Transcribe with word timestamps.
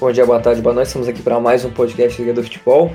Bom 0.00 0.12
dia, 0.12 0.24
boa 0.24 0.38
tarde, 0.38 0.62
boa 0.62 0.72
noite. 0.72 0.86
Estamos 0.86 1.08
aqui 1.08 1.20
para 1.20 1.40
mais 1.40 1.64
um 1.64 1.70
podcast 1.70 2.22
Liga 2.22 2.32
do 2.32 2.40
Futebol. 2.40 2.92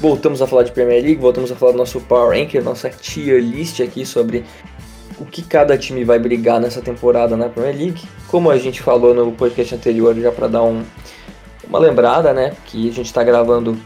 Voltamos 0.00 0.40
a 0.40 0.46
falar 0.46 0.62
de 0.62 0.72
Premier 0.72 1.02
League, 1.02 1.20
voltamos 1.20 1.52
a 1.52 1.54
falar 1.54 1.72
do 1.72 1.78
nosso 1.78 2.00
Power 2.00 2.30
Ranker, 2.38 2.64
nossa 2.64 2.88
tier 2.88 3.38
list 3.38 3.80
aqui 3.80 4.06
sobre 4.06 4.46
o 5.20 5.26
que 5.26 5.42
cada 5.42 5.76
time 5.76 6.04
vai 6.04 6.18
brigar 6.18 6.58
nessa 6.58 6.80
temporada 6.80 7.36
na 7.36 7.50
Premier 7.50 7.76
League. 7.76 8.02
Como 8.28 8.50
a 8.50 8.56
gente 8.56 8.80
falou 8.80 9.12
no 9.12 9.30
podcast 9.32 9.74
anterior, 9.74 10.18
já 10.18 10.32
para 10.32 10.48
dar 10.48 10.62
um, 10.62 10.82
uma 11.68 11.78
lembrada, 11.78 12.32
né, 12.32 12.56
que 12.64 12.88
a 12.88 12.92
gente 12.94 13.06
está 13.06 13.22
gravando 13.22 13.78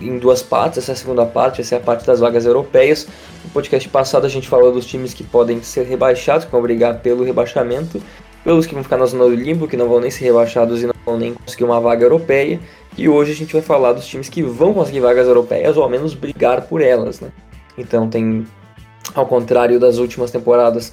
em 0.00 0.18
duas 0.18 0.42
partes, 0.42 0.78
essa 0.78 0.90
é 0.90 0.94
a 0.94 0.96
segunda 0.96 1.24
parte, 1.24 1.60
essa 1.60 1.76
é 1.76 1.78
a 1.78 1.80
parte 1.80 2.04
das 2.04 2.18
vagas 2.18 2.44
europeias. 2.44 3.06
No 3.44 3.50
podcast 3.50 3.88
passado 3.88 4.26
a 4.26 4.28
gente 4.28 4.48
falou 4.48 4.72
dos 4.72 4.84
times 4.84 5.14
que 5.14 5.22
podem 5.22 5.62
ser 5.62 5.84
rebaixados, 5.84 6.44
que 6.44 6.50
vão 6.50 6.60
brigar 6.60 6.98
pelo 6.98 7.22
rebaixamento, 7.22 8.02
pelos 8.44 8.66
que 8.66 8.74
vão 8.74 8.82
ficar 8.82 8.96
na 8.96 9.06
zona 9.06 9.24
do 9.24 9.34
limbo, 9.34 9.68
que 9.68 9.76
não 9.76 9.88
vão 9.88 10.00
nem 10.00 10.10
ser 10.10 10.24
rebaixados 10.24 10.82
e 10.82 10.86
não 10.86 10.94
vão 11.04 11.18
nem 11.18 11.34
conseguir 11.34 11.64
uma 11.64 11.80
vaga 11.80 12.04
europeia. 12.04 12.60
E 12.96 13.08
hoje 13.08 13.32
a 13.32 13.34
gente 13.34 13.52
vai 13.52 13.62
falar 13.62 13.92
dos 13.92 14.06
times 14.06 14.28
que 14.28 14.42
vão 14.42 14.74
conseguir 14.74 15.00
vagas 15.00 15.26
europeias, 15.26 15.76
ou 15.76 15.82
ao 15.82 15.90
menos 15.90 16.14
brigar 16.14 16.62
por 16.62 16.80
elas, 16.80 17.20
né? 17.20 17.28
Então 17.76 18.08
tem, 18.08 18.46
ao 19.14 19.26
contrário 19.26 19.78
das 19.78 19.98
últimas 19.98 20.30
temporadas, 20.30 20.92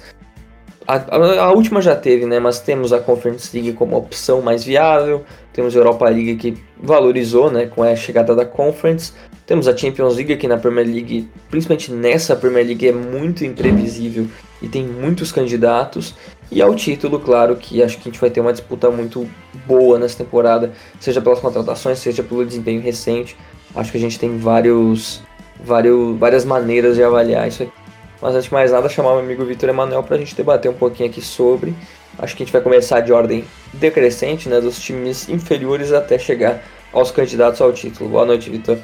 a, 0.86 0.94
a, 0.94 1.40
a, 1.42 1.52
última 1.52 1.82
já 1.82 1.94
teve, 1.94 2.24
né? 2.24 2.38
Mas 2.38 2.60
temos 2.60 2.92
a 2.92 2.98
Conference 2.98 3.54
League 3.54 3.74
como 3.74 3.96
opção 3.96 4.40
mais 4.40 4.64
viável, 4.64 5.22
temos 5.52 5.76
a 5.76 5.78
Europa 5.78 6.08
League 6.08 6.36
que 6.36 6.56
valorizou, 6.80 7.50
né? 7.50 7.66
Com 7.66 7.82
a 7.82 7.94
chegada 7.94 8.34
da 8.34 8.46
Conference, 8.46 9.12
temos 9.44 9.68
a 9.68 9.76
Champions 9.76 10.16
League 10.16 10.32
aqui 10.32 10.48
na 10.48 10.56
Premier 10.56 10.86
League, 10.86 11.28
principalmente 11.50 11.92
nessa 11.92 12.36
Premier 12.36 12.66
League 12.66 12.88
é 12.88 12.92
muito 12.92 13.44
imprevisível 13.44 14.26
e 14.62 14.68
tem 14.68 14.86
muitos 14.86 15.32
candidatos. 15.32 16.14
E 16.50 16.62
ao 16.62 16.74
título, 16.74 17.20
claro, 17.20 17.56
que 17.56 17.82
acho 17.82 17.96
que 17.98 18.08
a 18.08 18.10
gente 18.10 18.20
vai 18.20 18.30
ter 18.30 18.40
uma 18.40 18.52
disputa 18.52 18.90
muito 18.90 19.28
boa 19.66 19.98
nessa 19.98 20.16
temporada, 20.16 20.72
seja 20.98 21.20
pelas 21.20 21.40
contratações, 21.40 21.98
seja 21.98 22.22
pelo 22.22 22.44
desempenho 22.44 22.80
recente. 22.80 23.36
Acho 23.74 23.92
que 23.92 23.98
a 23.98 24.00
gente 24.00 24.18
tem 24.18 24.38
vários, 24.38 25.22
vários, 25.62 26.18
várias 26.18 26.44
maneiras 26.44 26.96
de 26.96 27.02
avaliar 27.02 27.46
isso 27.46 27.64
aqui. 27.64 27.72
Mas 28.20 28.34
antes 28.34 28.46
de 28.46 28.52
mais 28.52 28.72
nada, 28.72 28.88
chamar 28.88 29.14
o 29.14 29.18
amigo 29.18 29.44
Vitor 29.44 29.68
Emanuel 29.68 30.02
para 30.02 30.16
a 30.16 30.18
gente 30.18 30.34
debater 30.34 30.70
um 30.70 30.74
pouquinho 30.74 31.08
aqui 31.08 31.20
sobre. 31.20 31.74
Acho 32.18 32.34
que 32.34 32.42
a 32.42 32.46
gente 32.46 32.52
vai 32.52 32.62
começar 32.62 33.00
de 33.00 33.12
ordem 33.12 33.44
decrescente, 33.74 34.48
né, 34.48 34.60
dos 34.60 34.80
times 34.80 35.28
inferiores 35.28 35.92
até 35.92 36.18
chegar 36.18 36.64
aos 36.92 37.10
candidatos 37.10 37.60
ao 37.60 37.72
título. 37.72 38.10
Boa 38.10 38.24
noite, 38.24 38.50
Vitor. 38.50 38.78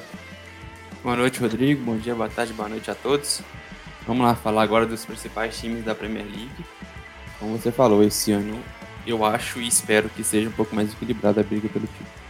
Boa 1.03 1.17
noite, 1.17 1.41
Rodrigo. 1.41 1.83
Bom 1.83 1.97
dia, 1.97 2.15
boa 2.15 2.29
tarde, 2.29 2.53
boa 2.53 2.69
noite 2.69 2.91
a 2.91 2.95
todos. 2.95 3.41
Vamos 4.07 4.25
lá 4.25 4.35
falar 4.35 4.63
agora 4.63 4.87
dos 4.87 5.05
principais 5.05 5.59
times 5.59 5.85
da 5.85 5.95
Premier 5.95 6.25
League. 6.25 6.65
Como 7.39 7.57
você 7.59 7.71
falou, 7.71 8.03
esse 8.03 8.33
ano 8.33 8.59
eu 9.07 9.25
acho 9.25 9.61
e 9.61 9.69
espero 9.69 10.09
que 10.09 10.25
seja 10.25 10.49
um 10.49 10.53
pouco 10.53 10.75
mais 10.75 10.93
equilibrada 10.93 11.41
a 11.41 11.45
briga 11.45 11.69
pelo 11.69 11.87
título. 11.87 12.25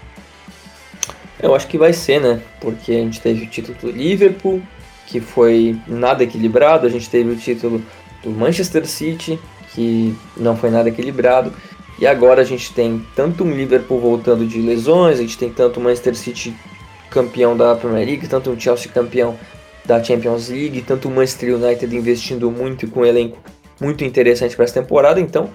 Eu 1.40 1.54
acho 1.54 1.66
que 1.66 1.78
vai 1.78 1.92
ser, 1.92 2.20
né? 2.20 2.40
Porque 2.60 2.92
a 2.92 2.98
gente 2.98 3.20
teve 3.20 3.44
o 3.44 3.46
título 3.46 3.76
do 3.78 3.90
Liverpool, 3.90 4.62
que 5.06 5.20
foi 5.20 5.78
nada 5.86 6.24
equilibrado. 6.24 6.86
A 6.86 6.90
gente 6.90 7.08
teve 7.08 7.30
o 7.30 7.36
título 7.36 7.82
do 8.22 8.30
Manchester 8.30 8.86
City, 8.86 9.38
que 9.74 10.16
não 10.36 10.56
foi 10.56 10.70
nada 10.70 10.88
equilibrado. 10.88 11.52
E 11.98 12.06
agora 12.06 12.42
a 12.42 12.44
gente 12.44 12.72
tem 12.72 13.04
tanto 13.14 13.44
um 13.44 13.50
Liverpool 13.52 14.00
voltando 14.00 14.46
de 14.46 14.60
lesões, 14.60 15.18
a 15.18 15.22
gente 15.22 15.38
tem 15.38 15.50
tanto 15.50 15.78
o 15.78 15.82
Manchester 15.82 16.16
City 16.16 16.54
campeão 17.10 17.56
da 17.56 17.76
Premier 17.76 18.06
League, 18.06 18.26
tanto 18.26 18.50
o 18.50 18.60
Chelsea 18.60 18.90
campeão 18.90 19.38
da 19.84 20.02
Champions 20.02 20.48
League, 20.48 20.82
tanto 20.82 21.08
o 21.08 21.10
Manchester 21.10 21.54
United 21.54 21.94
investindo 21.94 22.50
muito 22.50 22.88
com 22.88 23.00
um 23.00 23.04
elenco 23.04 23.38
muito 23.80 24.04
interessante 24.04 24.54
para 24.54 24.64
essa 24.64 24.80
temporada, 24.80 25.20
então 25.20 25.50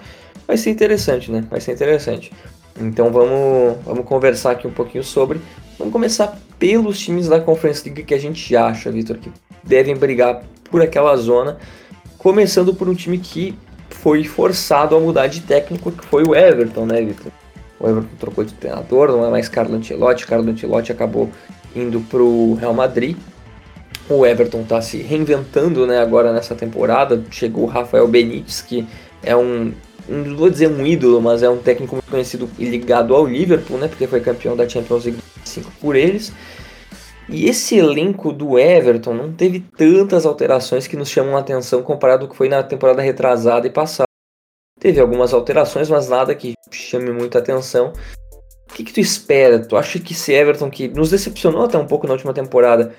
vai 0.46 0.56
ser 0.56 0.70
interessante, 0.70 1.30
né? 1.30 1.44
Vai 1.50 1.60
ser 1.60 1.72
interessante. 1.72 2.32
Então 2.80 3.10
vamos, 3.10 3.78
vamos 3.84 4.04
conversar 4.04 4.52
aqui 4.52 4.66
um 4.66 4.72
pouquinho 4.72 5.04
sobre. 5.04 5.40
Vamos 5.78 5.92
começar 5.92 6.38
pelos 6.58 6.98
times 6.98 7.28
da 7.28 7.40
Conference 7.40 7.84
League 7.84 8.04
que 8.04 8.14
a 8.14 8.18
gente 8.18 8.54
acha, 8.54 8.90
Vitor, 8.90 9.16
que 9.18 9.30
devem 9.62 9.96
brigar 9.96 10.42
por 10.70 10.82
aquela 10.82 11.16
zona. 11.16 11.58
Começando 12.18 12.74
por 12.74 12.88
um 12.88 12.94
time 12.94 13.18
que 13.18 13.58
foi 13.88 14.24
forçado 14.24 14.94
a 14.94 15.00
mudar 15.00 15.26
de 15.26 15.40
técnico, 15.40 15.90
que 15.90 16.04
foi 16.04 16.22
o 16.22 16.34
Everton, 16.34 16.86
né, 16.86 17.00
Vitor? 17.00 17.32
O 17.78 17.88
Everton 17.88 18.16
trocou 18.18 18.44
de 18.44 18.52
treinador, 18.54 19.08
não 19.08 19.26
é 19.26 19.30
mais 19.30 19.48
Carlo 19.48 19.74
Ancelotti. 19.74 20.26
Carlo 20.26 20.50
Ancelotti 20.50 20.92
acabou 20.92 21.30
indo 21.74 22.00
para 22.00 22.22
o 22.22 22.54
Real 22.54 22.74
Madrid. 22.74 23.16
O 24.10 24.26
Everton 24.26 24.62
está 24.62 24.82
se 24.82 24.98
reinventando 24.98 25.86
né, 25.86 25.98
agora 26.00 26.32
nessa 26.32 26.56
temporada. 26.56 27.22
Chegou 27.30 27.64
o 27.64 27.68
Rafael 27.68 28.08
Benítez, 28.08 28.60
que 28.60 28.84
é 29.22 29.36
um, 29.36 29.72
não 30.08 30.36
vou 30.36 30.50
dizer 30.50 30.68
um 30.68 30.84
ídolo, 30.84 31.22
mas 31.22 31.44
é 31.44 31.48
um 31.48 31.58
técnico 31.58 31.94
muito 31.94 32.10
conhecido 32.10 32.50
e 32.58 32.64
ligado 32.64 33.14
ao 33.14 33.24
Liverpool, 33.24 33.78
né, 33.78 33.86
porque 33.86 34.08
foi 34.08 34.20
campeão 34.20 34.56
da 34.56 34.68
Champions 34.68 35.04
League 35.04 35.20
5 35.44 35.70
por 35.80 35.94
eles. 35.94 36.32
E 37.28 37.48
esse 37.48 37.78
elenco 37.78 38.32
do 38.32 38.58
Everton 38.58 39.14
não 39.14 39.32
teve 39.32 39.60
tantas 39.60 40.26
alterações 40.26 40.88
que 40.88 40.96
nos 40.96 41.08
chamam 41.08 41.36
a 41.36 41.40
atenção 41.40 41.80
comparado 41.80 42.26
com 42.26 42.26
o 42.26 42.30
que 42.30 42.36
foi 42.36 42.48
na 42.48 42.64
temporada 42.64 43.00
retrasada 43.00 43.68
e 43.68 43.70
passada. 43.70 44.08
Teve 44.80 44.98
algumas 44.98 45.32
alterações, 45.32 45.88
mas 45.88 46.08
nada 46.08 46.34
que 46.34 46.54
chame 46.72 47.12
muita 47.12 47.38
atenção. 47.38 47.92
O 48.68 48.74
que, 48.74 48.82
que 48.82 48.92
tu 48.92 48.98
espera? 49.00 49.60
Tu 49.60 49.76
acha 49.76 50.00
que 50.00 50.12
esse 50.12 50.32
Everton, 50.32 50.68
que 50.68 50.88
nos 50.88 51.10
decepcionou 51.10 51.64
até 51.64 51.78
um 51.78 51.86
pouco 51.86 52.06
na 52.08 52.14
última 52.14 52.32
temporada, 52.32 52.96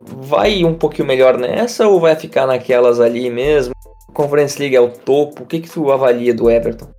vai 0.00 0.64
um 0.64 0.74
pouquinho 0.74 1.06
melhor 1.06 1.36
nessa 1.36 1.86
ou 1.86 2.00
vai 2.00 2.16
ficar 2.16 2.46
naquelas 2.46 3.00
ali 3.00 3.30
mesmo? 3.30 3.74
Conference 4.12 4.58
League 4.58 4.74
é 4.74 4.80
o 4.80 4.90
topo. 4.90 5.42
O 5.42 5.46
que, 5.46 5.60
que 5.60 5.70
tu 5.70 5.90
avalia 5.90 6.34
do 6.34 6.50
Everton? 6.50 6.92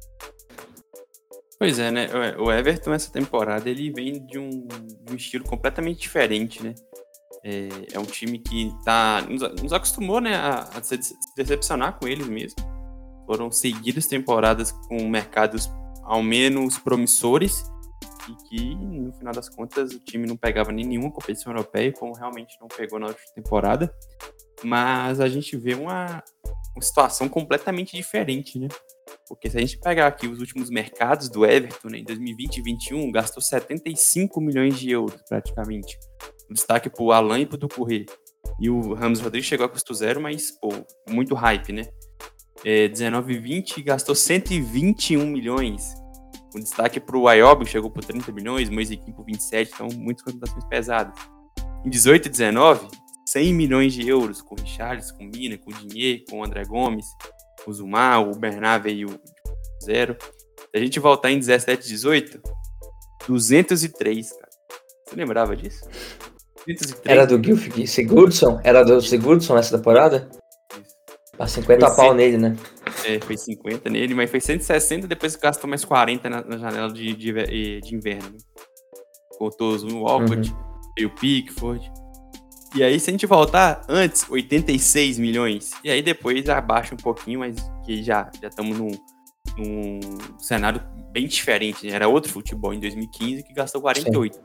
Pois 1.60 1.78
é, 1.78 1.92
né? 1.92 2.08
O 2.40 2.52
Everton 2.52 2.94
essa 2.94 3.12
temporada 3.12 3.70
ele 3.70 3.92
vem 3.92 4.26
de 4.26 4.40
um, 4.40 4.50
de 4.50 5.14
um 5.14 5.16
estilo 5.16 5.44
completamente 5.44 6.00
diferente, 6.00 6.64
né? 6.64 6.74
É, 7.44 7.70
é, 7.94 8.00
um 8.00 8.06
time 8.06 8.38
que 8.38 8.72
tá, 8.86 9.22
nos, 9.28 9.42
nos 9.62 9.74
acostumou 9.74 10.22
né, 10.22 10.36
a, 10.36 10.70
a, 10.76 10.84
se 10.84 11.00
decepcionar 11.36 12.00
com 12.00 12.08
eles 12.08 12.28
mesmo. 12.28 12.56
Foram 13.26 13.52
seguidas 13.52 14.06
temporadas 14.08 14.72
com 14.72 15.08
mercados 15.08 15.70
ao 16.04 16.22
menos 16.22 16.78
promissores 16.78 17.64
e 18.32 18.50
que, 18.50 18.76
no 18.76 19.14
final 19.14 19.34
das 19.34 19.50
contas, 19.50 19.94
o 19.94 20.00
time 20.00 20.28
não 20.28 20.38
pegava 20.38 20.72
nem 20.72 20.86
nenhuma 20.86 21.12
competição 21.12 21.52
europeia, 21.52 21.92
como 21.92 22.14
realmente 22.14 22.58
não 22.60 22.68
pegou 22.68 23.00
na 23.00 23.08
última 23.08 23.34
temporada. 23.34 23.94
Mas 24.64 25.20
a 25.20 25.28
gente 25.28 25.58
vê 25.58 25.74
uma, 25.74 26.24
uma 26.76 26.82
situação 26.82 27.28
completamente 27.28 27.96
diferente, 27.96 28.60
né? 28.60 28.68
Porque 29.28 29.50
se 29.50 29.58
a 29.58 29.62
gente 29.62 29.78
pegar 29.80 30.08
aqui 30.08 30.28
os 30.28 30.40
últimos 30.40 30.70
mercados 30.70 31.30
do 31.30 31.46
Everton, 31.46 31.90
né, 31.90 32.00
em 32.00 32.04
2020 32.04 32.58
e 32.58 32.64
2021, 32.64 33.12
gastou 33.12 33.42
75 33.42 34.40
milhões 34.40 34.80
de 34.80 34.92
euros, 34.92 35.22
praticamente. 35.28 35.98
Um 36.50 36.54
destaque 36.54 36.90
para 36.90 37.04
o 37.04 37.12
Alain 37.12 37.42
e 37.42 37.46
para 37.46 37.56
o 37.56 37.60
Ducouré. 37.60 38.06
E 38.60 38.70
o 38.70 38.94
Ramos 38.94 39.20
Rodrigues 39.20 39.48
chegou 39.48 39.66
a 39.66 39.70
custo 39.70 39.94
zero, 39.94 40.22
mas, 40.22 40.52
pô, 40.52 40.70
muito 41.10 41.34
hype, 41.34 41.72
né? 41.74 41.84
É, 42.64 42.88
19 42.88 43.34
e 43.34 43.40
20 43.40 43.82
gastou 43.82 44.14
121 44.14 45.26
milhões. 45.26 46.01
Um 46.56 46.60
destaque 46.60 47.00
para 47.00 47.18
o 47.18 47.28
Ayob, 47.28 47.66
chegou 47.66 47.90
por 47.90 48.04
30 48.04 48.32
milhões, 48.32 48.70
Moisiquim 48.70 49.12
por 49.12 49.26
27, 49.26 49.72
então 49.74 49.88
muitas 49.94 50.24
contratações 50.24 50.66
pesadas. 50.66 51.14
Em 51.86 51.90
18 51.90 52.28
e 52.28 52.30
19, 52.30 52.88
100 53.28 53.54
milhões 53.54 53.94
de 53.94 54.08
euros, 54.08 54.42
com 54.42 54.56
o 54.56 54.62
Richarlison, 54.62 55.16
com 55.16 55.24
o 55.24 55.28
Mina, 55.28 55.58
com 55.58 55.72
o 55.72 55.74
Dinheiro, 55.74 56.24
com 56.30 56.40
o 56.40 56.44
André 56.44 56.66
Gomes, 56.66 57.06
o 57.66 57.74
Zumar, 57.74 58.22
o 58.22 58.38
Bernard 58.38 58.84
veio 58.84 59.20
zero. 59.84 60.18
Se 60.20 60.70
a 60.76 60.80
gente 60.80 61.00
voltar 61.00 61.32
em 61.32 61.40
17 61.40 61.88
18, 61.88 62.42
203, 63.28 64.32
cara. 64.32 64.50
Você 65.08 65.16
lembrava 65.16 65.56
disso? 65.56 65.88
203. 66.68 67.02
Era 67.06 67.26
do 67.26 67.42
Gilf 67.44 67.68
Sigurdsson? 67.88 68.60
Era 68.64 68.84
do 68.84 69.02
Sigurdsson 69.02 69.58
essa 69.58 69.78
temporada? 69.78 70.30
A 71.40 71.48
50 71.48 71.88
foi 71.88 71.96
pau 71.96 72.08
100... 72.10 72.16
nele, 72.16 72.38
né? 72.38 72.58
É, 73.06 73.20
foi 73.20 73.38
50 73.38 73.90
nele, 73.90 74.14
mas 74.14 74.30
foi 74.30 74.40
160, 74.40 75.08
depois 75.08 75.36
gastou 75.36 75.70
mais 75.70 75.84
40 75.84 76.30
na, 76.30 76.42
na 76.44 76.58
janela 76.58 76.92
de, 76.92 77.14
de, 77.14 77.82
de 77.82 77.96
inverno. 77.96 78.38
Cortou 79.38 79.76
o 79.76 80.04
Walcott, 80.04 80.52
uhum. 80.52 81.06
o 81.06 81.10
Pickford. 81.10 81.92
E 82.74 82.84
aí, 82.84 83.00
se 83.00 83.10
a 83.10 83.14
gente 83.14 83.26
voltar 83.26 83.84
antes, 83.90 84.30
86 84.30 85.18
milhões. 85.20 85.72
E 85.84 85.90
aí 85.90 86.02
depois 86.02 86.48
abaixa 86.48 86.94
um 86.94 86.98
pouquinho, 86.98 87.40
mas 87.40 87.56
que 87.86 88.02
já 88.02 88.30
estamos 88.42 88.78
num, 88.78 88.92
num 89.58 90.00
cenário 90.40 90.82
bem 91.12 91.28
diferente. 91.28 91.86
Né? 91.86 91.94
Era 91.94 92.08
outro 92.08 92.32
futebol 92.32 92.74
em 92.74 92.80
2015 92.80 93.44
que 93.44 93.54
gastou 93.54 93.82
48. 93.82 94.36
Sim. 94.36 94.42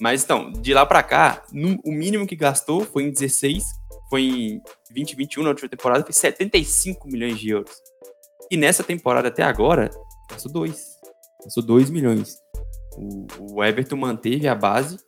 Mas 0.00 0.22
então, 0.22 0.52
de 0.52 0.74
lá 0.74 0.84
para 0.84 1.02
cá, 1.02 1.42
no, 1.52 1.78
o 1.84 1.90
mínimo 1.90 2.26
que 2.26 2.36
gastou 2.36 2.84
foi 2.84 3.04
em 3.04 3.10
16, 3.10 3.64
foi 4.10 4.22
em 4.22 4.62
2021, 4.90 5.42
na 5.42 5.50
última 5.50 5.68
temporada, 5.68 6.02
foi 6.02 6.12
75 6.12 7.08
milhões 7.08 7.38
de 7.38 7.50
euros. 7.50 7.72
E 8.50 8.56
nessa 8.56 8.82
temporada 8.82 9.28
até 9.28 9.42
agora, 9.42 9.88
gastou 10.28 10.52
2. 10.52 10.84
Gastou 11.44 11.62
2 11.62 11.88
milhões. 11.88 12.36
O, 12.96 13.54
o 13.54 13.64
Everton 13.64 13.96
manteve 13.96 14.48
a 14.48 14.54
base 14.54 14.98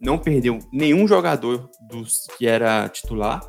não 0.00 0.18
perdeu 0.18 0.58
nenhum 0.72 1.06
jogador 1.06 1.68
dos 1.82 2.26
que 2.38 2.46
era 2.46 2.88
titular. 2.88 3.40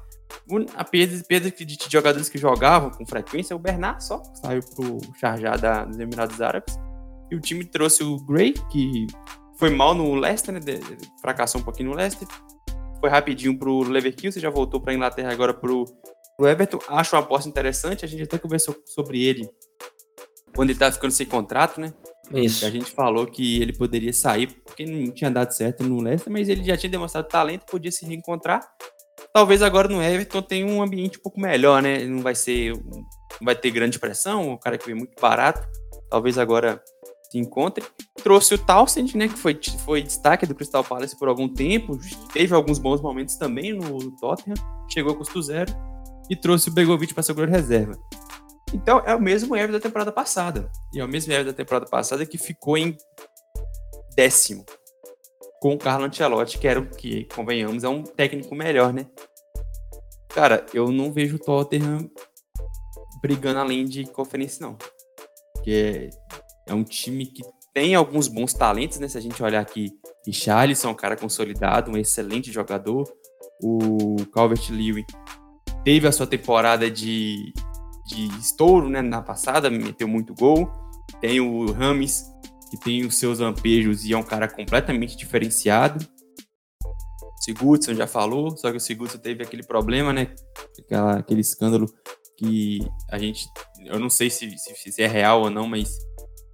A 0.76 0.84
perda, 0.84 1.24
perda 1.24 1.50
de 1.50 1.78
jogadores 1.90 2.28
que 2.28 2.38
jogavam 2.38 2.90
com 2.90 3.06
frequência, 3.06 3.56
o 3.56 3.60
Bernard 3.60 4.04
só 4.04 4.22
saiu 4.36 4.62
pro 4.76 5.00
Charjar 5.18 5.60
da, 5.60 5.86
dos 5.86 5.98
Emirados 5.98 6.42
Árabes. 6.42 6.78
E 7.32 7.36
o 7.36 7.40
time 7.40 7.64
trouxe 7.64 8.04
o 8.04 8.18
Gray, 8.26 8.54
que 8.70 9.08
foi 9.56 9.70
mal 9.70 9.94
no 9.94 10.14
Leicester, 10.16 10.54
né? 10.54 10.60
Fracassou 11.22 11.62
um 11.62 11.64
pouquinho 11.64 11.92
no 11.92 11.96
Leicester. 11.96 12.28
Foi 13.02 13.10
rapidinho 13.10 13.58
pro 13.58 13.82
Leverkusen, 13.82 14.42
já 14.42 14.50
voltou 14.50 14.80
pra 14.80 14.94
Inglaterra 14.94 15.32
agora 15.32 15.54
pro, 15.54 15.86
pro 16.38 16.48
Everton. 16.48 16.80
Acho 16.88 17.16
uma 17.16 17.24
aposta 17.24 17.50
interessante, 17.50 18.06
a 18.06 18.08
gente 18.08 18.24
até 18.24 18.38
conversou 18.38 18.76
sobre 18.86 19.24
ele 19.26 19.50
quando 20.56 20.70
ele 20.70 20.80
tava 20.80 20.92
ficando 20.92 21.12
sem 21.12 21.26
contrato, 21.26 21.82
né? 21.82 21.94
Isso. 22.34 22.66
A 22.66 22.70
gente 22.70 22.92
falou 22.92 23.26
que 23.26 23.62
ele 23.62 23.74
poderia 23.74 24.14
sair 24.14 24.48
porque 24.48 24.86
não 24.86 25.12
tinha 25.12 25.30
dado 25.30 25.52
certo 25.52 25.84
no 25.84 26.02
Leicester, 26.02 26.32
mas 26.32 26.48
ele 26.48 26.64
já 26.64 26.78
tinha 26.78 26.90
demonstrado 26.90 27.28
talento, 27.28 27.66
podia 27.66 27.92
se 27.92 28.06
reencontrar. 28.06 28.62
Talvez 29.34 29.62
agora 29.62 29.88
no 29.88 30.02
Everton 30.02 30.42
tenha 30.42 30.66
um 30.66 30.82
ambiente 30.82 31.18
um 31.18 31.22
pouco 31.22 31.40
melhor, 31.40 31.82
né? 31.82 32.04
Não 32.06 32.22
vai 32.22 32.36
ser, 32.36 32.74
não 32.74 33.06
vai 33.42 33.56
ter 33.56 33.72
grande 33.72 34.00
pressão, 34.00 34.54
o 34.54 34.58
cara 34.58 34.78
que 34.78 34.86
veio 34.86 34.98
muito 34.98 35.20
barato. 35.20 35.68
Talvez 36.10 36.38
agora 36.38 36.82
se. 37.34 37.82
Trouxe 38.24 38.56
o 38.56 38.58
Townsend, 38.58 39.18
né, 39.18 39.28
que 39.28 39.38
foi, 39.38 39.60
foi 39.86 40.02
destaque 40.02 40.46
do 40.46 40.56
Crystal 40.56 40.84
Palace 40.84 41.18
por 41.18 41.28
algum 41.28 41.48
tempo, 41.48 41.98
teve 42.34 42.54
alguns 42.54 42.78
bons 42.78 43.02
momentos 43.02 43.36
também 43.36 43.74
no 43.74 44.12
Tottenham, 44.18 44.56
chegou 44.90 45.14
a 45.14 45.16
custo 45.16 45.42
zero, 45.42 45.72
e 46.30 46.36
trouxe 46.36 46.70
o 46.70 46.72
Begovic 46.72 47.14
para 47.14 47.24
o 47.24 47.50
reserva. 47.50 47.98
Então 48.74 49.02
é 49.06 49.16
o 49.16 49.22
mesmo 49.22 49.56
Everton 49.56 49.74
da 49.74 49.80
temporada 49.80 50.12
passada. 50.12 50.72
E 50.94 51.00
é 51.00 51.06
o 51.06 51.08
mesmo 51.08 51.34
Everton 51.34 51.52
da 51.52 51.58
temporada 51.58 51.86
passada 51.86 52.26
que 52.26 52.38
ficou 52.38 52.78
em 52.78 52.96
décimo 54.16 54.66
com 55.62 55.74
o 55.74 55.78
Carlo 55.78 56.06
Ancelotti, 56.06 56.58
que 56.58 56.68
era 56.68 56.80
o 56.80 56.90
que, 56.90 57.26
convenhamos, 57.26 57.84
é 57.84 57.90
um 57.90 58.02
técnico 58.02 58.56
melhor, 58.56 58.92
né? 58.92 59.06
Cara, 60.30 60.66
eu 60.74 60.92
não 60.92 61.12
vejo 61.12 61.36
o 61.36 61.40
Tottenham 61.40 62.10
brigando 63.22 63.60
além 63.60 63.86
de 63.86 64.06
conferência, 64.06 64.66
não. 64.66 64.76
Porque 65.54 66.10
é 66.72 66.74
um 66.74 66.84
time 66.84 67.26
que 67.26 67.44
tem 67.74 67.96
alguns 67.96 68.28
bons 68.28 68.54
talentos, 68.54 68.98
né? 69.00 69.08
Se 69.08 69.18
a 69.18 69.22
gente 69.22 69.42
olhar 69.44 69.62
aqui, 69.62 69.92
Richarlison 70.26 70.88
é 70.88 70.92
um 70.92 70.96
cara 70.96 71.18
consolidado, 71.18 71.92
um 71.92 71.98
excelente 71.98 72.52
jogador. 72.52 73.12
O 73.62 74.16
Calvert-Lewin 74.34 75.06
teve 75.84 76.08
a 76.08 76.12
sua 76.12 76.26
temporada 76.26 76.90
de, 76.90 77.54
de 78.08 78.28
estouro, 78.40 78.90
né? 78.90 79.02
Na 79.02 79.22
passada, 79.22 79.70
meteu 79.70 80.08
muito 80.08 80.34
gol. 80.34 80.72
Tem 81.20 81.40
o 81.42 81.72
Rames, 81.72 82.24
que 82.70 82.80
tem 82.80 83.06
os 83.06 83.20
seus 83.20 83.40
lampejos 83.40 84.06
e 84.06 84.14
é 84.14 84.18
um 84.18 84.24
cara 84.24 84.48
completamente 84.48 85.18
diferenciado. 85.18 86.06
Sigurdsson 87.42 87.96
já 87.96 88.08
falou, 88.08 88.56
só 88.56 88.70
que 88.72 88.78
o 88.78 88.80
Sigurdsson 88.80 89.18
teve 89.18 89.44
aquele 89.44 89.64
problema, 89.64 90.14
né? 90.14 90.34
Aquela, 90.80 91.18
aquele 91.18 91.42
escândalo 91.42 91.88
que 92.38 92.80
a 93.10 93.18
gente, 93.18 93.46
eu 93.86 94.00
não 94.00 94.10
sei 94.10 94.30
se, 94.30 94.50
se, 94.58 94.92
se 94.92 95.02
é 95.02 95.08
real 95.08 95.42
ou 95.42 95.50
não, 95.50 95.68
mas 95.68 95.90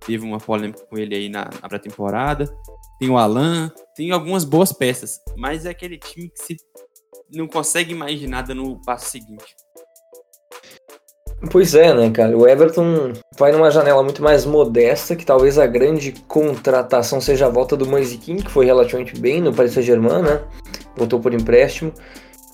teve 0.07 0.25
uma 0.25 0.39
polêmica 0.39 0.83
com 0.89 0.97
ele 0.97 1.13
aí 1.13 1.29
na, 1.29 1.49
na 1.61 1.67
pré-temporada. 1.67 2.49
Tem 2.97 3.09
o 3.09 3.17
Alan, 3.17 3.69
tem 3.93 4.11
algumas 4.11 4.45
boas 4.45 4.71
peças, 4.71 5.19
mas 5.35 5.65
é 5.65 5.69
aquele 5.69 5.99
time 5.99 6.29
que 6.29 6.41
se 6.41 6.57
não 7.31 7.47
consegue 7.47 7.93
mais 7.93 8.17
de 8.17 8.25
nada 8.25 8.55
no 8.55 8.81
passo 8.81 9.11
seguinte. 9.11 9.55
Pois 11.51 11.75
é, 11.75 11.93
né, 11.93 12.09
cara? 12.09 12.35
O 12.35 12.47
Everton 12.47 13.13
vai 13.37 13.51
numa 13.51 13.69
janela 13.69 14.01
muito 14.01 14.23
mais 14.23 14.43
modesta, 14.43 15.15
que 15.15 15.25
talvez 15.25 15.59
a 15.59 15.67
grande 15.67 16.13
contratação 16.27 17.21
seja 17.21 17.45
a 17.45 17.49
volta 17.49 17.77
do 17.77 17.85
Moise 17.85 18.17
que 18.17 18.49
foi 18.49 18.65
relativamente 18.65 19.19
bem 19.19 19.39
no 19.41 19.53
Paris 19.53 19.73
Saint-Germain, 19.73 20.23
né? 20.23 20.41
Voltou 20.95 21.19
por 21.19 21.33
empréstimo. 21.33 21.93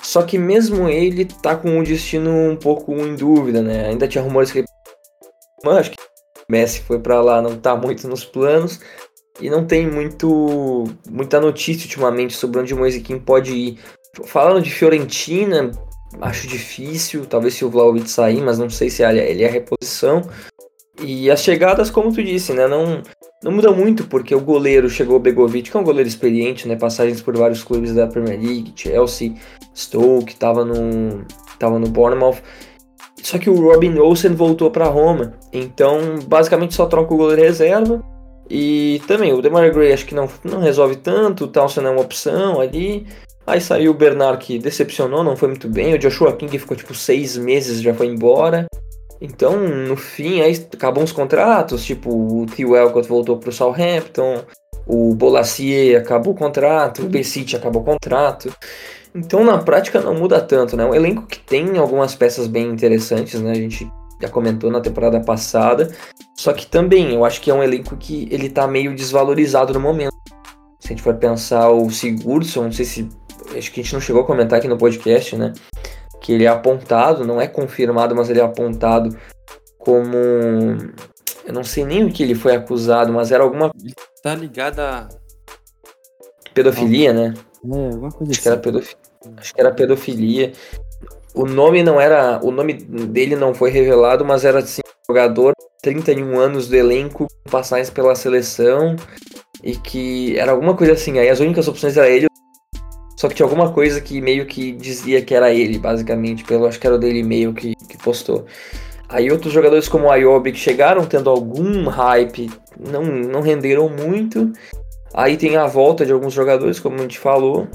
Só 0.01 0.23
que 0.23 0.37
mesmo 0.37 0.89
ele 0.89 1.23
tá 1.23 1.55
com 1.55 1.69
um 1.69 1.83
destino 1.83 2.29
um 2.29 2.57
pouco 2.57 2.91
em 2.93 3.15
dúvida, 3.15 3.61
né? 3.61 3.87
Ainda 3.87 4.05
tinha 4.05 4.21
rumores 4.21 4.51
que 4.51 4.59
ele... 4.59 4.67
Acho 5.65 5.91
que 5.91 5.97
Messi 6.49 6.81
foi 6.81 6.99
para 6.99 7.21
lá, 7.21 7.41
não 7.41 7.57
tá 7.57 7.75
muito 7.75 8.07
nos 8.07 8.23
planos. 8.23 8.79
E 9.41 9.49
não 9.49 9.65
tem 9.65 9.89
muito 9.89 10.83
muita 11.09 11.39
notícia 11.39 11.85
ultimamente 11.85 12.35
sobre 12.35 12.59
onde 12.59 12.73
o 12.73 12.77
Moise 12.77 13.01
pode 13.25 13.51
ir. 13.51 13.79
Falando 14.25 14.61
de 14.61 14.69
Fiorentina, 14.69 15.71
acho 16.21 16.47
difícil, 16.47 17.25
talvez 17.25 17.55
se 17.55 17.65
o 17.65 17.69
Vlaovic 17.69 18.09
sair, 18.09 18.41
mas 18.41 18.59
não 18.59 18.69
sei 18.69 18.89
se 18.89 19.03
ele 19.03 19.43
é 19.43 19.47
a 19.47 19.51
reposição. 19.51 20.21
E 21.01 21.31
as 21.31 21.41
chegadas, 21.41 21.89
como 21.89 22.13
tu 22.13 22.23
disse, 22.23 22.53
né, 22.53 22.67
não, 22.67 23.01
não 23.43 23.51
muda 23.51 23.71
muito, 23.71 24.05
porque 24.05 24.35
o 24.35 24.39
goleiro 24.39 24.89
chegou 24.89 25.15
o 25.15 25.19
Begovic, 25.19 25.71
que 25.71 25.75
é 25.75 25.79
um 25.79 25.83
goleiro 25.83 26.07
experiente, 26.07 26.67
né, 26.67 26.75
passagens 26.75 27.19
por 27.19 27.35
vários 27.35 27.63
clubes 27.63 27.95
da 27.95 28.05
Premier 28.05 28.39
League, 28.39 28.73
Chelsea, 28.75 29.33
Stoke, 29.75 30.35
tava 30.35 30.63
no, 30.63 31.25
tava 31.57 31.79
no 31.79 31.87
Bournemouth. 31.87 32.37
Só 33.23 33.37
que 33.37 33.49
o 33.49 33.55
Robin 33.55 33.97
Olsen 33.97 34.33
voltou 34.33 34.69
para 34.69 34.85
Roma, 34.85 35.33
então 35.51 36.19
basicamente 36.27 36.75
só 36.75 36.85
troca 36.85 37.13
o 37.13 37.17
goleiro 37.17 37.41
reserva. 37.41 38.03
E 38.49 39.01
também 39.07 39.31
o 39.31 39.41
Demar 39.41 39.71
Gray 39.71 39.93
acho 39.93 40.05
que 40.05 40.13
não, 40.13 40.27
não 40.43 40.59
resolve 40.59 40.97
tanto, 40.97 41.45
o 41.45 41.47
Townsend 41.47 41.87
é 41.87 41.89
uma 41.89 42.01
opção 42.01 42.59
ali. 42.59 43.07
Aí 43.47 43.61
saiu 43.61 43.91
o 43.91 43.95
Bernard 43.95 44.45
que 44.45 44.59
decepcionou, 44.59 45.23
não 45.23 45.37
foi 45.37 45.47
muito 45.47 45.69
bem. 45.69 45.93
O 45.93 45.99
Joshua 45.99 46.35
King 46.35 46.59
ficou 46.59 46.75
tipo 46.75 46.93
seis 46.93 47.37
meses 47.37 47.81
já 47.81 47.93
foi 47.93 48.07
embora. 48.07 48.65
Então, 49.21 49.57
no 49.57 49.95
fim, 49.95 50.41
aí 50.41 50.53
acabam 50.73 51.01
os 51.01 51.13
contratos, 51.13 51.85
tipo, 51.85 52.09
o 52.09 52.45
Theo 52.45 52.75
Elcott 52.75 53.07
voltou 53.07 53.37
pro 53.37 53.53
Southampton, 53.53 54.43
o 54.85 55.15
Bolacier 55.15 56.01
acabou 56.01 56.33
o 56.33 56.35
contrato, 56.35 57.03
o 57.03 57.09
Bessic 57.09 57.55
acabou 57.55 57.81
o 57.81 57.85
contrato. 57.85 58.53
Então, 59.15 59.43
na 59.43 59.59
prática, 59.59 60.01
não 60.01 60.15
muda 60.15 60.41
tanto, 60.41 60.75
né? 60.75 60.85
Um 60.85 60.93
elenco 60.93 61.25
que 61.27 61.39
tem 61.39 61.77
algumas 61.77 62.15
peças 62.15 62.47
bem 62.47 62.69
interessantes, 62.69 63.39
né? 63.39 63.51
A 63.51 63.55
gente 63.55 63.87
já 64.19 64.29
comentou 64.29 64.71
na 64.71 64.81
temporada 64.81 65.19
passada. 65.19 65.93
Só 66.35 66.51
que 66.53 66.65
também, 66.65 67.13
eu 67.13 67.23
acho 67.23 67.41
que 67.41 67.51
é 67.51 67.53
um 67.53 67.61
elenco 67.61 67.95
que 67.95 68.27
ele 68.31 68.49
tá 68.49 68.67
meio 68.67 68.95
desvalorizado 68.95 69.73
no 69.73 69.79
momento. 69.79 70.13
Se 70.79 70.87
a 70.87 70.89
gente 70.89 71.03
for 71.03 71.15
pensar 71.15 71.69
o 71.69 71.89
Sigurdsson, 71.89 72.63
não 72.63 72.71
sei 72.71 72.85
se 72.85 73.09
acho 73.55 73.71
que 73.71 73.79
a 73.79 73.83
gente 73.83 73.93
não 73.93 74.01
chegou 74.01 74.23
a 74.23 74.25
comentar 74.25 74.59
aqui 74.59 74.67
no 74.67 74.77
podcast, 74.77 75.35
né? 75.35 75.53
Que 76.21 76.33
ele 76.33 76.45
é 76.45 76.47
apontado, 76.47 77.25
não 77.25 77.39
é 77.39 77.47
confirmado, 77.47 78.15
mas 78.15 78.29
ele 78.29 78.39
é 78.39 78.43
apontado 78.43 79.15
como. 79.77 80.17
Eu 81.45 81.53
não 81.53 81.63
sei 81.63 81.85
nem 81.85 82.05
o 82.05 82.11
que 82.11 82.23
ele 82.23 82.35
foi 82.35 82.55
acusado, 82.55 83.11
mas 83.11 83.31
era 83.31 83.43
alguma. 83.43 83.71
Ele 83.79 83.93
tá 84.23 84.33
ligado 84.33 84.79
a. 84.79 85.07
Pedofilia, 86.53 87.13
né? 87.13 87.33
É, 87.65 87.87
alguma 87.89 88.11
coisa 88.11 88.31
acho 88.31 88.39
assim. 88.39 88.41
Que 88.41 88.47
era 88.47 88.55
assim. 88.55 88.63
pedofilia. 88.63 89.02
Acho 89.37 89.53
que 89.53 89.61
era 89.61 89.71
pedofilia. 89.71 90.53
O 91.33 91.45
nome 91.45 91.83
não 91.83 91.99
era. 91.99 92.39
O 92.43 92.51
nome 92.51 92.73
dele 92.73 93.35
não 93.35 93.53
foi 93.53 93.71
revelado, 93.71 94.23
mas 94.23 94.45
era 94.45 94.59
assim, 94.59 94.81
jogador, 95.07 95.53
31 95.81 96.39
anos 96.39 96.67
do 96.67 96.75
elenco, 96.75 97.27
passagens 97.49 97.89
pela 97.89 98.15
seleção. 98.15 98.95
E 99.63 99.75
que 99.75 100.37
era 100.37 100.51
alguma 100.51 100.75
coisa 100.75 100.93
assim. 100.93 101.19
Aí 101.19 101.29
as 101.29 101.39
únicas 101.39 101.67
opções 101.67 101.97
era 101.97 102.09
ele 102.09 102.27
só 103.23 103.29
que 103.29 103.35
tinha 103.35 103.45
alguma 103.45 103.71
coisa 103.71 104.01
que 104.01 104.19
meio 104.19 104.45
que 104.45 104.73
dizia 104.73 105.21
que 105.21 105.33
era 105.33 105.49
ele, 105.49 105.79
basicamente, 105.79 106.43
pelo 106.43 106.65
acho 106.65 106.77
que 106.77 106.85
era 106.85 106.97
o 106.97 106.99
Daily 106.99 107.23
Mail 107.23 107.53
que, 107.53 107.73
que 107.87 107.97
postou. 107.97 108.45
Aí 109.07 109.31
outros 109.31 109.53
jogadores 109.53 109.87
como 109.87 110.07
o 110.07 110.11
Ayobi 110.11 110.51
que 110.51 110.57
chegaram 110.57 111.05
tendo 111.05 111.29
algum 111.29 111.87
hype, 111.87 112.51
não, 112.77 113.01
não 113.01 113.39
renderam 113.39 113.87
muito. 113.87 114.51
Aí 115.13 115.37
tem 115.37 115.55
a 115.55 115.65
volta 115.65 116.05
de 116.05 116.11
alguns 116.11 116.33
jogadores, 116.33 116.81
como 116.81 116.97
a 116.97 117.01
gente 117.03 117.17
falou. 117.17 117.65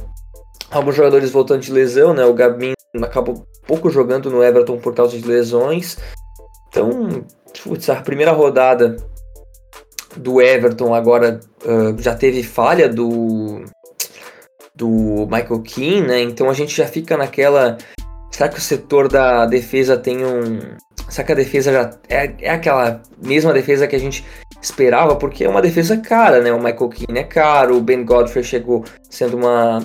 Alguns 0.70 0.96
jogadores 0.96 1.30
voltando 1.30 1.62
de 1.62 1.72
lesão, 1.72 2.12
né? 2.12 2.24
O 2.24 2.34
Gabin 2.34 2.74
acabou 3.02 3.46
pouco 3.66 3.90
jogando 3.90 4.30
no 4.30 4.42
Everton 4.42 4.78
por 4.78 4.94
causa 4.94 5.18
de 5.18 5.26
lesões. 5.26 5.98
Então, 6.68 7.24
putz, 7.62 7.88
a 7.88 7.96
primeira 7.96 8.32
rodada 8.32 8.96
do 10.16 10.40
Everton 10.40 10.94
agora 10.94 11.40
uh, 11.64 12.00
já 12.00 12.14
teve 12.14 12.42
falha 12.42 12.88
do 12.88 13.64
do 14.74 15.26
Michael 15.26 15.60
Keane, 15.62 16.06
né? 16.06 16.20
Então 16.20 16.48
a 16.48 16.54
gente 16.54 16.74
já 16.76 16.86
fica 16.86 17.16
naquela. 17.16 17.76
Será 18.30 18.48
que 18.48 18.58
o 18.58 18.62
setor 18.62 19.08
da 19.08 19.44
defesa 19.44 19.96
tem 19.96 20.24
um. 20.24 20.60
Será 21.08 21.26
que 21.26 21.32
a 21.32 21.34
defesa 21.34 21.72
já 21.72 21.90
é, 22.08 22.32
é 22.40 22.50
aquela 22.50 23.02
mesma 23.20 23.52
defesa 23.52 23.88
que 23.88 23.96
a 23.96 23.98
gente 23.98 24.24
esperava? 24.60 25.16
Porque 25.16 25.44
é 25.44 25.48
uma 25.48 25.62
defesa 25.62 25.96
cara, 25.96 26.40
né? 26.40 26.52
O 26.52 26.58
Michael 26.58 26.88
Keane 26.88 27.20
é 27.20 27.24
caro, 27.24 27.76
o 27.76 27.80
Ben 27.80 28.04
Godfrey 28.04 28.44
chegou 28.44 28.84
sendo 29.08 29.36
uma 29.36 29.80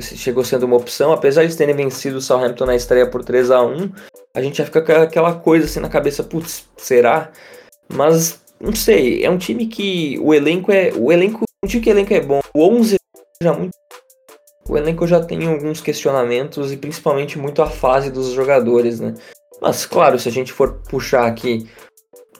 chegou 0.00 0.44
sendo 0.44 0.64
uma 0.64 0.76
opção, 0.76 1.12
apesar 1.12 1.46
de 1.46 1.56
terem 1.56 1.74
vencido 1.74 2.18
o 2.18 2.20
Southampton 2.20 2.66
na 2.66 2.76
estreia 2.76 3.06
por 3.06 3.24
3 3.24 3.50
a 3.50 3.62
1 3.62 3.92
a 4.34 4.42
gente 4.42 4.58
já 4.58 4.66
fica 4.66 4.82
com 4.82 4.92
aquela 4.92 5.34
coisa 5.34 5.64
assim 5.64 5.80
na 5.80 5.88
cabeça, 5.88 6.22
putz, 6.22 6.68
será? 6.76 7.30
Mas 7.88 8.38
não 8.60 8.74
sei, 8.74 9.24
é 9.24 9.30
um 9.30 9.38
time 9.38 9.66
que 9.66 10.18
o 10.20 10.34
elenco 10.34 10.70
é, 10.70 10.92
o 10.94 11.10
elenco, 11.10 11.44
não 11.62 11.68
digo 11.68 11.82
que 11.82 11.90
o 11.90 11.92
elenco 11.92 12.12
é 12.12 12.20
bom, 12.20 12.40
o 12.54 12.62
11 12.68 12.96
já 13.42 13.52
muito 13.52 13.74
o 14.68 14.76
elenco 14.76 15.06
já 15.06 15.22
tem 15.22 15.46
alguns 15.46 15.80
questionamentos 15.80 16.72
e 16.72 16.76
principalmente 16.76 17.38
muito 17.38 17.62
a 17.62 17.66
fase 17.66 18.10
dos 18.10 18.32
jogadores, 18.32 18.98
né? 18.98 19.14
Mas 19.60 19.86
claro, 19.86 20.18
se 20.18 20.28
a 20.28 20.32
gente 20.32 20.52
for 20.52 20.80
puxar 20.88 21.26
aqui 21.26 21.68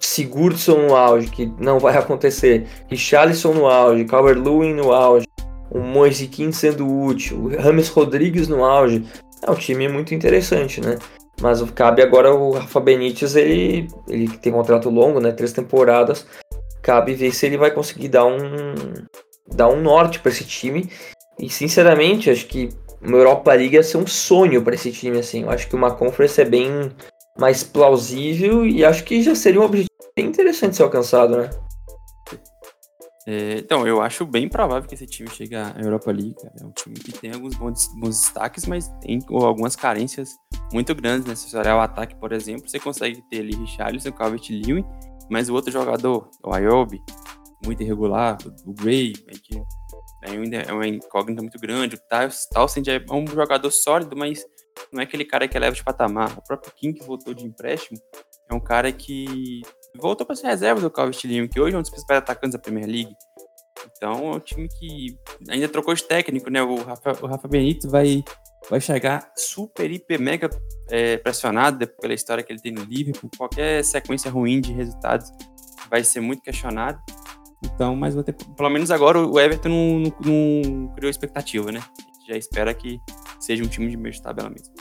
Sigurdsson 0.01 0.87
no 0.87 0.95
auge, 0.95 1.31
que 1.31 1.53
não 1.59 1.79
vai 1.79 1.97
acontecer, 1.99 2.67
Richarlison 2.89 3.53
no 3.53 3.67
auge, 3.67 4.05
Calvert-Lewin 4.05 4.75
no 4.75 4.93
auge, 4.93 5.27
o 5.71 5.81
Moise 5.81 6.31
sendo 6.53 6.87
útil, 6.87 7.39
o 7.39 7.57
Rames 7.61 7.89
Rodrigues 7.89 8.49
no 8.49 8.65
auge, 8.65 9.05
é 9.43 9.51
um 9.51 9.55
time 9.55 9.89
muito 9.89 10.15
interessante, 10.15 10.81
né? 10.81 10.99
Mas 11.41 11.61
cabe 11.73 12.03
agora 12.03 12.35
o 12.35 12.53
Rafa 12.53 12.81
Benítez, 12.81 13.37
ele, 13.37 13.89
ele 14.09 14.29
tem 14.39 14.53
contrato 14.53 14.89
longo, 14.89 15.21
né? 15.21 15.33
Três 15.33 15.53
temporadas. 15.53 16.27
Cabe 16.83 17.15
ver 17.15 17.33
se 17.33 17.45
ele 17.47 17.59
vai 17.59 17.71
conseguir 17.71 18.09
dar 18.09 18.25
um, 18.25 18.39
dar 19.47 19.69
um 19.69 19.81
norte 19.81 20.19
para 20.21 20.33
esse 20.33 20.45
time. 20.45 20.89
E 21.39 21.51
sinceramente, 21.51 22.31
acho 22.31 22.47
que 22.47 22.71
uma 23.03 23.19
Europa 23.19 23.53
League 23.53 23.75
ia 23.75 23.83
ser 23.83 23.99
um 23.99 24.07
sonho 24.07 24.63
para 24.63 24.75
esse 24.75 24.91
time, 24.91 25.19
assim. 25.19 25.43
Eu 25.43 25.51
acho 25.51 25.69
que 25.69 25.77
uma 25.77 25.91
Conference 25.91 26.41
é 26.41 26.45
bem 26.45 26.91
mais 27.39 27.63
plausível 27.63 28.67
e 28.67 28.85
acho 28.85 29.05
que 29.05 29.23
já 29.23 29.35
seria 29.35 29.61
um 29.61 29.65
objetivo 29.65 29.91
bem 30.17 30.27
interessante 30.27 30.77
ser 30.77 30.83
alcançado, 30.83 31.37
né? 31.37 31.51
É, 33.29 33.59
então, 33.59 33.85
eu 33.85 34.01
acho 34.01 34.25
bem 34.25 34.49
provável 34.49 34.89
que 34.89 34.95
esse 34.95 35.05
time 35.05 35.29
chegue 35.29 35.57
à 35.57 35.75
Europa 35.81 36.13
League. 36.13 36.37
É 36.61 36.65
um 36.65 36.71
time 36.71 36.95
que 36.95 37.11
tem 37.11 37.33
alguns 37.33 37.57
bons, 37.57 37.89
bons 37.97 38.21
destaques, 38.21 38.67
mas 38.67 38.89
tem 39.01 39.19
algumas 39.29 39.75
carências 39.75 40.31
muito 40.73 40.95
grandes. 40.95 41.27
Né? 41.27 41.35
Se 41.35 41.51
você 41.51 41.59
olhar 41.59 41.77
o 41.77 41.81
ataque, 41.81 42.15
por 42.15 42.33
exemplo, 42.33 42.69
você 42.69 42.79
consegue 42.79 43.21
ter 43.29 43.41
ali 43.41 43.57
Richarlison, 43.57 44.13
Calvert-Lewin, 44.13 44.85
mas 45.29 45.49
o 45.49 45.55
outro 45.55 45.73
jogador, 45.73 46.31
o 46.45 46.55
Ayobi, 46.55 47.03
muito 47.65 47.83
irregular, 47.83 48.39
o 48.65 48.73
Gray, 48.73 49.13
é 49.27 49.33
que 49.33 49.61
ainda 50.23 50.59
é 50.59 50.73
uma 50.73 50.87
incógnita 50.87 51.43
muito 51.43 51.59
grande. 51.59 51.97
O 51.97 51.99
Townsend 52.55 52.89
é 52.89 53.05
um 53.11 53.27
jogador 53.27 53.73
sólido, 53.73 54.17
mas 54.17 54.45
não 54.93 55.01
é 55.01 55.05
aquele 55.05 55.25
cara 55.25 55.49
que 55.49 55.59
leva 55.59 55.75
de 55.75 55.85
patamar. 55.85 56.37
O 56.39 56.43
próprio 56.43 56.73
Kim, 56.75 56.93
que 56.93 57.05
voltou 57.05 57.35
de 57.35 57.45
empréstimo, 57.45 57.99
é 58.51 58.55
um 58.55 58.61
cara 58.61 58.93
que 58.93 59.63
voltou 59.97 60.27
para 60.27 60.37
ser 60.37 60.47
reserva 60.47 60.81
do 60.81 60.91
Calvert-Lewin, 60.91 61.49
que 61.49 61.61
hoje 61.61 61.75
é 61.75 61.79
um 61.79 61.83
dos 61.83 61.91
principais 61.91 62.19
atacantes 62.19 62.53
da 62.53 62.59
Premier 62.59 62.87
League. 62.87 63.15
Então 63.97 64.33
é 64.33 64.37
um 64.37 64.41
time 64.41 64.69
que 64.69 65.19
ainda 65.49 65.69
trocou 65.69 65.95
de 65.95 66.03
técnico, 66.03 66.51
né? 66.51 66.63
O 66.63 66.77
Rafa, 66.83 67.25
o 67.25 67.27
Rafa 67.27 67.49
Benítez 67.49 67.91
vai, 67.91 68.25
vai 68.69 68.81
chegar 68.81 69.31
super, 69.37 69.91
hiper, 69.91 70.21
mega 70.21 70.51
é, 70.91 71.17
pressionado 71.19 71.87
pela 72.01 72.15
história 72.15 72.43
que 72.43 72.53
ele 72.53 72.61
tem 72.61 72.73
no 72.73 72.85
Liverpool. 72.85 73.31
Qualquer 73.37 73.85
sequência 73.85 74.31
ruim 74.31 74.61
de 74.61 74.73
resultados 74.73 75.31
vai 75.91 76.03
ser 76.03 76.21
muito 76.21 76.43
questionado. 76.43 76.99
Então, 77.65 77.97
mas 77.97 78.15
ter, 78.23 78.33
pelo 78.33 78.71
menos 78.71 78.91
agora 78.91 79.19
o 79.19 79.41
Everton 79.41 79.69
não, 79.69 80.13
não, 80.21 80.71
não 80.71 80.95
criou 80.95 81.11
expectativa, 81.11 81.73
né? 81.73 81.83
já 82.27 82.37
espera 82.37 82.75
que 82.75 83.01
seja 83.41 83.65
um 83.65 83.69
time 83.69 83.91
de 83.91 83.97
meio 83.97 84.15
de 84.15 84.23
tabela 84.23 84.51
mesmo. 84.51 84.73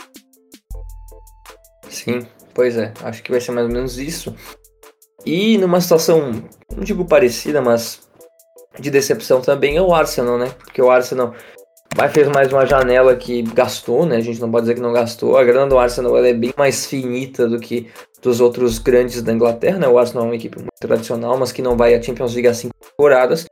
Sim, 1.90 2.26
pois 2.54 2.78
é. 2.78 2.94
Acho 3.04 3.24
que 3.24 3.32
vai 3.32 3.40
ser 3.40 3.52
mais 3.52 3.68
ou 3.68 3.74
menos 3.74 3.98
isso. 3.98 4.36
E 5.26 5.58
numa 5.58 5.82
situação, 5.82 6.44
não 6.76 6.84
digo 6.84 7.06
parecida, 7.06 7.62
mas 7.62 8.02
de 8.80 8.92
decepção 8.92 9.42
também 9.42 9.78
é 9.78 9.82
o 9.82 9.94
Arsenal, 9.94 10.38
né? 10.38 10.50
Porque 10.60 10.82
o 10.82 10.92
Arsenal 10.92 11.34
vai 11.96 12.10
fez 12.10 12.28
mais 12.28 12.52
uma 12.52 12.66
janela 12.66 13.16
que 13.16 13.42
gastou, 13.42 14.06
né? 14.06 14.18
A 14.18 14.22
gente 14.22 14.40
não 14.40 14.52
pode 14.52 14.64
dizer 14.64 14.76
que 14.76 14.82
não 14.82 14.94
gastou. 14.94 15.38
A 15.38 15.44
grana 15.44 15.68
do 15.68 15.80
Arsenal 15.80 16.18
é 16.24 16.34
bem 16.34 16.54
mais 16.58 16.86
finita 16.86 17.48
do 17.48 17.60
que 17.60 17.90
dos 18.22 18.42
outros 18.42 18.78
grandes 18.78 19.22
da 19.22 19.32
Inglaterra, 19.32 19.80
né? 19.80 19.88
O 19.88 19.98
Arsenal 19.98 20.26
é 20.26 20.28
uma 20.30 20.36
equipe 20.36 20.58
muito 20.58 20.72
tradicional, 20.80 21.38
mas 21.38 21.52
que 21.52 21.62
não 21.62 21.78
vai 21.78 21.96
à 21.96 22.02
Champions 22.02 22.34
League 22.34 22.48
há 22.48 22.54
cinco 22.54 22.76
temporadas. 22.80 23.46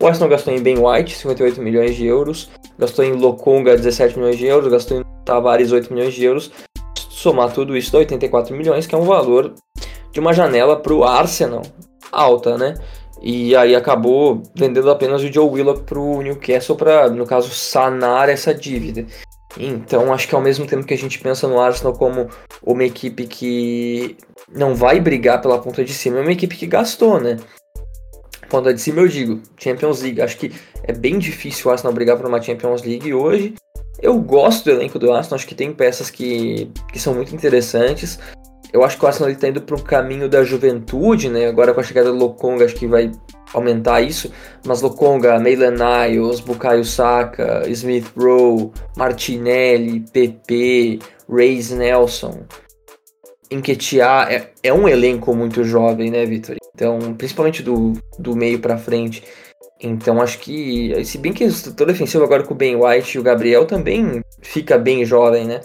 O 0.00 0.06
Arsenal 0.06 0.30
gastou 0.30 0.54
em 0.54 0.62
Ben 0.62 0.78
White 0.78 1.14
58 1.14 1.60
milhões 1.60 1.94
de 1.94 2.06
euros, 2.06 2.48
gastou 2.78 3.04
em 3.04 3.12
Lokonga 3.12 3.76
17 3.76 4.18
milhões 4.18 4.38
de 4.38 4.46
euros, 4.46 4.72
gastou 4.72 4.98
em 4.98 5.04
Tavares 5.26 5.72
8 5.72 5.92
milhões 5.92 6.14
de 6.14 6.24
euros. 6.24 6.50
Somar 6.96 7.52
tudo 7.52 7.76
isso 7.76 7.92
dá 7.92 7.98
84 7.98 8.56
milhões, 8.56 8.86
que 8.86 8.94
é 8.94 8.98
um 8.98 9.04
valor 9.04 9.52
de 10.10 10.18
uma 10.18 10.32
janela 10.32 10.74
para 10.74 10.94
o 10.94 11.04
Arsenal 11.04 11.60
alta, 12.10 12.56
né? 12.56 12.74
E 13.20 13.54
aí 13.54 13.76
acabou 13.76 14.42
vendendo 14.54 14.90
apenas 14.90 15.22
o 15.22 15.30
Joe 15.30 15.46
Willock 15.46 15.82
para 15.82 15.98
o 15.98 16.22
Newcastle 16.22 16.76
para, 16.76 17.10
no 17.10 17.26
caso, 17.26 17.50
sanar 17.50 18.30
essa 18.30 18.54
dívida. 18.54 19.06
Então 19.58 20.14
acho 20.14 20.26
que 20.26 20.34
ao 20.34 20.40
mesmo 20.40 20.64
tempo 20.64 20.86
que 20.86 20.94
a 20.94 20.98
gente 20.98 21.18
pensa 21.18 21.46
no 21.46 21.60
Arsenal 21.60 21.92
como 21.92 22.28
uma 22.62 22.84
equipe 22.84 23.26
que 23.26 24.16
não 24.50 24.74
vai 24.74 24.98
brigar 24.98 25.42
pela 25.42 25.58
ponta 25.58 25.84
de 25.84 25.92
cima, 25.92 26.20
é 26.20 26.22
uma 26.22 26.32
equipe 26.32 26.56
que 26.56 26.66
gastou, 26.66 27.20
né? 27.20 27.36
Ponta 28.50 28.74
de 28.74 28.80
cima 28.80 29.00
eu 29.00 29.08
digo, 29.08 29.40
Champions 29.56 30.02
League. 30.02 30.20
Acho 30.20 30.36
que 30.36 30.52
é 30.82 30.92
bem 30.92 31.18
difícil 31.20 31.68
o 31.68 31.72
Arsenal 31.72 31.94
brigar 31.94 32.16
por 32.16 32.26
uma 32.26 32.42
Champions 32.42 32.82
League 32.82 33.14
hoje. 33.14 33.54
Eu 34.02 34.18
gosto 34.18 34.64
do 34.64 34.70
elenco 34.72 34.98
do 34.98 35.12
Arsenal, 35.12 35.36
acho 35.36 35.46
que 35.46 35.54
tem 35.54 35.72
peças 35.72 36.10
que, 36.10 36.68
que 36.92 36.98
são 36.98 37.14
muito 37.14 37.32
interessantes. 37.32 38.18
Eu 38.72 38.82
acho 38.82 38.98
que 38.98 39.04
o 39.04 39.06
Arsenal 39.06 39.30
está 39.30 39.48
indo 39.48 39.62
para 39.62 39.76
o 39.76 39.82
caminho 39.82 40.28
da 40.28 40.42
juventude, 40.42 41.28
né? 41.28 41.46
Agora 41.46 41.72
com 41.72 41.80
a 41.80 41.84
chegada 41.84 42.10
do 42.10 42.18
Lokonga, 42.18 42.64
acho 42.64 42.74
que 42.74 42.88
vai 42.88 43.12
aumentar 43.54 44.00
isso. 44.00 44.32
Mas 44.66 44.82
Lokonga, 44.82 45.38
Maitland 45.38 45.78
Niles, 45.78 46.40
Bukayo 46.40 46.84
Saka, 46.84 47.62
Smith 47.68 48.10
Rowe, 48.16 48.72
Martinelli, 48.96 50.00
PP, 50.12 50.98
Reis 51.28 51.70
Nelson, 51.70 52.42
Enquetear, 53.50 54.32
é, 54.32 54.50
é 54.62 54.72
um 54.72 54.88
elenco 54.88 55.34
muito 55.34 55.64
jovem, 55.64 56.10
né, 56.10 56.24
Vitor? 56.24 56.56
Então, 56.80 57.12
principalmente 57.12 57.62
do, 57.62 57.92
do 58.18 58.34
meio 58.34 58.58
para 58.58 58.78
frente. 58.78 59.22
Então 59.82 60.20
acho 60.20 60.38
que, 60.38 61.04
se 61.04 61.18
bem 61.18 61.30
que 61.30 61.44
o 61.44 61.52
setor 61.52 61.86
defensivo 61.86 62.24
agora 62.24 62.42
com 62.42 62.54
o 62.54 62.56
Ben 62.56 62.74
White 62.74 63.16
e 63.16 63.20
o 63.20 63.22
Gabriel 63.22 63.66
também 63.66 64.22
fica 64.40 64.78
bem 64.78 65.04
jovem, 65.04 65.46
né? 65.46 65.60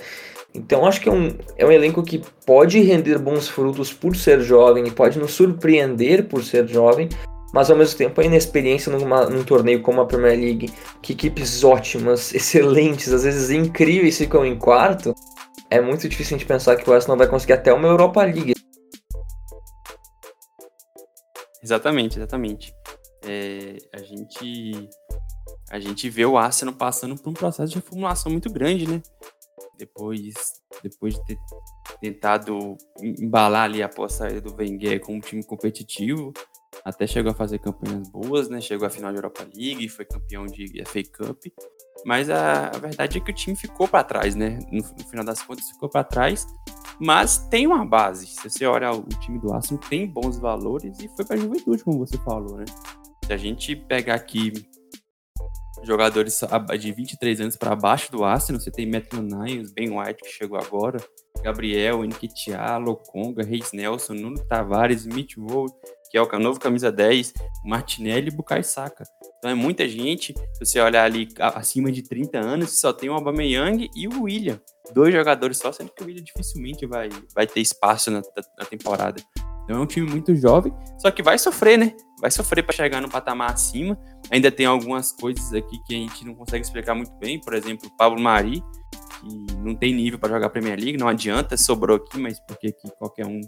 Então 0.53 0.85
acho 0.85 0.99
que 0.99 1.07
é 1.07 1.11
um, 1.11 1.33
é 1.57 1.65
um 1.65 1.71
elenco 1.71 2.03
que 2.03 2.21
pode 2.45 2.81
render 2.81 3.17
bons 3.17 3.47
frutos 3.47 3.93
por 3.93 4.15
ser 4.15 4.41
jovem 4.41 4.87
e 4.87 4.91
pode 4.91 5.17
nos 5.17 5.31
surpreender 5.31 6.25
por 6.25 6.43
ser 6.43 6.67
jovem, 6.67 7.07
mas 7.53 7.69
ao 7.69 7.77
mesmo 7.77 7.97
tempo 7.97 8.19
a 8.19 8.23
inexperiência 8.25 8.91
numa, 8.91 9.25
num 9.25 9.43
torneio 9.43 9.81
como 9.81 10.01
a 10.01 10.05
Premier 10.05 10.37
League, 10.37 10.71
que 11.01 11.13
equipes 11.13 11.63
ótimas, 11.63 12.31
excelentes, 12.35 13.13
às 13.13 13.23
vezes 13.23 13.49
incríveis 13.49 14.17
ficam 14.17 14.45
em 14.45 14.57
quarto, 14.57 15.13
é 15.69 15.79
muito 15.79 16.07
difícil 16.07 16.35
a 16.35 16.39
gente 16.39 16.47
pensar 16.47 16.75
que 16.75 16.89
o 16.89 16.93
Arsenal 16.93 17.17
vai 17.17 17.27
conseguir 17.27 17.53
até 17.53 17.73
uma 17.73 17.87
Europa 17.87 18.23
League. 18.23 18.53
Exatamente, 21.65 22.19
exatamente. 22.19 22.75
É, 23.23 23.77
a 23.91 23.97
gente 23.97 24.89
a 25.71 25.79
gente 25.79 26.07
vê 26.11 26.25
o 26.25 26.37
Arsenal 26.37 26.75
passando 26.75 27.15
por 27.15 27.31
um 27.31 27.33
processo 27.33 27.73
de 27.73 27.79
reformulação 27.79 28.31
muito 28.31 28.51
grande, 28.53 28.87
né? 28.87 29.01
depois, 29.77 30.33
depois 30.81 31.15
de 31.15 31.25
ter 31.25 31.37
tentado 32.01 32.77
embalar 33.01 33.65
ali 33.65 33.81
após 33.81 34.13
a 34.13 34.17
saída 34.17 34.41
do 34.41 34.55
Wenger 34.55 34.99
com 35.01 35.15
um 35.15 35.19
time 35.19 35.43
competitivo, 35.43 36.33
até 36.83 37.07
chegou 37.07 37.31
a 37.31 37.35
fazer 37.35 37.59
campanhas 37.59 38.09
boas, 38.09 38.49
né? 38.49 38.59
Chegou 38.61 38.85
à 38.85 38.89
final 38.89 39.11
da 39.11 39.17
Europa 39.17 39.47
League, 39.55 39.87
foi 39.89 40.05
campeão 40.05 40.45
de 40.45 40.83
FA 40.85 41.01
Cup. 41.03 41.45
Mas 42.05 42.29
a, 42.29 42.67
a 42.67 42.77
verdade 42.77 43.17
é 43.17 43.21
que 43.21 43.31
o 43.31 43.33
time 43.33 43.55
ficou 43.55 43.87
para 43.87 44.03
trás, 44.03 44.35
né? 44.35 44.59
No, 44.71 44.77
no, 44.77 45.09
final 45.09 45.25
das 45.25 45.41
contas, 45.41 45.69
ficou 45.71 45.89
para 45.89 46.03
trás. 46.03 46.45
Mas 46.99 47.39
tem 47.49 47.65
uma 47.65 47.83
base. 47.83 48.27
Se 48.27 48.47
você 48.47 48.65
olha 48.65 48.91
o 48.91 49.03
time 49.21 49.39
do 49.39 49.51
Arsenal, 49.51 49.83
tem 49.89 50.07
bons 50.07 50.37
valores 50.37 50.99
e 50.99 51.09
foi 51.15 51.25
para 51.25 51.35
a 51.35 51.39
juventude, 51.39 51.83
como 51.83 51.97
você 51.97 52.17
falou, 52.19 52.57
né? 52.57 52.65
Se 53.25 53.33
a 53.33 53.37
gente 53.37 53.75
pegar 53.75 54.13
aqui 54.13 54.53
jogadores 55.83 56.39
de 56.79 56.91
23 56.91 57.41
anos 57.41 57.57
para 57.57 57.75
baixo 57.75 58.11
do 58.11 58.23
Arsenal, 58.23 58.61
você 58.61 58.71
tem 58.71 58.89
Matthew 58.89 59.23
Niles, 59.23 59.73
Ben 59.73 59.89
White 59.89 60.21
que 60.21 60.29
chegou 60.29 60.59
agora, 60.59 60.99
Gabriel, 61.43 62.03
Nketiah, 62.03 62.77
Lokonga, 62.77 63.43
Reis 63.43 63.71
Nelson, 63.71 64.13
Nuno 64.13 64.43
Tavares, 64.47 65.05
Mitch 65.05 65.37
Rowe, 65.37 65.71
que 66.23 66.35
é 66.35 66.37
o 66.37 66.41
novo 66.41 66.59
camisa 66.59 66.91
10, 66.91 67.33
Martinelli 67.65 68.27
e 68.27 68.31
Bukai 68.31 68.63
Saka. 68.63 69.03
Então 69.39 69.49
é 69.49 69.55
muita 69.55 69.89
gente, 69.89 70.33
se 70.53 70.65
você 70.65 70.79
olhar 70.79 71.03
ali 71.03 71.27
acima 71.39 71.91
de 71.91 72.03
30 72.03 72.39
anos, 72.39 72.79
só 72.79 72.93
tem 72.93 73.09
o 73.09 73.13
Aubameyang 73.13 73.89
e 73.95 74.07
o 74.07 74.23
William. 74.23 74.61
Dois 74.93 75.13
jogadores 75.13 75.57
só, 75.57 75.71
sendo 75.71 75.91
que 75.91 76.03
o 76.03 76.05
William 76.05 76.23
dificilmente 76.23 76.85
vai, 76.85 77.09
vai 77.33 77.45
ter 77.47 77.59
espaço 77.59 78.11
na, 78.11 78.21
na 78.57 78.65
temporada. 78.65 79.21
Então 79.65 79.77
é 79.77 79.79
um 79.79 79.85
time 79.85 80.07
muito 80.07 80.35
jovem, 80.35 80.71
só 80.99 81.09
que 81.09 81.23
vai 81.23 81.39
sofrer, 81.39 81.77
né? 81.77 81.93
Vai 82.21 82.29
sofrer 82.29 82.63
para 82.63 82.73
chegar 82.73 83.01
no 83.01 83.09
patamar 83.09 83.51
acima. 83.51 83.99
Ainda 84.31 84.51
tem 84.51 84.65
algumas 84.65 85.11
coisas 85.11 85.51
aqui 85.53 85.77
que 85.85 85.95
a 85.95 85.97
gente 85.97 86.23
não 86.23 86.35
consegue 86.35 86.63
explicar 86.63 86.93
muito 86.93 87.11
bem. 87.17 87.41
Por 87.41 87.53
exemplo, 87.55 87.89
o 87.89 87.97
Pablo 87.97 88.21
Mari, 88.21 88.63
que 89.19 89.55
não 89.57 89.75
tem 89.75 89.93
nível 89.93 90.19
para 90.19 90.35
jogar 90.35 90.49
Premier 90.49 90.79
League, 90.79 90.97
não 90.97 91.07
adianta, 91.07 91.57
sobrou 91.57 91.97
aqui, 91.97 92.17
mas 92.19 92.39
porque 92.47 92.67
aqui 92.67 92.89
qualquer 92.97 93.25
um 93.25 93.41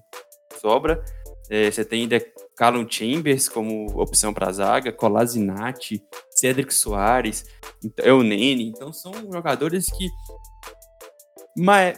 sobra. 0.59 1.03
É, 1.49 1.71
você 1.71 1.85
tem 1.85 2.01
ainda 2.01 2.19
Callum 2.57 2.87
Chambers 2.89 3.47
como 3.47 3.85
opção 3.99 4.33
para 4.33 4.51
zaga, 4.51 4.91
Colasinati, 4.91 6.03
Cedric 6.31 6.73
Soares, 6.73 7.45
então, 7.83 8.23
Nene. 8.23 8.69
Então 8.69 8.91
são 8.91 9.13
jogadores 9.31 9.85
que 9.85 10.09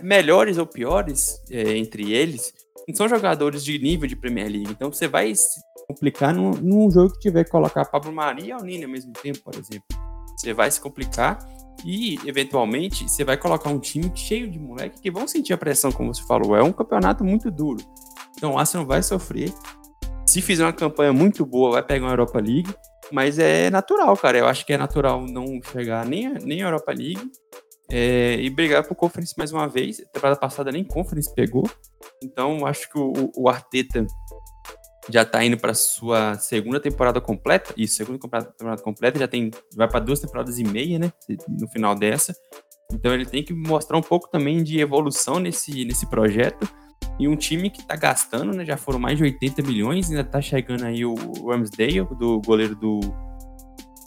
melhores 0.01 0.57
ou 0.57 0.65
piores 0.65 1.37
é, 1.49 1.75
entre 1.77 2.13
eles 2.13 2.53
não 2.87 2.95
são 2.95 3.07
jogadores 3.07 3.63
de 3.63 3.77
nível 3.77 4.07
de 4.07 4.15
Premier 4.15 4.49
League. 4.49 4.71
Então 4.71 4.91
você 4.91 5.07
vai 5.07 5.33
se 5.35 5.61
complicar 5.87 6.33
num, 6.33 6.51
num 6.51 6.89
jogo 6.89 7.13
que 7.13 7.19
tiver 7.19 7.43
que 7.43 7.51
colocar 7.51 7.85
Pablo 7.85 8.11
Maria 8.11 8.47
e 8.47 8.51
Alnini 8.51 8.83
ao 8.83 8.89
mesmo 8.89 9.13
tempo, 9.13 9.39
por 9.43 9.53
exemplo. 9.55 9.85
Você 10.35 10.53
vai 10.53 10.71
se 10.71 10.81
complicar 10.81 11.37
e, 11.85 12.17
eventualmente, 12.25 13.07
você 13.07 13.23
vai 13.23 13.37
colocar 13.37 13.69
um 13.69 13.79
time 13.79 14.11
cheio 14.15 14.49
de 14.49 14.59
moleque 14.59 15.01
que 15.01 15.11
vão 15.11 15.27
sentir 15.27 15.53
a 15.53 15.57
pressão, 15.57 15.91
como 15.91 16.13
você 16.13 16.23
falou. 16.23 16.55
É 16.55 16.63
um 16.63 16.71
campeonato 16.71 17.23
muito 17.23 17.51
duro. 17.51 17.83
Então 18.37 18.53
o 18.53 18.57
Arsenal 18.57 18.85
vai 18.85 19.03
sofrer. 19.03 19.53
Se 20.29 20.43
fizer 20.43 20.63
uma 20.63 20.71
campanha 20.71 21.11
muito 21.11 21.43
boa, 21.43 21.71
vai 21.71 21.81
pegar 21.81 22.05
uma 22.05 22.11
Europa 22.11 22.39
League. 22.39 22.71
Mas 23.11 23.39
é 23.39 23.71
natural, 23.71 24.15
cara. 24.15 24.37
Eu 24.37 24.45
acho 24.45 24.63
que 24.63 24.71
é 24.71 24.77
natural 24.77 25.25
não 25.25 25.59
chegar 25.71 26.05
nem 26.05 26.27
a, 26.27 26.33
nem 26.33 26.61
a 26.61 26.67
Europa 26.67 26.91
League 26.91 27.31
é, 27.89 28.35
e 28.35 28.47
brigar 28.51 28.87
por 28.87 28.93
Conference 28.93 29.33
mais 29.35 29.51
uma 29.51 29.67
vez. 29.67 29.99
A 29.99 30.05
temporada 30.05 30.39
passada 30.39 30.71
nem 30.71 30.83
Conference 30.83 31.33
pegou. 31.33 31.67
Então, 32.21 32.63
acho 32.67 32.87
que 32.91 32.99
o, 32.99 33.31
o 33.35 33.49
Arteta 33.49 34.05
já 35.09 35.25
tá 35.25 35.43
indo 35.43 35.57
para 35.57 35.73
sua 35.73 36.35
segunda 36.35 36.79
temporada 36.79 37.19
completa. 37.19 37.73
Isso, 37.75 37.95
segunda 37.95 38.19
temporada 38.19 38.83
completa, 38.83 39.17
já 39.17 39.27
tem 39.27 39.49
vai 39.75 39.89
para 39.89 39.99
duas 39.99 40.19
temporadas 40.19 40.59
e 40.59 40.63
meia, 40.63 40.99
né, 40.99 41.11
no 41.47 41.67
final 41.69 41.95
dessa. 41.95 42.35
Então 42.93 43.11
ele 43.15 43.25
tem 43.25 43.43
que 43.43 43.51
mostrar 43.51 43.97
um 43.97 44.03
pouco 44.03 44.29
também 44.29 44.63
de 44.63 44.79
evolução 44.79 45.39
nesse, 45.39 45.85
nesse 45.85 46.07
projeto. 46.07 46.69
E 47.19 47.27
um 47.27 47.35
time 47.35 47.69
que 47.69 47.85
tá 47.85 47.95
gastando, 47.95 48.53
né? 48.53 48.65
Já 48.65 48.77
foram 48.77 48.99
mais 48.99 49.17
de 49.17 49.23
80 49.23 49.61
milhões, 49.61 50.09
ainda 50.09 50.23
tá 50.23 50.41
chegando 50.41 50.85
aí 50.85 51.05
o 51.05 51.15
Ramsdale, 51.47 52.07
do 52.17 52.41
goleiro 52.41 52.75
do. 52.75 52.99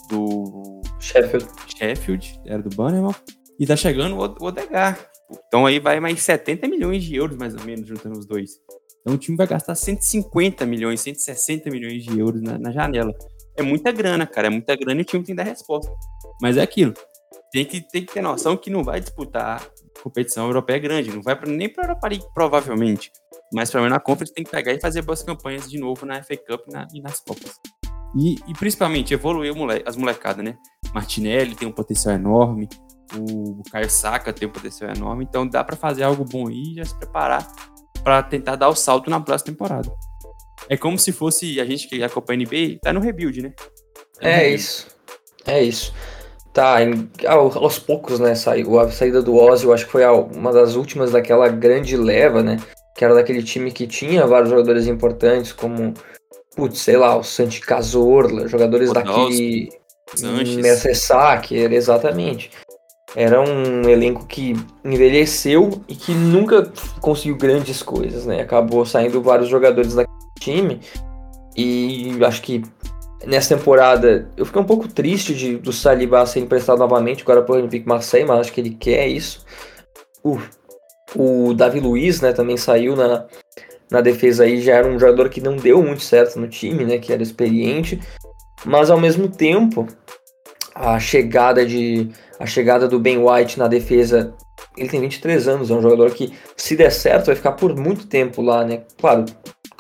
do. 0.09 0.81
Sheffield. 0.99 1.47
Sheffield, 1.77 2.41
era 2.47 2.63
do 2.63 2.75
Bannerman. 2.75 3.15
E 3.59 3.67
tá 3.67 3.77
chegando 3.77 4.17
o 4.17 4.47
Odegar. 4.47 4.99
Então 5.47 5.67
aí 5.67 5.79
vai 5.79 6.01
mais 6.01 6.23
70 6.23 6.69
milhões 6.69 7.05
de 7.05 7.15
euros, 7.17 7.37
mais 7.37 7.55
ou 7.55 7.63
menos, 7.65 7.87
juntando 7.87 8.19
os 8.19 8.27
dois. 8.27 8.53
Então 9.01 9.15
o 9.15 9.19
time 9.19 9.37
vai 9.37 9.47
gastar 9.47 9.75
150 9.75 10.65
milhões, 10.65 11.01
160 11.01 11.71
milhões 11.71 12.05
de 12.05 12.19
euros 12.19 12.41
na, 12.41 12.59
na 12.59 12.71
janela. 12.71 13.13
É 13.57 13.63
muita 13.63 13.93
grana, 13.93 14.27
cara. 14.27 14.47
É 14.47 14.51
muita 14.51 14.75
grana 14.77 15.01
e 15.01 15.03
o 15.03 15.05
time 15.05 15.25
tem 15.25 15.35
que 15.35 15.43
dar 15.43 15.49
resposta. 15.49 15.93
Mas 16.41 16.57
é 16.57 16.63
aquilo 16.63 16.95
tem 17.53 17.67
que, 17.67 17.81
tem 17.83 18.05
que 18.05 18.15
ter 18.15 18.23
noção 18.23 18.57
que 18.57 18.71
não 18.71 18.83
vai 18.83 18.99
disputar 18.99 19.63
competição 20.03 20.47
europeia 20.47 20.79
grande, 20.79 21.11
não 21.11 21.23
vai 21.23 21.37
pra, 21.37 21.51
nem 21.51 21.69
para 21.69 21.85
a 21.85 21.87
Europa 21.89 22.09
League, 22.09 22.27
provavelmente. 22.35 23.11
Mas 23.53 23.71
para 23.71 23.83
mim 23.83 23.89
na 23.89 24.01
Conference 24.01 24.33
tem 24.35 24.45
que 24.45 24.51
pegar 24.51 24.73
e 24.73 24.81
fazer 24.81 25.03
boas 25.03 25.23
campanhas 25.23 25.71
de 25.71 25.79
novo 25.79 26.05
na 26.07 26.23
FA 26.23 26.37
Cup 26.37 26.67
e, 26.69 26.73
na, 26.73 26.87
e 26.93 27.01
nas 27.01 27.21
Copas. 27.21 27.61
E, 28.17 28.35
e, 28.47 28.53
principalmente 28.53 29.15
evoluir 29.15 29.55
mole 29.55 29.83
as 29.87 29.97
molecadas, 29.97 30.45
né? 30.45 30.57
Martinelli 30.93 31.55
tem 31.55 31.67
um 31.67 31.73
potencial 31.73 32.15
enorme, 32.15 32.69
o 33.17 33.63
Caio 33.71 33.89
Saka 33.91 34.33
tem 34.33 34.49
um 34.49 34.53
potencial 34.53 34.91
enorme, 34.91 35.25
então 35.25 35.47
dá 35.47 35.65
para 35.65 35.77
fazer 35.77 36.03
algo 36.03 36.25
bom 36.25 36.49
aí 36.49 36.73
e 36.73 36.75
já 36.77 36.85
se 36.85 36.99
preparar 36.99 37.47
para 38.03 38.23
tentar 38.23 38.57
dar 38.57 38.69
o 38.69 38.75
salto 38.75 39.09
na 39.09 39.21
próxima 39.21 39.53
temporada. 39.53 39.91
É 40.69 40.77
como 40.77 40.99
se 40.99 41.13
fosse 41.13 41.61
a 41.61 41.65
gente 41.65 41.89
que 41.89 42.03
acompanha 42.03 42.41
a 42.41 42.43
NBA, 42.43 42.79
tá 42.81 42.93
no 42.93 43.01
rebuild, 43.01 43.43
né? 43.43 43.51
Tá 44.21 44.29
é 44.29 44.37
rebuild. 44.37 44.55
isso. 44.57 44.87
É 45.47 45.63
isso. 45.63 45.95
Tá, 46.53 46.83
em, 46.83 47.09
aos 47.27 47.79
poucos, 47.79 48.21
né, 48.21 48.35
saiu. 48.35 48.79
A 48.79 48.91
saída 48.91 49.23
do 49.23 49.37
Ozzy, 49.37 49.65
eu 49.65 49.73
acho 49.73 49.87
que 49.87 49.93
foi 49.93 50.05
uma 50.05 50.53
das 50.53 50.75
últimas 50.75 51.13
daquela 51.13 51.49
grande 51.49 51.97
leva, 51.97 52.43
né? 52.43 52.59
Que 52.95 53.05
era 53.05 53.15
daquele 53.15 53.43
time 53.43 53.73
que 53.73 53.87
tinha 53.87 54.27
vários 54.27 54.51
jogadores 54.51 54.87
importantes, 54.87 55.53
como, 55.53 55.95
putz, 56.55 56.81
sei 56.81 56.99
lá, 56.99 57.17
o 57.17 57.23
Santi 57.23 57.61
Cazorla, 57.61 58.49
jogadores 58.49 58.91
oh, 58.91 58.93
daquele. 58.93 59.71
Mercesacker, 60.61 61.73
exatamente. 61.73 62.51
Era 63.17 63.41
um 63.41 63.89
elenco 63.89 64.27
que 64.27 64.55
envelheceu 64.85 65.83
e 65.89 65.95
que 65.95 66.13
nunca 66.13 66.71
conseguiu 67.01 67.37
grandes 67.37 67.83
coisas, 67.83 68.27
né? 68.27 68.43
Acabou 68.43 68.85
saindo 68.85 69.23
vários 69.23 69.49
jogadores 69.49 69.95
daquele 69.95 70.19
time. 70.39 70.81
E 71.57 72.19
acho 72.25 72.43
que 72.43 72.63
nessa 73.27 73.57
temporada, 73.57 74.29
eu 74.37 74.45
fiquei 74.45 74.61
um 74.61 74.67
pouco 74.67 74.89
triste 74.89 75.35
de, 75.35 75.57
do 75.57 75.73
Saliba 75.73 76.25
ser 76.27 76.41
emprestado 76.41 76.79
novamente 76.79 77.23
agora 77.23 77.43
para 77.43 77.55
o 77.55 77.59
Olympique 77.59 77.87
Marseille, 77.87 78.27
mas 78.27 78.41
acho 78.41 78.53
que 78.53 78.61
ele 78.61 78.71
quer 78.71 79.07
isso. 79.07 79.45
Uh, 80.25 80.41
o 81.15 81.53
Davi 81.55 81.81
Luiz, 81.81 82.21
né, 82.21 82.33
também 82.33 82.57
saiu 82.57 82.97
na, 82.97 83.27
na 83.91 84.01
defesa 84.01 84.45
aí, 84.45 84.61
já 84.61 84.75
era 84.77 84.89
um 84.89 84.99
jogador 84.99 85.29
que 85.29 85.41
não 85.41 85.57
deu 85.57 85.83
muito 85.83 86.03
certo 86.03 86.39
no 86.39 86.49
time, 86.49 86.85
né, 86.85 86.99
que 86.99 87.13
era 87.13 87.23
experiente, 87.23 88.01
mas 88.65 88.91
ao 88.91 88.99
mesmo 88.99 89.29
tempo, 89.29 89.87
a 90.75 90.99
chegada 90.99 91.67
de 91.67 92.11
a 92.39 92.47
chegada 92.47 92.89
do 92.89 92.99
Ben 92.99 93.19
White 93.19 93.57
na 93.57 93.69
defesa, 93.69 94.35
ele 94.77 94.89
tem 94.89 95.01
23 95.01 95.47
anos, 95.47 95.71
é 95.71 95.75
um 95.75 95.83
jogador 95.83 96.11
que 96.11 96.33
se 96.57 96.75
der 96.75 96.91
certo 96.91 97.27
vai 97.27 97.37
ficar 97.37 97.53
por 97.53 97.77
muito 97.77 98.07
tempo 98.09 98.43
lá, 98.43 98.65
né? 98.65 98.83
Claro, 98.99 99.27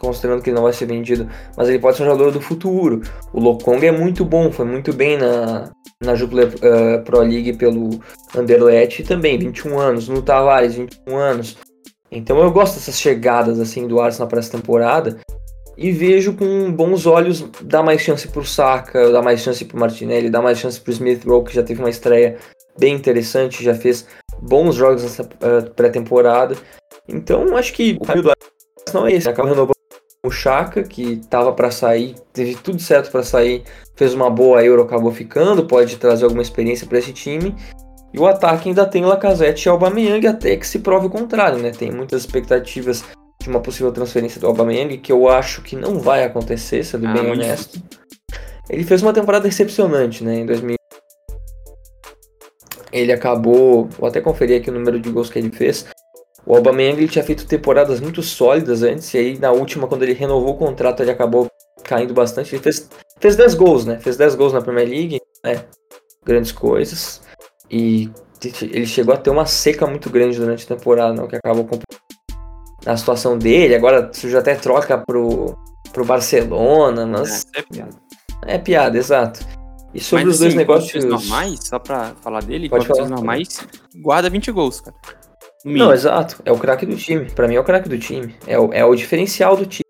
considerando 0.02 0.42
que 0.42 0.50
ele 0.50 0.56
não 0.56 0.64
vai 0.64 0.72
ser 0.72 0.86
vendido, 0.86 1.28
mas 1.56 1.68
ele 1.68 1.78
pode 1.78 1.96
ser 1.96 2.02
um 2.02 2.06
jogador 2.06 2.32
do 2.32 2.40
futuro. 2.40 3.02
O 3.32 3.40
Lokong 3.40 3.86
é 3.86 3.92
muito 3.92 4.24
bom, 4.24 4.50
foi 4.50 4.66
muito 4.66 4.92
bem 4.92 5.16
na, 5.16 5.70
na 6.02 6.14
Jupiler 6.16 6.48
uh, 6.48 7.02
Pro 7.04 7.20
League 7.20 7.52
pelo 7.52 8.00
Anderlecht 8.36 9.04
também, 9.04 9.38
21 9.38 9.78
anos. 9.78 10.08
No 10.08 10.20
Tavares, 10.20 10.74
21 10.74 11.16
anos. 11.16 11.56
Então 12.10 12.38
eu 12.40 12.50
gosto 12.50 12.74
dessas 12.74 13.00
chegadas 13.00 13.60
assim 13.60 13.86
do 13.86 14.00
Arsenal 14.00 14.28
para 14.28 14.40
essa 14.40 14.50
temporada 14.50 15.18
e 15.78 15.90
vejo 15.90 16.34
com 16.34 16.70
bons 16.70 17.06
olhos 17.06 17.46
dar 17.62 17.82
mais 17.82 18.02
chance 18.02 18.28
pro 18.28 18.44
Saka, 18.44 19.10
dar 19.10 19.22
mais 19.22 19.40
chance 19.40 19.64
pro 19.64 19.78
Martinelli, 19.78 20.28
dar 20.28 20.42
mais 20.42 20.58
chance 20.58 20.78
pro 20.78 20.92
Smith 20.92 21.24
Rowe, 21.24 21.44
que 21.44 21.54
já 21.54 21.62
teve 21.62 21.80
uma 21.80 21.88
estreia 21.88 22.36
bem 22.78 22.94
interessante, 22.94 23.64
já 23.64 23.74
fez 23.74 24.06
bons 24.40 24.74
jogos 24.74 25.02
nessa 25.02 25.22
uh, 25.22 25.70
pré-temporada. 25.70 26.56
Então 27.08 27.56
acho 27.56 27.72
que 27.72 27.96
o 28.00 28.04
caminho 28.04 28.24
do 28.24 28.32
Arsenal 28.84 29.06
é 29.06 29.12
esse, 29.12 29.28
acaba 29.28 29.48
renovando 29.48 29.81
o 30.24 30.30
Chaka, 30.30 30.84
que 30.84 31.14
estava 31.14 31.52
para 31.52 31.70
sair, 31.70 32.14
teve 32.32 32.54
tudo 32.54 32.80
certo 32.80 33.10
para 33.10 33.24
sair, 33.24 33.64
fez 33.96 34.14
uma 34.14 34.30
boa 34.30 34.64
Euro, 34.64 34.82
acabou 34.82 35.10
ficando, 35.10 35.66
pode 35.66 35.96
trazer 35.96 36.24
alguma 36.24 36.42
experiência 36.42 36.86
para 36.86 36.98
esse 36.98 37.12
time. 37.12 37.54
E 38.14 38.20
o 38.20 38.26
ataque 38.26 38.68
ainda 38.68 38.86
tem 38.86 39.04
o 39.04 39.08
Lacazette 39.08 39.66
e 39.66 39.68
o 39.68 39.72
Aubameyang 39.72 40.26
até 40.26 40.56
que 40.56 40.66
se 40.66 40.78
prove 40.78 41.06
o 41.06 41.10
contrário, 41.10 41.58
né? 41.58 41.70
Tem 41.70 41.90
muitas 41.90 42.20
expectativas 42.20 43.02
de 43.42 43.48
uma 43.48 43.58
possível 43.58 43.90
transferência 43.90 44.40
do 44.40 44.46
Aubameyang, 44.46 44.98
que 44.98 45.10
eu 45.10 45.28
acho 45.28 45.62
que 45.62 45.74
não 45.74 45.98
vai 45.98 46.22
acontecer, 46.22 46.84
sendo 46.84 47.08
ah, 47.08 47.12
bem 47.12 47.28
honesto. 47.28 47.82
Ele 48.70 48.84
fez 48.84 49.02
uma 49.02 49.12
temporada 49.12 49.48
decepcionante, 49.48 50.22
né, 50.22 50.36
em 50.36 50.46
2000. 50.46 50.76
Ele 52.92 53.10
acabou, 53.10 53.86
vou 53.86 54.08
até 54.08 54.20
conferir 54.20 54.60
aqui 54.60 54.70
o 54.70 54.74
número 54.74 55.00
de 55.00 55.10
gols 55.10 55.30
que 55.30 55.38
ele 55.38 55.50
fez, 55.50 55.86
o 56.44 56.56
Aubameyang 56.56 56.98
ele 56.98 57.08
tinha 57.08 57.24
feito 57.24 57.46
temporadas 57.46 58.00
muito 58.00 58.22
sólidas 58.22 58.82
antes, 58.82 59.12
e 59.14 59.18
aí 59.18 59.38
na 59.38 59.52
última, 59.52 59.86
quando 59.86 60.02
ele 60.02 60.12
renovou 60.12 60.50
o 60.50 60.58
contrato, 60.58 61.02
ele 61.02 61.10
acabou 61.10 61.48
caindo 61.84 62.12
bastante. 62.12 62.54
Ele 62.54 62.62
fez, 62.62 62.88
fez 63.20 63.36
10 63.36 63.54
gols, 63.54 63.86
né? 63.86 63.98
Fez 63.98 64.16
10 64.16 64.34
gols 64.34 64.52
na 64.52 64.60
Premier 64.60 64.88
League, 64.88 65.20
né? 65.44 65.64
Grandes 66.24 66.52
coisas. 66.52 67.22
E 67.70 68.10
ele 68.60 68.86
chegou 68.86 69.14
a 69.14 69.16
ter 69.16 69.30
uma 69.30 69.46
seca 69.46 69.86
muito 69.86 70.10
grande 70.10 70.38
durante 70.38 70.64
a 70.64 70.76
temporada, 70.76 71.14
né? 71.14 71.22
o 71.22 71.28
que 71.28 71.36
acabou 71.36 71.64
com 71.64 71.78
a 72.84 72.96
situação 72.96 73.38
dele. 73.38 73.74
Agora 73.74 74.10
surgiu 74.12 74.38
até 74.38 74.54
troca 74.54 74.98
pro, 74.98 75.56
pro 75.92 76.04
Barcelona, 76.04 77.06
mas. 77.06 77.46
É, 77.54 77.60
é 77.60 77.62
piada. 77.62 77.96
É 78.44 78.58
piada, 78.58 78.98
exato. 78.98 79.40
E 79.94 80.00
sobre 80.00 80.24
mas, 80.24 80.34
os 80.34 80.40
dois 80.40 80.50
assim, 80.50 80.58
negócios. 80.58 81.04
normais, 81.04 81.60
só 81.62 81.78
pra 81.78 82.14
falar 82.22 82.42
dele, 82.42 82.68
Pode 82.68 82.86
falar. 82.86 83.08
normais, 83.08 83.60
guarda 83.96 84.30
20 84.30 84.50
gols, 84.50 84.80
cara. 84.80 84.96
Não, 85.64 85.92
exato. 85.92 86.42
É 86.44 86.52
o 86.52 86.58
craque 86.58 86.84
do 86.84 86.96
time. 86.96 87.30
Para 87.30 87.46
mim 87.46 87.54
é 87.54 87.60
o 87.60 87.64
craque 87.64 87.88
do 87.88 87.98
time. 87.98 88.34
É 88.46 88.58
o, 88.58 88.72
é 88.72 88.84
o 88.84 88.94
diferencial 88.94 89.56
do 89.56 89.66
time. 89.66 89.84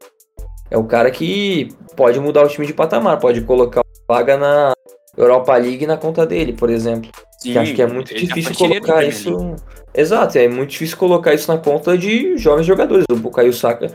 É 0.71 0.77
o 0.77 0.85
cara 0.85 1.11
que 1.11 1.69
pode 1.97 2.19
mudar 2.19 2.45
o 2.45 2.49
time 2.49 2.67
de 2.67 2.73
patamar, 2.73 3.19
pode 3.19 3.41
colocar 3.43 3.83
vaga 4.09 4.37
na 4.37 4.73
Europa 5.17 5.57
League 5.57 5.87
na 5.87 5.97
conta 5.97 6.27
dele, 6.27 6.53
por 6.53 6.71
exemplo. 6.71 7.11
Sim, 7.39 7.53
que 7.53 7.59
acho 7.59 7.75
que 7.75 7.83
é 7.83 7.87
muito 7.87 8.15
difícil 8.15 8.55
colocar 8.55 9.05
isso. 9.05 9.57
Exato, 9.95 10.39
é 10.39 10.49
muito 10.49 10.71
difícil 10.71 10.97
colocar 10.97 11.35
isso 11.35 11.53
na 11.53 11.59
conta 11.59 11.99
de 11.99 12.37
jovens 12.39 12.67
jogadores. 12.67 13.05
O 13.11 13.17
Bukayo 13.17 13.53
Saka 13.53 13.89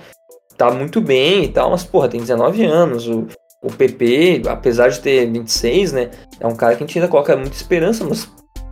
tá 0.56 0.70
muito 0.72 1.02
bem 1.02 1.46
e 1.46 1.48
tal, 1.48 1.72
mas 1.72 1.84
porra, 1.84 2.08
tem 2.08 2.20
19 2.20 2.64
anos. 2.64 3.08
O, 3.08 3.28
o 3.64 3.72
PP, 3.72 4.44
apesar 4.48 4.90
de 4.90 5.00
ter 5.00 5.26
26, 5.32 5.94
né, 5.94 6.12
é 6.40 6.46
um 6.46 6.56
cara 6.56 6.76
que 6.76 6.84
a 6.84 6.88
gente 6.88 7.00
ainda 7.00 7.10
coloca 7.10 7.36
muita 7.36 7.56
esperança, 7.56 8.04
mas 8.04 8.30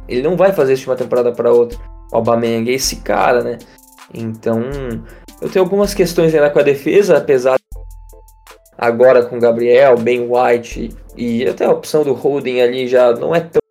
ele 0.08 0.22
não 0.22 0.36
vai 0.36 0.52
fazer 0.52 0.74
isso 0.74 0.84
de 0.84 0.90
uma 0.90 0.96
temporada 0.96 1.32
para 1.32 1.52
outra. 1.52 1.80
O 2.12 2.18
Aubameyang 2.18 2.70
é 2.70 2.74
esse 2.74 2.98
cara, 2.98 3.44
né? 3.44 3.58
Então, 4.14 4.62
eu 5.42 5.50
tenho 5.50 5.66
algumas 5.66 5.94
questões 5.94 6.34
ainda 6.34 6.50
com 6.50 6.60
a 6.60 6.64
defesa, 6.64 7.18
apesar 7.18 7.58
agora 8.78 9.24
com 9.26 9.40
Gabriel, 9.40 9.98
Ben 9.98 10.30
White 10.30 10.96
e 11.16 11.48
até 11.48 11.66
a 11.66 11.72
opção 11.72 12.04
do 12.04 12.14
Holding 12.14 12.62
ali 12.62 12.88
já 12.88 13.14
não 13.14 13.34
é 13.34 13.40
tão. 13.40 13.62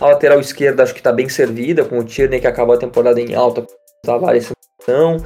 A 0.00 0.06
lateral 0.06 0.40
esquerda 0.40 0.82
acho 0.82 0.94
que 0.94 1.00
está 1.00 1.12
bem 1.12 1.28
servida, 1.28 1.84
com 1.84 1.98
o 1.98 2.04
Tierney 2.04 2.40
que 2.40 2.46
acabou 2.46 2.74
a 2.74 2.78
temporada 2.78 3.20
em 3.20 3.34
alta, 3.34 3.64
Tavares 4.04 4.50
não. 4.86 5.16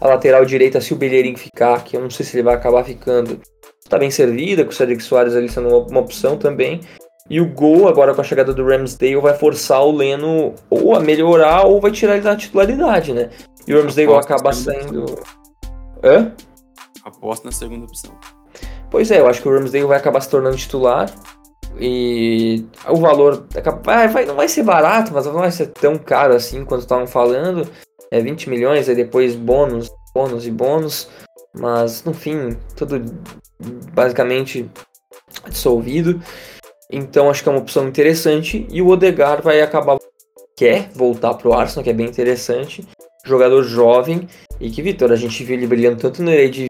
A 0.00 0.08
lateral 0.08 0.44
direita, 0.44 0.80
se 0.80 0.92
o 0.92 0.96
Bellerin 0.96 1.36
ficar, 1.36 1.84
que 1.84 1.96
eu 1.96 2.00
não 2.00 2.10
sei 2.10 2.26
se 2.26 2.36
ele 2.36 2.42
vai 2.42 2.54
acabar 2.54 2.84
ficando, 2.84 3.40
está 3.82 3.96
bem 3.96 4.10
servida, 4.10 4.64
com 4.64 4.70
o 4.70 4.74
Cedric 4.74 5.02
Soares 5.02 5.36
ali 5.36 5.48
sendo 5.48 5.68
uma, 5.68 5.86
uma 5.86 6.00
opção 6.00 6.36
também. 6.36 6.80
E 7.30 7.40
o 7.40 7.48
gol, 7.48 7.88
agora 7.88 8.14
com 8.14 8.20
a 8.20 8.24
chegada 8.24 8.52
do 8.52 8.66
Ramsdale, 8.66 9.16
vai 9.16 9.32
forçar 9.34 9.82
o 9.82 9.90
Leno 9.90 10.54
ou 10.68 10.94
a 10.94 11.00
melhorar 11.00 11.62
ou 11.64 11.80
vai 11.80 11.90
tirar 11.90 12.14
ele 12.14 12.22
da 12.22 12.36
titularidade, 12.36 13.14
né? 13.14 13.30
E 13.66 13.74
o 13.74 13.80
Ramsdale 13.80 14.08
Aposto 14.08 14.32
acaba 14.32 14.52
saindo. 14.52 15.06
Hã? 16.02 16.32
Aposto 17.02 17.46
na 17.46 17.52
segunda 17.52 17.86
opção. 17.86 18.12
Pois 18.90 19.10
é, 19.10 19.20
eu 19.20 19.26
acho 19.26 19.40
que 19.40 19.48
o 19.48 19.58
Ramsdale 19.58 19.86
vai 19.86 19.96
acabar 19.96 20.20
se 20.20 20.28
tornando 20.28 20.56
titular. 20.56 21.10
E 21.80 22.66
o 22.86 22.96
valor 22.96 23.46
vai, 23.82 24.06
vai, 24.06 24.26
não 24.26 24.36
vai 24.36 24.46
ser 24.46 24.62
barato, 24.62 25.10
mas 25.12 25.24
não 25.24 25.32
vai 25.32 25.50
ser 25.50 25.68
tão 25.68 25.96
caro 25.96 26.34
assim 26.34 26.62
quanto 26.62 26.82
estavam 26.82 27.06
falando. 27.06 27.66
É 28.10 28.20
20 28.20 28.50
milhões, 28.50 28.86
aí 28.86 28.94
depois 28.94 29.34
bônus, 29.34 29.90
bônus 30.14 30.46
e 30.46 30.50
bônus. 30.50 31.08
Mas 31.58 32.04
no 32.04 32.12
fim, 32.12 32.50
tudo 32.76 33.02
basicamente 33.94 34.70
dissolvido. 35.48 36.20
Então 36.96 37.28
acho 37.28 37.42
que 37.42 37.48
é 37.48 37.52
uma 37.52 37.60
opção 37.60 37.88
interessante. 37.88 38.66
E 38.70 38.80
o 38.80 38.86
Odegar 38.86 39.42
vai 39.42 39.60
acabar. 39.60 39.98
Quer 40.56 40.88
voltar 40.94 41.34
pro 41.34 41.52
Arsenal, 41.52 41.82
que 41.82 41.90
é 41.90 41.92
bem 41.92 42.06
interessante. 42.06 42.86
Jogador 43.26 43.64
jovem. 43.64 44.28
E 44.60 44.70
que, 44.70 44.80
Vitor, 44.80 45.10
a 45.10 45.16
gente 45.16 45.42
viu 45.42 45.56
ele 45.56 45.66
brilhando 45.66 46.00
tanto 46.00 46.22
no 46.22 46.30
Eredivisie 46.30 46.68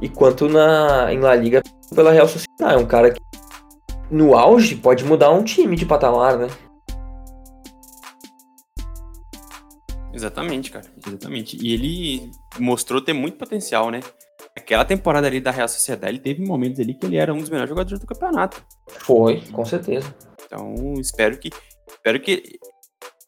e 0.00 0.08
quanto 0.08 0.48
na, 0.48 1.12
em 1.12 1.20
La 1.20 1.34
Liga 1.34 1.62
pela 1.94 2.10
Real 2.10 2.26
Sociedade. 2.26 2.74
É 2.74 2.78
um 2.78 2.86
cara 2.86 3.12
que 3.12 3.20
no 4.10 4.34
auge 4.34 4.74
pode 4.74 5.04
mudar 5.04 5.30
um 5.30 5.44
time 5.44 5.76
de 5.76 5.84
patamar, 5.84 6.38
né? 6.38 6.48
Exatamente, 10.14 10.70
cara. 10.70 10.86
Exatamente. 11.06 11.58
E 11.60 11.74
ele 11.74 12.30
mostrou 12.58 13.02
ter 13.02 13.12
muito 13.12 13.36
potencial, 13.36 13.90
né? 13.90 14.00
Aquela 14.56 14.84
temporada 14.84 15.26
ali 15.26 15.40
da 15.40 15.50
Real 15.50 15.68
Sociedade, 15.68 16.12
ele 16.12 16.22
teve 16.22 16.44
momentos 16.44 16.80
ali 16.80 16.94
que 16.94 17.06
ele 17.06 17.16
era 17.16 17.32
um 17.32 17.38
dos 17.38 17.48
melhores 17.48 17.70
jogadores 17.70 17.98
do 17.98 18.06
campeonato. 18.06 18.64
Foi, 18.86 19.40
com 19.52 19.64
certeza. 19.64 20.14
Então, 20.44 20.94
espero 20.98 21.38
que 21.38 21.50
espero 21.88 22.20
que 22.20 22.58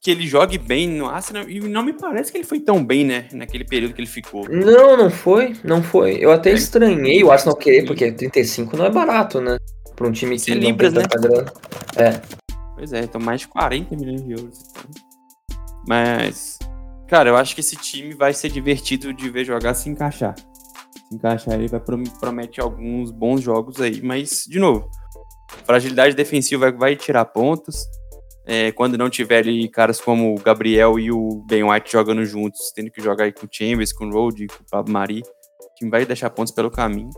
que 0.02 0.10
ele 0.10 0.26
jogue 0.26 0.58
bem 0.58 0.88
no 0.88 1.06
Arsenal 1.06 1.48
e 1.48 1.60
não 1.60 1.84
me 1.84 1.92
parece 1.92 2.32
que 2.32 2.38
ele 2.38 2.44
foi 2.44 2.58
tão 2.58 2.84
bem, 2.84 3.04
né, 3.04 3.28
naquele 3.32 3.64
período 3.64 3.94
que 3.94 4.00
ele 4.00 4.08
ficou. 4.08 4.48
Não, 4.48 4.96
não 4.96 5.08
foi, 5.08 5.54
não 5.62 5.80
foi. 5.80 6.16
Eu 6.20 6.32
até 6.32 6.50
é. 6.50 6.54
estranhei 6.54 7.22
o 7.22 7.30
Arsenal 7.30 7.56
querer, 7.56 7.86
porque 7.86 8.10
35 8.10 8.76
não 8.76 8.86
é 8.86 8.90
barato, 8.90 9.40
né? 9.40 9.56
Para 9.94 10.08
um 10.08 10.12
time 10.12 10.36
que 10.36 10.50
não 10.56 10.60
libras, 10.60 10.92
tem 10.92 11.04
tanta 11.04 11.28
né? 11.28 11.44
É. 11.96 12.20
Pois 12.74 12.92
é, 12.92 13.00
então 13.02 13.20
mais 13.20 13.42
de 13.42 13.48
40 13.48 13.94
milhões 13.96 14.24
de 14.24 14.32
euros. 14.32 14.58
Então. 14.70 14.90
Mas, 15.86 16.58
cara, 17.06 17.30
eu 17.30 17.36
acho 17.36 17.54
que 17.54 17.60
esse 17.60 17.76
time 17.76 18.12
vai 18.12 18.34
ser 18.34 18.48
divertido 18.48 19.14
de 19.14 19.30
ver 19.30 19.44
jogar 19.44 19.74
se 19.74 19.88
encaixar. 19.88 20.34
Encaixar, 21.12 21.54
ele 21.54 21.68
vai 21.68 21.80
promete 21.80 22.60
alguns 22.60 23.10
bons 23.10 23.40
jogos 23.40 23.80
aí, 23.80 24.00
mas, 24.02 24.44
de 24.46 24.58
novo, 24.58 24.88
fragilidade 25.64 26.14
defensiva 26.14 26.70
vai, 26.70 26.78
vai 26.78 26.96
tirar 26.96 27.24
pontos 27.26 27.86
é, 28.44 28.72
quando 28.72 28.98
não 28.98 29.08
tiver 29.08 29.38
ali 29.38 29.68
caras 29.68 30.00
como 30.00 30.34
o 30.34 30.40
Gabriel 30.40 30.98
e 30.98 31.12
o 31.12 31.44
Ben 31.46 31.62
White 31.64 31.92
jogando 31.92 32.24
juntos, 32.24 32.72
tendo 32.74 32.90
que 32.90 33.00
jogar 33.00 33.24
aí 33.24 33.32
com 33.32 33.46
o 33.46 33.48
Chambers, 33.50 33.92
com 33.92 34.06
o 34.06 34.12
Road, 34.12 34.46
com 34.48 34.62
o 34.62 34.66
Pablo 34.70 34.92
Mari, 34.92 35.20
o 35.20 35.74
time 35.76 35.90
vai 35.90 36.04
deixar 36.04 36.30
pontos 36.30 36.52
pelo 36.52 36.70
caminho. 36.70 37.10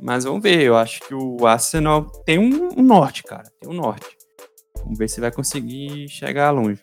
Mas 0.00 0.24
vamos 0.24 0.42
ver, 0.42 0.60
eu 0.60 0.76
acho 0.76 1.00
que 1.00 1.14
o 1.14 1.46
Arsenal 1.46 2.04
tem 2.26 2.38
um, 2.38 2.68
um 2.76 2.82
norte, 2.82 3.22
cara, 3.22 3.44
tem 3.60 3.70
um 3.70 3.74
norte. 3.74 4.06
Vamos 4.82 4.98
ver 4.98 5.08
se 5.08 5.20
vai 5.20 5.30
conseguir 5.30 6.08
chegar 6.08 6.50
longe. 6.50 6.80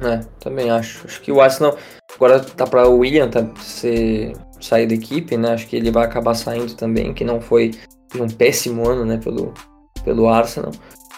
É, 0.00 0.18
também 0.40 0.70
acho. 0.70 1.06
Acho 1.06 1.20
que 1.20 1.30
o 1.30 1.40
Arsenal 1.40 1.76
agora 2.14 2.40
tá 2.40 2.66
para 2.66 2.88
o 2.88 2.98
William 2.98 3.28
tá, 3.28 3.46
ser, 3.60 4.32
sair 4.62 4.86
da 4.86 4.94
equipe, 4.94 5.36
né? 5.36 5.52
Acho 5.52 5.66
que 5.66 5.76
ele 5.76 5.90
vai 5.90 6.04
acabar 6.04 6.34
saindo 6.34 6.74
também, 6.74 7.12
que 7.12 7.24
não 7.24 7.40
foi 7.40 7.72
um 8.18 8.28
péssimo 8.28 8.88
ano, 8.88 9.04
né, 9.04 9.18
pelo, 9.22 9.52
pelo 10.04 10.28
Arsenal. 10.28 10.72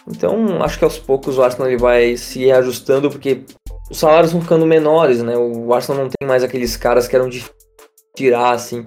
Então, 0.06 0.62
acho 0.62 0.78
que 0.78 0.84
aos 0.84 0.98
poucos 0.98 1.38
o 1.38 1.42
Arsenal 1.42 1.68
ele 1.68 1.78
vai 1.78 2.16
se 2.16 2.40
reajustando, 2.40 3.10
porque 3.10 3.44
os 3.90 3.98
salários 3.98 4.32
vão 4.32 4.42
ficando 4.42 4.66
menores, 4.66 5.22
né? 5.22 5.36
O 5.36 5.72
Arsenal 5.72 6.02
não 6.04 6.10
tem 6.10 6.28
mais 6.28 6.42
aqueles 6.42 6.76
caras 6.76 7.08
que 7.08 7.16
eram 7.16 7.28
de 7.28 7.44
tirar, 8.14 8.50
assim. 8.52 8.84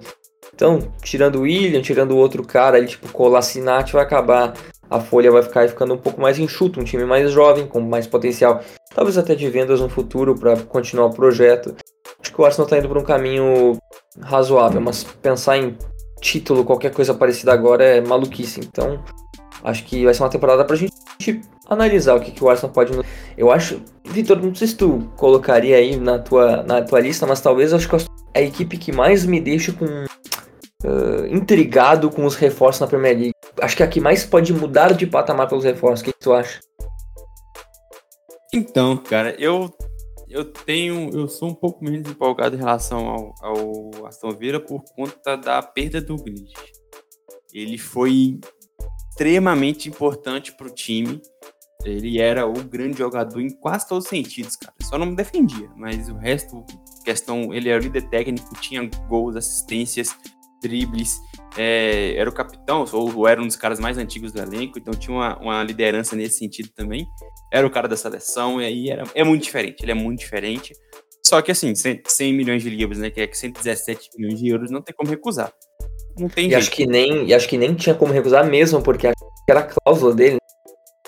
Então, 0.54 0.92
tirando 1.02 1.36
o 1.36 1.42
William, 1.42 1.82
tirando 1.82 2.12
o 2.12 2.16
outro 2.16 2.44
cara, 2.44 2.76
ali, 2.76 2.86
tipo, 2.86 3.08
Colassinati, 3.12 3.92
vai 3.92 4.02
acabar. 4.02 4.54
A 4.90 5.00
folha 5.00 5.30
vai 5.30 5.42
ficar 5.42 5.68
ficando 5.68 5.94
um 5.94 5.98
pouco 5.98 6.20
mais 6.20 6.38
enxuto, 6.38 6.80
um 6.80 6.84
time 6.84 7.04
mais 7.04 7.30
jovem, 7.30 7.66
com 7.66 7.80
mais 7.80 8.06
potencial. 8.06 8.60
Talvez 8.94 9.18
até 9.18 9.34
de 9.34 9.48
vendas 9.48 9.80
no 9.80 9.88
futuro 9.88 10.34
para 10.34 10.56
continuar 10.56 11.06
o 11.06 11.14
projeto. 11.14 11.74
Acho 12.20 12.32
que 12.32 12.40
o 12.40 12.44
Arsenal 12.44 12.66
está 12.66 12.78
indo 12.78 12.88
por 12.88 12.98
um 12.98 13.04
caminho 13.04 13.78
razoável, 14.20 14.80
mas 14.80 15.04
pensar 15.04 15.58
em 15.58 15.76
título, 16.20 16.64
qualquer 16.64 16.92
coisa 16.92 17.14
parecida 17.14 17.52
agora 17.52 17.84
é 17.84 18.00
maluquice. 18.00 18.60
Então, 18.60 19.02
Acho 19.62 19.84
que 19.84 20.04
vai 20.04 20.14
ser 20.14 20.22
uma 20.22 20.28
temporada 20.28 20.64
pra 20.64 20.76
gente 20.76 20.92
analisar 21.68 22.14
o 22.14 22.20
que, 22.20 22.30
que 22.30 22.42
o 22.42 22.48
Arsenal 22.48 22.72
pode. 22.72 22.92
Eu 23.36 23.50
acho, 23.50 23.82
Vitor, 24.04 24.40
não 24.40 24.54
sei 24.54 24.68
se 24.68 24.76
tu 24.76 25.10
colocaria 25.16 25.76
aí 25.76 25.96
na 25.96 26.18
tua, 26.18 26.62
na 26.62 26.82
tua 26.82 27.00
lista, 27.00 27.26
mas 27.26 27.40
talvez 27.40 27.72
acho 27.72 27.88
que 27.88 27.96
a 28.34 28.40
equipe 28.40 28.76
que 28.76 28.92
mais 28.92 29.24
me 29.24 29.40
deixa 29.40 29.72
com. 29.72 29.86
Uh, 30.84 31.26
intrigado 31.34 32.08
com 32.08 32.24
os 32.24 32.36
reforços 32.36 32.80
na 32.80 32.86
Premier 32.86 33.16
League. 33.16 33.34
Acho 33.60 33.76
que 33.76 33.82
é 33.82 33.86
a 33.86 33.88
que 33.88 34.00
mais 34.00 34.24
pode 34.24 34.52
mudar 34.52 34.94
de 34.94 35.06
patamar 35.06 35.48
pelos 35.48 35.64
reforços. 35.64 36.02
O 36.02 36.04
que, 36.04 36.12
tu 36.12 36.32
acha? 36.32 36.60
Então, 38.54 38.96
cara, 38.96 39.34
eu 39.40 39.74
eu 40.30 40.44
tenho, 40.44 41.10
eu 41.10 41.26
sou 41.26 41.48
um 41.48 41.54
pouco 41.54 41.82
menos 41.82 42.08
empolgado 42.08 42.54
em 42.54 42.58
relação 42.58 43.08
ao, 43.08 43.34
ao 43.40 44.06
Aston 44.06 44.32
Villa 44.32 44.60
por 44.60 44.84
conta 44.94 45.36
da 45.36 45.62
perda 45.62 46.00
do 46.00 46.16
Grid. 46.16 46.52
Ele 47.52 47.78
foi 47.78 48.38
extremamente 49.10 49.88
importante 49.88 50.52
para 50.52 50.66
o 50.66 50.74
time. 50.74 51.20
Ele 51.84 52.20
era 52.20 52.46
o 52.46 52.52
grande 52.52 52.98
jogador 52.98 53.40
em 53.40 53.50
quase 53.50 53.88
todos 53.88 54.04
os 54.04 54.10
sentidos, 54.10 54.56
cara. 54.56 54.74
Só 54.82 54.98
não 54.98 55.14
defendia, 55.14 55.70
mas 55.76 56.08
o 56.08 56.14
resto, 56.14 56.64
questão, 57.04 57.54
ele 57.54 57.68
era 57.68 57.80
o 57.80 57.82
líder 57.82 58.08
técnico, 58.10 58.54
tinha 58.60 58.88
gols, 59.08 59.36
assistências, 59.36 60.14
dribles, 60.60 61.20
é, 61.56 62.14
era 62.16 62.28
o 62.28 62.32
capitão, 62.32 62.84
ou, 62.92 63.26
era 63.26 63.40
um 63.40 63.46
dos 63.46 63.56
caras 63.56 63.78
mais 63.78 63.98
antigos 63.98 64.32
do 64.32 64.40
elenco, 64.40 64.78
então 64.78 64.92
tinha 64.94 65.14
uma, 65.14 65.38
uma, 65.38 65.62
liderança 65.62 66.16
nesse 66.16 66.38
sentido 66.38 66.70
também. 66.74 67.06
Era 67.52 67.66
o 67.66 67.70
cara 67.70 67.88
da 67.88 67.96
seleção, 67.96 68.60
e 68.60 68.66
aí 68.66 68.90
era, 68.90 69.04
é 69.14 69.24
muito 69.24 69.42
diferente, 69.42 69.82
ele 69.82 69.92
é 69.92 69.94
muito 69.94 70.20
diferente. 70.20 70.72
Só 71.24 71.42
que 71.42 71.50
assim, 71.50 71.74
100, 71.74 72.02
100 72.06 72.32
milhões 72.32 72.62
de 72.62 72.70
libras, 72.70 72.98
né, 72.98 73.10
que 73.10 73.20
é 73.20 73.28
117 73.30 74.10
milhões 74.16 74.38
de 74.38 74.48
euros, 74.48 74.70
não 74.70 74.82
tem 74.82 74.94
como 74.94 75.10
recusar. 75.10 75.52
Não 76.18 76.28
tem 76.28 76.46
e 76.46 76.50
jeito. 76.50 76.62
Acho 76.62 76.70
que 76.70 76.86
nem, 76.86 77.26
e 77.26 77.34
acho 77.34 77.48
que 77.48 77.58
nem 77.58 77.74
tinha 77.74 77.94
como 77.94 78.12
recusar 78.12 78.46
mesmo, 78.46 78.82
porque 78.82 79.12
era 79.48 79.60
a 79.60 79.62
cláusula 79.62 80.14
dele. 80.14 80.38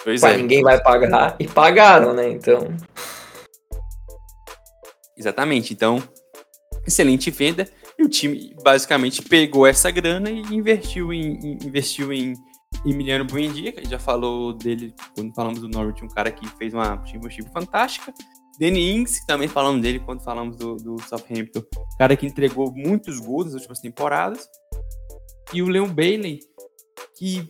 Pois 0.02 0.22
é. 0.22 0.36
Ninguém 0.36 0.62
vai 0.62 0.80
pagar. 0.82 1.36
E 1.38 1.46
pagaram, 1.46 2.14
né? 2.14 2.30
Então. 2.30 2.74
Exatamente. 5.16 5.72
Então, 5.72 6.02
excelente 6.86 7.30
venda. 7.30 7.68
E 8.00 8.02
o 8.04 8.08
time 8.08 8.54
basicamente 8.62 9.20
pegou 9.20 9.66
essa 9.66 9.90
grana 9.90 10.30
e 10.30 10.40
investiu 10.40 11.12
em, 11.12 11.58
investiu 11.62 12.12
em 12.12 12.34
Emiliano 12.84 13.26
Buendia, 13.26 13.72
que 13.72 13.80
a 13.80 13.82
gente 13.82 13.90
já 13.90 13.98
falou 13.98 14.54
dele 14.54 14.94
quando 15.14 15.34
falamos 15.34 15.60
do 15.60 15.68
Norwich, 15.68 16.02
um 16.02 16.08
cara 16.08 16.32
que 16.32 16.48
fez 16.56 16.72
uma 16.72 17.04
championship 17.04 17.52
fantástica. 17.52 18.12
Danny 18.58 18.92
Ings, 18.92 19.20
que 19.20 19.26
também 19.26 19.48
falamos 19.48 19.82
dele 19.82 20.00
quando 20.00 20.22
falamos 20.22 20.56
do, 20.56 20.76
do 20.76 20.98
Southampton, 21.02 21.62
cara 21.98 22.16
que 22.16 22.26
entregou 22.26 22.72
muitos 22.72 23.18
gols 23.20 23.46
nas 23.46 23.54
últimas 23.54 23.80
temporadas 23.80 24.46
e 25.52 25.62
o 25.62 25.68
Leon 25.68 25.88
Bailey, 25.88 26.40
que 27.16 27.48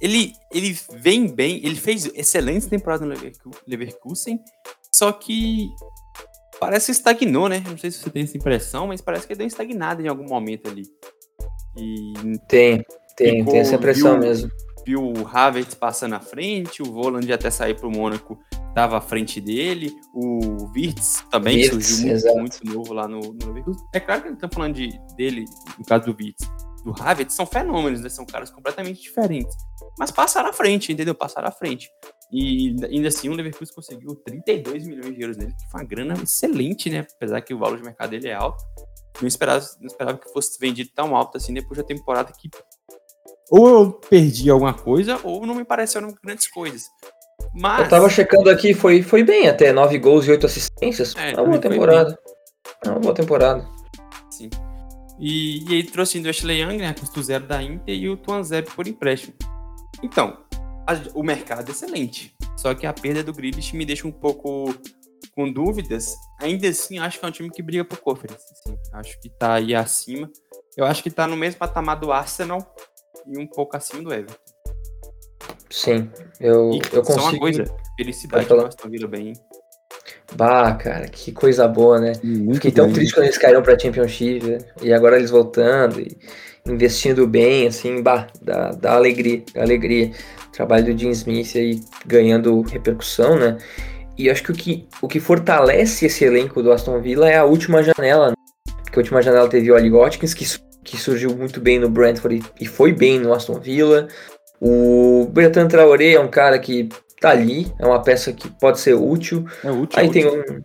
ele, 0.00 0.32
ele 0.52 0.78
vem 1.00 1.26
bem, 1.34 1.64
ele 1.64 1.76
fez 1.76 2.06
excelentes 2.14 2.68
temporadas 2.68 3.08
no 3.08 3.50
Leverkusen, 3.66 4.38
só 4.92 5.12
que 5.12 5.70
parece 6.58 6.86
que 6.86 6.92
estagnou, 6.92 7.48
né? 7.48 7.62
Não 7.66 7.78
sei 7.78 7.90
se 7.90 7.98
você 7.98 8.10
tem 8.10 8.22
essa 8.22 8.36
impressão, 8.36 8.86
mas 8.86 9.00
parece 9.00 9.26
que 9.26 9.34
deu 9.34 9.46
estagnado 9.46 10.02
em 10.02 10.08
algum 10.08 10.26
momento 10.26 10.68
ali. 10.68 10.82
E 11.76 12.12
tem, 12.48 12.84
tem, 13.16 13.38
ficou, 13.38 13.52
tem 13.52 13.60
essa 13.60 13.74
impressão 13.74 14.12
viu, 14.12 14.20
mesmo. 14.20 14.50
Viu 14.86 15.02
o 15.02 15.26
Havertz 15.26 15.74
passando 15.74 16.14
à 16.14 16.20
frente, 16.20 16.82
o 16.82 16.86
Voland 16.86 17.30
até 17.32 17.50
sair 17.50 17.74
para 17.74 17.86
o 17.86 17.90
Mônaco 17.90 18.38
estava 18.68 18.98
à 18.98 19.00
frente 19.00 19.40
dele, 19.40 19.92
o 20.14 20.70
Wirtz 20.74 21.24
também 21.30 21.64
surgiu 21.64 22.06
muito, 22.06 22.36
muito, 22.36 22.64
novo 22.64 22.92
lá 22.92 23.08
no, 23.08 23.20
no. 23.20 23.76
É 23.92 23.98
claro 23.98 24.22
que 24.22 24.28
estamos 24.28 24.54
falando 24.54 24.74
de, 24.74 24.98
dele, 25.16 25.44
no 25.76 25.84
caso 25.84 26.06
do 26.06 26.16
Wirtz, 26.16 26.48
do 26.92 27.02
Havertz 27.02 27.34
são 27.34 27.46
fenômenos, 27.46 28.00
né? 28.00 28.08
São 28.08 28.24
caras 28.24 28.50
completamente 28.50 29.02
diferentes. 29.02 29.54
Mas 29.98 30.10
passaram 30.10 30.48
à 30.48 30.52
frente, 30.52 30.92
entendeu? 30.92 31.14
Passaram 31.14 31.48
à 31.48 31.52
frente. 31.52 31.90
E 32.32 32.74
ainda 32.84 33.08
assim 33.08 33.28
o 33.28 33.34
Leverkusen 33.34 33.74
conseguiu 33.74 34.14
32 34.16 34.86
milhões 34.86 35.14
de 35.14 35.22
euros 35.22 35.36
nele, 35.36 35.52
que 35.52 35.70
foi 35.70 35.80
uma 35.80 35.86
grana 35.86 36.14
excelente, 36.22 36.90
né? 36.90 37.06
Apesar 37.16 37.40
que 37.40 37.54
o 37.54 37.58
valor 37.58 37.78
de 37.78 37.84
mercado 37.84 38.10
dele 38.10 38.28
é 38.28 38.34
alto. 38.34 38.62
Não 39.20 39.28
esperava, 39.28 39.64
não 39.80 39.86
esperava 39.86 40.18
que 40.18 40.32
fosse 40.32 40.58
vendido 40.58 40.90
tão 40.94 41.16
alto 41.16 41.36
assim 41.36 41.52
depois 41.52 41.76
da 41.78 41.84
temporada 41.84 42.32
que 42.38 42.48
ou 43.50 43.68
eu 43.68 43.92
perdi 43.92 44.50
alguma 44.50 44.74
coisa 44.74 45.18
ou 45.24 45.46
não 45.46 45.54
me 45.54 45.64
pareceram 45.64 46.14
grandes 46.22 46.48
coisas. 46.48 46.84
Mas... 47.54 47.84
Eu 47.84 47.88
tava 47.88 48.10
checando 48.10 48.50
aqui, 48.50 48.74
foi, 48.74 49.02
foi 49.02 49.24
bem 49.24 49.48
até, 49.48 49.72
9 49.72 49.98
gols 49.98 50.26
e 50.26 50.30
8 50.30 50.44
assistências. 50.44 51.14
É, 51.16 51.32
uma 51.34 51.44
boa 51.44 51.58
temporada. 51.58 52.18
É 52.84 52.90
uma 52.90 53.00
boa 53.00 53.14
temporada. 53.14 53.66
Sim. 54.30 54.50
E, 55.18 55.64
e 55.68 55.74
aí 55.76 55.82
trouxe 55.82 56.18
o 56.18 56.28
Ashley 56.28 56.62
Young, 56.62 56.78
né, 56.78 56.94
custo 56.94 57.22
zero 57.22 57.46
da 57.46 57.62
Inter, 57.62 57.94
e 57.94 58.08
o 58.08 58.16
Tuanzeb 58.16 58.70
por 58.70 58.86
empréstimo. 58.86 59.34
Então, 60.02 60.38
a, 60.86 60.94
o 61.14 61.22
mercado 61.22 61.68
é 61.68 61.72
excelente. 61.72 62.34
Só 62.56 62.74
que 62.74 62.86
a 62.86 62.92
perda 62.92 63.22
do 63.22 63.32
Grealish 63.32 63.74
me 63.74 63.84
deixa 63.84 64.06
um 64.06 64.12
pouco 64.12 64.74
com 65.34 65.52
dúvidas. 65.52 66.16
Ainda 66.40 66.68
assim, 66.68 66.98
acho 66.98 67.18
que 67.18 67.24
é 67.24 67.28
um 67.28 67.32
time 67.32 67.50
que 67.50 67.62
briga 67.62 67.84
por 67.84 67.98
conference. 67.98 68.44
Assim. 68.52 68.76
Acho 68.92 69.20
que 69.20 69.28
tá 69.28 69.54
aí 69.54 69.74
acima. 69.74 70.30
Eu 70.76 70.84
acho 70.84 71.02
que 71.02 71.10
tá 71.10 71.26
no 71.26 71.36
mesmo 71.36 71.58
patamar 71.58 71.98
do 71.98 72.12
Arsenal 72.12 72.74
e 73.26 73.38
um 73.38 73.46
pouco 73.46 73.76
acima 73.76 74.02
do 74.02 74.12
Everton. 74.12 74.34
Sim, 75.70 76.10
eu, 76.40 76.72
e 76.72 76.80
eu 76.92 77.02
consigo. 77.02 77.20
Só 77.20 77.30
uma 77.30 77.38
coisa, 77.38 77.64
felicidade 77.96 78.46
que 78.46 78.52
o 78.52 78.66
Aston 78.66 78.88
Villa 78.88 79.06
bem. 79.06 79.34
Bah, 80.34 80.74
cara, 80.74 81.08
que 81.08 81.32
coisa 81.32 81.66
boa, 81.66 82.00
né? 82.00 82.12
Muito 82.22 82.56
Fiquei 82.56 82.70
tão 82.70 82.86
bem. 82.86 82.94
triste 82.94 83.14
quando 83.14 83.24
eles 83.24 83.38
caíram 83.38 83.62
pra 83.62 83.78
Championship, 83.78 84.44
né? 84.46 84.58
e 84.82 84.92
agora 84.92 85.16
eles 85.16 85.30
voltando 85.30 86.00
e 86.00 86.16
investindo 86.66 87.26
bem, 87.26 87.66
assim, 87.66 88.02
bah, 88.02 88.26
dá, 88.42 88.70
dá 88.72 88.92
alegria, 88.92 89.42
dá 89.54 89.62
alegria. 89.62 90.10
O 90.48 90.52
trabalho 90.52 90.84
do 90.84 90.98
Jim 90.98 91.10
Smith 91.10 91.56
aí 91.56 91.80
ganhando 92.06 92.60
repercussão, 92.62 93.38
né? 93.38 93.56
E 94.18 94.28
acho 94.28 94.42
que 94.42 94.50
o 94.50 94.54
que, 94.54 94.88
o 95.00 95.08
que 95.08 95.20
fortalece 95.20 96.06
esse 96.06 96.24
elenco 96.24 96.62
do 96.62 96.72
Aston 96.72 97.00
Villa 97.00 97.30
é 97.30 97.38
a 97.38 97.44
última 97.44 97.82
janela, 97.82 98.30
né? 98.30 98.34
Porque 98.82 98.98
a 98.98 99.02
última 99.02 99.22
janela 99.22 99.48
teve 99.48 99.70
o 99.70 99.76
Ali 99.76 99.90
Watkins, 99.90 100.34
que, 100.34 100.44
que 100.84 100.96
surgiu 100.96 101.34
muito 101.36 101.60
bem 101.60 101.78
no 101.78 101.88
Brentford 101.88 102.42
e 102.60 102.66
foi 102.66 102.92
bem 102.92 103.20
no 103.20 103.32
Aston 103.32 103.60
Villa. 103.60 104.08
O 104.60 105.28
Bertrand 105.30 105.68
Traoré 105.68 106.14
é 106.14 106.20
um 106.20 106.28
cara 106.28 106.58
que 106.58 106.88
tá 107.20 107.30
ali, 107.30 107.72
é 107.78 107.86
uma 107.86 108.02
peça 108.02 108.32
que 108.32 108.48
pode 108.60 108.80
ser 108.80 108.94
útil. 108.94 109.44
É 109.64 109.70
útil. 109.70 109.98
Aí 109.98 110.06
é 110.06 110.10
tem 110.10 110.26
útil. 110.26 110.62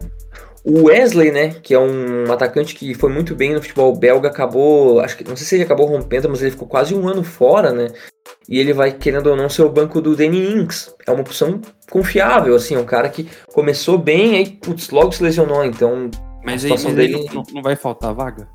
um, 0.66 0.80
o 0.80 0.84
Wesley, 0.86 1.32
né, 1.32 1.56
que 1.62 1.74
é 1.74 1.80
um 1.80 2.32
atacante 2.32 2.74
que 2.74 2.94
foi 2.94 3.12
muito 3.12 3.36
bem 3.36 3.54
no 3.54 3.62
futebol 3.62 3.94
belga, 3.96 4.30
acabou, 4.30 5.02
acho 5.02 5.18
que 5.18 5.24
não 5.28 5.36
sei 5.36 5.46
se 5.46 5.56
ele 5.56 5.64
acabou 5.64 5.86
rompendo, 5.88 6.30
mas 6.30 6.42
ele 6.42 6.52
ficou 6.52 6.68
quase 6.68 6.96
um 6.96 7.08
ano 7.08 7.24
fora, 7.24 7.72
né? 7.74 7.88
E 8.48 8.60
ele 8.60 8.72
vai 8.74 8.92
querendo 8.92 9.28
ou 9.28 9.36
não 9.36 9.50
ser 9.50 9.64
o 9.64 9.70
banco 9.70 10.02
do 10.02 10.16
Danny 10.16 10.54
Ings. 10.54 10.94
É 11.06 11.12
uma 11.12 11.22
opção 11.22 11.60
confiável, 11.90 12.56
assim, 12.56 12.78
um 12.78 12.86
cara 12.86 13.10
que 13.10 13.30
começou 13.54 13.98
bem, 13.98 14.38
aí 14.38 14.50
putz, 14.52 14.90
logo 14.90 15.12
se 15.12 15.22
lesionou, 15.22 15.64
então 15.66 16.10
Mas 16.46 16.64
aí, 16.64 16.72
mas 16.72 16.86
aí 16.86 16.94
dele- 16.94 17.30
não, 17.34 17.44
não 17.54 17.62
vai 17.62 17.76
faltar 17.76 18.14
vaga? 18.14 18.48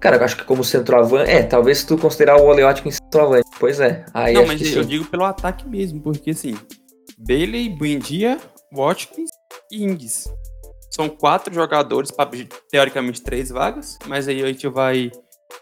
Cara, 0.00 0.16
eu 0.16 0.24
acho 0.24 0.36
que 0.36 0.44
como 0.44 0.62
centroavante. 0.62 1.30
É, 1.30 1.42
talvez 1.42 1.78
se 1.78 1.86
tu 1.86 1.98
considerar 1.98 2.40
o 2.40 2.46
Ole 2.46 2.62
Centroavante. 3.08 3.48
Pois 3.58 3.80
é. 3.80 4.04
Aí 4.12 4.34
não, 4.34 4.46
mas 4.46 4.60
eu 4.60 4.82
sim. 4.82 4.88
digo 4.88 5.04
pelo 5.06 5.24
ataque 5.24 5.68
mesmo, 5.68 6.00
porque 6.00 6.30
assim, 6.30 6.56
Bailey, 7.18 7.68
Buendia, 7.68 8.38
Watkins 8.72 9.30
e 9.72 9.82
Ings. 9.84 10.28
São 10.90 11.08
quatro 11.08 11.52
jogadores 11.54 12.10
para 12.10 12.30
teoricamente 12.70 13.22
três 13.22 13.50
vagas, 13.50 13.98
mas 14.06 14.26
aí 14.28 14.42
a 14.42 14.46
gente 14.46 14.66
vai 14.68 15.10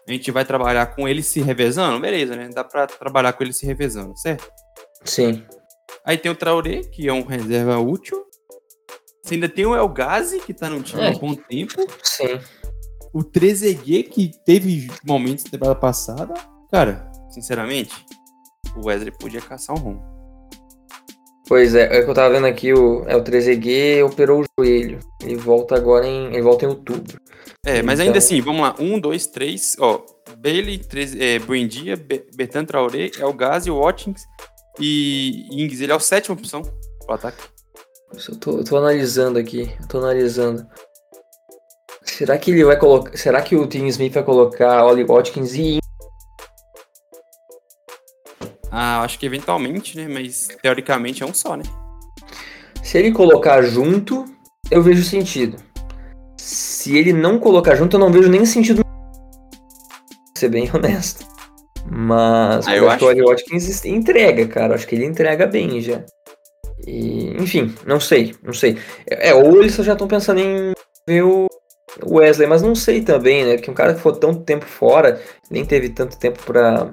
a 0.09 0.13
gente 0.13 0.31
vai 0.31 0.45
trabalhar 0.45 0.87
com 0.95 1.07
eles 1.09 1.27
se 1.27 1.41
revezando, 1.41 2.01
beleza, 2.01 2.35
né? 2.37 2.49
Dá 2.53 2.65
pra 2.65 2.87
trabalhar 2.87 3.33
com 3.33 3.43
eles 3.45 3.57
se 3.57 3.67
revezando, 3.67 4.17
certo? 4.19 4.51
Sim. 5.05 5.45
Aí 6.05 6.17
tem 6.17 6.31
o 6.31 6.35
Traoré, 6.37 6.83
que 6.83 7.09
é 7.09 7.13
um 7.13 7.25
reserva 7.25 7.79
útil. 7.79 8.25
Você 9.23 9.35
ainda 9.35 9.49
tem 9.49 9.67
o 9.67 9.75
El 9.75 9.89
Ghazi, 9.89 10.41
que 10.41 10.55
tá 10.55 10.71
no 10.71 10.83
time 10.83 11.03
há 11.03 11.07
É. 11.07 11.11
um 11.11 11.19
bom 11.19 11.35
tempo. 11.35 11.75
Sim. 12.03 12.39
O 13.13 13.25
Trezeguet, 13.25 14.05
que 14.11 14.31
teve 14.45 14.89
momentos 15.05 15.45
na 15.45 15.51
temporada 15.51 15.79
passada. 15.79 16.35
Cara, 16.71 17.11
sinceramente, 17.37 17.95
o 18.77 18.87
Wesley 18.87 19.13
podia 19.13 19.41
caçar 19.43 19.77
um 19.77 19.79
rumo. 19.79 20.17
Pois 21.49 21.75
é, 21.77 21.83
é 21.99 22.03
que 22.03 22.11
eu 22.11 22.15
tava 22.15 22.35
vendo 22.35 22.47
aqui, 22.47 22.73
o, 22.73 23.05
é 23.07 23.15
o 23.15 23.23
Trezeguet 23.23 24.03
operou 24.03 24.41
o 24.43 24.45
joelho. 24.59 24.99
Ele 25.23 25.37
volta 25.37 25.77
agora 25.77 26.05
em. 26.07 26.27
Ele 26.33 26.43
volta 26.43 26.65
em 26.65 26.69
outubro. 26.69 27.21
É, 27.65 27.83
mas 27.83 28.01
Então- 28.01 28.07
ainda 28.07 28.19
assim, 28.19 28.41
vamos 28.41 28.63
lá. 28.63 28.75
Um, 28.81 28.99
dois, 28.99 29.27
três. 29.29 29.77
Ó, 29.79 30.01
Bailey, 30.39 30.79
Treze- 30.79 31.23
é, 31.23 31.39
Buendia, 31.39 31.97
Be 31.97 32.27
Bertrand 32.35 32.65
Traoré, 32.65 33.11
El 33.19 33.33
Ghazi, 33.33 33.71
Watkins 33.71 34.23
e 34.81 35.47
Ings. 35.53 35.81
Ele 35.81 35.93
é 35.93 35.95
a 35.95 36.01
sétima 36.01 36.35
opção 36.35 36.63
pro 36.63 37.15
ataque. 37.15 37.45
Eu 38.29 38.37
tô, 38.39 38.59
eu 38.59 38.65
tô 38.65 38.77
analisando 38.79 39.39
aqui. 39.39 39.71
Eu 39.81 39.87
tô 39.87 39.99
analisando. 39.99 40.67
Será 42.03 42.37
que 42.39 42.51
ele 42.51 42.65
vai 42.65 42.77
colocar. 42.77 43.17
Será 43.17 43.41
que 43.41 43.55
o 43.55 43.67
Tim 43.69 43.87
Smith 43.87 44.13
vai 44.15 44.25
colocar 44.25 44.85
Oli 44.85 45.05
Watkins 45.05 45.55
e. 45.55 45.79
Ah, 48.79 49.01
acho 49.01 49.19
que 49.19 49.25
eventualmente, 49.25 49.97
né? 49.97 50.07
Mas 50.07 50.49
teoricamente 50.61 51.23
é 51.23 51.27
um 51.27 51.33
só, 51.33 51.57
né? 51.57 51.63
Se 52.83 52.99
ele 52.99 53.11
colocar 53.11 53.63
junto, 53.63 54.27
eu 54.71 54.83
vejo 54.83 55.03
sentido. 55.03 55.57
Se 56.37 56.95
ele 56.95 57.11
não 57.11 57.39
colocar 57.39 57.75
junto, 57.75 57.97
eu 57.97 58.01
não 58.01 58.13
vejo 58.13 58.29
nem 58.29 58.45
sentido. 58.45 58.83
Pra 58.85 58.93
ser 60.37 60.51
bem 60.51 60.69
honesto. 60.75 61.27
Mas 61.91 62.69
Ah, 62.69 62.77
eu 62.77 62.91
acho 62.91 62.99
que 62.99 63.23
o 63.23 63.29
Watkins 63.29 63.83
entrega, 63.87 64.47
cara. 64.47 64.73
Eu 64.73 64.75
acho 64.75 64.87
que 64.87 64.95
ele 64.95 65.07
entrega 65.07 65.47
bem 65.47 65.81
já. 65.81 66.05
E, 66.87 67.31
enfim, 67.43 67.75
não 67.87 67.99
sei, 67.99 68.35
não 68.43 68.53
sei. 68.53 68.77
É, 69.09 69.33
ou 69.33 69.59
eles 69.59 69.75
já 69.75 69.95
estão 69.95 70.07
pensando 70.07 70.41
em 70.41 70.73
ver 71.09 71.23
o 71.23 71.47
Wesley, 72.05 72.47
mas 72.47 72.61
não 72.61 72.75
sei 72.75 73.01
também, 73.01 73.43
né? 73.43 73.55
Porque 73.55 73.71
um 73.71 73.75
cara 73.75 73.93
que 73.93 74.01
ficou 74.01 74.13
tanto 74.13 74.45
tempo 74.45 74.67
fora, 74.67 75.19
nem 75.51 75.65
teve 75.65 75.89
tanto 75.89 76.19
tempo 76.19 76.43
pra, 76.45 76.93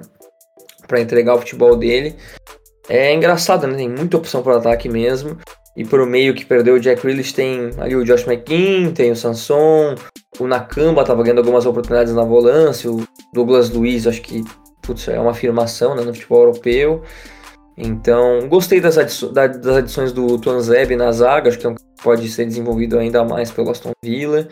pra 0.86 1.00
entregar 1.00 1.34
o 1.34 1.38
futebol 1.38 1.76
dele. 1.76 2.14
É 2.88 3.12
engraçado, 3.14 3.66
né? 3.66 3.76
Tem 3.76 3.88
muita 3.88 4.16
opção 4.16 4.42
pro 4.42 4.56
ataque 4.56 4.88
mesmo. 4.88 5.38
E 5.76 5.84
pro 5.84 6.06
meio 6.06 6.34
que 6.34 6.44
perdeu 6.44 6.74
o 6.74 6.80
Jack 6.80 7.02
Grealish 7.02 7.32
tem 7.32 7.70
ali 7.78 7.96
o 7.96 8.04
Josh 8.04 8.26
McKean, 8.28 8.92
tem 8.92 9.10
o 9.10 9.16
Sanson, 9.16 9.96
o 10.38 10.46
Nakamba 10.46 11.02
tava 11.04 11.20
ganhando 11.24 11.38
algumas 11.38 11.66
oportunidades 11.66 12.14
na 12.14 12.22
volância, 12.22 12.88
o 12.88 13.02
Douglas 13.32 13.70
Luiz, 13.70 14.06
acho 14.06 14.22
que 14.22 14.44
putz, 14.82 15.08
é 15.08 15.18
uma 15.18 15.32
afirmação 15.32 15.96
né, 15.96 16.02
no 16.02 16.14
futebol 16.14 16.42
europeu. 16.44 17.02
Então, 17.76 18.48
gostei 18.48 18.80
das, 18.80 18.94
da- 19.32 19.48
das 19.48 19.76
adições 19.78 20.12
do 20.12 20.38
Tuanzeb 20.38 20.94
na 20.94 21.10
zaga, 21.10 21.48
acho 21.48 21.58
que 21.58 21.66
é 21.66 21.70
um 21.70 21.74
que 21.74 21.82
pode 22.04 22.28
ser 22.28 22.44
desenvolvido 22.46 22.96
ainda 22.96 23.24
mais 23.24 23.50
pelo 23.50 23.70
Aston 23.70 23.90
Villa. 24.04 24.46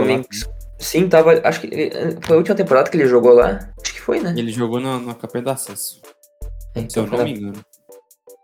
Lá. 0.00 0.04
Mings, 0.04 0.44
sim, 0.78 1.08
tava, 1.08 1.40
acho 1.44 1.60
que 1.60 1.66
ele- 1.68 2.18
foi 2.22 2.34
a 2.36 2.38
última 2.38 2.54
temporada 2.56 2.90
que 2.90 2.96
ele 2.96 3.06
jogou 3.06 3.32
lá, 3.32 3.68
acho 3.82 3.94
que 3.94 4.00
foi, 4.00 4.20
né? 4.20 4.34
Ele 4.36 4.50
jogou 4.52 4.80
na, 4.80 4.98
na 4.98 5.14
campanha 5.14 5.44
do 5.44 5.50
acesso, 5.50 5.94
se 5.96 6.00
Então, 6.76 7.04
eu 7.04 7.10
não 7.10 7.18
na- 7.18 7.24
me 7.24 7.32
engano. 7.32 7.64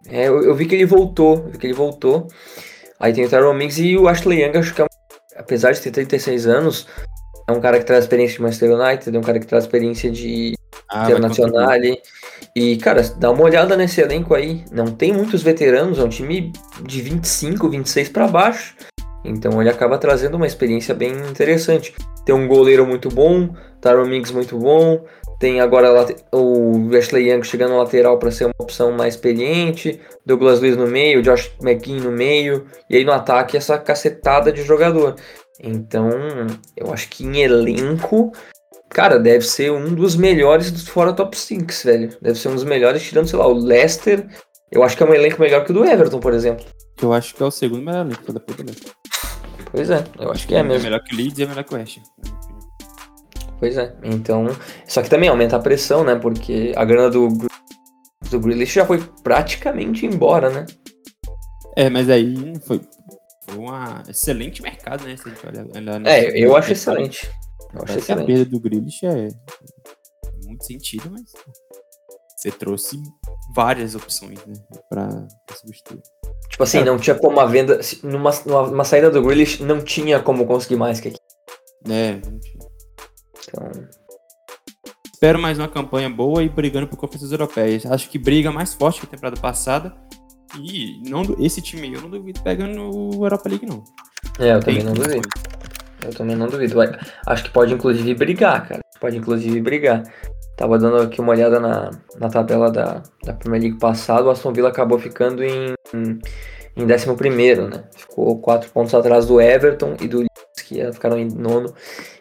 É, 0.08 0.28
eu, 0.28 0.42
eu 0.42 0.54
vi 0.54 0.66
que 0.66 0.74
ele 0.74 0.86
voltou, 0.86 1.48
vi 1.50 1.58
que 1.58 1.66
ele 1.66 1.74
voltou. 1.74 2.26
Aí 2.98 3.12
tem 3.12 3.24
o 3.24 3.28
Tyrone 3.28 3.58
Mings 3.58 3.78
e 3.78 3.96
o 3.96 4.08
Ashley 4.08 4.42
Young, 4.42 4.56
acho 4.58 4.74
que 4.74 4.80
é 4.80 4.84
um- 4.84 4.88
apesar 5.36 5.72
de 5.72 5.80
ter 5.80 5.90
36 5.90 6.46
anos, 6.46 6.86
é 7.48 7.52
um 7.52 7.60
cara 7.60 7.78
que 7.78 7.84
traz 7.84 8.04
experiência 8.04 8.36
de 8.36 8.42
Manchester 8.42 8.72
United, 8.78 9.16
é 9.16 9.18
um 9.18 9.22
cara 9.22 9.38
que 9.38 9.46
traz 9.46 9.64
experiência 9.64 10.10
de 10.10 10.54
Ah, 10.92 11.04
Internacional. 11.04 11.68
E, 12.56 12.76
cara, 12.78 13.02
dá 13.16 13.30
uma 13.30 13.42
olhada 13.44 13.76
nesse 13.76 14.00
elenco 14.00 14.34
aí. 14.34 14.64
Não 14.72 14.86
tem 14.86 15.12
muitos 15.12 15.40
veteranos, 15.42 15.98
é 16.00 16.02
um 16.02 16.08
time 16.08 16.52
de 16.82 17.00
25, 17.00 17.68
26 17.68 18.08
para 18.08 18.26
baixo. 18.26 18.74
Então 19.24 19.60
ele 19.60 19.70
acaba 19.70 19.98
trazendo 19.98 20.36
uma 20.36 20.46
experiência 20.46 20.94
bem 20.94 21.12
interessante. 21.12 21.94
Tem 22.24 22.34
um 22.34 22.48
goleiro 22.48 22.86
muito 22.86 23.08
bom, 23.08 23.54
Tyron 23.80 24.06
Mings 24.06 24.30
muito 24.30 24.58
bom. 24.58 25.04
Tem 25.38 25.60
agora 25.60 26.06
o 26.32 26.90
Ashley 26.96 27.30
Young 27.30 27.42
chegando 27.42 27.76
lateral 27.76 28.18
para 28.18 28.30
ser 28.30 28.44
uma 28.44 28.54
opção 28.58 28.92
mais 28.92 29.14
experiente. 29.14 30.00
Douglas 30.24 30.60
Luiz 30.60 30.76
no 30.76 30.86
meio, 30.86 31.22
Josh 31.22 31.50
McKean 31.62 32.00
no 32.00 32.12
meio. 32.12 32.66
E 32.88 32.96
aí 32.96 33.04
no 33.04 33.12
ataque 33.12 33.56
essa 33.56 33.78
cacetada 33.78 34.52
de 34.52 34.62
jogador. 34.62 35.16
Então 35.62 36.10
eu 36.76 36.92
acho 36.92 37.08
que 37.08 37.24
em 37.24 37.40
elenco 37.40 38.32
Cara, 38.90 39.20
deve 39.20 39.46
ser 39.46 39.70
um 39.70 39.94
dos 39.94 40.16
melhores 40.16 40.72
dos 40.72 40.88
fora 40.88 41.12
top 41.12 41.38
5, 41.38 41.72
velho. 41.84 42.16
Deve 42.20 42.36
ser 42.36 42.48
um 42.48 42.54
dos 42.54 42.64
melhores, 42.64 43.00
tirando, 43.00 43.28
sei 43.28 43.38
lá, 43.38 43.46
o 43.46 43.54
Leicester. 43.54 44.26
Eu 44.70 44.82
acho 44.82 44.96
que 44.96 45.02
é 45.04 45.06
um 45.06 45.14
elenco 45.14 45.40
melhor 45.40 45.64
que 45.64 45.70
o 45.70 45.74
do 45.74 45.84
Everton, 45.84 46.18
por 46.18 46.34
exemplo. 46.34 46.66
Eu 47.00 47.12
acho 47.12 47.32
que 47.32 47.40
é 47.40 47.46
o 47.46 47.52
segundo 47.52 47.84
melhor 47.84 48.04
elenco 48.04 48.32
depois 48.32 48.56
do 48.56 48.64
Leicester. 48.64 48.99
Pois 49.70 49.88
é, 49.90 50.04
eu 50.18 50.30
acho 50.32 50.46
que 50.48 50.54
é 50.54 50.62
mesmo. 50.62 50.84
melhor 50.84 51.02
que 51.04 51.14
o 51.14 51.16
Leeds 51.16 51.38
e 51.38 51.42
é 51.42 51.46
melhor 51.46 51.64
que 51.64 51.74
o 51.74 51.76
West. 51.76 51.98
Pois 53.58 53.76
é. 53.76 53.94
Então. 54.02 54.46
Só 54.86 55.02
que 55.02 55.10
também 55.10 55.28
aumenta 55.28 55.56
a 55.56 55.60
pressão, 55.60 56.02
né? 56.02 56.16
Porque 56.16 56.72
a 56.76 56.84
grana 56.84 57.10
do, 57.10 57.28
do 58.30 58.40
Grealish 58.40 58.74
já 58.74 58.86
foi 58.86 59.00
praticamente 59.22 60.06
embora, 60.06 60.50
né? 60.50 60.66
É, 61.76 61.88
mas 61.90 62.08
aí 62.10 62.54
foi, 62.66 62.80
um 63.56 63.66
excelente 64.10 64.62
mercado, 64.62 65.04
né? 65.04 65.16
Se 65.16 65.28
a 65.28 65.32
gente 65.32 65.46
olhar, 65.46 65.66
olhar 65.76 65.96
É, 65.96 65.98
nesse- 65.98 66.40
eu 66.40 66.56
acho 66.56 66.72
excelente. 66.72 67.30
Eu 67.72 67.82
acho 67.82 67.84
que 67.86 67.92
a 67.92 67.96
excelente. 67.98 68.26
perda 68.26 68.44
do 68.46 68.58
Grealish 68.60 69.04
é, 69.06 69.28
é 69.28 70.46
muito 70.46 70.64
sentido, 70.64 71.10
mas 71.10 71.22
você 72.36 72.50
trouxe 72.50 73.00
várias 73.54 73.94
opções, 73.94 74.38
né? 74.46 74.54
Pra 74.88 75.28
substituir. 75.54 76.00
Tipo 76.48 76.62
assim, 76.62 76.78
É. 76.78 76.84
não 76.84 76.98
tinha 76.98 77.16
como 77.16 77.38
a 77.40 77.46
venda. 77.46 77.80
Numa, 78.02 78.30
numa, 78.46 78.84
saída 78.84 79.10
do 79.10 79.22
Grealish, 79.22 79.62
não 79.62 79.80
tinha 79.82 80.20
como 80.20 80.46
conseguir 80.46 80.76
mais 80.76 81.00
que 81.00 81.08
aqui. 81.08 81.18
É, 81.88 82.12
não 82.12 82.38
tinha. 82.40 82.70
Então. 83.48 84.00
Espero 85.12 85.38
mais 85.38 85.58
uma 85.58 85.68
campanha 85.68 86.08
boa 86.08 86.42
e 86.42 86.48
brigando 86.48 86.86
por 86.86 86.96
competições 86.96 87.30
europeias. 87.30 87.84
Acho 87.84 88.08
que 88.08 88.18
briga 88.18 88.50
mais 88.50 88.72
forte 88.72 89.00
que 89.00 89.06
a 89.06 89.10
temporada 89.10 89.38
passada. 89.38 89.94
E 90.58 91.00
não, 91.08 91.22
esse 91.38 91.60
time 91.60 91.82
aí 91.82 91.92
eu 91.92 92.00
não 92.00 92.10
duvido 92.10 92.40
pegando 92.42 92.90
o 92.90 93.24
Europa 93.24 93.48
League, 93.48 93.66
não. 93.66 93.84
É, 94.38 94.54
eu 94.54 94.60
também 94.60 94.82
não 94.82 94.94
duvido. 94.94 95.28
Eu 96.02 96.14
também 96.14 96.36
não 96.36 96.48
duvido. 96.48 96.74
Acho 97.26 97.44
que 97.44 97.50
pode 97.50 97.74
inclusive 97.74 98.14
brigar, 98.14 98.66
cara. 98.66 98.80
Pode 98.98 99.18
inclusive 99.18 99.60
brigar. 99.60 100.02
Tava 100.60 100.78
dando 100.78 100.98
aqui 100.98 101.22
uma 101.22 101.32
olhada 101.32 101.58
na, 101.58 101.90
na 102.18 102.28
tabela 102.28 102.70
da, 102.70 103.02
da 103.24 103.32
Premier 103.32 103.62
League 103.62 103.78
passado. 103.78 104.26
O 104.26 104.30
Aston 104.30 104.52
Villa 104.52 104.68
acabou 104.68 104.98
ficando 104.98 105.42
em, 105.42 105.72
em, 105.94 106.18
em 106.76 106.84
11, 106.84 107.62
né? 107.62 107.84
Ficou 107.96 108.38
4 108.40 108.70
pontos 108.70 108.94
atrás 108.94 109.24
do 109.24 109.40
Everton 109.40 109.96
e 110.02 110.06
do 110.06 110.18
Leeds, 110.18 110.62
que 110.62 110.92
ficaram 110.92 111.18
em 111.18 111.30
nono 111.30 111.72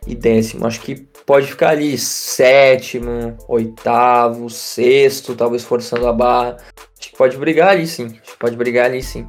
e 0.08 0.16
décimo. 0.16 0.66
Acho 0.66 0.80
que 0.80 0.96
pode 1.26 1.48
ficar 1.48 1.72
ali 1.72 1.98
sétimo, 1.98 3.36
oitavo, 3.50 4.50
sexto, 4.50 5.36
talvez 5.36 5.66
forçando 5.66 6.08
a 6.08 6.14
barra. 6.14 6.56
Acho 6.98 7.12
que 7.12 7.18
pode 7.18 7.36
brigar 7.36 7.72
ali 7.72 7.86
sim. 7.86 8.06
Acho 8.06 8.32
que 8.32 8.40
pode 8.40 8.56
brigar 8.56 8.86
ali 8.86 9.04
sim. 9.04 9.28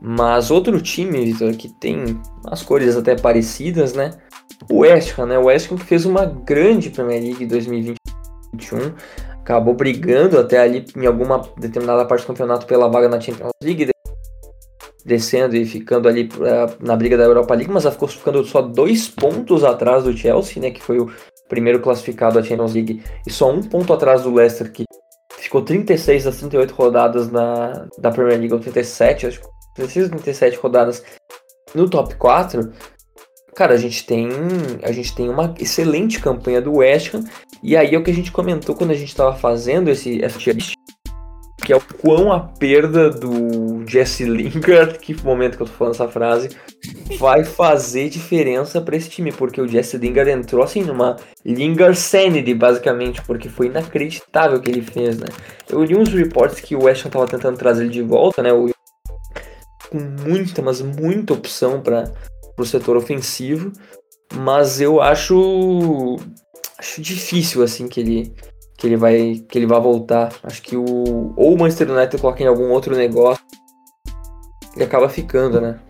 Mas 0.00 0.50
outro 0.50 0.80
time, 0.82 1.26
Vitor, 1.26 1.52
que 1.52 1.68
tem 1.68 2.20
as 2.48 2.60
cores 2.60 2.96
até 2.96 3.14
parecidas, 3.14 3.92
né? 3.92 4.10
O 4.68 4.78
West 4.78 5.16
Ham, 5.16 5.26
né? 5.26 5.38
O 5.38 5.44
West 5.44 5.70
Ham 5.70 5.78
fez 5.78 6.04
uma 6.04 6.24
grande 6.24 6.90
Premier 6.90 7.22
League 7.22 7.46
2021, 8.56 8.94
acabou 9.40 9.74
brigando 9.74 10.38
até 10.38 10.58
ali 10.60 10.84
em 10.96 11.06
alguma 11.06 11.42
determinada 11.58 12.04
parte 12.04 12.22
do 12.22 12.28
campeonato 12.28 12.66
pela 12.66 12.88
vaga 12.88 13.08
na 13.08 13.20
Champions 13.20 13.50
League, 13.62 13.86
de- 13.86 13.92
descendo 15.04 15.56
e 15.56 15.64
ficando 15.64 16.08
ali 16.08 16.28
pra- 16.28 16.70
na 16.80 16.94
briga 16.96 17.16
da 17.16 17.24
Europa 17.24 17.54
League, 17.54 17.72
mas 17.72 17.84
ela 17.84 17.92
ficou 17.92 18.08
ficando 18.08 18.44
só 18.44 18.62
dois 18.62 19.08
pontos 19.08 19.64
atrás 19.64 20.04
do 20.04 20.16
Chelsea, 20.16 20.62
né? 20.62 20.70
Que 20.70 20.82
foi 20.82 21.00
o 21.00 21.10
primeiro 21.48 21.80
classificado 21.80 22.36
da 22.36 22.42
Champions 22.46 22.72
League 22.74 23.02
e 23.26 23.30
só 23.30 23.50
um 23.50 23.62
ponto 23.62 23.92
atrás 23.92 24.22
do 24.22 24.32
Leicester, 24.32 24.70
que 24.70 24.84
ficou 25.38 25.62
36 25.62 26.24
das 26.24 26.36
38 26.38 26.72
rodadas 26.72 27.30
na, 27.30 27.86
da 27.98 28.10
Premier 28.10 28.38
League, 28.38 28.54
ou 28.54 28.60
37, 28.60 29.26
acho 29.26 29.40
que 29.40 29.46
36 29.74 30.08
37 30.10 30.56
rodadas 30.58 31.02
no 31.74 31.88
top 31.90 32.14
4, 32.14 32.70
cara, 33.54 33.74
a 33.74 33.78
gente 33.78 34.04
tem 34.04 34.28
a 34.82 34.92
gente 34.92 35.14
tem 35.14 35.28
uma 35.28 35.54
excelente 35.58 36.20
campanha 36.20 36.60
do 36.60 36.76
West 36.76 37.14
Ham, 37.14 37.24
e 37.62 37.76
aí 37.76 37.94
é 37.94 37.98
o 37.98 38.02
que 38.02 38.10
a 38.10 38.14
gente 38.14 38.32
comentou 38.32 38.74
quando 38.74 38.90
a 38.90 38.96
gente 38.96 39.08
estava 39.08 39.34
fazendo 39.34 39.90
esse, 39.90 40.22
essa 40.22 40.38
que 41.62 41.72
é 41.72 41.76
o 41.76 41.80
quão 42.00 42.32
a 42.32 42.40
perda 42.40 43.08
do 43.08 43.86
Jesse 43.86 44.24
Lingard, 44.24 44.98
que 44.98 45.14
momento 45.22 45.56
que 45.56 45.62
eu 45.62 45.66
tô 45.66 45.72
falando 45.72 45.94
essa 45.94 46.08
frase, 46.08 46.50
vai 47.18 47.44
fazer 47.44 48.08
diferença 48.08 48.80
para 48.80 48.96
esse 48.96 49.08
time, 49.08 49.30
porque 49.30 49.60
o 49.60 49.68
Jesse 49.68 49.96
Lingard 49.96 50.30
entrou 50.30 50.64
assim 50.64 50.82
numa 50.82 51.16
Lingard 51.44 51.96
Sanity, 51.96 52.52
basicamente, 52.54 53.22
porque 53.22 53.48
foi 53.48 53.66
inacreditável 53.66 54.58
o 54.58 54.60
que 54.60 54.70
ele 54.70 54.82
fez, 54.82 55.18
né? 55.18 55.26
Eu 55.68 55.84
li 55.84 55.96
uns 55.96 56.12
reports 56.12 56.60
que 56.60 56.74
o 56.74 56.84
West 56.84 57.06
Ham 57.06 57.10
tava 57.10 57.26
tentando 57.26 57.56
trazer 57.56 57.84
ele 57.84 57.92
de 57.92 58.02
volta, 58.02 58.42
né? 58.42 58.52
O, 58.52 58.68
com 59.88 59.98
muita, 60.26 60.62
mas 60.62 60.80
muita 60.80 61.32
opção 61.32 61.80
para 61.80 62.10
o 62.58 62.64
setor 62.64 62.96
ofensivo, 62.96 63.72
mas 64.34 64.80
eu 64.80 65.00
acho 65.00 66.16
acho 66.78 67.00
difícil 67.00 67.62
assim 67.62 67.88
que 67.88 68.00
ele 68.00 68.34
que 68.76 68.86
ele 68.86 68.96
vai 68.96 69.44
que 69.48 69.58
ele 69.58 69.66
vai 69.66 69.80
voltar. 69.80 70.32
Acho 70.42 70.62
que 70.62 70.76
o 70.76 71.32
ou 71.36 71.54
o 71.54 71.58
Manchester 71.58 71.90
United 71.90 72.20
coloca 72.20 72.42
em 72.42 72.46
algum 72.46 72.70
outro 72.70 72.96
negócio 72.96 73.44
e 74.76 74.82
acaba 74.82 75.08
ficando, 75.08 75.60
né? 75.60 75.80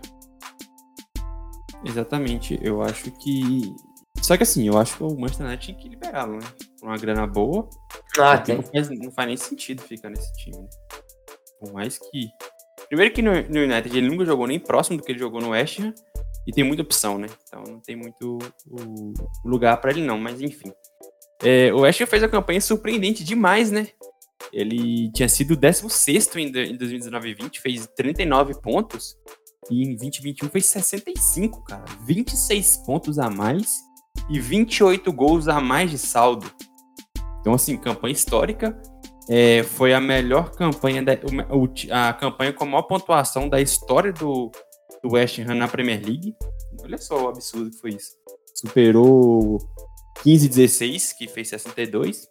Exatamente. 1.85 2.59
Eu 2.63 2.83
acho 2.83 3.11
que 3.13 3.75
só 4.23 4.37
que 4.37 4.45
assim, 4.45 4.69
eu 4.69 4.79
acho 4.79 4.97
que 4.97 5.03
o 5.03 5.19
Manchester 5.19 5.47
United 5.47 5.67
tinha 5.67 5.77
que 5.77 5.89
liberá-lo, 5.89 6.39
né? 6.39 6.47
Por 6.79 6.89
uma 6.89 6.97
grana 6.97 7.27
boa. 7.27 7.69
Ah, 8.19 8.39
tem. 8.39 8.57
Não 8.57 8.63
faz, 8.63 8.91
não 8.91 9.11
faz 9.11 9.27
nem 9.27 9.37
sentido 9.37 9.83
ficar 9.83 10.11
nesse 10.11 10.33
time. 10.35 10.59
Né? 10.59 10.69
Por 11.59 11.73
mais 11.73 11.99
que. 11.99 12.29
Primeiro 12.89 13.15
que 13.15 13.23
no, 13.23 13.33
no, 13.33 13.61
United 13.61 13.97
ele 13.97 14.09
nunca 14.09 14.25
jogou 14.25 14.47
nem 14.47 14.61
próximo 14.61 14.97
do 14.97 15.03
que 15.03 15.11
ele 15.11 15.19
jogou 15.19 15.41
no 15.41 15.51
West 15.51 15.81
Ham. 15.81 15.93
E 16.47 16.53
tem 16.53 16.65
muita 16.65 16.83
opção, 16.83 17.19
né? 17.19 17.29
Então 17.47 17.63
não 17.63 17.81
tem 17.81 17.95
muito 17.95 18.39
o, 18.67 19.13
lugar 19.45 19.77
para 19.81 19.91
ele, 19.91 20.03
não. 20.03 20.19
Mas 20.19 20.41
enfim. 20.41 20.73
É, 21.43 21.73
o 21.73 21.85
Ashley 21.85 22.07
fez 22.07 22.23
uma 22.23 22.29
campanha 22.29 22.61
surpreendente 22.61 23.25
demais, 23.25 23.71
né? 23.71 23.89
Ele 24.53 25.11
tinha 25.13 25.29
sido 25.29 25.57
16 25.57 26.37
em 26.37 26.77
2019 26.77 27.29
e 27.29 27.35
20, 27.35 27.61
fez 27.61 27.87
39 27.97 28.61
pontos. 28.61 29.17
E 29.71 29.85
em 29.85 29.97
2021 29.97 30.49
fez 30.49 30.67
65, 30.67 31.63
cara. 31.65 31.85
26 32.05 32.79
pontos 32.79 33.19
a 33.19 33.31
mais 33.31 33.81
e 34.29 34.41
28 34.41 35.13
gols 35.13 35.49
a 35.49 35.61
mais 35.61 35.91
de 35.91 35.99
saldo. 35.99 36.51
Então, 37.41 37.55
assim, 37.55 37.77
campanha 37.77 38.13
histórica. 38.13 38.81
É, 39.29 39.63
foi 39.63 39.95
a 39.95 40.01
melhor 40.01 40.51
campanha, 40.51 41.01
da, 41.01 41.13
a 41.93 42.13
campanha 42.13 42.53
com 42.53 42.65
a 42.65 42.67
maior 42.67 42.83
pontuação 42.83 43.49
da 43.49 43.61
história 43.61 44.13
do, 44.13 44.51
do 45.03 45.13
West 45.13 45.39
Ham 45.39 45.55
na 45.55 45.69
Premier 45.69 46.01
League. 46.05 46.35
Olha 46.83 46.99
só 46.99 47.25
o 47.25 47.29
absurdo 47.29 47.71
que 47.71 47.79
foi 47.79 47.91
isso. 47.91 48.13
Superou 48.55 49.59
15 50.23 50.49
16, 50.49 51.13
que 51.15 51.27
fez 51.27 51.49
62. 51.49 52.29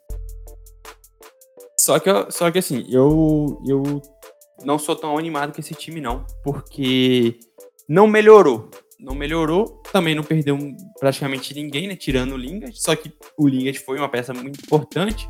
Só 1.77 1.99
que, 1.99 2.09
só 2.31 2.51
que 2.51 2.59
assim, 2.59 2.85
eu, 2.89 3.61
eu 3.67 4.01
não 4.63 4.77
sou 4.77 4.95
tão 4.95 5.17
animado 5.17 5.53
com 5.53 5.59
esse 5.59 5.73
time, 5.73 5.99
não. 5.99 6.25
Porque 6.43 7.39
não 7.87 8.07
melhorou. 8.07 8.69
Não 8.99 9.15
melhorou, 9.15 9.81
também 9.91 10.13
não 10.13 10.23
perdeu 10.23 10.55
praticamente 10.99 11.55
ninguém, 11.55 11.87
né? 11.87 11.95
Tirando 11.95 12.33
o 12.33 12.37
Lingard. 12.37 12.79
Só 12.79 12.95
que 12.95 13.11
o 13.35 13.47
Lingard 13.47 13.79
foi 13.79 13.97
uma 13.97 14.07
peça 14.07 14.31
muito 14.31 14.59
importante. 14.63 15.27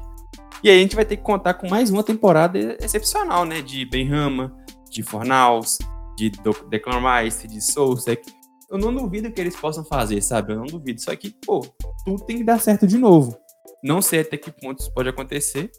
E 0.62 0.69
aí 0.69 0.77
a 0.77 0.82
gente 0.82 0.95
vai 0.95 1.06
ter 1.06 1.15
que 1.15 1.23
contar 1.23 1.54
com 1.54 1.69
mais 1.69 1.89
uma 1.89 2.04
temporada 2.04 2.77
excepcional, 2.82 3.45
né? 3.45 3.62
De 3.62 3.86
Benrama, 3.86 4.54
de 4.89 5.01
Fornals, 5.01 5.77
de 6.17 6.32
Declan 6.69 7.21
Rice, 7.21 7.47
de 7.47 7.62
Sousek 7.62 8.24
eu 8.71 8.78
não 8.78 8.93
duvido 8.93 9.30
que 9.30 9.41
eles 9.41 9.56
possam 9.56 9.84
fazer, 9.84 10.21
sabe? 10.21 10.54
Eu 10.54 10.60
não 10.60 10.65
duvido. 10.65 11.02
Só 11.02 11.13
que, 11.13 11.30
pô, 11.45 11.60
tudo 12.06 12.24
tem 12.24 12.38
que 12.38 12.43
dar 12.45 12.60
certo 12.60 12.88
de 12.88 12.97
novo. 12.97 13.38
Não 13.84 14.02
sei 14.02 14.21
até 14.21 14.38
que 14.38 14.50
ponto 14.50 14.80
isso 14.80 14.93
pode 14.93 15.10
acontecer. 15.10 15.69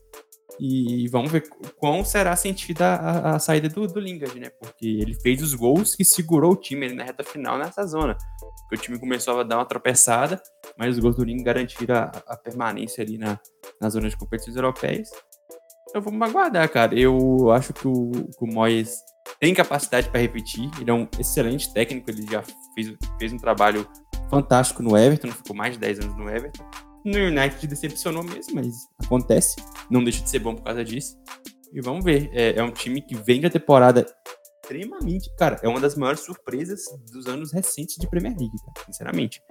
E 0.61 1.09
vamos 1.09 1.33
ver 1.33 1.49
quão 1.79 2.05
será 2.05 2.37
sentida 2.37 2.85
a, 2.97 3.37
a 3.37 3.39
saída 3.39 3.71
do, 3.71 3.87
do 3.87 3.99
Lingard, 3.99 4.39
né? 4.39 4.51
Porque 4.51 4.87
ele 4.87 5.15
fez 5.15 5.43
os 5.43 5.55
gols 5.55 5.95
que 5.95 6.05
segurou 6.05 6.53
o 6.53 6.57
time 6.57 6.85
ali 6.85 6.95
na 6.95 7.03
reta 7.03 7.25
final 7.25 7.57
nessa 7.57 7.87
zona. 7.87 8.15
Porque 8.61 8.77
o 8.77 8.79
time 8.79 9.01
começou 9.01 9.41
a 9.41 9.43
dar 9.43 9.57
uma 9.57 9.65
tropeçada, 9.65 10.41
mas 10.77 10.95
os 10.95 11.01
gols 11.01 11.17
do 11.17 11.25
Lingard 11.25 11.45
garantiram 11.45 11.97
a, 11.97 12.13
a 12.27 12.37
permanência 12.37 13.03
ali 13.03 13.17
na, 13.17 13.41
na 13.81 13.89
zona 13.89 14.11
de 14.11 14.17
competições 14.19 14.55
europeias. 14.55 15.11
Então 15.89 16.03
vamos 16.03 16.29
aguardar, 16.29 16.69
cara. 16.69 16.95
Eu 16.95 17.51
acho 17.51 17.73
que 17.73 17.89
o, 17.89 18.11
que 18.11 18.45
o 18.45 18.47
Moyes 18.47 18.99
tem 19.41 19.55
capacidade 19.55 20.09
para 20.09 20.21
repetir. 20.21 20.71
Ele 20.81 20.91
é 20.91 20.95
um 20.95 21.09
excelente 21.19 21.73
técnico, 21.73 22.11
ele 22.11 22.27
já 22.31 22.43
fez, 22.75 22.95
fez 23.19 23.33
um 23.33 23.39
trabalho 23.39 23.89
fantástico 24.31 24.83
no 24.83 24.97
Everton, 24.97 25.29
ficou 25.31 25.55
mais 25.55 25.75
de 25.75 25.81
10 25.81 26.01
anos 26.01 26.17
no 26.17 26.29
Everton. 26.29 26.65
No 27.05 27.19
United 27.19 27.67
decepcionou 27.67 28.23
mesmo, 28.23 28.55
mas 28.55 28.75
acontece. 29.05 29.57
Não 29.91 30.05
deixa 30.05 30.23
de 30.23 30.31
ser 30.31 30.39
bom 30.39 30.55
por 30.55 30.63
causa 30.63 30.85
disso. 30.85 31.17
E 31.73 31.81
vamos 31.81 32.05
ver. 32.05 32.31
É, 32.33 32.59
é 32.59 32.63
um 32.63 32.71
time 32.71 33.03
que 33.03 33.17
vem 33.17 33.41
da 33.41 33.51
temporada 33.51 34.07
extremamente. 34.63 35.29
Cara, 35.37 35.59
é 35.63 35.69
uma 35.69 35.81
das 35.81 35.97
maiores 35.97 36.21
surpresas 36.21 36.83
dos 37.13 37.27
anos 37.27 37.53
recentes 37.53 37.97
de 37.97 38.09
Premier 38.09 38.37
League, 38.39 38.57
cara, 38.65 38.87
sinceramente. 38.87 39.43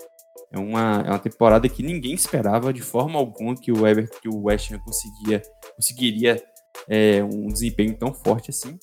É 0.51 0.60
uma, 0.60 1.03
é 1.05 1.10
uma 1.10 1.19
temporada 1.19 1.67
que 1.69 1.84
ninguém 1.84 2.13
esperava 2.13 2.73
de 2.73 2.81
forma 2.81 3.19
alguma 3.19 3.55
que 3.55 3.71
o 3.71 3.88
Everton, 3.88 4.17
que 4.21 4.29
o 4.29 4.43
West 4.43 4.71
Ham 4.71 4.79
conseguia, 4.79 5.41
conseguiria 5.75 6.43
é, 6.88 7.23
um 7.23 7.47
desempenho 7.47 7.97
tão 7.97 8.13
forte 8.13 8.49
assim. 8.49 8.77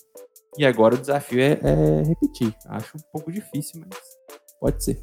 E 0.56 0.64
agora 0.64 0.94
o 0.94 0.98
desafio 0.98 1.40
é, 1.40 1.58
é 1.62 2.02
repetir. 2.06 2.54
Acho 2.68 2.96
um 2.96 3.00
pouco 3.12 3.30
difícil, 3.30 3.82
mas 3.84 3.98
pode 4.60 4.82
ser. 4.82 5.00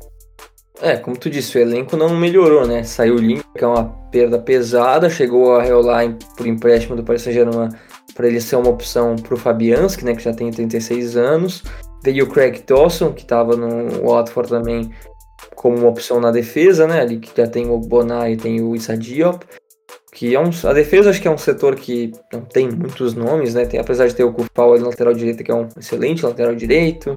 É, 0.81 0.97
como 0.97 1.17
tu 1.17 1.29
disse, 1.29 1.57
o 1.57 1.61
elenco 1.61 1.95
não 1.95 2.09
melhorou, 2.09 2.67
né? 2.67 2.83
Saiu 2.83 3.15
o 3.15 3.19
Link, 3.19 3.43
que 3.55 3.63
é 3.63 3.67
uma 3.67 3.85
perda 4.11 4.37
pesada, 4.37 5.09
chegou 5.09 5.55
a 5.55 5.63
reolar 5.63 6.17
por 6.35 6.45
empréstimo 6.45 6.95
do 6.95 7.03
Paris 7.03 7.21
Saint-Germain 7.21 7.69
para 8.13 8.27
ele 8.27 8.41
ser 8.41 8.55
uma 8.55 8.69
opção 8.69 9.15
para 9.15 9.33
o 9.33 9.37
Fabianski, 9.37 10.05
né, 10.05 10.15
que 10.15 10.23
já 10.23 10.33
tem 10.33 10.49
36 10.49 11.17
anos. 11.17 11.63
Veio 12.03 12.25
o 12.25 12.29
Craig 12.29 12.63
Dawson, 12.65 13.11
que 13.11 13.23
estava 13.23 13.57
no 13.57 14.07
Watford 14.07 14.49
também 14.49 14.91
como 15.53 15.77
uma 15.77 15.89
opção 15.89 16.19
na 16.19 16.31
defesa, 16.31 16.87
né, 16.87 17.01
ali 17.01 17.19
que 17.19 17.31
já 17.35 17.47
tem 17.47 17.69
o 17.69 17.77
Bonar 17.77 18.31
e 18.31 18.37
tem 18.37 18.61
o 18.61 18.75
Issa 18.75 18.97
Diop 18.97 19.45
que 20.15 20.33
é 20.33 20.39
um, 20.39 20.49
a 20.63 20.71
defesa 20.71 21.09
acho 21.09 21.21
que 21.21 21.27
é 21.27 21.31
um 21.31 21.37
setor 21.37 21.75
que 21.75 22.13
não 22.31 22.39
tem 22.39 22.69
muitos 22.71 23.13
nomes, 23.13 23.53
né? 23.53 23.65
Tem, 23.65 23.81
apesar 23.81 24.07
de 24.07 24.15
ter 24.15 24.23
o 24.23 24.31
Kufal 24.31 24.73
ali 24.73 24.81
lateral 24.81 25.13
direito, 25.13 25.43
que 25.43 25.51
é 25.51 25.53
um 25.53 25.67
excelente 25.77 26.25
lateral 26.25 26.55
direito. 26.55 27.13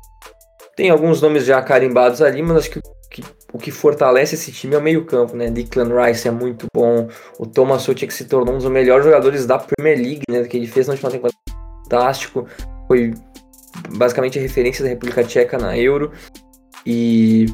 Tem 0.74 0.90
alguns 0.90 1.22
nomes 1.22 1.44
já 1.44 1.62
carimbados 1.62 2.20
ali, 2.20 2.42
mas 2.42 2.56
acho 2.56 2.70
que, 2.72 2.80
que 3.08 3.22
o 3.52 3.58
que 3.58 3.70
fortalece 3.70 4.34
esse 4.34 4.50
time 4.50 4.74
é 4.74 4.78
o 4.78 4.82
meio-campo, 4.82 5.36
né? 5.36 5.48
Declan 5.48 5.90
Rice 5.94 6.26
é 6.26 6.32
muito 6.32 6.66
bom. 6.74 7.06
O 7.38 7.46
Thomas 7.46 7.82
Suchek 7.82 8.12
se 8.12 8.24
tornou 8.24 8.56
um 8.56 8.58
dos 8.58 8.68
melhores 8.68 9.04
jogadores 9.04 9.46
da 9.46 9.58
Premier 9.60 9.96
League, 9.96 10.22
né? 10.28 10.42
Que 10.42 10.56
ele 10.56 10.66
fez 10.66 10.88
na 10.88 10.94
última 10.94 11.12
temporada. 11.12 11.38
Fantástico. 11.84 12.48
Foi 12.88 13.14
basicamente 13.90 14.40
a 14.40 14.42
referência 14.42 14.82
da 14.82 14.90
República 14.90 15.22
Tcheca 15.22 15.56
na 15.56 15.78
Euro. 15.78 16.10
E 16.84 17.46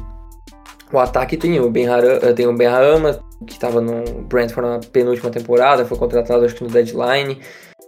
o 0.91 0.97
ataque 0.97 1.37
tem 1.37 1.59
o 1.59 1.69
Ben 1.69 1.87
tem 2.35 2.47
o 2.47 2.53
Ben 2.53 2.67
que 3.45 3.53
estava 3.53 3.79
no 3.79 4.21
Brentford 4.23 4.69
na 4.69 4.79
penúltima 4.91 5.29
temporada, 5.29 5.85
foi 5.85 5.97
contratado 5.97 6.45
acho 6.45 6.55
que 6.55 6.63
no 6.63 6.69
deadline, 6.69 7.39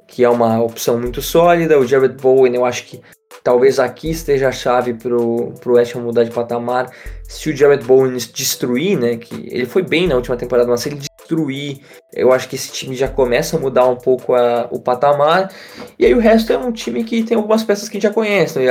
que 0.07 0.23
é 0.23 0.29
uma 0.29 0.61
opção 0.61 0.99
muito 0.99 1.21
sólida. 1.21 1.79
O 1.79 1.85
Jared 1.85 2.15
Bowen, 2.21 2.55
eu 2.55 2.65
acho 2.65 2.85
que 2.85 3.01
talvez 3.43 3.79
aqui 3.79 4.09
esteja 4.09 4.49
a 4.49 4.51
chave 4.51 4.93
pro, 4.93 5.53
pro 5.59 5.75
West 5.75 5.95
Ham 5.95 6.01
mudar 6.01 6.23
de 6.23 6.31
patamar. 6.31 6.89
Se 7.23 7.49
o 7.49 7.55
Jared 7.55 7.83
Bowen 7.85 8.13
destruir, 8.13 8.97
né, 8.97 9.17
que 9.17 9.47
ele 9.51 9.65
foi 9.65 9.81
bem 9.81 10.07
na 10.07 10.15
última 10.15 10.37
temporada, 10.37 10.69
mas 10.69 10.81
se 10.81 10.89
ele 10.89 10.97
destruir, 10.97 11.81
eu 12.13 12.31
acho 12.31 12.47
que 12.47 12.55
esse 12.55 12.71
time 12.71 12.95
já 12.95 13.07
começa 13.07 13.57
a 13.57 13.59
mudar 13.59 13.85
um 13.85 13.97
pouco 13.97 14.33
a, 14.33 14.67
o 14.71 14.79
patamar. 14.79 15.51
E 15.99 16.05
aí 16.05 16.13
o 16.13 16.19
resto 16.19 16.53
é 16.53 16.57
um 16.57 16.71
time 16.71 17.03
que 17.03 17.23
tem 17.23 17.35
algumas 17.35 17.63
peças 17.63 17.89
que 17.89 17.97
a 17.97 17.99
gente 17.99 18.09
já 18.09 18.13
conhece, 18.13 18.57
né? 18.57 18.65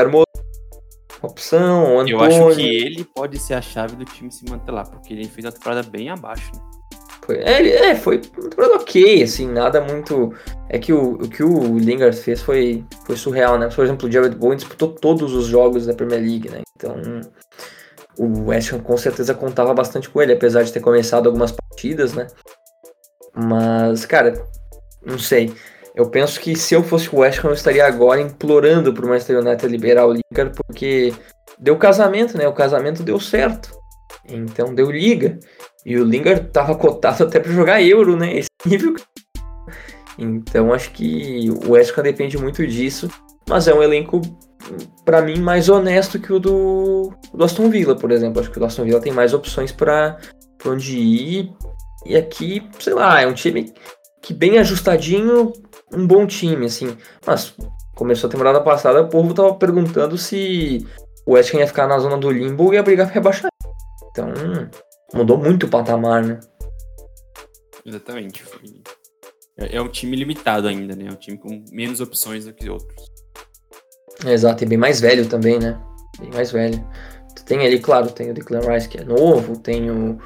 Opção, 1.36 2.00
Antônio. 2.00 2.16
Eu 2.16 2.20
acho 2.22 2.56
que 2.56 2.62
ele 2.62 3.04
pode 3.04 3.38
ser 3.38 3.52
a 3.52 3.60
chave 3.60 3.94
do 3.94 4.06
time 4.06 4.32
se 4.32 4.48
manter 4.48 4.72
lá, 4.72 4.84
porque 4.84 5.12
ele 5.12 5.28
fez 5.28 5.44
uma 5.44 5.52
temporada 5.52 5.82
bem 5.82 6.08
abaixo, 6.08 6.50
né? 6.54 6.60
Foi, 7.26 7.36
é, 7.36 7.90
é, 7.90 7.94
foi 7.94 8.22
uma 8.38 8.48
temporada 8.48 8.76
ok, 8.76 9.22
assim, 9.22 9.46
nada 9.46 9.82
muito. 9.82 10.32
É 10.70 10.78
que 10.78 10.94
o, 10.94 11.14
o 11.14 11.28
que 11.28 11.42
o 11.42 11.76
Lingard 11.76 12.16
fez 12.16 12.40
foi, 12.40 12.82
foi 13.04 13.16
surreal, 13.16 13.58
né? 13.58 13.68
Por 13.68 13.84
exemplo, 13.84 14.08
o 14.08 14.10
Jared 14.10 14.34
Bowen 14.34 14.56
disputou 14.56 14.88
todos 14.88 15.34
os 15.34 15.46
jogos 15.46 15.84
da 15.84 15.92
Premier 15.92 16.22
League, 16.22 16.48
né? 16.48 16.62
Então, 16.74 16.96
o 18.18 18.46
West 18.46 18.72
Ham 18.72 18.78
com 18.78 18.96
certeza 18.96 19.34
contava 19.34 19.74
bastante 19.74 20.08
com 20.08 20.22
ele, 20.22 20.32
apesar 20.32 20.62
de 20.62 20.72
ter 20.72 20.80
começado 20.80 21.26
algumas 21.26 21.52
partidas, 21.52 22.14
né? 22.14 22.28
Mas, 23.34 24.06
cara, 24.06 24.42
não 25.04 25.18
sei. 25.18 25.52
Eu 25.96 26.10
penso 26.10 26.38
que 26.38 26.54
se 26.54 26.74
eu 26.74 26.82
fosse 26.82 27.08
o 27.12 27.20
West 27.20 27.42
Ham, 27.42 27.48
eu 27.48 27.54
estaria 27.54 27.86
agora 27.86 28.20
implorando 28.20 28.92
pro 28.92 29.08
Manchester 29.08 29.38
United 29.38 29.66
liberar 29.66 30.06
o 30.06 30.12
Lingard, 30.12 30.54
porque 30.54 31.14
deu 31.58 31.78
casamento, 31.78 32.36
né? 32.36 32.46
O 32.46 32.52
casamento 32.52 33.02
deu 33.02 33.18
certo. 33.18 33.70
Então 34.28 34.74
deu 34.74 34.90
liga. 34.90 35.38
E 35.86 35.96
o 35.96 36.04
Lingard 36.04 36.50
tava 36.50 36.74
cotado 36.74 37.24
até 37.24 37.40
para 37.40 37.50
jogar 37.50 37.82
Euro, 37.82 38.14
né? 38.14 38.36
Esse 38.36 38.48
nível. 38.66 38.94
Então 40.18 40.70
acho 40.70 40.90
que 40.92 41.50
o 41.64 41.72
West 41.72 41.96
Ham 41.96 42.02
depende 42.02 42.36
muito 42.36 42.66
disso. 42.66 43.08
Mas 43.48 43.66
é 43.66 43.72
um 43.72 43.82
elenco, 43.82 44.20
para 45.02 45.22
mim, 45.22 45.40
mais 45.40 45.70
honesto 45.70 46.18
que 46.18 46.30
o 46.30 46.38
do, 46.38 47.10
do 47.32 47.44
Aston 47.44 47.70
Villa, 47.70 47.96
por 47.96 48.10
exemplo. 48.10 48.40
Acho 48.40 48.50
que 48.50 48.58
o 48.58 48.64
Aston 48.66 48.84
Villa 48.84 49.00
tem 49.00 49.12
mais 49.12 49.32
opções 49.32 49.72
para 49.72 50.18
onde 50.66 50.98
ir. 50.98 51.52
E 52.04 52.16
aqui, 52.16 52.68
sei 52.78 52.92
lá, 52.92 53.22
é 53.22 53.26
um 53.26 53.34
time 53.34 53.72
que 54.20 54.34
bem 54.34 54.58
ajustadinho, 54.58 55.52
um 55.96 56.06
bom 56.06 56.26
time, 56.26 56.66
assim. 56.66 56.96
Mas 57.26 57.54
começou 57.94 58.28
a 58.28 58.30
temporada 58.30 58.60
passada, 58.60 59.02
o 59.02 59.08
povo 59.08 59.34
tava 59.34 59.54
perguntando 59.54 60.18
se 60.18 60.86
o 61.24 61.32
West 61.32 61.54
Ham 61.54 61.58
ia 61.58 61.66
ficar 61.66 61.86
na 61.86 61.98
zona 61.98 62.18
do 62.18 62.30
limbo 62.30 62.72
e 62.72 62.76
ia 62.76 62.82
brigar 62.82 63.06
pra 63.06 63.14
rebaixar. 63.14 63.50
Então, 64.10 64.28
mudou 65.14 65.38
muito 65.38 65.66
o 65.66 65.68
patamar, 65.68 66.22
né? 66.22 66.38
Exatamente. 67.84 68.44
É, 69.58 69.76
é 69.76 69.82
um 69.82 69.88
time 69.88 70.16
limitado 70.16 70.68
ainda, 70.68 70.94
né? 70.94 71.06
É 71.08 71.10
um 71.10 71.16
time 71.16 71.38
com 71.38 71.64
menos 71.72 72.00
opções 72.00 72.44
do 72.44 72.52
que 72.52 72.68
outros. 72.68 73.06
Exato, 74.24 74.64
e 74.64 74.66
bem 74.66 74.78
mais 74.78 75.00
velho 75.00 75.26
também, 75.26 75.58
né? 75.58 75.78
Bem 76.18 76.30
mais 76.32 76.50
velho. 76.50 76.84
Tem 77.44 77.64
ali, 77.64 77.78
claro, 77.78 78.10
tem 78.10 78.30
o 78.30 78.34
Declan 78.34 78.60
Rice 78.60 78.88
que 78.88 78.98
é 78.98 79.04
novo, 79.04 79.56
tem 79.58 79.88
o 79.88 80.18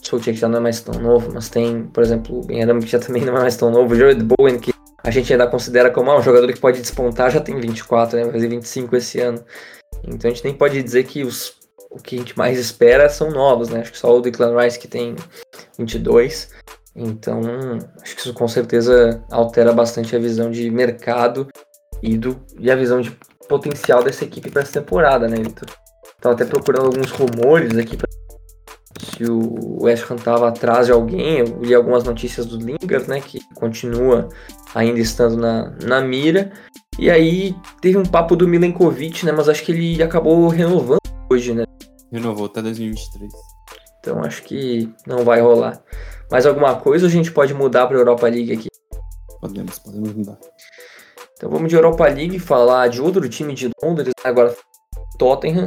Solskjaer 0.00 0.34
que 0.34 0.40
já 0.40 0.48
não 0.48 0.58
é 0.58 0.60
mais 0.60 0.80
tão 0.80 1.00
novo, 1.00 1.32
mas 1.34 1.48
tem, 1.48 1.84
por 1.86 2.04
exemplo, 2.04 2.38
o 2.38 2.46
Ben 2.46 2.62
Adam 2.62 2.78
que 2.78 2.86
já 2.86 3.00
também 3.00 3.24
não 3.24 3.36
é 3.36 3.40
mais 3.40 3.56
tão 3.56 3.70
novo, 3.70 3.94
o 3.94 3.96
Jared 3.96 4.22
Bowen 4.22 4.60
que 4.60 4.72
a 5.02 5.10
gente 5.10 5.32
ainda 5.32 5.46
considera 5.46 5.90
como 5.90 6.10
ah, 6.10 6.18
um 6.18 6.22
jogador 6.22 6.52
que 6.52 6.60
pode 6.60 6.80
despontar, 6.80 7.30
já 7.30 7.40
tem 7.40 7.58
24, 7.58 8.16
né? 8.16 8.24
Vai 8.24 8.32
fazer 8.32 8.48
25 8.48 8.96
esse 8.96 9.20
ano. 9.20 9.44
Então 10.04 10.30
a 10.30 10.34
gente 10.34 10.44
nem 10.44 10.54
pode 10.54 10.82
dizer 10.82 11.04
que 11.04 11.22
os, 11.22 11.54
o 11.90 11.96
que 11.96 12.16
a 12.16 12.18
gente 12.18 12.36
mais 12.36 12.58
espera 12.58 13.08
são 13.08 13.30
novos, 13.30 13.68
né? 13.68 13.80
Acho 13.80 13.92
que 13.92 13.98
só 13.98 14.16
o 14.16 14.20
Declan 14.20 14.60
Rice 14.60 14.78
que 14.78 14.88
tem 14.88 15.14
22. 15.78 16.50
Então, 16.96 17.40
acho 18.02 18.14
que 18.16 18.20
isso 18.20 18.34
com 18.34 18.48
certeza 18.48 19.24
altera 19.30 19.72
bastante 19.72 20.16
a 20.16 20.18
visão 20.18 20.50
de 20.50 20.68
mercado 20.68 21.46
e, 22.02 22.18
do, 22.18 22.40
e 22.58 22.70
a 22.70 22.76
visão 22.76 23.00
de 23.00 23.16
potencial 23.48 24.02
dessa 24.02 24.24
equipe 24.24 24.50
para 24.50 24.62
essa 24.62 24.80
temporada, 24.80 25.28
né, 25.28 25.36
Vitor? 25.36 25.68
Tava 26.20 26.34
até 26.34 26.44
procurando 26.44 26.86
alguns 26.86 27.10
rumores 27.12 27.76
aqui 27.78 27.96
pra 27.96 28.08
se 28.98 29.24
o 29.24 29.82
West 29.82 30.10
Ham 30.10 30.16
tava 30.16 30.48
atrás 30.48 30.86
de 30.86 30.92
alguém. 30.92 31.38
Eu 31.38 31.60
li 31.60 31.74
algumas 31.74 32.04
notícias 32.04 32.46
do 32.46 32.58
Lingard, 32.58 33.08
né, 33.08 33.20
que 33.20 33.40
continua 33.54 34.28
ainda 34.74 34.98
estando 35.00 35.36
na, 35.36 35.70
na 35.82 36.00
mira. 36.00 36.52
E 36.98 37.10
aí 37.10 37.54
teve 37.80 37.96
um 37.96 38.04
papo 38.04 38.34
do 38.34 38.48
Milenkovic, 38.48 39.24
né, 39.24 39.32
mas 39.32 39.48
acho 39.48 39.64
que 39.64 39.72
ele 39.72 40.02
acabou 40.02 40.48
renovando 40.48 40.98
hoje, 41.30 41.54
né? 41.54 41.64
Renovou 42.10 42.46
até 42.46 42.62
2023. 42.62 43.32
Então 44.00 44.22
acho 44.22 44.42
que 44.42 44.92
não 45.06 45.24
vai 45.24 45.40
rolar. 45.40 45.80
Mais 46.30 46.46
alguma 46.46 46.74
coisa 46.76 47.06
a 47.06 47.10
gente 47.10 47.30
pode 47.30 47.54
mudar 47.54 47.86
para 47.86 47.98
Europa 47.98 48.28
League 48.28 48.52
aqui? 48.52 48.68
Podemos, 49.40 49.78
podemos 49.78 50.12
mudar. 50.12 50.38
Então 51.36 51.50
vamos 51.50 51.68
de 51.68 51.76
Europa 51.76 52.06
League 52.08 52.38
falar 52.38 52.88
de 52.88 53.00
outro 53.00 53.28
time 53.28 53.54
de 53.54 53.70
Londres, 53.82 54.12
agora 54.24 54.54
Tottenham. 55.18 55.66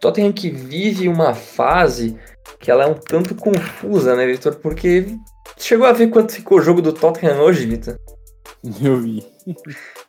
Tottenham 0.00 0.32
que 0.32 0.50
vive 0.50 1.08
uma 1.08 1.34
fase 1.34 2.18
que 2.60 2.70
ela 2.70 2.84
é 2.84 2.86
um 2.86 2.94
tanto 2.94 3.34
confusa, 3.34 4.14
né, 4.14 4.26
Vitor? 4.26 4.56
Porque 4.56 5.06
chegou 5.56 5.86
a 5.86 5.92
ver 5.92 6.08
quanto 6.08 6.32
ficou 6.32 6.58
o 6.58 6.62
jogo 6.62 6.82
do 6.82 6.92
Tottenham 6.92 7.40
hoje, 7.40 7.66
Vitor? 7.66 7.98
Eu 8.82 8.98
vi. 8.98 9.24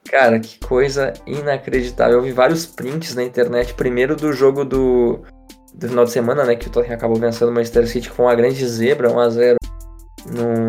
Cara, 0.09 0.39
que 0.39 0.59
coisa 0.59 1.13
inacreditável. 1.25 2.17
Eu 2.17 2.23
vi 2.23 2.31
vários 2.31 2.65
prints 2.65 3.13
na 3.15 3.23
internet. 3.23 3.73
Primeiro 3.73 4.15
do 4.15 4.33
jogo 4.33 4.63
do, 4.63 5.21
do 5.73 5.87
final 5.87 6.05
de 6.05 6.11
semana, 6.11 6.43
né? 6.43 6.55
Que 6.55 6.67
o 6.67 6.71
Tottenham 6.71 6.95
acabou 6.95 7.17
vencendo 7.17 7.49
o 7.49 7.51
Manchester 7.51 7.87
City 7.87 8.09
com 8.09 8.23
uma 8.23 8.35
grande 8.35 8.65
zebra, 8.67 9.09
1x0 9.09 9.55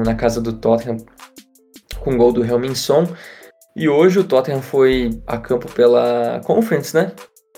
na 0.05 0.15
casa 0.15 0.41
do 0.41 0.53
Tottenham 0.53 0.99
com 2.01 2.17
gol 2.17 2.33
do 2.33 2.45
Helminson. 2.45 3.07
E 3.75 3.89
hoje 3.89 4.19
o 4.19 4.25
Tottenham 4.25 4.63
foi 4.63 5.23
a 5.27 5.39
campo 5.39 5.71
pela 5.73 6.41
Conference, 6.45 6.95
né? 6.95 7.13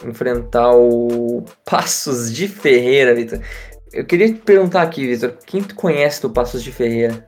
Enfrentar 0.05 0.75
o 0.75 1.45
Passos 1.65 2.33
de 2.33 2.49
Ferreira, 2.49 3.15
Vitor. 3.15 3.41
Eu 3.93 4.05
queria 4.05 4.29
te 4.33 4.41
perguntar 4.41 4.83
aqui, 4.83 5.07
Vitor, 5.07 5.37
quem 5.47 5.63
tu 5.63 5.75
conhece 5.75 6.23
do 6.23 6.31
Passos 6.31 6.63
de 6.63 6.73
Ferreira? 6.73 7.27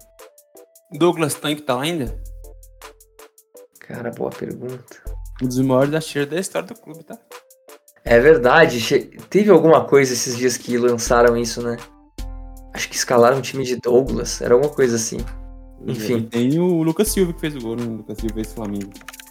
Douglas 0.93 1.35
Tank 1.35 1.61
tá 1.63 1.75
lá 1.75 1.83
ainda? 1.83 2.15
Cara, 3.81 4.11
boa 4.11 4.31
pergunta. 4.31 5.03
Um 5.43 5.47
dos 5.47 5.59
maiores 5.61 5.91
da 5.91 6.01
cheira 6.01 6.31
da 6.31 6.41
história 6.41 6.69
do 6.69 6.75
clube, 6.75 7.03
tá? 7.03 7.19
É 8.05 8.19
verdade. 8.19 8.81
Teve 9.29 9.51
alguma 9.51 9.85
coisa 9.85 10.13
esses 10.13 10.37
dias 10.37 10.57
que 10.57 10.77
lançaram 10.77 11.37
isso, 11.37 11.63
né? 11.63 11.77
Acho 12.73 12.89
que 12.89 12.97
escalaram 12.97 13.39
um 13.39 13.43
time 13.43 13.65
de 13.65 13.77
Douglas. 13.77 14.41
Era 14.41 14.55
alguma 14.55 14.73
coisa 14.73 14.97
assim. 14.97 15.19
Enfim. 15.87 16.19
E 16.19 16.23
tem 16.23 16.59
o 16.59 16.83
Lucas 16.83 17.09
Silva 17.09 17.33
que 17.33 17.41
fez 17.41 17.57
o 17.57 17.61
gol, 17.61 17.77
né? 17.77 17.85
O 17.85 17.97
Lucas 17.97 18.19
Silva 18.19 18.35
fez 18.35 18.51
o 18.51 18.55
Flamengo. 18.55 18.91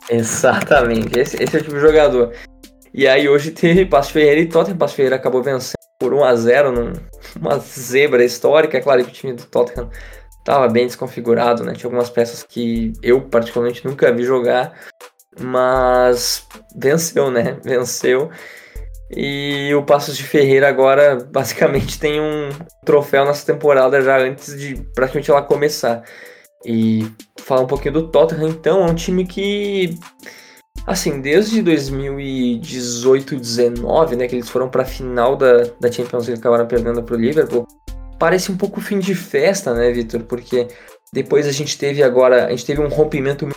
Exatamente. 0.10 1.18
Esse, 1.18 1.42
esse, 1.42 1.56
é 1.56 1.60
o 1.60 1.64
tipo 1.64 1.76
de 1.76 1.82
jogador. 1.82 2.34
E 2.94 3.08
aí 3.08 3.28
hoje 3.28 3.52
teve 3.52 3.86
Passo 3.89 4.12
Ferreira 4.12 4.42
e 4.42 4.48
Tottenham. 4.48 4.78
Passo 4.78 4.96
Ferreira 4.96 5.16
acabou 5.16 5.42
vencendo 5.42 5.76
por 6.00 6.14
1 6.14 6.24
a 6.24 6.36
0 6.36 6.72
numa 6.72 7.60
zebra 7.62 8.24
histórica. 8.24 8.78
É 8.78 8.82
claro 8.82 9.04
que 9.04 9.10
o 9.10 9.14
time 9.14 9.34
do 9.34 9.46
Tottenham 9.46 9.89
estava 10.39 10.68
bem 10.68 10.88
desconfigurado, 10.88 11.64
né? 11.64 11.74
Tinha 11.74 11.88
algumas 11.88 12.10
peças 12.10 12.44
que 12.44 12.94
eu 13.02 13.22
particularmente 13.22 13.86
nunca 13.86 14.12
vi 14.12 14.24
jogar, 14.24 14.74
mas 15.39 16.48
venceu, 16.76 17.30
né? 17.30 17.58
Venceu. 17.64 18.30
E 19.14 19.74
o 19.76 19.84
Passos 19.84 20.16
de 20.16 20.24
Ferreira 20.24 20.70
agora 20.70 21.18
basicamente 21.32 22.00
tem 22.00 22.22
um 22.22 22.50
troféu 22.86 23.26
nessa 23.26 23.46
temporada 23.46 24.02
já 24.02 24.18
antes 24.18 24.58
de 24.58 24.76
praticamente 24.96 25.30
ela 25.30 25.42
começar. 25.42 26.04
E 26.66 27.12
falar 27.39 27.62
um 27.62 27.68
pouquinho 27.68 27.96
do 27.96 28.08
Tottenham, 28.08 28.50
então, 28.50 28.88
é 28.88 28.92
um 28.92 28.96
time 28.96 29.26
que, 29.26 29.98
assim, 30.86 31.21
desde 31.21 31.61
2018 31.61 33.36
19, 33.36 34.15
né, 34.15 34.27
que 34.27 34.36
eles 34.36 34.49
foram 34.49 34.69
para 34.69 34.84
a 34.84 34.86
final 34.86 35.36
da, 35.36 35.63
da 35.79 35.91
Champions 35.91 36.27
League, 36.27 36.39
acabaram 36.39 36.67
perdendo 36.67 37.03
para 37.03 37.15
o 37.15 37.19
Liverpool, 37.19 37.67
parece 38.19 38.51
um 38.51 38.57
pouco 38.57 38.79
fim 38.82 38.99
de 38.99 39.15
festa, 39.15 39.73
né, 39.73 39.91
Vitor? 39.91 40.21
Porque 40.23 40.67
depois 41.13 41.47
a 41.47 41.51
gente 41.51 41.77
teve 41.77 42.03
agora, 42.03 42.45
a 42.45 42.49
gente 42.51 42.65
teve 42.65 42.82
um 42.82 42.88
rompimento 42.88 43.47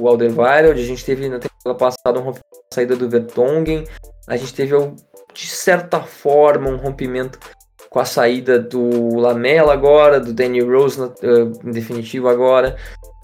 o 0.00 0.08
Alderweireld, 0.08 0.80
a 0.80 0.86
gente 0.86 1.04
teve 1.04 1.28
na 1.28 1.38
temporada 1.38 1.78
passada 1.78 2.18
um 2.18 2.22
rompimento 2.22 2.46
a 2.70 2.74
saída 2.74 2.96
do 2.96 3.08
Vertonghen, 3.08 3.84
a 4.26 4.36
gente 4.36 4.54
teve 4.54 4.74
de 5.34 5.46
certa 5.46 6.00
forma 6.00 6.70
um 6.70 6.76
rompimento 6.76 7.38
com 7.90 8.00
a 8.00 8.04
saída 8.04 8.58
do 8.58 9.16
Lamela 9.16 9.72
agora, 9.74 10.18
do 10.18 10.32
Danny 10.32 10.60
Rose 10.60 11.00
uh, 11.00 11.12
em 11.62 11.70
definitivo 11.70 12.28
agora. 12.28 12.76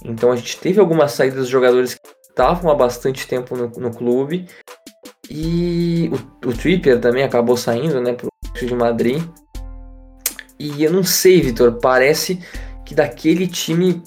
Então 0.05 0.31
a 0.31 0.37
gente 0.37 0.59
teve 0.61 0.79
algumas 0.79 1.13
saídas 1.13 1.47
de 1.47 1.53
jogadores 1.53 1.95
que 1.95 2.01
estavam 2.39 2.71
há 2.71 2.75
bastante 2.75 3.27
tempo 3.27 3.57
no, 3.57 3.69
no 3.69 3.91
clube. 3.91 4.47
E 5.29 6.09
o, 6.45 6.49
o 6.49 7.01
também 7.01 7.25
acabou 7.25 7.57
saindo, 7.57 8.01
né, 8.01 8.13
pro 8.13 8.29
de 8.55 8.75
Madrid. 8.75 9.23
E 10.59 10.83
eu 10.83 10.93
não 10.93 11.03
sei, 11.03 11.41
Vitor, 11.41 11.79
parece 11.81 12.41
que 12.85 12.95
daquele 12.95 13.47
time, 13.47 14.03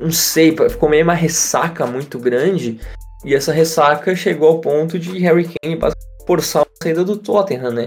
não 0.00 0.10
sei, 0.10 0.54
ficou 0.68 0.88
meio 0.88 1.04
uma 1.04 1.14
ressaca 1.14 1.86
muito 1.86 2.18
grande. 2.18 2.80
E 3.24 3.34
essa 3.34 3.52
ressaca 3.52 4.14
chegou 4.16 4.48
ao 4.48 4.60
ponto 4.60 4.98
de 4.98 5.18
Harry 5.20 5.44
Kane 5.44 5.78
forçar 6.26 6.62
a 6.62 6.82
saída 6.82 7.04
do 7.04 7.16
Tottenham, 7.16 7.70
né? 7.70 7.86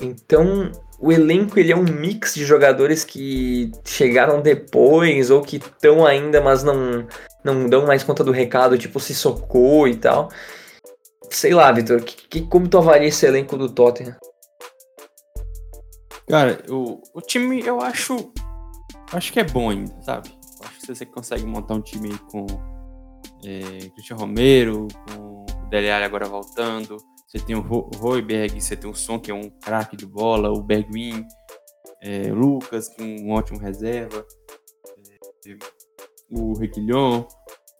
Então, 0.00 0.70
o 0.98 1.12
elenco 1.12 1.58
ele 1.58 1.72
é 1.72 1.76
um 1.76 1.84
mix 1.84 2.34
de 2.34 2.44
jogadores 2.44 3.04
que 3.04 3.70
chegaram 3.84 4.40
depois 4.40 5.30
ou 5.30 5.42
que 5.42 5.56
estão 5.56 6.06
ainda, 6.06 6.40
mas 6.40 6.62
não, 6.62 7.06
não 7.44 7.68
dão 7.68 7.86
mais 7.86 8.02
conta 8.02 8.24
do 8.24 8.32
recado, 8.32 8.78
tipo 8.78 8.98
se 8.98 9.14
socou 9.14 9.86
e 9.86 9.96
tal. 9.96 10.30
Sei 11.30 11.52
lá, 11.52 11.70
Vitor, 11.72 12.02
que, 12.02 12.28
que, 12.28 12.42
como 12.42 12.68
tu 12.68 12.78
avalia 12.78 13.08
esse 13.08 13.26
elenco 13.26 13.56
do 13.56 13.68
Tottenham? 13.68 14.16
Cara, 16.28 16.62
o, 16.68 17.00
o 17.14 17.20
time 17.20 17.64
eu 17.64 17.80
acho. 17.80 18.32
Acho 19.12 19.32
que 19.32 19.40
é 19.40 19.44
bom 19.44 19.70
ainda, 19.70 19.94
sabe? 20.02 20.30
Acho 20.64 20.80
que 20.80 20.86
você 20.94 21.06
consegue 21.06 21.44
montar 21.44 21.74
um 21.74 21.80
time 21.80 22.16
com 22.30 22.46
é, 23.44 23.88
Cristian 23.90 24.16
Romero, 24.16 24.88
com 25.06 25.44
o 25.44 25.68
Dele 25.68 25.90
Alli 25.90 26.04
agora 26.04 26.26
voltando. 26.26 26.96
Você 27.36 27.44
tem 27.44 27.54
o 27.56 27.60
Royberg, 27.60 28.58
você 28.58 28.74
tem 28.74 28.88
o 28.88 28.94
Son, 28.94 29.20
que 29.20 29.30
é 29.30 29.34
um 29.34 29.50
craque 29.50 29.94
de 29.94 30.06
bola, 30.06 30.50
o 30.50 30.62
Bergwin, 30.62 31.26
é, 32.02 32.32
Lucas, 32.32 32.88
um 32.98 33.30
ótimo 33.30 33.58
reserva, 33.58 34.26
é, 35.46 35.56
o 36.30 36.58
Requilhon, 36.58 37.26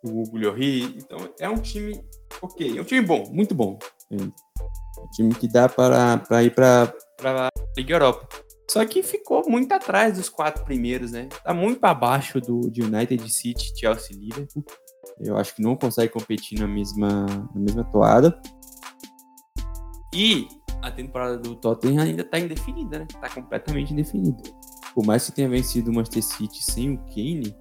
o 0.05 0.21
Hugo 0.21 0.39
Então 0.39 1.33
é 1.41 1.49
um 1.49 1.57
time 1.57 2.05
ok, 2.43 2.77
é 2.77 2.81
um 2.83 2.85
time 2.85 3.01
bom, 3.01 3.25
muito 3.31 3.55
bom. 3.55 3.79
É 4.11 4.17
um 4.17 5.09
time 5.13 5.35
que 5.35 5.49
dá 5.49 5.71
para, 5.71 6.19
para 6.19 6.45
ir 6.45 6.55
para 6.55 6.95
a 7.25 7.49
Liga 7.79 7.95
Europa. 7.95 8.29
Só 8.71 8.85
que 8.85 9.03
ficou 9.03 9.49
muito 9.49 9.73
atrás 9.73 10.19
dos 10.19 10.29
quatro 10.29 10.67
primeiros, 10.67 11.13
né? 11.13 11.31
Tá 11.43 11.55
muito 11.55 11.83
abaixo 11.83 12.43
do 12.43 12.69
de 12.71 12.83
United 12.83 13.33
City, 13.33 13.73
Chelsea 13.75 14.19
Liverpool. 14.19 14.63
Eu 15.19 15.39
acho 15.39 15.55
que 15.55 15.63
não 15.63 15.77
consegue 15.77 16.13
competir 16.13 16.59
na 16.59 16.67
mesma, 16.67 17.25
na 17.55 17.61
mesma 17.61 17.85
toada. 17.85 18.39
E 20.15 20.49
a 20.83 20.91
temporada 20.91 21.39
do 21.39 21.55
Tottenham 21.57 22.03
ainda 22.03 22.25
tá 22.25 22.39
indefinida, 22.39 23.01
né? 23.01 23.07
Tá 23.21 23.29
completamente 23.29 23.93
indefinida. 23.93 24.43
Por 24.95 25.05
mais 25.05 25.27
que 25.27 25.33
tenha 25.33 25.49
vencido 25.49 25.91
o 25.91 25.95
Manchester 25.95 26.23
City 26.23 26.63
sem 26.63 26.95
o 26.95 26.99
Kane, 27.07 27.55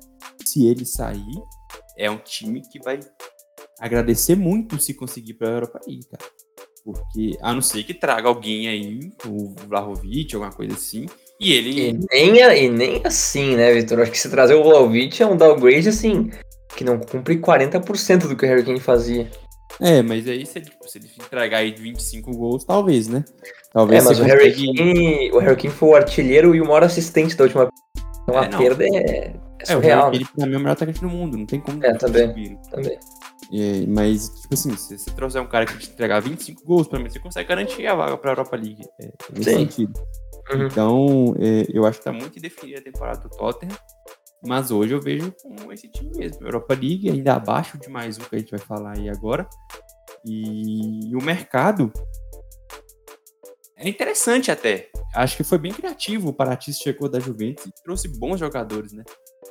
se 0.43 0.65
ele 0.65 0.85
sair, 0.85 1.41
é 1.97 2.09
um 2.09 2.17
time 2.17 2.61
que 2.61 2.79
vai 2.79 2.99
agradecer 3.79 4.35
muito 4.35 4.81
se 4.81 4.93
conseguir 4.93 5.33
para 5.33 5.49
a 5.49 5.51
Europa 5.51 5.79
League, 5.87 6.05
cara. 6.09 6.23
Porque, 6.83 7.37
a 7.41 7.51
não 7.51 7.61
ser 7.61 7.83
que 7.83 7.95
traga 7.95 8.27
alguém 8.27 8.67
aí, 8.67 9.11
o 9.25 9.55
Vlahovic, 9.67 10.35
alguma 10.35 10.51
coisa 10.51 10.75
assim, 10.75 11.07
e 11.39 11.51
ele. 11.51 11.89
E 11.89 11.93
nem, 12.11 12.35
e 12.37 12.69
nem 12.69 13.01
assim, 13.03 13.55
né, 13.55 13.73
Vitor? 13.73 14.01
Acho 14.01 14.11
que 14.11 14.19
se 14.19 14.29
trazer 14.29 14.53
o 14.53 14.63
Vlahovic 14.63 15.21
é 15.21 15.25
um 15.25 15.35
downgrade, 15.35 15.89
assim, 15.89 16.29
que 16.77 16.83
não 16.83 16.99
cumpre 16.99 17.39
40% 17.39 18.27
do 18.27 18.35
que 18.35 18.45
o 18.45 18.47
Harry 18.47 18.63
Kane 18.63 18.79
fazia. 18.79 19.29
É, 19.81 20.01
mas 20.01 20.27
aí 20.27 20.45
se 20.45 20.59
ele, 20.59 20.65
tipo, 20.65 20.89
se 20.89 20.97
ele 20.97 21.09
entregar 21.19 21.57
aí 21.57 21.71
25 21.71 22.31
gols, 22.31 22.63
talvez, 22.63 23.07
né? 23.07 23.25
Talvez 23.73 24.03
é, 24.03 24.07
mas 24.07 24.19
o, 24.19 24.23
Harry 24.23 24.53
Kane, 24.53 25.31
o 25.31 25.39
Harry 25.39 25.55
Kane 25.61 25.73
foi 25.73 25.89
o 25.89 25.95
artilheiro 25.95 26.55
e 26.55 26.61
o 26.61 26.65
maior 26.65 26.83
assistente 26.83 27.35
da 27.35 27.43
última. 27.43 27.69
Então 28.23 28.37
a 28.37 28.45
é, 28.45 28.49
perda 28.49 28.85
é, 28.85 29.35
é 29.59 29.65
surreal. 29.65 29.99
É, 29.99 30.09
o 30.09 30.11
Harry 30.11 30.25
Kane, 30.25 30.35
pra 30.35 30.45
mim, 30.45 30.53
é 30.53 30.57
o 30.57 30.59
melhor 30.59 30.73
atacante 30.73 31.01
do 31.01 31.09
mundo, 31.09 31.37
não 31.37 31.45
tem 31.45 31.59
como. 31.59 31.85
É, 31.85 31.93
também. 31.93 32.57
também. 32.71 32.99
É, 33.53 33.85
mas, 33.87 34.29
tipo 34.41 34.53
assim, 34.53 34.75
se 34.75 34.97
você 34.97 35.11
trouxer 35.11 35.41
um 35.41 35.47
cara 35.47 35.65
que 35.65 35.77
te 35.77 35.89
entregar 35.89 36.21
25 36.21 36.63
gols, 36.63 36.87
pra 36.87 36.97
mim, 36.97 37.09
você 37.09 37.19
consegue 37.19 37.49
garantir 37.49 37.85
a 37.85 37.95
vaga 37.95 38.17
pra 38.17 38.31
Europa 38.31 38.55
League. 38.55 38.83
É, 39.01 39.11
nesse 39.33 39.51
Sim. 39.51 39.57
sentido. 39.59 39.93
Uhum. 40.51 40.67
Então, 40.67 41.35
é, 41.39 41.65
eu 41.73 41.85
acho 41.85 41.99
que 41.99 42.05
tá 42.05 42.11
muito 42.11 42.39
definida 42.39 42.79
a 42.79 42.83
temporada 42.83 43.19
do 43.19 43.29
Tottenham. 43.29 43.75
Mas 44.43 44.71
hoje 44.71 44.93
eu 44.93 45.01
vejo 45.01 45.31
com 45.41 45.71
esse 45.71 45.87
time 45.89 46.11
mesmo. 46.15 46.45
Europa 46.45 46.73
League 46.73 47.09
ainda 47.09 47.35
abaixo 47.35 47.77
de 47.77 47.89
mais 47.89 48.17
um 48.17 48.21
que 48.21 48.35
a 48.35 48.39
gente 48.39 48.51
vai 48.51 48.59
falar 48.59 48.97
aí 48.97 49.09
agora. 49.09 49.47
E, 50.25 51.09
e 51.09 51.15
o 51.15 51.21
mercado 51.21 51.91
é 53.77 53.89
interessante 53.89 54.49
até. 54.49 54.89
Acho 55.13 55.37
que 55.37 55.43
foi 55.43 55.57
bem 55.57 55.71
criativo. 55.71 56.29
O 56.29 56.33
Paratis 56.33 56.77
chegou 56.77 57.09
da 57.09 57.19
Juventus 57.19 57.65
e 57.65 57.83
trouxe 57.83 58.07
bons 58.07 58.39
jogadores, 58.39 58.93
né? 58.93 59.03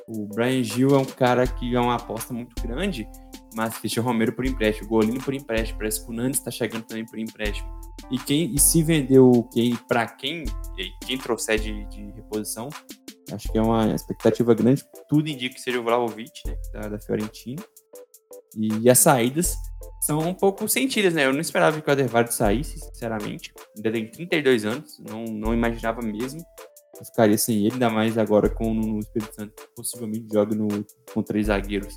O 0.07 0.27
Brian 0.27 0.63
Gil 0.63 0.89
é 0.95 0.97
um 0.97 1.05
cara 1.05 1.47
que 1.47 1.75
é 1.75 1.79
uma 1.79 1.95
aposta 1.95 2.33
muito 2.33 2.53
grande, 2.61 3.07
mas 3.55 3.73
o 3.97 4.01
Romero 4.01 4.33
por 4.33 4.45
empréstimo, 4.45 4.87
o 4.87 4.89
Golino 4.89 5.23
por 5.23 5.33
empréstimo, 5.33 5.79
parece 5.79 6.03
que 6.03 6.11
o 6.11 6.13
Nandes 6.13 6.39
está 6.39 6.51
chegando 6.51 6.83
também 6.83 7.05
por 7.05 7.17
empréstimo. 7.17 7.67
E 8.11 8.19
quem 8.19 8.53
e 8.53 8.59
se 8.59 8.83
vendeu 8.83 9.47
quem 9.53 9.75
para 9.87 10.05
quem 10.07 10.43
quem 11.05 11.17
trouxer 11.17 11.57
de, 11.57 11.85
de, 11.85 12.11
reposição, 12.11 12.69
acho 13.31 13.51
que 13.51 13.57
é 13.57 13.61
uma 13.61 13.93
expectativa 13.93 14.53
grande. 14.53 14.83
Tudo 15.09 15.29
indica 15.29 15.55
que 15.55 15.61
seja 15.61 15.79
o 15.79 15.83
Vlahovic, 15.83 16.31
né, 16.45 16.55
da, 16.73 16.89
da 16.89 16.99
Fiorentina. 16.99 17.63
E, 18.57 18.89
as 18.89 18.99
saídas 18.99 19.55
são 20.01 20.19
um 20.19 20.33
pouco 20.33 20.67
sentidas, 20.69 21.13
né? 21.13 21.25
Eu 21.25 21.33
não 21.33 21.41
esperava 21.41 21.81
que 21.81 21.89
o 21.89 21.91
Adervard 21.91 22.33
saísse, 22.33 22.79
sinceramente. 22.79 23.53
Ainda 23.75 23.91
tem 23.91 24.09
32 24.09 24.65
anos, 24.65 24.99
não, 24.99 25.25
não 25.25 25.53
imaginava 25.53 26.01
mesmo. 26.01 26.41
Eu 26.97 27.05
ficaria 27.05 27.37
sem 27.37 27.65
ele, 27.65 27.73
ainda 27.73 27.89
mais 27.89 28.17
agora 28.17 28.49
com 28.49 28.71
o 28.71 28.99
Espírito 28.99 29.35
Santo, 29.35 29.53
possivelmente 29.75 30.27
joga 30.31 30.55
no, 30.55 30.67
com 31.13 31.21
três 31.21 31.47
zagueiros 31.47 31.93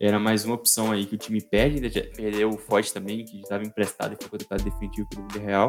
era 0.00 0.18
mais 0.18 0.44
uma 0.44 0.54
opção 0.54 0.92
aí 0.92 1.04
que 1.04 1.16
o 1.16 1.18
time 1.18 1.40
perde, 1.40 1.76
ainda 1.76 2.10
perdeu 2.14 2.50
o 2.50 2.58
Foz 2.58 2.92
também, 2.92 3.24
que 3.24 3.40
estava 3.40 3.64
emprestado 3.64 4.12
e 4.12 4.16
foi 4.16 4.30
contratado 4.30 4.62
definitivo 4.62 5.08
pelo 5.08 5.44
Real. 5.44 5.68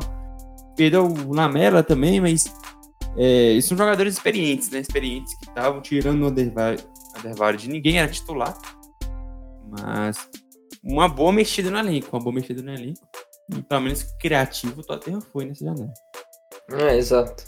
Perdeu 0.76 1.06
o 1.06 1.34
Lamela 1.34 1.82
também, 1.82 2.22
mas 2.22 2.46
é, 3.20 3.60
são 3.62 3.78
jogadores 3.78 4.14
experientes, 4.14 4.70
né? 4.70 4.80
Experientes 4.80 5.38
que 5.38 5.50
estavam 5.50 5.82
tirando 5.82 6.24
o 6.24 6.28
Adervaro 6.28 7.58
de 7.58 7.70
ninguém 7.70 8.00
era 8.00 8.10
titular. 8.10 8.58
Mas 9.70 10.30
uma 10.84 11.08
boa 11.08 11.32
mexida 11.34 11.70
no 11.70 11.78
elenco, 11.78 12.08
uma 12.14 12.24
boa 12.24 12.34
mexida 12.34 12.62
no 12.62 12.74
elenco. 12.74 13.02
E 13.54 13.62
pelo 13.62 13.82
menos 13.82 14.04
criativo 14.20 14.80
o 14.80 14.84
Tottenham 14.84 15.22
foi 15.22 15.46
nessa 15.46 15.66
janela. 15.66 15.94
É, 16.72 16.96
exato. 16.96 17.44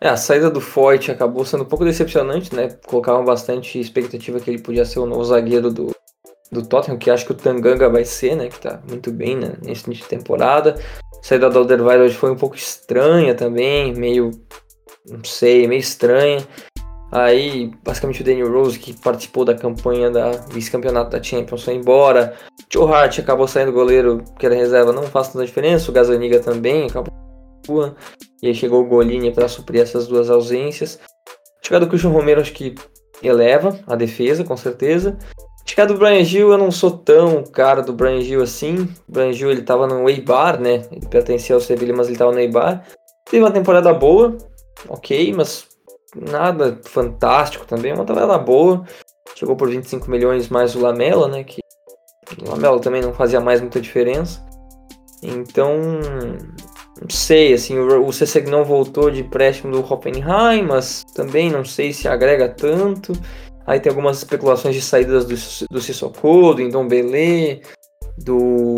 É, 0.00 0.08
a 0.08 0.16
saída 0.16 0.50
do 0.50 0.60
Foyt 0.60 1.10
acabou 1.10 1.44
sendo 1.44 1.62
um 1.62 1.66
pouco 1.66 1.84
decepcionante, 1.84 2.54
né? 2.54 2.68
Colocavam 2.86 3.24
bastante 3.24 3.78
expectativa 3.78 4.40
que 4.40 4.50
ele 4.50 4.60
podia 4.60 4.84
ser 4.84 4.98
o 4.98 5.06
novo 5.06 5.24
zagueiro 5.24 5.70
do, 5.70 5.94
do 6.50 6.66
Tottenham, 6.66 6.98
que 6.98 7.10
acho 7.10 7.24
que 7.24 7.32
o 7.32 7.36
Tanganga 7.36 7.88
vai 7.88 8.04
ser, 8.04 8.36
né? 8.36 8.48
Que 8.48 8.60
tá 8.60 8.82
muito 8.88 9.10
bem 9.10 9.36
né, 9.36 9.56
nesse 9.62 9.86
início 9.86 10.04
de 10.04 10.10
temporada. 10.10 10.80
A 11.18 11.22
saída 11.22 11.48
do 11.48 11.58
Alderweireld 11.58 12.14
foi 12.14 12.30
um 12.30 12.36
pouco 12.36 12.56
estranha 12.56 13.34
também, 13.34 13.94
meio. 13.94 14.30
Não 15.08 15.24
sei, 15.24 15.66
meio 15.66 15.80
estranha. 15.80 16.46
Aí, 17.12 17.70
basicamente, 17.84 18.20
o 18.20 18.24
Daniel 18.24 18.52
Rose, 18.52 18.78
que 18.78 18.92
participou 18.92 19.44
da 19.44 19.54
campanha 19.54 20.10
da 20.10 20.32
vice-campeonato 20.52 21.10
da 21.10 21.22
Champions, 21.22 21.62
foi 21.62 21.74
embora. 21.74 22.34
Joe 22.72 22.92
Hart 22.92 23.20
acabou 23.20 23.46
saindo 23.46 23.72
goleiro, 23.72 24.22
que 24.38 24.44
era 24.44 24.54
reserva, 24.54 24.92
não 24.92 25.04
faz 25.04 25.28
tanta 25.28 25.46
diferença. 25.46 25.90
O 25.90 25.94
Gazaniga 25.94 26.40
também 26.40 26.86
acabou. 26.86 27.94
E 28.42 28.48
aí 28.48 28.54
chegou 28.54 28.82
o 28.82 28.86
Golini 28.86 29.30
para 29.30 29.48
suprir 29.48 29.82
essas 29.82 30.06
duas 30.06 30.30
ausências. 30.30 30.98
Chegada 31.62 31.84
do 31.84 31.88
Christian 31.88 32.10
Romero, 32.10 32.40
acho 32.40 32.52
que 32.52 32.74
eleva 33.22 33.78
a 33.86 33.96
defesa, 33.96 34.44
com 34.44 34.56
certeza. 34.56 35.16
Chegada 35.64 35.92
do 35.92 35.98
Brian 35.98 36.22
Gil, 36.22 36.52
eu 36.52 36.58
não 36.58 36.70
sou 36.70 36.92
tão 36.92 37.42
cara 37.42 37.82
do 37.82 37.92
Brian 37.92 38.20
Gil 38.20 38.42
assim. 38.42 38.88
O 39.08 39.12
Brian 39.12 39.32
Gil, 39.32 39.50
ele 39.50 39.62
tava 39.62 39.86
no 39.86 40.08
Eibar, 40.08 40.60
né? 40.60 40.84
Ele 40.92 41.06
pertencia 41.08 41.54
ao 41.54 41.60
Sevilla, 41.60 41.94
mas 41.96 42.08
ele 42.08 42.18
tava 42.18 42.30
no 42.30 42.38
Eibar. 42.38 42.84
Teve 43.28 43.42
uma 43.42 43.50
temporada 43.50 43.92
boa, 43.92 44.36
ok, 44.88 45.32
mas 45.34 45.66
nada 46.14 46.80
fantástico 46.84 47.66
também. 47.66 47.92
Uma 47.92 48.04
temporada 48.04 48.38
boa. 48.38 48.84
Chegou 49.34 49.56
por 49.56 49.68
25 49.68 50.10
milhões 50.10 50.48
mais 50.48 50.74
o 50.74 50.80
Lamela, 50.80 51.28
né? 51.28 51.44
Que 51.44 51.60
o 52.42 52.50
Lamela 52.50 52.80
também 52.80 53.02
não 53.02 53.12
fazia 53.12 53.40
mais 53.40 53.60
muita 53.60 53.80
diferença. 53.80 54.44
Então, 55.22 55.76
não 57.00 57.10
sei, 57.10 57.52
assim, 57.52 57.78
o, 57.78 58.08
o 58.08 58.10
não 58.50 58.64
voltou 58.64 59.10
de 59.10 59.20
empréstimo 59.20 59.72
do 59.72 59.80
Hoffenheim, 59.80 60.62
mas 60.62 61.04
também 61.14 61.50
não 61.50 61.64
sei 61.64 61.92
se 61.92 62.08
agrega 62.08 62.48
tanto. 62.48 63.12
Aí 63.66 63.80
tem 63.80 63.90
algumas 63.90 64.18
especulações 64.18 64.74
de 64.74 64.80
saídas 64.80 65.24
do, 65.24 65.34
do 65.68 65.80
Sissoko, 65.80 66.54
do 66.54 66.62
Indombele, 66.62 67.62
do 68.16 68.76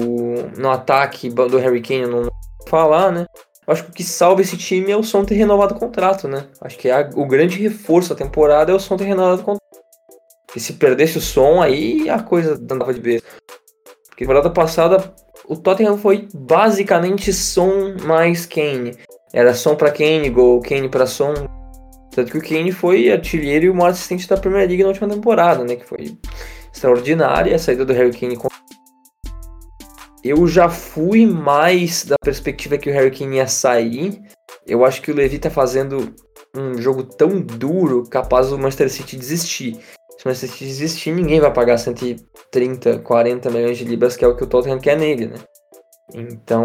no 0.57 0.71
ataque 0.71 1.29
do 1.29 1.59
Harry 1.59 1.83
Kane, 1.83 2.07
não 2.07 2.23
vou 2.23 2.33
falar, 2.67 3.13
né? 3.13 3.27
Acho 3.69 3.85
que 3.85 3.91
o 3.91 3.93
que 3.93 4.03
salva 4.03 4.41
esse 4.41 4.57
time 4.57 4.91
é 4.91 4.97
o 4.97 5.03
som 5.03 5.25
ter 5.25 5.35
renovado 5.35 5.75
o 5.75 5.79
contrato, 5.79 6.27
né? 6.27 6.47
Acho 6.61 6.79
que 6.79 6.89
é 6.89 6.93
a, 6.93 7.11
o 7.15 7.27
grande 7.27 7.59
reforço 7.59 8.09
da 8.09 8.15
temporada 8.15 8.73
é 8.73 8.75
o 8.75 8.81
som 8.81 8.97
ter 8.97 9.05
renovado 9.05 9.43
o 9.43 9.45
contrato. 9.45 9.63
Porque 10.47 10.59
se 10.59 10.73
perdesse 10.73 11.19
o 11.19 11.21
som, 11.21 11.61
aí 11.61 12.09
a 12.09 12.19
coisa 12.19 12.55
andava 12.55 12.95
de 12.95 13.01
vez. 13.01 13.23
Porque 14.09 14.25
temporada 14.25 14.49
passada 14.49 15.15
o 15.47 15.55
Tottenham 15.55 15.99
foi 15.99 16.29
basicamente 16.35 17.33
som 17.33 17.95
mais 18.05 18.47
Kane. 18.47 18.97
Era 19.33 19.53
som 19.53 19.77
para 19.77 19.91
Kane, 19.91 20.31
gol, 20.31 20.61
Kane 20.63 20.89
para 20.89 21.07
som, 21.07 21.35
tanto 22.11 22.33
que 22.33 22.39
o 22.39 22.43
Kane 22.43 22.73
foi 22.73 23.13
artilheiro 23.13 23.67
e 23.67 23.71
o 23.71 23.75
maior 23.75 23.91
assistente 23.91 24.29
da 24.29 24.37
Premier 24.37 24.67
League 24.67 24.83
na 24.83 24.89
última 24.89 25.09
temporada, 25.09 25.63
né? 25.63 25.77
Que 25.77 25.85
foi 25.85 26.19
extraordinária 26.73 27.55
a 27.55 27.59
saída 27.59 27.85
do 27.85 27.93
Harry 27.93 28.13
Kane. 28.19 28.39
Eu 30.25 30.47
já 30.47 30.69
fui 30.69 31.27
mais 31.27 32.05
da 32.05 32.17
perspectiva 32.23 32.77
que 32.77 32.91
o 32.91 32.93
Harry 32.93 33.11
Kane 33.11 33.37
ia 33.37 33.47
sair. 33.47 34.21
Eu 34.67 34.85
acho 34.85 35.01
que 35.01 35.11
o 35.11 35.15
Levi 35.15 35.39
tá 35.39 35.51
fazendo 35.51 36.15
um 36.57 36.81
jogo 36.81 37.05
tão 37.05 37.41
duro 37.41 38.05
capaz 38.09 38.49
do 38.49 38.59
Manchester 38.59 38.91
City 38.91 39.17
desistir. 39.17 39.75
Se 40.19 40.25
o 40.25 40.29
Manchester 40.29 40.51
City 40.51 40.65
desistir, 40.65 41.13
ninguém 41.13 41.41
vai 41.41 41.53
pagar 41.53 41.79
130, 41.79 42.99
40 42.99 43.51
milhões 43.51 43.79
de 43.79 43.85
libras, 43.85 44.17
que 44.17 44.25
é 44.25 44.29
o 44.29 44.37
que 44.37 44.43
o 44.43 44.47
Tottenham 44.47 44.81
quer 44.81 44.99
nele, 44.99 45.27
né? 45.27 45.37
Então, 46.15 46.65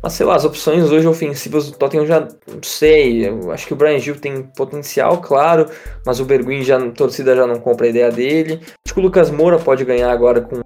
mas 0.00 0.12
sei 0.12 0.24
lá, 0.24 0.36
as 0.36 0.44
opções 0.44 0.92
hoje 0.92 1.06
ofensivas 1.06 1.68
do 1.68 1.76
Tottenham 1.76 2.06
já 2.06 2.20
não 2.20 2.62
sei. 2.62 3.28
Eu 3.28 3.50
acho 3.50 3.66
que 3.66 3.72
o 3.72 3.76
Brian 3.76 3.98
Gil 3.98 4.16
tem 4.16 4.44
potencial, 4.56 5.20
claro, 5.20 5.68
mas 6.06 6.20
o 6.20 6.24
Berguin 6.24 6.62
já 6.62 6.78
torcida 6.92 7.34
já 7.34 7.46
não 7.46 7.58
compra 7.58 7.86
a 7.86 7.90
ideia 7.90 8.10
dele. 8.10 8.60
Acho 8.86 8.94
que 8.94 9.00
o 9.00 9.02
Lucas 9.02 9.30
Moura 9.30 9.58
pode 9.58 9.84
ganhar 9.84 10.10
agora 10.10 10.40
com 10.40 10.60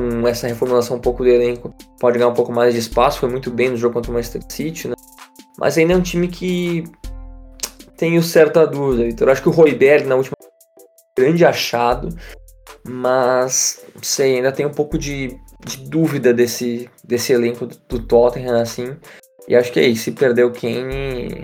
com 0.00 0.28
essa 0.28 0.46
reformulação 0.46 0.96
um 0.96 1.00
pouco 1.00 1.22
do 1.22 1.28
elenco, 1.28 1.74
pode 1.98 2.18
ganhar 2.18 2.30
um 2.30 2.34
pouco 2.34 2.52
mais 2.52 2.74
de 2.74 2.80
espaço, 2.80 3.20
foi 3.20 3.28
muito 3.28 3.50
bem 3.50 3.70
no 3.70 3.76
jogo 3.76 3.94
contra 3.94 4.10
o 4.10 4.14
Manchester 4.14 4.42
City, 4.48 4.88
né? 4.88 4.94
Mas 5.58 5.78
ainda 5.78 5.94
é 5.94 5.96
um 5.96 6.02
time 6.02 6.28
que 6.28 6.84
tenho 7.96 8.22
certa 8.22 8.66
dúvida, 8.66 9.04
Vitor. 9.04 9.30
Acho 9.30 9.42
que 9.42 9.48
o 9.48 9.52
Royberg 9.52 10.06
na 10.06 10.16
última 10.16 10.36
grande 11.18 11.46
achado, 11.46 12.08
mas 12.86 13.82
não 13.94 14.02
sei, 14.02 14.36
ainda 14.36 14.52
tem 14.52 14.66
um 14.66 14.72
pouco 14.72 14.98
de 14.98 15.34
de 15.66 15.78
dúvida 15.78 16.32
desse, 16.32 16.88
desse 17.02 17.32
elenco 17.32 17.66
do, 17.66 17.76
do 17.88 17.98
Tottenham, 18.06 18.60
assim. 18.60 18.96
E 19.48 19.56
acho 19.56 19.72
que 19.72 19.80
é 19.80 19.86
isso. 19.86 20.04
Se 20.04 20.12
perder 20.12 20.44
o 20.44 20.52
Kane, 20.52 21.42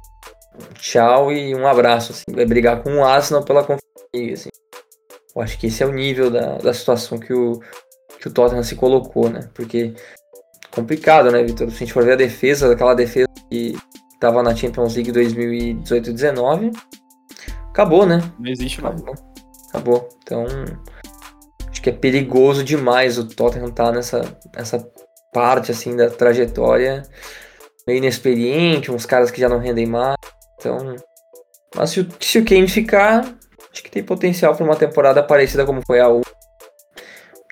tchau 0.74 1.32
e 1.32 1.54
um 1.54 1.66
abraço. 1.66 2.12
Assim. 2.12 2.24
Vai 2.32 2.46
brigar 2.46 2.82
com 2.82 2.98
o 2.98 3.04
Arsenal 3.04 3.44
pela 3.44 3.64
confiança. 3.64 3.82
Assim. 4.14 4.48
Eu 5.34 5.42
acho 5.42 5.58
que 5.58 5.66
esse 5.66 5.82
é 5.82 5.86
o 5.86 5.92
nível 5.92 6.30
da, 6.30 6.58
da 6.58 6.72
situação 6.72 7.18
que 7.18 7.32
o, 7.32 7.60
que 8.22 8.28
o 8.28 8.30
Tottenham 8.30 8.62
se 8.62 8.76
colocou, 8.76 9.28
né? 9.28 9.50
Porque 9.52 9.92
complicado, 10.70 11.30
né, 11.32 11.42
Vitor? 11.42 11.68
Se 11.70 11.76
a 11.76 11.78
gente 11.80 11.92
for 11.92 12.04
ver 12.04 12.12
a 12.12 12.16
defesa, 12.16 12.72
aquela 12.72 12.94
defesa 12.94 13.26
que 13.50 13.76
estava 14.14 14.42
na 14.42 14.54
Champions 14.54 14.94
League 14.94 15.12
2018-19, 15.12 16.72
acabou, 17.70 18.06
né? 18.06 18.22
Não 18.38 18.50
existe 18.50 18.80
mais. 18.80 18.94
Acabou. 18.94 19.14
acabou. 19.70 20.08
Então, 20.22 20.46
Acho 21.68 21.82
que 21.82 21.90
é 21.90 21.92
perigoso 21.92 22.62
demais 22.62 23.18
o 23.18 23.26
Tottenham 23.26 23.68
estar 23.68 23.86
tá 23.86 23.92
nessa, 23.92 24.38
nessa 24.54 24.88
parte 25.32 25.72
assim 25.72 25.96
da 25.96 26.08
trajetória 26.08 27.02
meio 27.84 27.96
inexperiente, 27.96 28.92
uns 28.92 29.04
caras 29.04 29.32
que 29.32 29.40
já 29.40 29.48
não 29.48 29.58
rendem 29.58 29.86
mais. 29.86 30.16
Então, 30.58 30.94
mas 31.74 31.90
se 31.90 32.00
o, 32.00 32.08
se 32.20 32.38
o 32.38 32.44
Kane 32.44 32.68
ficar, 32.68 33.24
acho 33.72 33.82
que 33.82 33.90
tem 33.90 34.04
potencial 34.04 34.54
para 34.54 34.64
uma 34.64 34.76
temporada 34.76 35.22
parecida 35.24 35.66
como 35.66 35.82
foi 35.84 35.98
a 35.98 36.08
U. 36.08 36.20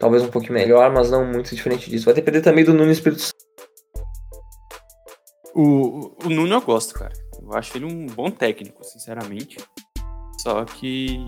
Talvez 0.00 0.22
um 0.22 0.30
pouquinho 0.30 0.54
melhor, 0.54 0.90
mas 0.90 1.10
não 1.10 1.26
muito 1.26 1.54
diferente 1.54 1.90
disso. 1.90 2.06
Vai 2.06 2.14
depender 2.14 2.40
também 2.40 2.64
do 2.64 2.72
Nuno 2.72 2.90
Espírito 2.90 3.20
Santo. 3.20 3.36
O, 5.54 6.16
o 6.24 6.30
Nuno 6.30 6.54
eu 6.54 6.60
gosto, 6.62 6.94
cara. 6.94 7.12
Eu 7.40 7.52
acho 7.52 7.76
ele 7.76 7.84
um 7.84 8.06
bom 8.06 8.30
técnico, 8.30 8.82
sinceramente. 8.82 9.58
Só 10.38 10.64
que. 10.64 11.18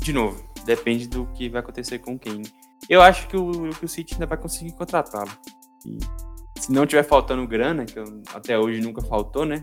De 0.00 0.14
novo, 0.14 0.42
depende 0.64 1.06
do 1.06 1.26
que 1.32 1.50
vai 1.50 1.60
acontecer 1.60 1.98
com 1.98 2.18
Kane. 2.18 2.50
Eu 2.88 3.02
acho 3.02 3.28
que 3.28 3.36
o, 3.36 3.68
que 3.70 3.84
o 3.84 3.88
City 3.88 4.14
ainda 4.14 4.26
vai 4.26 4.38
conseguir 4.38 4.72
contratá-lo. 4.72 5.30
Se 6.58 6.72
não 6.72 6.86
tiver 6.86 7.02
faltando 7.02 7.46
grana, 7.46 7.84
que 7.84 7.98
eu, 7.98 8.04
até 8.32 8.58
hoje 8.58 8.80
nunca 8.80 9.02
faltou, 9.02 9.44
né? 9.44 9.62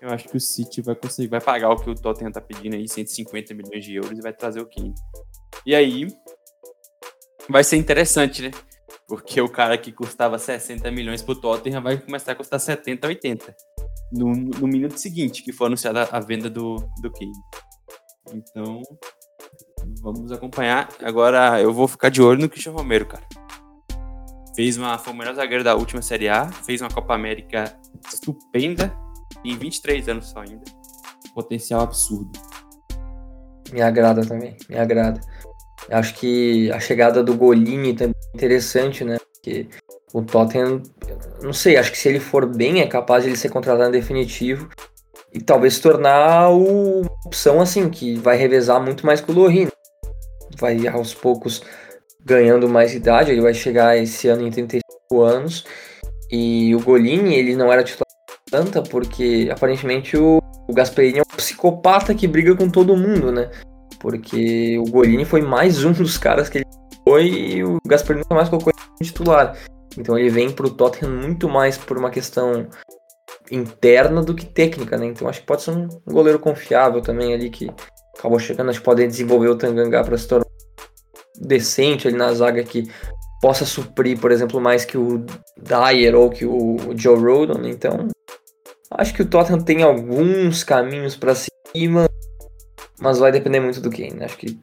Eu 0.00 0.10
acho 0.10 0.28
que 0.28 0.36
o 0.36 0.40
City 0.40 0.82
vai 0.82 0.96
conseguir, 0.96 1.28
vai 1.28 1.40
pagar 1.40 1.70
o 1.70 1.76
que 1.76 1.88
o 1.88 1.94
Tottenham 1.94 2.32
tá 2.32 2.40
pedindo 2.40 2.74
aí, 2.74 2.88
150 2.88 3.54
milhões 3.54 3.84
de 3.84 3.94
euros, 3.94 4.18
e 4.18 4.20
vai 4.20 4.32
trazer 4.32 4.60
o 4.60 4.68
Kane. 4.68 4.94
E 5.64 5.76
aí, 5.76 6.08
vai 7.52 7.62
ser 7.62 7.76
interessante, 7.76 8.42
né? 8.42 8.50
Porque 9.06 9.40
o 9.40 9.48
cara 9.48 9.76
que 9.76 9.92
custava 9.92 10.38
60 10.38 10.90
milhões 10.90 11.22
pro 11.22 11.34
Tottenham 11.34 11.82
vai 11.82 11.98
começar 11.98 12.32
a 12.32 12.34
custar 12.34 12.58
70, 12.58 13.06
80. 13.06 13.54
No, 14.12 14.32
no 14.34 14.66
minuto 14.66 14.98
seguinte 14.98 15.42
que 15.42 15.52
for 15.52 15.66
anunciada 15.66 16.08
a 16.10 16.18
venda 16.18 16.48
do, 16.48 16.76
do 17.00 17.12
Kane. 17.12 17.32
Então, 18.32 18.80
vamos 20.00 20.32
acompanhar. 20.32 20.88
Agora 21.02 21.60
eu 21.60 21.72
vou 21.72 21.86
ficar 21.86 22.08
de 22.08 22.22
olho 22.22 22.40
no 22.40 22.48
Cristian 22.48 22.72
Romero, 22.72 23.06
cara. 23.06 23.24
Fez 24.54 24.76
uma, 24.76 24.98
foi 24.98 25.12
o 25.12 25.16
melhor 25.16 25.34
zagueiro 25.34 25.64
da 25.64 25.74
última 25.74 26.02
Série 26.02 26.28
A, 26.28 26.50
fez 26.50 26.80
uma 26.80 26.90
Copa 26.90 27.14
América 27.14 27.64
estupenda, 28.12 28.94
em 29.44 29.56
23 29.56 30.08
anos 30.08 30.28
só 30.28 30.40
ainda. 30.40 30.64
Potencial 31.34 31.80
absurdo. 31.80 32.30
Me 33.72 33.80
agrada 33.80 34.20
também, 34.26 34.54
me 34.68 34.78
agrada. 34.78 35.20
Acho 35.90 36.14
que 36.14 36.70
a 36.70 36.80
chegada 36.80 37.22
do 37.22 37.34
Golini 37.34 37.94
também 37.94 38.14
é 38.32 38.36
interessante, 38.36 39.04
né? 39.04 39.18
Porque 39.34 39.66
o 40.12 40.22
Tottenham, 40.22 40.82
não 41.42 41.52
sei, 41.52 41.76
acho 41.76 41.90
que 41.90 41.98
se 41.98 42.08
ele 42.08 42.20
for 42.20 42.46
bem, 42.46 42.80
é 42.80 42.86
capaz 42.86 43.24
de 43.24 43.30
ele 43.30 43.36
ser 43.36 43.48
contratado 43.48 43.88
em 43.88 43.92
definitivo 43.92 44.68
e 45.32 45.40
talvez 45.40 45.74
se 45.74 45.82
tornar 45.82 46.50
uma 46.50 47.10
opção 47.24 47.60
assim, 47.60 47.88
que 47.88 48.16
vai 48.16 48.36
revezar 48.36 48.82
muito 48.82 49.06
mais 49.06 49.20
com 49.20 49.32
o 49.32 49.34
Lohri. 49.34 49.68
Vai 50.58 50.86
aos 50.86 51.14
poucos 51.14 51.62
ganhando 52.24 52.68
mais 52.68 52.94
idade, 52.94 53.32
ele 53.32 53.40
vai 53.40 53.54
chegar 53.54 53.96
esse 53.96 54.28
ano 54.28 54.46
em 54.46 54.50
35 54.50 55.22
anos. 55.22 55.64
E 56.30 56.74
o 56.74 56.80
Golini, 56.80 57.34
ele 57.34 57.56
não 57.56 57.72
era 57.72 57.82
titular 57.82 58.06
tanta 58.50 58.82
porque 58.82 59.48
aparentemente 59.50 60.16
o, 60.16 60.38
o 60.68 60.74
Gasperini 60.74 61.18
é 61.18 61.22
um 61.22 61.36
psicopata 61.36 62.14
que 62.14 62.28
briga 62.28 62.54
com 62.54 62.68
todo 62.68 62.96
mundo, 62.96 63.32
né? 63.32 63.50
Porque 64.02 64.76
o 64.80 64.90
Golini 64.90 65.24
foi 65.24 65.40
mais 65.40 65.84
um 65.84 65.92
dos 65.92 66.18
caras 66.18 66.48
que 66.48 66.58
ele 66.58 66.66
foi 67.04 67.26
e 67.28 67.64
o 67.64 67.78
Gasperini 67.86 68.24
mais 68.28 68.48
colocou 68.48 68.72
ele 68.72 69.08
titular. 69.08 69.56
Então 69.96 70.18
ele 70.18 70.28
vem 70.28 70.50
pro 70.50 70.70
Tottenham 70.70 71.14
muito 71.14 71.48
mais 71.48 71.78
por 71.78 71.96
uma 71.96 72.10
questão 72.10 72.66
interna 73.48 74.20
do 74.20 74.34
que 74.34 74.44
técnica, 74.44 74.96
né? 74.96 75.06
Então 75.06 75.28
acho 75.28 75.40
que 75.40 75.46
pode 75.46 75.62
ser 75.62 75.70
um 75.70 75.88
goleiro 76.04 76.40
confiável 76.40 77.00
também 77.00 77.32
ali 77.32 77.48
que 77.48 77.70
acabou 78.18 78.40
chegando, 78.40 78.70
acho 78.70 78.80
que 78.80 78.84
pode 78.84 79.06
desenvolver 79.06 79.48
o 79.48 79.56
Tanganga 79.56 80.02
para 80.02 80.18
se 80.18 80.26
tornar 80.26 80.46
decente 81.38 82.08
ali 82.08 82.16
na 82.16 82.32
zaga 82.34 82.64
que 82.64 82.90
possa 83.40 83.64
suprir, 83.64 84.18
por 84.18 84.32
exemplo, 84.32 84.60
mais 84.60 84.84
que 84.84 84.98
o 84.98 85.24
Dyer 85.56 86.16
ou 86.16 86.28
que 86.28 86.44
o 86.44 86.76
Joe 86.96 87.20
Rodon. 87.20 87.68
Então 87.68 88.08
acho 88.90 89.14
que 89.14 89.22
o 89.22 89.26
Tottenham 89.26 89.62
tem 89.62 89.84
alguns 89.84 90.64
caminhos 90.64 91.14
para 91.14 91.36
cima, 91.36 92.08
mas 93.02 93.18
vai 93.18 93.32
depender 93.32 93.60
muito 93.60 93.80
do 93.80 93.90
Kane. 93.90 94.22
Acho 94.22 94.38
que 94.38 94.58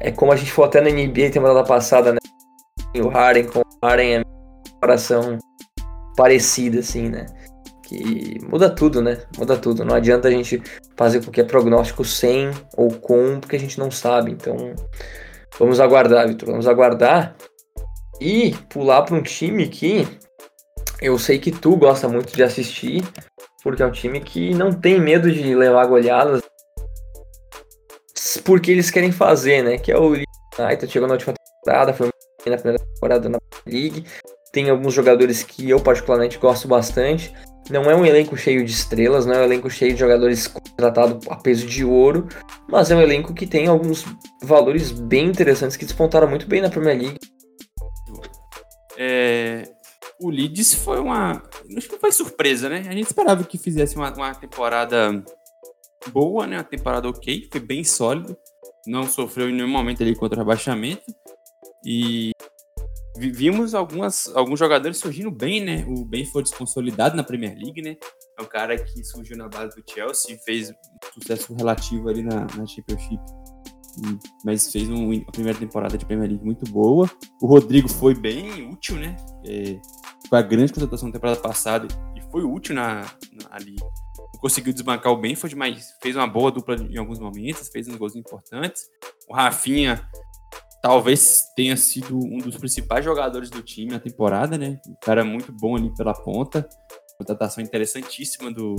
é 0.00 0.10
como 0.10 0.32
a 0.32 0.36
gente 0.36 0.50
foi 0.50 0.64
até 0.64 0.80
na 0.80 0.90
NBA 0.90 1.30
temporada 1.30 1.62
passada, 1.62 2.12
né? 2.12 2.18
O 2.98 3.08
Harden 3.08 3.44
com 3.44 3.60
o 3.60 3.86
Harden 3.86 4.14
é 4.14 4.18
uma 4.18 4.72
comparação 4.72 5.38
parecida, 6.16 6.80
assim, 6.80 7.10
né? 7.10 7.26
Que 7.84 8.38
muda 8.48 8.70
tudo, 8.70 9.02
né? 9.02 9.18
Muda 9.38 9.56
tudo. 9.56 9.84
Não 9.84 9.94
adianta 9.94 10.28
a 10.28 10.30
gente 10.30 10.60
fazer 10.96 11.22
qualquer 11.22 11.44
prognóstico 11.44 12.04
sem 12.04 12.50
ou 12.76 12.90
com, 12.90 13.38
porque 13.38 13.56
a 13.56 13.60
gente 13.60 13.78
não 13.78 13.90
sabe. 13.90 14.32
Então, 14.32 14.74
vamos 15.58 15.78
aguardar, 15.78 16.26
Vitor. 16.26 16.48
Vamos 16.48 16.66
aguardar 16.66 17.36
e 18.20 18.54
pular 18.70 19.02
para 19.02 19.14
um 19.14 19.22
time 19.22 19.68
que 19.68 20.08
eu 21.00 21.18
sei 21.18 21.38
que 21.38 21.52
tu 21.52 21.76
gosta 21.76 22.08
muito 22.08 22.34
de 22.34 22.42
assistir, 22.42 23.04
porque 23.62 23.82
é 23.82 23.86
um 23.86 23.92
time 23.92 24.18
que 24.20 24.54
não 24.54 24.72
tem 24.72 24.98
medo 24.98 25.30
de 25.30 25.54
levar 25.54 25.86
goleadas 25.86 26.42
porque 28.46 28.70
eles 28.70 28.90
querem 28.90 29.10
fazer, 29.10 29.62
né? 29.62 29.76
Que 29.76 29.90
é 29.90 29.98
o 29.98 30.12
United, 30.12 30.90
chegou 30.90 31.08
na 31.08 31.14
última 31.14 31.34
temporada, 31.34 31.92
foi 31.92 32.08
na 32.46 32.56
primeira 32.56 32.78
temporada 32.78 33.28
na 33.28 33.38
League. 33.66 34.06
Tem 34.52 34.70
alguns 34.70 34.94
jogadores 34.94 35.42
que 35.42 35.68
eu 35.68 35.80
particularmente 35.80 36.38
gosto 36.38 36.68
bastante. 36.68 37.34
Não 37.68 37.90
é 37.90 37.96
um 37.96 38.06
elenco 38.06 38.36
cheio 38.36 38.64
de 38.64 38.70
estrelas, 38.70 39.26
não 39.26 39.34
é 39.34 39.40
um 39.40 39.44
elenco 39.44 39.68
cheio 39.68 39.92
de 39.92 39.98
jogadores 39.98 40.46
contratados 40.46 41.26
a 41.28 41.34
peso 41.34 41.66
de 41.66 41.84
ouro, 41.84 42.28
mas 42.68 42.92
é 42.92 42.94
um 42.94 43.02
elenco 43.02 43.34
que 43.34 43.44
tem 43.44 43.66
alguns 43.66 44.04
valores 44.44 44.92
bem 44.92 45.26
interessantes 45.26 45.76
que 45.76 45.84
despontaram 45.84 46.28
muito 46.28 46.46
bem 46.46 46.62
na 46.62 46.70
Premier 46.70 46.96
League. 46.96 47.18
É, 48.96 49.68
o 50.20 50.30
Leeds 50.30 50.74
foi 50.74 51.00
uma. 51.00 51.42
Acho 51.76 51.88
que 51.88 51.98
foi 51.98 52.12
surpresa, 52.12 52.68
né? 52.68 52.84
A 52.88 52.92
gente 52.92 53.08
esperava 53.08 53.42
que 53.42 53.58
fizesse 53.58 53.96
uma, 53.96 54.14
uma 54.14 54.32
temporada 54.36 55.24
boa, 56.10 56.46
né? 56.46 56.56
Uma 56.56 56.64
temporada 56.64 57.08
ok, 57.08 57.48
foi 57.50 57.60
bem 57.60 57.84
sólido. 57.84 58.36
Não 58.86 59.04
sofreu 59.04 59.50
em 59.50 59.52
nenhum 59.52 59.68
momento 59.68 60.02
ali 60.02 60.14
contra 60.14 60.36
o 60.36 60.40
rebaixamento. 60.40 61.04
E 61.84 62.32
vimos 63.18 63.74
algumas, 63.74 64.28
alguns 64.34 64.58
jogadores 64.58 64.98
surgindo 64.98 65.30
bem, 65.30 65.64
né? 65.64 65.84
O 65.88 66.04
Ben 66.04 66.24
foi 66.26 66.42
desconsolidado 66.42 67.16
na 67.16 67.24
Premier 67.24 67.56
League, 67.56 67.82
né? 67.82 67.96
É 68.38 68.42
um 68.42 68.46
cara 68.46 68.76
que 68.76 69.04
surgiu 69.04 69.36
na 69.36 69.48
base 69.48 69.74
do 69.76 69.82
Chelsea, 69.90 70.38
fez 70.44 70.72
sucesso 71.14 71.54
relativo 71.54 72.08
ali 72.08 72.22
na, 72.22 72.40
na 72.40 72.66
Championship, 72.66 73.20
mas 74.44 74.70
fez 74.70 74.88
um, 74.88 75.10
uma 75.10 75.32
primeira 75.32 75.58
temporada 75.58 75.96
de 75.96 76.04
Premier 76.04 76.28
League 76.28 76.44
muito 76.44 76.70
boa. 76.70 77.10
O 77.40 77.46
Rodrigo 77.46 77.88
foi 77.88 78.14
bem 78.14 78.68
útil, 78.68 78.96
né? 78.96 79.16
É, 79.46 79.80
foi 80.28 80.38
a 80.38 80.42
grande 80.42 80.72
contratação 80.72 81.08
da 81.08 81.14
temporada 81.14 81.40
passada 81.40 81.88
e 82.14 82.20
foi 82.30 82.42
útil 82.42 82.74
na, 82.74 83.02
na 83.32 83.48
ali 83.50 83.76
conseguiu 84.40 84.72
desbancar 84.72 85.12
o 85.12 85.16
Benford, 85.16 85.54
mas 85.56 85.94
fez 86.02 86.16
uma 86.16 86.26
boa 86.26 86.50
dupla 86.50 86.76
em 86.76 86.96
alguns 86.96 87.18
momentos, 87.18 87.68
fez 87.68 87.88
uns 87.88 87.96
gols 87.96 88.16
importantes. 88.16 88.84
O 89.28 89.34
Rafinha 89.34 90.08
talvez 90.82 91.44
tenha 91.56 91.76
sido 91.76 92.16
um 92.16 92.38
dos 92.38 92.56
principais 92.56 93.04
jogadores 93.04 93.50
do 93.50 93.62
time 93.62 93.90
na 93.90 93.98
temporada, 93.98 94.56
né? 94.56 94.78
Um 94.86 94.94
cara 95.02 95.24
muito 95.24 95.52
bom 95.52 95.76
ali 95.76 95.92
pela 95.94 96.14
ponta. 96.14 96.68
Contratação 97.18 97.64
interessantíssima 97.64 98.52
do, 98.52 98.76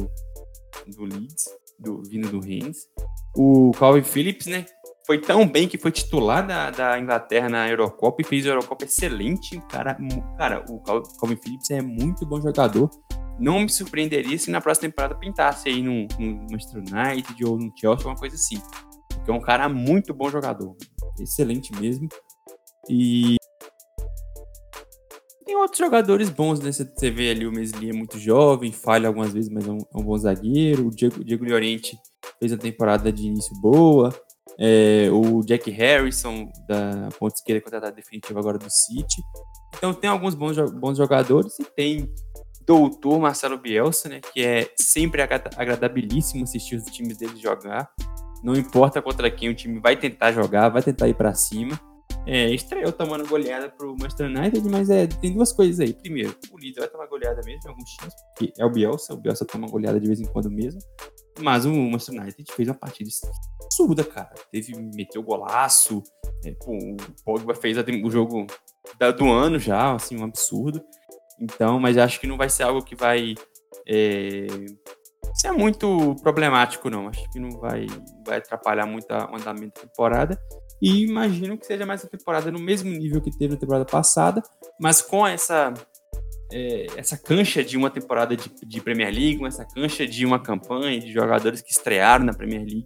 do 0.88 1.04
Leeds, 1.04 1.46
do 1.80 2.02
vindo 2.04 2.30
do 2.30 2.40
Rennes. 2.40 2.88
O 3.36 3.72
Calvin 3.78 4.04
Phillips, 4.04 4.48
né? 4.48 4.66
Foi 5.06 5.20
tão 5.20 5.48
bem 5.48 5.68
que 5.68 5.78
foi 5.78 5.92
titular 5.92 6.46
da, 6.46 6.70
da 6.70 7.00
Inglaterra 7.00 7.50
na 7.50 7.70
Eurocopa 7.70 8.22
e 8.22 8.26
fez 8.26 8.46
a 8.46 8.50
Eurocopa 8.50 8.86
excelente. 8.86 9.60
Cara, 9.70 9.98
cara, 10.38 10.64
o 10.70 10.80
Calvin 10.82 11.38
Phillips 11.38 11.72
é 11.72 11.82
muito 11.82 12.26
bom 12.26 12.42
jogador 12.42 12.90
não 13.40 13.62
me 13.62 13.70
surpreenderia 13.70 14.38
se 14.38 14.50
na 14.50 14.62
próxima 14.62 14.90
temporada 14.90 15.16
pintasse 15.16 15.70
aí 15.70 15.82
no, 15.82 16.08
no 16.20 16.48
Manchester 16.52 16.82
United 16.82 17.46
ou 17.46 17.58
no 17.58 17.72
Chelsea, 17.78 18.08
uma 18.08 18.16
coisa 18.16 18.36
assim. 18.36 18.62
Porque 19.14 19.32
é 19.32 19.34
um 19.34 19.42
cara 19.42 19.70
muito 19.70 20.14
bom 20.14 20.30
jogador. 20.30 20.76
Excelente 21.20 21.72
mesmo. 21.80 22.08
E 22.90 23.38
tem 25.46 25.56
outros 25.56 25.78
jogadores 25.78 26.30
bons 26.30 26.60
né? 26.60 26.72
Você 26.72 27.10
vê 27.10 27.32
ali 27.32 27.48
o 27.48 27.52
Mesli 27.52 27.90
é 27.90 27.94
muito 27.94 28.20
jovem, 28.20 28.72
falha 28.72 29.08
algumas 29.08 29.34
vezes, 29.34 29.50
mas 29.50 29.68
é 29.68 29.72
um, 29.72 29.78
é 29.78 29.98
um 29.98 30.04
bom 30.04 30.18
zagueiro. 30.18 30.88
O 30.88 30.92
Diego, 30.92 31.24
Diego 31.24 31.46
Llorente 31.46 31.98
fez 32.40 32.52
a 32.52 32.58
temporada 32.58 33.12
de 33.12 33.28
início 33.28 33.56
boa. 33.62 34.14
É, 34.60 35.08
o 35.12 35.42
Jack 35.46 35.70
Harrison, 35.70 36.50
da 36.68 37.10
ponta 37.20 37.36
esquerda, 37.36 37.62
contratado 37.62 37.96
definitivo 37.96 38.40
agora 38.40 38.58
do 38.58 38.70
City. 38.70 39.22
Então 39.78 39.94
tem 39.94 40.10
alguns 40.10 40.34
bons, 40.34 40.58
bons 40.72 40.98
jogadores 40.98 41.58
e 41.60 41.64
tem 41.64 42.12
doutor 42.68 43.18
Marcelo 43.18 43.58
Bielsa, 43.58 44.10
né? 44.10 44.20
Que 44.34 44.44
é 44.44 44.70
sempre 44.80 45.22
agradabilíssimo 45.22 46.44
assistir 46.44 46.76
os 46.76 46.84
times 46.84 47.18
dele 47.18 47.38
jogar. 47.38 47.90
Não 48.44 48.54
importa 48.54 49.02
contra 49.02 49.32
quem 49.32 49.50
o 49.50 49.56
time 49.56 49.80
vai 49.80 49.96
tentar 49.96 50.34
jogar, 50.34 50.68
vai 50.68 50.84
tentar 50.84 51.08
ir 51.08 51.16
para 51.16 51.34
cima. 51.34 51.80
É, 52.26 52.50
estreou 52.54 52.92
tomando 52.92 53.26
goleada 53.26 53.70
pro 53.70 53.96
Manchester 53.98 54.28
United, 54.28 54.70
mas 54.70 54.90
é, 54.90 55.08
tem 55.08 55.34
duas 55.34 55.54
coisas 55.54 55.80
aí. 55.80 55.94
Primeiro, 55.94 56.36
o 56.52 56.58
líder 56.58 56.82
vai 56.82 56.90
tomar 56.90 57.08
goleada 57.08 57.42
mesmo 57.46 57.62
em 57.66 57.70
alguns 57.70 57.90
times, 57.92 58.14
porque 58.36 58.54
é 58.60 58.66
o 58.66 58.70
Bielsa, 58.70 59.14
o 59.14 59.18
Bielsa 59.18 59.46
toma 59.46 59.68
goleada 59.70 59.98
de 59.98 60.06
vez 60.06 60.20
em 60.20 60.26
quando 60.26 60.52
mesmo. 60.52 60.82
Mas 61.40 61.66
o 61.66 61.72
Manchester 61.72 62.22
United 62.22 62.52
fez 62.52 62.68
uma 62.68 62.76
partida 62.76 63.10
absurda, 63.64 64.04
cara. 64.04 64.34
Teve, 64.52 64.76
meteu 64.94 65.24
golaço. 65.24 66.04
É, 66.46 66.52
pô, 66.52 66.74
o 66.74 66.98
Pogba 67.24 67.56
fez 67.56 67.78
o 67.78 68.12
jogo 68.12 68.46
do 69.18 69.32
ano 69.32 69.58
já, 69.58 69.94
assim, 69.94 70.18
um 70.20 70.26
absurdo. 70.26 70.84
Então, 71.40 71.80
mas 71.80 71.98
acho 71.98 72.20
que 72.20 72.28
não 72.28 72.38
vai 72.38 72.50
ser 72.50 72.64
algo 72.64 72.84
que 72.84 72.96
vai 72.96 73.36
é, 73.88 74.48
ser 75.36 75.52
muito 75.52 76.16
problemático, 76.22 76.90
não. 76.90 77.08
Acho 77.08 77.30
que 77.32 77.40
não 77.40 77.52
vai, 77.60 77.86
vai 78.26 78.38
atrapalhar 78.38 78.86
muito 78.86 79.12
o 79.12 79.36
andamento 79.36 79.82
da 79.82 79.88
temporada. 79.88 80.40
E 80.82 81.04
imagino 81.04 81.58
que 81.58 81.66
seja 81.66 81.86
mais 81.86 82.04
uma 82.04 82.10
temporada 82.10 82.52
no 82.52 82.60
mesmo 82.60 82.90
nível 82.90 83.22
que 83.22 83.32
teve 83.32 83.54
na 83.54 83.60
temporada 83.60 83.86
passada, 83.86 84.44
mas 84.80 85.02
com 85.02 85.26
essa 85.26 85.74
é, 86.52 86.86
essa 86.96 87.18
cancha 87.18 87.64
de 87.64 87.76
uma 87.78 87.90
temporada 87.90 88.36
de, 88.36 88.50
de, 88.64 88.82
Premier 88.82 89.14
League, 89.14 89.44
essa 89.46 89.66
cancha 89.66 90.08
de 90.08 90.26
uma 90.26 90.40
campanha 90.40 91.00
de 91.00 91.12
jogadores 91.12 91.62
que 91.62 91.72
estrearam 91.72 92.26
na 92.26 92.34
Premier 92.34 92.62
League, 92.62 92.86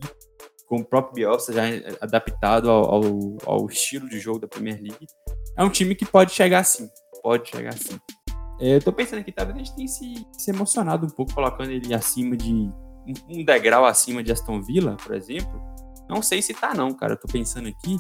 com 0.68 0.78
o 0.78 0.86
próprio 0.86 1.16
Bielsa 1.16 1.52
já 1.52 1.64
adaptado 1.99 2.70
ao, 2.70 2.95
ao, 2.95 3.04
ao 3.45 3.66
estilo 3.68 4.08
de 4.08 4.20
jogo 4.20 4.39
da 4.39 4.47
Premier 4.47 4.82
League, 4.82 5.06
é 5.58 5.64
um 5.64 5.70
time 5.70 5.93
que 5.93 6.06
pode 6.06 6.32
chegar 6.32 6.60
assim, 6.60 6.88
pode 7.22 7.49
chegar 7.49 7.74
assim. 7.74 7.99
É, 8.62 8.76
eu 8.76 8.82
tô 8.82 8.93
pensando 8.93 9.20
aqui, 9.20 9.32
talvez 9.32 9.55
a 9.55 9.59
gente 9.59 9.76
tenha 9.76 9.88
se, 9.88 10.26
se 10.38 10.51
emocionado 10.51 11.07
um 11.07 11.09
pouco 11.09 11.34
colocando 11.34 11.72
ele 11.72 11.93
acima 11.93 12.38
de 12.38 12.72
um, 13.28 13.43
degrau 13.43 13.86
acima 13.86 14.22
de 14.22 14.32
Aston 14.32 14.62
Villa, 14.62 14.95
por 15.03 15.16
exemplo, 15.16 15.59
não 16.07 16.22
sei 16.22 16.41
se 16.41 16.53
tá, 16.53 16.74
não, 16.74 16.93
cara. 16.93 17.14
Eu 17.14 17.18
tô 17.18 17.28
pensando 17.28 17.70
aqui. 17.70 17.97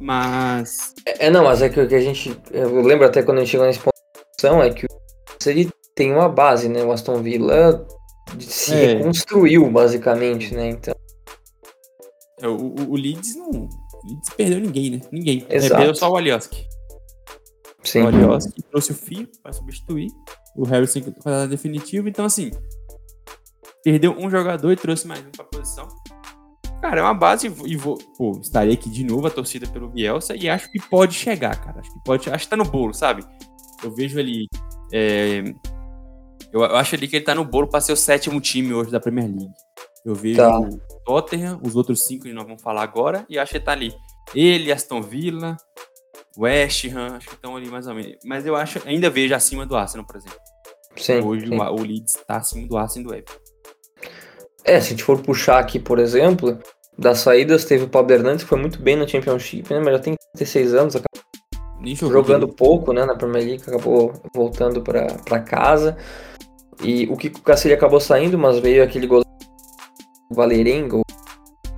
Mas. 0.00 0.94
É, 1.04 1.26
é 1.26 1.30
não, 1.30 1.44
mas 1.44 1.60
é 1.60 1.68
que 1.68 1.78
o 1.78 1.86
que 1.86 1.94
a 1.94 2.00
gente. 2.00 2.34
Eu 2.50 2.80
lembro 2.80 3.06
até 3.06 3.22
quando 3.22 3.38
a 3.38 3.40
gente 3.40 3.50
chegou 3.50 3.66
nessa 3.66 3.80
posição, 3.80 4.62
é 4.62 4.70
que 4.70 4.86
ele 5.46 5.70
tem 5.94 6.12
uma 6.12 6.28
base, 6.28 6.68
né? 6.68 6.82
O 6.82 6.92
Aston 6.92 7.22
Villa 7.22 7.86
se 8.40 8.72
é. 8.72 8.94
reconstruiu, 8.94 9.70
basicamente, 9.70 10.54
né? 10.54 10.70
Então. 10.70 10.94
É, 12.40 12.48
o, 12.48 12.74
o, 12.88 12.96
Leeds 12.96 13.36
não. 13.36 13.50
O 13.50 13.68
Leeds 14.06 14.30
perdeu 14.34 14.60
ninguém, 14.60 14.90
né? 14.90 15.00
Ninguém. 15.12 15.46
Exato. 15.48 15.76
Perdeu 15.76 15.94
só 15.94 16.10
o 16.10 16.16
Alioski. 16.16 16.66
Sim. 17.88 18.02
O 18.02 18.08
Alioski 18.08 18.62
trouxe 18.62 18.92
o 18.92 18.94
Fio 18.94 19.28
para 19.42 19.52
substituir. 19.52 20.10
O 20.56 20.64
Harrison 20.64 21.00
para 21.22 21.46
definitivo. 21.46 22.08
Então, 22.08 22.24
assim. 22.24 22.50
Perdeu 23.84 24.12
um 24.18 24.28
jogador 24.28 24.72
e 24.72 24.76
trouxe 24.76 25.06
mais 25.06 25.20
um 25.20 25.30
pra 25.30 25.44
posição. 25.44 25.86
Cara, 26.80 27.00
é 27.00 27.02
uma 27.02 27.14
base 27.14 27.46
e 27.64 27.76
vou, 27.76 27.96
pô, 28.18 28.38
estarei 28.42 28.74
aqui 28.74 28.90
de 28.90 29.04
novo 29.04 29.26
a 29.26 29.30
torcida 29.30 29.66
pelo 29.66 29.88
Bielsa 29.88 30.36
e 30.36 30.48
acho 30.48 30.70
que 30.70 30.78
pode 30.88 31.14
chegar, 31.14 31.56
cara. 31.56 31.80
Acho 31.80 31.92
que 31.92 32.00
pode, 32.04 32.28
acho 32.28 32.44
que 32.44 32.50
tá 32.50 32.56
no 32.56 32.64
bolo, 32.64 32.92
sabe? 32.92 33.24
Eu 33.82 33.94
vejo 33.94 34.18
ali 34.18 34.46
é, 34.92 35.42
eu, 36.52 36.60
eu, 36.60 36.76
acho 36.76 36.94
ali 36.94 37.08
que 37.08 37.16
ele 37.16 37.24
tá 37.24 37.34
no 37.34 37.44
bolo 37.44 37.68
para 37.68 37.80
ser 37.80 37.92
o 37.92 37.96
sétimo 37.96 38.40
time 38.40 38.72
hoje 38.72 38.90
da 38.90 39.00
Premier 39.00 39.26
League. 39.26 39.52
Eu 40.04 40.14
vejo 40.14 40.36
tá. 40.36 40.58
o 40.58 40.68
Tottenham, 41.04 41.60
os 41.62 41.74
outros 41.74 42.04
cinco 42.04 42.24
que 42.24 42.32
nós 42.32 42.44
vamos 42.46 42.62
falar 42.62 42.82
agora, 42.82 43.26
e 43.28 43.38
acho 43.38 43.52
que 43.52 43.60
tá 43.60 43.72
ali. 43.72 43.94
Ele, 44.34 44.72
Aston 44.72 45.02
Villa, 45.02 45.56
West 46.36 46.84
Ham, 46.86 47.16
acho 47.16 47.28
que 47.28 47.34
estão 47.34 47.56
ali 47.56 47.68
mais 47.68 47.86
ou 47.86 47.94
menos. 47.94 48.16
Mas 48.24 48.46
eu 48.46 48.54
acho, 48.54 48.80
ainda 48.86 49.08
vejo 49.08 49.34
acima 49.34 49.64
do 49.64 49.76
Arsenal, 49.76 50.06
por 50.06 50.16
exemplo. 50.16 50.38
Sim, 50.96 51.20
hoje 51.20 51.46
sim. 51.46 51.56
O, 51.56 51.82
Leeds 51.82 52.12
tá 52.26 52.36
acima 52.36 52.66
do 52.66 52.76
Arsenal 52.76 53.02
e 53.02 53.08
do 53.08 53.14
Everton. 53.14 53.46
É, 54.64 54.80
se 54.80 54.88
a 54.88 54.90
gente 54.90 55.04
for 55.04 55.20
puxar 55.20 55.58
aqui, 55.58 55.78
por 55.78 55.98
exemplo, 55.98 56.58
das 56.98 57.18
saídas 57.18 57.64
teve 57.64 57.84
o 57.84 57.88
Pablo 57.88 58.14
Hernandes, 58.14 58.42
que 58.42 58.48
foi 58.48 58.58
muito 58.58 58.80
bem 58.80 58.96
no 58.96 59.08
Championship, 59.08 59.72
né? 59.72 59.80
Mas 59.80 59.94
já 59.94 59.98
tem 59.98 60.14
36 60.34 60.74
anos, 60.74 60.96
acabou 60.96 62.10
jogando 62.10 62.48
pouco, 62.48 62.92
né? 62.92 63.04
Na 63.04 63.14
Premier 63.14 63.44
League, 63.44 63.62
acabou 63.66 64.12
voltando 64.34 64.82
para 64.82 65.40
casa. 65.40 65.96
E 66.82 67.06
o 67.06 67.16
Kiko 67.16 67.40
Cacelli 67.42 67.74
acabou 67.74 68.00
saindo, 68.00 68.38
mas 68.38 68.58
veio 68.58 68.82
aquele 68.82 69.06
goleiro 69.06 69.26
Valerengo, 70.30 71.02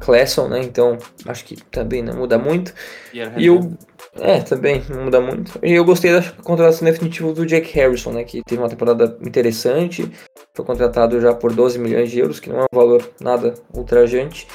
Clesson, 0.09 0.49
né? 0.49 0.61
Então, 0.61 0.97
acho 1.27 1.45
que 1.45 1.55
também 1.71 2.03
não 2.03 2.15
muda 2.15 2.39
muito. 2.39 2.73
E, 3.13 3.45
eu... 3.45 3.77
É, 4.19 4.41
também, 4.41 4.83
não 4.89 5.05
muda 5.05 5.21
muito. 5.21 5.59
E 5.63 5.75
eu 5.75 5.85
gostei 5.85 6.11
da 6.11 6.23
contratação 6.43 6.87
definitiva 6.87 7.31
do 7.31 7.45
Jack 7.45 7.71
Harrison, 7.75 8.13
né? 8.13 8.25
Que 8.25 8.43
teve 8.43 8.59
uma 8.59 8.71
temporada 8.71 9.19
interessante. 9.21 10.11
Foi 10.55 10.65
contratado 10.65 11.21
já 11.21 11.35
por 11.35 11.53
12 11.53 11.79
milhões 11.79 12.11
de 12.11 12.21
euros, 12.21 12.41
que 12.41 12.49
não 12.49 12.61
é 12.61 12.63
um 12.63 12.75
valor 12.75 13.07
nada 13.21 13.53
ultrajante. 13.77 14.49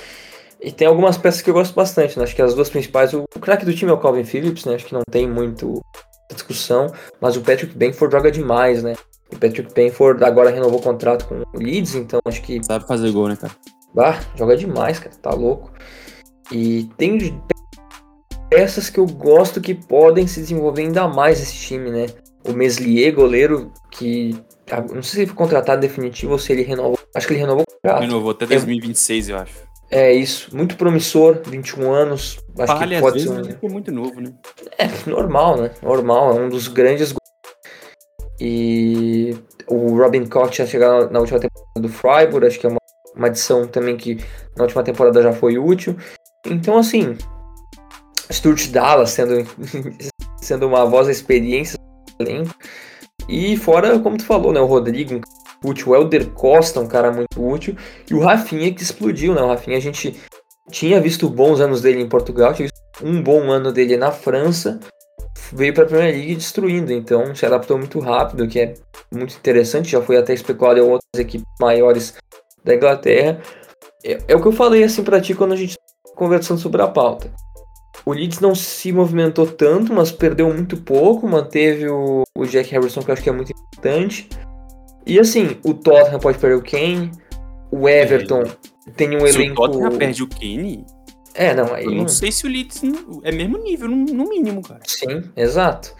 E 0.59 0.71
tem 0.71 0.87
algumas 0.87 1.19
peças 1.19 1.43
que 1.43 1.51
eu 1.51 1.53
gosto 1.53 1.75
bastante, 1.75 2.17
né? 2.17 2.23
Acho 2.23 2.35
que 2.35 2.41
as 2.41 2.55
duas 2.55 2.71
principais, 2.71 3.13
o, 3.13 3.25
o 3.35 3.39
craque 3.39 3.63
do 3.63 3.75
time 3.75 3.91
é 3.91 3.93
o 3.93 3.99
Calvin 3.99 4.23
Phillips, 4.23 4.65
né? 4.65 4.73
Acho 4.73 4.87
que 4.87 4.93
não 4.93 5.03
tem 5.11 5.29
muito 5.29 5.79
discussão, 6.33 6.87
mas 7.21 7.37
o 7.37 7.41
Patrick 7.41 7.77
Benford 7.77 8.11
joga 8.11 8.31
demais, 8.31 8.81
né? 8.81 8.95
O 9.31 9.37
Patrick 9.37 9.71
Benford 9.71 10.23
agora 10.23 10.49
renovou 10.49 10.79
o 10.79 10.81
contrato 10.81 11.27
com 11.27 11.35
o 11.35 11.59
Leeds, 11.59 11.93
então 11.93 12.19
acho 12.25 12.41
que. 12.41 12.59
Sabe 12.63 12.87
fazer 12.87 13.11
gol, 13.11 13.27
né, 13.27 13.35
cara? 13.35 13.53
Bah, 13.93 14.19
joga 14.35 14.57
demais, 14.57 14.99
cara, 14.99 15.15
tá 15.15 15.31
louco. 15.31 15.71
E 16.51 16.89
tem 16.97 17.41
peças 18.49 18.89
que 18.89 18.99
eu 18.99 19.05
gosto 19.05 19.61
que 19.61 19.73
podem 19.73 20.27
se 20.27 20.39
desenvolver 20.39 20.83
ainda 20.83 21.07
mais 21.07 21.41
esse 21.41 21.55
time, 21.55 21.89
né? 21.91 22.07
O 22.47 22.53
Meslier, 22.53 23.13
goleiro, 23.13 23.71
que. 23.91 24.35
Ah, 24.69 24.81
não 24.81 25.01
sei 25.01 25.11
se 25.11 25.19
ele 25.19 25.27
foi 25.27 25.35
contratado 25.35 25.81
definitivo 25.81 26.33
ou 26.33 26.39
se 26.39 26.51
ele 26.51 26.63
renovou. 26.63 26.97
Acho 27.15 27.27
que 27.27 27.33
ele 27.33 27.41
renovou 27.41 27.63
o 27.63 27.71
contrato. 27.71 28.01
Renovou 28.01 28.31
até 28.31 28.45
2026, 28.45 29.29
eu 29.29 29.37
acho. 29.37 29.73
É 29.89 30.11
isso, 30.11 30.55
muito 30.55 30.75
promissor, 30.75 31.39
21 31.45 31.91
anos. 31.91 32.39
Acho 32.57 32.79
que 32.79 32.99
pode 32.99 33.21
ser 33.21 33.29
um... 33.29 33.41
é 33.41 33.69
muito 33.69 33.91
novo, 33.91 34.19
né? 34.19 34.33
É, 34.77 34.87
normal, 35.09 35.61
né? 35.61 35.71
Normal, 35.83 36.37
é 36.37 36.41
um 36.41 36.49
dos 36.49 36.67
grandes. 36.67 37.13
E 38.39 39.37
o 39.67 39.95
Robin 39.95 40.25
Koch 40.25 40.57
já 40.57 40.65
chegou 40.65 41.09
na 41.11 41.19
última 41.19 41.39
temporada 41.39 41.79
do 41.79 41.89
Freiburg, 41.89 42.47
acho 42.47 42.59
que 42.59 42.65
é 42.65 42.69
uma, 42.69 42.79
uma 43.15 43.27
adição 43.27 43.67
também 43.67 43.97
que 43.97 44.17
na 44.55 44.63
última 44.63 44.83
temporada 44.83 45.21
já 45.21 45.33
foi 45.33 45.57
útil. 45.57 45.95
Então, 46.45 46.77
assim, 46.77 47.17
Stuart 48.31 48.69
Dallas 48.69 49.11
sendo, 49.11 49.45
sendo 50.41 50.67
uma 50.67 50.85
voz 50.85 51.07
da 51.07 51.11
experiência 51.11 51.77
E 53.27 53.55
fora, 53.57 53.99
como 53.99 54.17
tu 54.17 54.25
falou, 54.25 54.51
né? 54.51 54.59
O 54.59 54.65
Rodrigo, 54.65 55.21
útil. 55.63 55.89
O 55.89 55.95
Helder 55.95 56.29
Costa, 56.31 56.79
um 56.79 56.87
cara 56.87 57.11
muito 57.11 57.41
útil. 57.41 57.75
E 58.09 58.13
o 58.13 58.19
Rafinha 58.19 58.73
que 58.73 58.83
explodiu, 58.83 59.33
né? 59.33 59.41
O 59.41 59.47
Rafinha 59.47 59.77
a 59.77 59.81
gente 59.81 60.19
tinha 60.69 60.99
visto 60.99 61.29
bons 61.29 61.59
anos 61.59 61.81
dele 61.81 62.01
em 62.01 62.09
Portugal, 62.09 62.53
tinha 62.53 62.67
visto 62.67 63.05
um 63.05 63.21
bom 63.21 63.49
ano 63.49 63.71
dele 63.71 63.97
na 63.97 64.11
França. 64.11 64.79
Veio 65.51 65.73
para 65.73 65.83
a 65.83 65.87
Premier 65.87 66.13
League 66.13 66.35
destruindo, 66.35 66.91
então 66.91 67.35
se 67.35 67.45
adaptou 67.45 67.77
muito 67.77 67.99
rápido, 67.99 68.47
que 68.47 68.59
é 68.59 68.73
muito 69.13 69.35
interessante. 69.35 69.91
Já 69.91 70.01
foi 70.01 70.17
até 70.17 70.33
especulado 70.33 70.79
em 70.79 70.83
outras 70.83 71.19
equipes 71.19 71.45
maiores 71.59 72.15
da 72.63 72.75
Inglaterra. 72.75 73.41
É, 74.03 74.19
é 74.27 74.35
o 74.35 74.41
que 74.41 74.47
eu 74.47 74.51
falei 74.51 74.83
assim 74.83 75.03
para 75.03 75.21
ti 75.21 75.33
quando 75.33 75.53
a 75.53 75.57
gente 75.57 75.77
conversando 76.15 76.59
sobre 76.59 76.81
a 76.81 76.87
pauta. 76.87 77.31
O 78.05 78.11
Leeds 78.11 78.39
não 78.39 78.53
se 78.53 78.91
movimentou 78.91 79.47
tanto, 79.47 79.93
mas 79.93 80.11
perdeu 80.11 80.51
muito 80.53 80.77
pouco. 80.77 81.27
Manteve 81.27 81.87
o, 81.87 82.23
o 82.37 82.45
Jack 82.45 82.71
Harrison, 82.71 83.01
que 83.01 83.09
eu 83.09 83.13
acho 83.13 83.23
que 83.23 83.29
é 83.29 83.33
muito 83.33 83.51
importante. 83.51 84.27
E 85.05 85.19
assim, 85.19 85.57
o 85.63 85.73
Tottenham 85.73 86.19
pode 86.19 86.37
perder 86.37 86.55
o 86.55 86.63
Kane, 86.63 87.11
o 87.71 87.87
Everton 87.87 88.41
é. 88.41 88.91
tem 88.91 89.15
um 89.15 89.25
se 89.27 89.35
elenco. 89.35 89.63
O 89.63 89.67
Tottenham 89.67 89.97
perde 89.97 90.23
o 90.23 90.27
Kane. 90.27 90.85
É, 91.33 91.53
não, 91.53 91.73
aí. 91.73 91.85
Eu 91.85 91.91
não 91.91 92.07
sei 92.07 92.31
se 92.31 92.45
o 92.45 92.49
Leeds 92.49 92.81
é 93.23 93.31
mesmo 93.31 93.57
nível, 93.57 93.89
no, 93.89 94.29
mínimo, 94.29 94.61
cara. 94.61 94.81
Sim, 94.85 95.23
exato. 95.35 95.93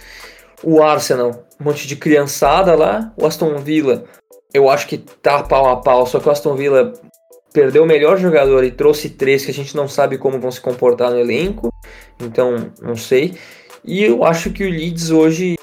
O 0.63 0.81
Arsenal, 0.81 1.45
um 1.59 1.65
monte 1.65 1.87
de 1.87 1.95
criançada 1.95 2.75
lá. 2.75 3.13
O 3.17 3.25
Aston 3.25 3.57
Villa, 3.57 4.05
eu 4.53 4.69
acho 4.69 4.87
que 4.87 4.97
tá 4.97 5.43
pau 5.43 5.69
a 5.69 5.77
pau, 5.77 6.05
só 6.05 6.19
que 6.19 6.27
o 6.27 6.31
Aston 6.31 6.55
Villa 6.55 6.93
perdeu 7.53 7.83
o 7.83 7.87
melhor 7.87 8.17
jogador 8.17 8.63
e 8.63 8.71
trouxe 8.71 9.09
três 9.09 9.45
que 9.45 9.51
a 9.51 9.53
gente 9.53 9.75
não 9.75 9.87
sabe 9.87 10.17
como 10.17 10.39
vão 10.39 10.51
se 10.51 10.61
comportar 10.61 11.11
no 11.11 11.19
elenco. 11.19 11.69
Então, 12.19 12.71
não 12.81 12.95
sei. 12.95 13.35
E 13.83 14.03
eu 14.03 14.23
acho 14.23 14.51
que 14.51 14.63
o 14.63 14.69
Leeds 14.69 15.11
hoje 15.11 15.55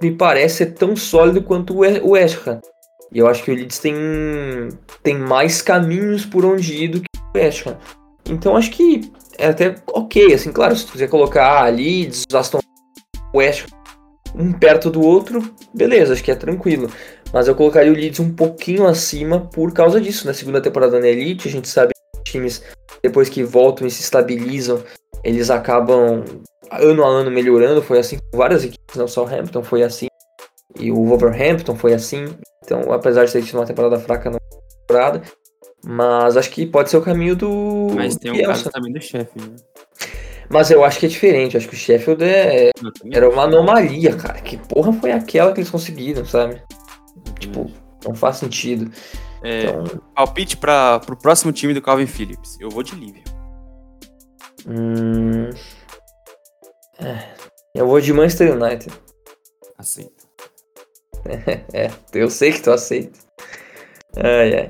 me 0.00 0.10
parece 0.10 0.56
ser 0.58 0.66
tão 0.74 0.96
sólido 0.96 1.42
quanto 1.42 1.74
o 1.74 2.10
West 2.10 2.38
Ham. 2.46 2.60
E 3.12 3.18
eu 3.18 3.28
acho 3.28 3.44
que 3.44 3.50
o 3.50 3.54
Leeds 3.54 3.78
tem, 3.78 3.94
tem 5.02 5.18
mais 5.18 5.60
caminhos 5.60 6.24
por 6.24 6.44
onde 6.44 6.84
ir 6.84 6.88
do 6.88 7.00
que 7.00 7.06
o 7.34 7.38
West 7.38 7.66
Ham. 7.66 7.78
Então 8.28 8.56
acho 8.56 8.70
que 8.70 9.12
é 9.38 9.48
até 9.48 9.74
ok, 9.88 10.34
assim, 10.34 10.52
claro, 10.52 10.74
se 10.76 10.86
tu 10.86 10.92
quiser 10.92 11.08
colocar 11.08 11.64
ah, 11.64 11.68
Leeds, 11.68 12.24
Aston 12.32 12.60
West 13.34 13.66
um 14.34 14.52
perto 14.52 14.90
do 14.90 15.02
outro, 15.02 15.54
beleza, 15.74 16.14
acho 16.14 16.24
que 16.24 16.30
é 16.30 16.34
tranquilo. 16.34 16.90
Mas 17.32 17.48
eu 17.48 17.54
colocaria 17.54 17.90
o 17.90 17.94
Leeds 17.94 18.20
um 18.20 18.34
pouquinho 18.34 18.86
acima 18.86 19.40
por 19.40 19.72
causa 19.72 20.00
disso. 20.00 20.26
Na 20.26 20.34
segunda 20.34 20.60
temporada 20.60 21.00
na 21.00 21.08
Elite, 21.08 21.48
a 21.48 21.50
gente 21.50 21.68
sabe 21.68 21.92
que 21.94 22.18
os 22.18 22.30
times, 22.30 22.62
depois 23.02 23.28
que 23.28 23.42
voltam 23.42 23.86
e 23.86 23.90
se 23.90 24.02
estabilizam, 24.02 24.82
eles 25.24 25.50
acabam 25.50 26.24
ano 26.70 27.04
a 27.04 27.08
ano 27.08 27.30
melhorando, 27.30 27.82
foi 27.82 27.98
assim 27.98 28.18
com 28.18 28.38
várias 28.38 28.64
equipes, 28.64 28.96
não 28.96 29.06
só 29.06 29.24
o 29.24 29.28
Hampton 29.28 29.62
foi 29.62 29.82
assim, 29.82 30.06
e 30.78 30.90
o 30.90 31.04
Wolverhampton 31.04 31.76
foi 31.76 31.92
assim, 31.92 32.34
então 32.64 32.92
apesar 32.92 33.24
de 33.24 33.32
ter 33.32 33.42
tido 33.42 33.58
uma 33.58 33.66
temporada 33.66 33.98
fraca 33.98 34.30
na 34.30 34.38
temporada, 34.80 35.22
mas 35.84 36.36
acho 36.36 36.50
que 36.50 36.66
pode 36.66 36.90
ser 36.90 36.96
o 36.96 37.02
caminho 37.02 37.36
do 37.36 37.88
Mas 37.94 38.16
tem 38.16 38.30
um 38.30 38.34
Bielsa. 38.34 38.52
caso 38.52 38.70
também 38.70 38.92
do 38.92 39.00
Sheffield, 39.00 39.50
né? 39.50 39.56
Mas 40.48 40.70
eu 40.70 40.84
acho 40.84 40.98
que 40.98 41.06
é 41.06 41.08
diferente, 41.08 41.56
acho 41.56 41.68
que 41.68 41.74
o 41.74 41.78
Sheffield 41.78 42.22
é... 42.24 42.70
era 43.10 43.28
uma 43.28 43.44
anomalia, 43.44 44.14
cara, 44.14 44.40
que 44.40 44.56
porra 44.56 44.92
foi 44.92 45.10
aquela 45.10 45.52
que 45.52 45.60
eles 45.60 45.70
conseguiram, 45.70 46.24
sabe? 46.24 46.60
Tipo, 47.42 47.70
não 48.04 48.14
faz 48.14 48.36
sentido. 48.36 48.90
É, 49.42 49.64
então... 49.64 49.84
Palpite 50.14 50.56
para 50.56 51.00
o 51.08 51.16
próximo 51.16 51.52
time 51.52 51.74
do 51.74 51.82
Calvin 51.82 52.06
Phillips. 52.06 52.58
Eu 52.60 52.70
vou 52.70 52.82
de 52.82 52.94
Lívia. 52.94 53.24
Hum... 54.66 55.50
É, 57.00 57.34
eu 57.74 57.86
vou 57.86 58.00
de 58.00 58.12
Manchester 58.12 58.54
United. 58.54 58.92
Aceito. 59.78 60.22
É, 61.72 61.88
eu 62.12 62.28
sei 62.28 62.50
que 62.50 62.60
tu 62.60 62.72
aceita. 62.72 63.16
Ai, 64.16 64.54
ai. 64.54 64.68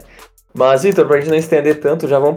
Mas, 0.52 0.82
Vitor, 0.82 1.06
pra 1.06 1.18
gente 1.18 1.30
não 1.30 1.36
estender 1.36 1.80
tanto, 1.80 2.06
já 2.06 2.18
vamos. 2.18 2.36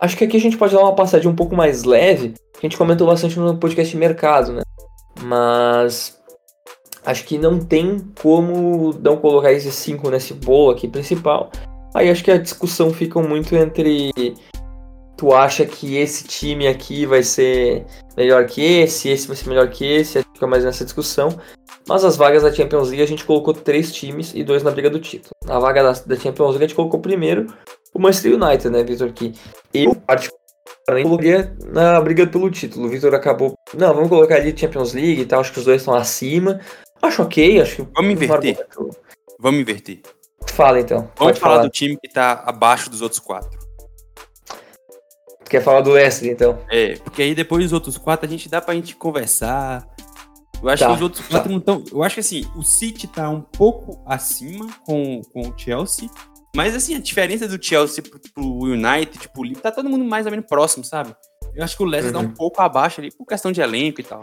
Acho 0.00 0.16
que 0.16 0.24
aqui 0.24 0.36
a 0.36 0.40
gente 0.40 0.56
pode 0.56 0.74
dar 0.74 0.80
uma 0.80 0.94
passadinha 0.94 1.30
um 1.30 1.36
pouco 1.36 1.54
mais 1.54 1.84
leve. 1.84 2.34
A 2.56 2.60
gente 2.60 2.76
comentou 2.76 3.06
bastante 3.06 3.38
no 3.38 3.56
podcast 3.56 3.92
de 3.92 3.98
mercado, 3.98 4.52
né? 4.52 4.62
Mas 5.22 6.19
acho 7.04 7.24
que 7.24 7.38
não 7.38 7.58
tem 7.58 7.98
como 8.20 8.92
não 9.02 9.16
colocar 9.16 9.52
esses 9.52 9.74
cinco 9.74 10.10
nesse 10.10 10.34
bolo 10.34 10.70
aqui 10.70 10.88
principal. 10.88 11.50
Aí 11.94 12.08
acho 12.08 12.22
que 12.22 12.30
a 12.30 12.38
discussão 12.38 12.92
fica 12.92 13.20
muito 13.20 13.54
entre 13.56 14.12
tu 15.16 15.34
acha 15.34 15.66
que 15.66 15.96
esse 15.96 16.24
time 16.24 16.66
aqui 16.66 17.04
vai 17.04 17.22
ser 17.22 17.84
melhor 18.16 18.46
que 18.46 18.62
esse, 18.62 19.10
esse 19.10 19.28
vai 19.28 19.36
ser 19.36 19.50
melhor 19.50 19.68
que 19.68 19.84
esse, 19.84 20.22
fica 20.32 20.46
mais 20.46 20.64
nessa 20.64 20.82
discussão. 20.82 21.38
Mas 21.86 22.04
as 22.04 22.16
vagas 22.16 22.42
da 22.42 22.52
Champions 22.52 22.88
League 22.88 23.02
a 23.02 23.06
gente 23.06 23.24
colocou 23.24 23.52
três 23.52 23.92
times 23.92 24.32
e 24.34 24.42
dois 24.42 24.62
na 24.62 24.70
briga 24.70 24.88
do 24.88 24.98
título. 24.98 25.32
Na 25.44 25.58
vaga 25.58 25.82
da, 25.82 25.92
da 25.92 26.16
Champions 26.16 26.50
League 26.52 26.64
a 26.64 26.68
gente 26.68 26.74
colocou 26.74 27.00
primeiro 27.00 27.48
o 27.92 28.00
Manchester 28.00 28.34
United, 28.34 28.70
né, 28.70 28.82
Vitor? 28.82 29.12
Que 29.12 29.34
eu 29.74 29.94
particularmente 29.94 30.38
coloquei 31.02 31.50
na 31.70 32.00
briga 32.00 32.26
pelo 32.26 32.50
título. 32.50 32.86
O 32.86 32.88
Vitor 32.88 33.14
acabou. 33.14 33.52
Não, 33.76 33.92
vamos 33.92 34.08
colocar 34.08 34.36
ali 34.36 34.56
Champions 34.56 34.94
League 34.94 35.20
e 35.20 35.26
tal, 35.26 35.40
acho 35.40 35.52
que 35.52 35.58
os 35.58 35.64
dois 35.64 35.82
estão 35.82 35.94
acima. 35.94 36.60
Acho 37.02 37.22
ok, 37.22 37.60
acho 37.60 37.76
que. 37.76 37.88
Vamos 37.94 38.10
inverter. 38.12 38.66
Vamos 39.38 39.60
inverter. 39.60 40.00
Fala 40.48 40.80
então. 40.80 41.10
Vamos 41.16 41.38
falar, 41.38 41.54
falar, 41.54 41.62
do 41.62 41.70
time 41.70 41.96
que 41.96 42.08
tá 42.08 42.42
abaixo 42.46 42.90
dos 42.90 43.00
outros 43.00 43.20
quatro. 43.20 43.58
Quer 45.48 45.62
falar 45.62 45.80
do 45.80 45.90
Leicester, 45.90 46.30
então? 46.30 46.58
É, 46.70 46.96
porque 46.96 47.22
aí 47.22 47.34
depois 47.34 47.64
dos 47.64 47.72
outros 47.72 47.98
quatro 47.98 48.26
a 48.26 48.28
gente 48.28 48.48
dá 48.48 48.60
pra 48.60 48.74
gente 48.74 48.94
conversar. 48.94 49.88
Eu 50.62 50.68
acho 50.68 50.82
tá, 50.82 50.88
que 50.88 50.94
os 50.94 51.00
outros 51.00 51.26
quatro 51.26 51.48
tá. 51.48 51.50
não 51.50 51.58
estão. 51.58 51.84
Eu 51.90 52.02
acho 52.02 52.14
que 52.14 52.20
assim, 52.20 52.48
o 52.54 52.62
City 52.62 53.06
tá 53.06 53.28
um 53.28 53.40
pouco 53.40 54.02
acima 54.06 54.68
com, 54.84 55.22
com 55.32 55.40
o 55.40 55.58
Chelsea. 55.58 56.08
Mas 56.54 56.74
assim, 56.74 56.94
a 56.94 57.00
diferença 57.00 57.48
do 57.48 57.62
Chelsea 57.62 58.02
pro, 58.02 58.20
pro 58.32 58.44
United, 58.44 59.18
tipo, 59.18 59.60
tá 59.60 59.72
todo 59.72 59.88
mundo 59.88 60.04
mais 60.04 60.26
ou 60.26 60.30
menos 60.30 60.46
próximo, 60.46 60.84
sabe? 60.84 61.14
Eu 61.54 61.64
acho 61.64 61.76
que 61.76 61.82
o 61.82 61.86
Leicester 61.86 62.14
uhum. 62.14 62.22
tá 62.22 62.28
um 62.28 62.34
pouco 62.34 62.60
abaixo 62.60 63.00
ali 63.00 63.10
por 63.10 63.26
questão 63.26 63.50
de 63.50 63.60
elenco 63.60 64.00
e 64.00 64.04
tal. 64.04 64.22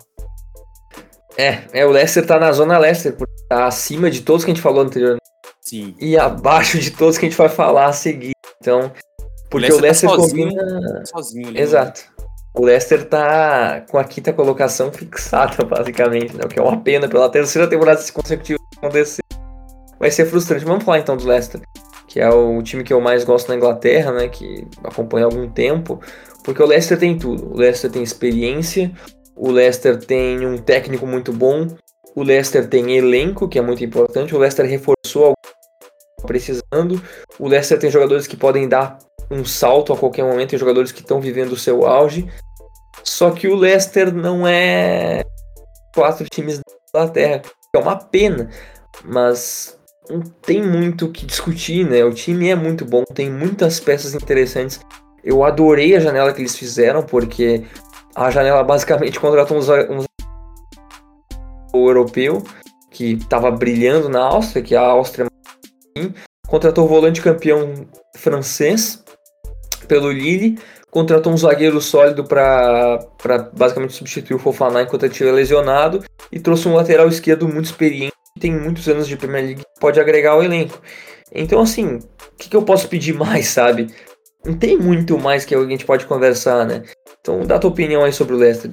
É, 1.38 1.61
é, 1.71 1.85
o 1.85 1.91
Leicester 1.91 2.25
tá 2.25 2.39
na 2.39 2.51
zona 2.51 2.79
Leicester, 2.79 3.15
tá 3.47 3.67
acima 3.67 4.09
de 4.09 4.21
todos 4.21 4.43
que 4.43 4.49
a 4.49 4.53
gente 4.53 4.63
falou 4.63 4.81
anteriormente. 4.81 5.21
Sim. 5.61 5.95
E 5.99 6.17
abaixo 6.17 6.79
de 6.79 6.91
todos 6.91 7.17
que 7.17 7.25
a 7.25 7.29
gente 7.29 7.38
vai 7.38 7.49
falar 7.49 7.88
a 7.88 7.93
seguir. 7.93 8.31
Então, 8.59 8.91
porque 9.49 9.71
o 9.71 9.79
Leicester, 9.79 9.79
o 9.79 9.81
Leicester 9.81 10.09
tá 10.09 10.15
sozinho, 10.15 10.49
combina. 10.49 11.05
Sozinho 11.05 11.47
ali, 11.49 11.61
Exato. 11.61 12.01
Né? 12.01 12.25
O 12.55 12.65
Leicester 12.65 13.05
tá 13.05 13.85
com 13.89 13.99
a 13.99 14.03
quinta 14.03 14.33
colocação 14.33 14.91
fixada, 14.91 15.63
basicamente, 15.65 16.35
né? 16.35 16.43
O 16.43 16.47
que 16.47 16.59
é 16.59 16.61
uma 16.61 16.81
pena 16.81 17.07
pela 17.07 17.29
terceira 17.29 17.67
temporada 17.67 18.01
consecutiva 18.11 18.59
acontecer. 18.77 19.21
Vai 19.99 20.09
ser 20.09 20.25
frustrante. 20.25 20.65
Vamos 20.65 20.83
falar 20.83 20.99
então 20.99 21.15
do 21.15 21.27
Leicester, 21.27 21.61
que 22.07 22.19
é 22.19 22.29
o 22.29 22.61
time 22.63 22.83
que 22.83 22.93
eu 22.93 22.99
mais 22.99 23.23
gosto 23.23 23.49
na 23.49 23.55
Inglaterra, 23.55 24.11
né? 24.11 24.27
Que 24.27 24.67
acompanha 24.83 25.25
há 25.25 25.29
algum 25.29 25.47
tempo. 25.47 26.01
Porque 26.43 26.63
o 26.63 26.65
Leicester 26.65 26.97
tem 26.97 27.17
tudo. 27.17 27.53
O 27.53 27.57
Leicester 27.57 27.91
tem 27.91 28.01
experiência, 28.01 28.91
o 29.38 29.51
Leicester 29.51 29.97
tem 29.97 30.45
um 30.45 30.57
técnico 30.57 31.05
muito 31.05 31.31
bom, 31.31 31.67
o 32.15 32.23
Leicester 32.23 32.67
tem 32.67 32.97
elenco, 32.97 33.47
que 33.47 33.59
é 33.59 33.61
muito 33.61 33.83
importante, 33.83 34.35
o 34.35 34.39
Leicester 34.39 34.65
reforçou 34.65 35.33
precisando, 36.25 37.01
o 37.39 37.47
Leicester 37.47 37.77
tem 37.77 37.91
jogadores 37.91 38.25
que 38.25 38.35
podem 38.35 38.67
dar 38.67 38.97
um 39.29 39.45
salto 39.45 39.93
a 39.93 39.97
qualquer 39.97 40.23
momento, 40.23 40.49
tem 40.49 40.59
jogadores 40.59 40.91
que 40.91 41.01
estão 41.01 41.21
vivendo 41.21 41.51
o 41.51 41.57
seu 41.57 41.85
auge. 41.85 42.27
Só 43.03 43.31
que 43.31 43.47
o 43.47 43.55
Leicester 43.55 44.13
não 44.13 44.47
é 44.47 45.23
quatro 45.93 46.25
times 46.29 46.57
da 46.57 47.01
Inglaterra, 47.01 47.41
é 47.75 47.77
uma 47.77 47.95
pena, 47.95 48.49
mas 49.05 49.77
não 50.09 50.21
tem 50.21 50.63
muito 50.63 51.05
o 51.05 51.11
que 51.11 51.25
discutir, 51.25 51.88
né? 51.88 52.03
O 52.03 52.13
time 52.13 52.49
é 52.49 52.55
muito 52.55 52.83
bom, 52.83 53.03
tem 53.13 53.29
muitas 53.29 53.79
peças 53.79 54.15
interessantes. 54.15 54.79
Eu 55.23 55.43
adorei 55.43 55.95
a 55.95 55.99
janela 55.99 56.33
que 56.33 56.41
eles 56.41 56.55
fizeram, 56.55 57.03
porque 57.03 57.63
a 58.18 58.32
janela 58.32 58.63
basicamente 58.63 59.20
contratou 59.20 59.55
uns, 59.57 59.70
uns 59.70 60.05
o 61.72 61.88
europeu 61.88 62.43
que 62.89 63.13
estava 63.13 63.51
brilhando 63.51 64.09
na 64.09 64.22
Áustria, 64.22 64.63
que 64.63 64.76
a 64.76 64.82
Áustria 64.82 65.28
contratou 66.47 66.86
o 66.86 66.88
volante 66.88 67.22
campeão 67.22 67.88
francês 68.15 69.03
pelo 69.88 70.11
Lille, 70.11 70.57
contratou 70.89 71.32
um 71.32 71.38
zagueiro 71.38 71.80
sólido 71.80 72.24
para 72.24 72.99
basicamente 73.53 73.93
substituir 73.93 74.36
o 74.36 74.39
Fofana 74.39 74.82
enquanto 74.82 75.03
ele 75.03 75.11
estiver 75.11 75.32
lesionado 75.32 76.03
e 76.32 76.39
trouxe 76.39 76.68
um 76.68 76.74
lateral 76.74 77.07
esquerdo 77.07 77.47
muito 77.47 77.65
experiente, 77.65 78.13
tem 78.39 78.51
muitos 78.51 78.88
anos 78.88 79.07
de 79.07 79.15
Premier 79.15 79.45
League, 79.45 79.63
pode 79.80 79.99
agregar 79.99 80.32
ao 80.32 80.43
elenco. 80.43 80.82
Então, 81.32 81.61
assim, 81.61 81.97
o 81.97 82.36
que, 82.36 82.49
que, 82.49 82.57
eu 82.57 82.63
posso 82.63 82.88
pedir 82.88 83.13
mais, 83.15 83.47
sabe? 83.49 83.93
Não 84.43 84.57
tem 84.57 84.76
muito 84.76 85.20
mais 85.20 85.45
que 85.45 85.53
a 85.53 85.63
gente 85.65 85.86
pode 85.86 86.07
conversar, 86.07 86.65
né? 86.65 86.82
Então, 87.28 87.45
dá 87.45 87.59
tua 87.59 87.69
opinião 87.69 88.05
aí 88.05 88.13
sobre 88.13 88.36
o 88.36 88.38
Leicester. 88.38 88.71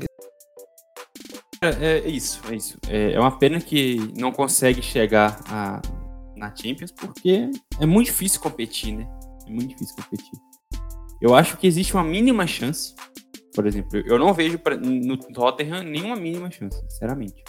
É, 1.60 1.98
é 1.98 2.08
isso, 2.08 2.40
é 2.48 2.54
isso. 2.54 2.78
É, 2.88 3.14
é 3.14 3.18
uma 3.18 3.36
pena 3.36 3.60
que 3.60 4.12
não 4.16 4.30
consegue 4.30 4.80
chegar 4.80 5.40
a, 5.48 5.82
na 6.36 6.54
Champions, 6.54 6.92
porque 6.92 7.50
é 7.80 7.84
muito 7.84 8.06
difícil 8.06 8.40
competir, 8.40 8.96
né? 8.96 9.08
É 9.44 9.50
muito 9.50 9.70
difícil 9.70 9.96
competir. 9.96 10.38
Eu 11.20 11.34
acho 11.34 11.56
que 11.56 11.66
existe 11.66 11.94
uma 11.94 12.04
mínima 12.04 12.46
chance. 12.46 12.94
Por 13.56 13.66
exemplo, 13.66 13.98
eu 14.06 14.20
não 14.20 14.32
vejo 14.32 14.56
pra, 14.56 14.76
no 14.76 15.16
Tottenham 15.16 15.82
nenhuma 15.82 16.14
mínima 16.14 16.48
chance, 16.48 16.80
sinceramente. 16.88 17.42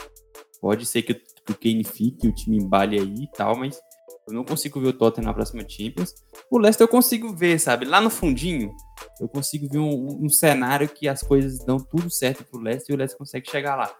Pode 0.59 0.87
ser 0.87 1.03
que 1.03 1.21
o 1.47 1.53
Kane 1.53 1.83
fique, 1.83 2.27
o 2.27 2.33
time 2.33 2.57
embale 2.57 2.99
aí 2.99 3.25
e 3.25 3.31
tal, 3.31 3.55
mas 3.55 3.79
eu 4.27 4.33
não 4.33 4.43
consigo 4.43 4.79
ver 4.79 4.87
o 4.87 4.93
Tottenham 4.93 5.27
na 5.27 5.33
próxima 5.33 5.63
Champions. 5.67 6.13
O 6.49 6.57
Leicester 6.57 6.85
eu 6.85 6.89
consigo 6.89 7.35
ver, 7.35 7.59
sabe? 7.59 7.85
Lá 7.85 8.01
no 8.01 8.09
fundinho, 8.09 8.73
eu 9.19 9.29
consigo 9.29 9.67
ver 9.69 9.79
um, 9.79 10.25
um 10.25 10.29
cenário 10.29 10.89
que 10.89 11.07
as 11.07 11.21
coisas 11.21 11.59
dão 11.63 11.77
tudo 11.77 12.09
certo 12.09 12.43
pro 12.43 12.59
Leicester 12.59 12.93
e 12.93 12.95
o 12.95 12.97
Leicester 12.97 13.17
consegue 13.17 13.49
chegar 13.49 13.75
lá. 13.75 13.95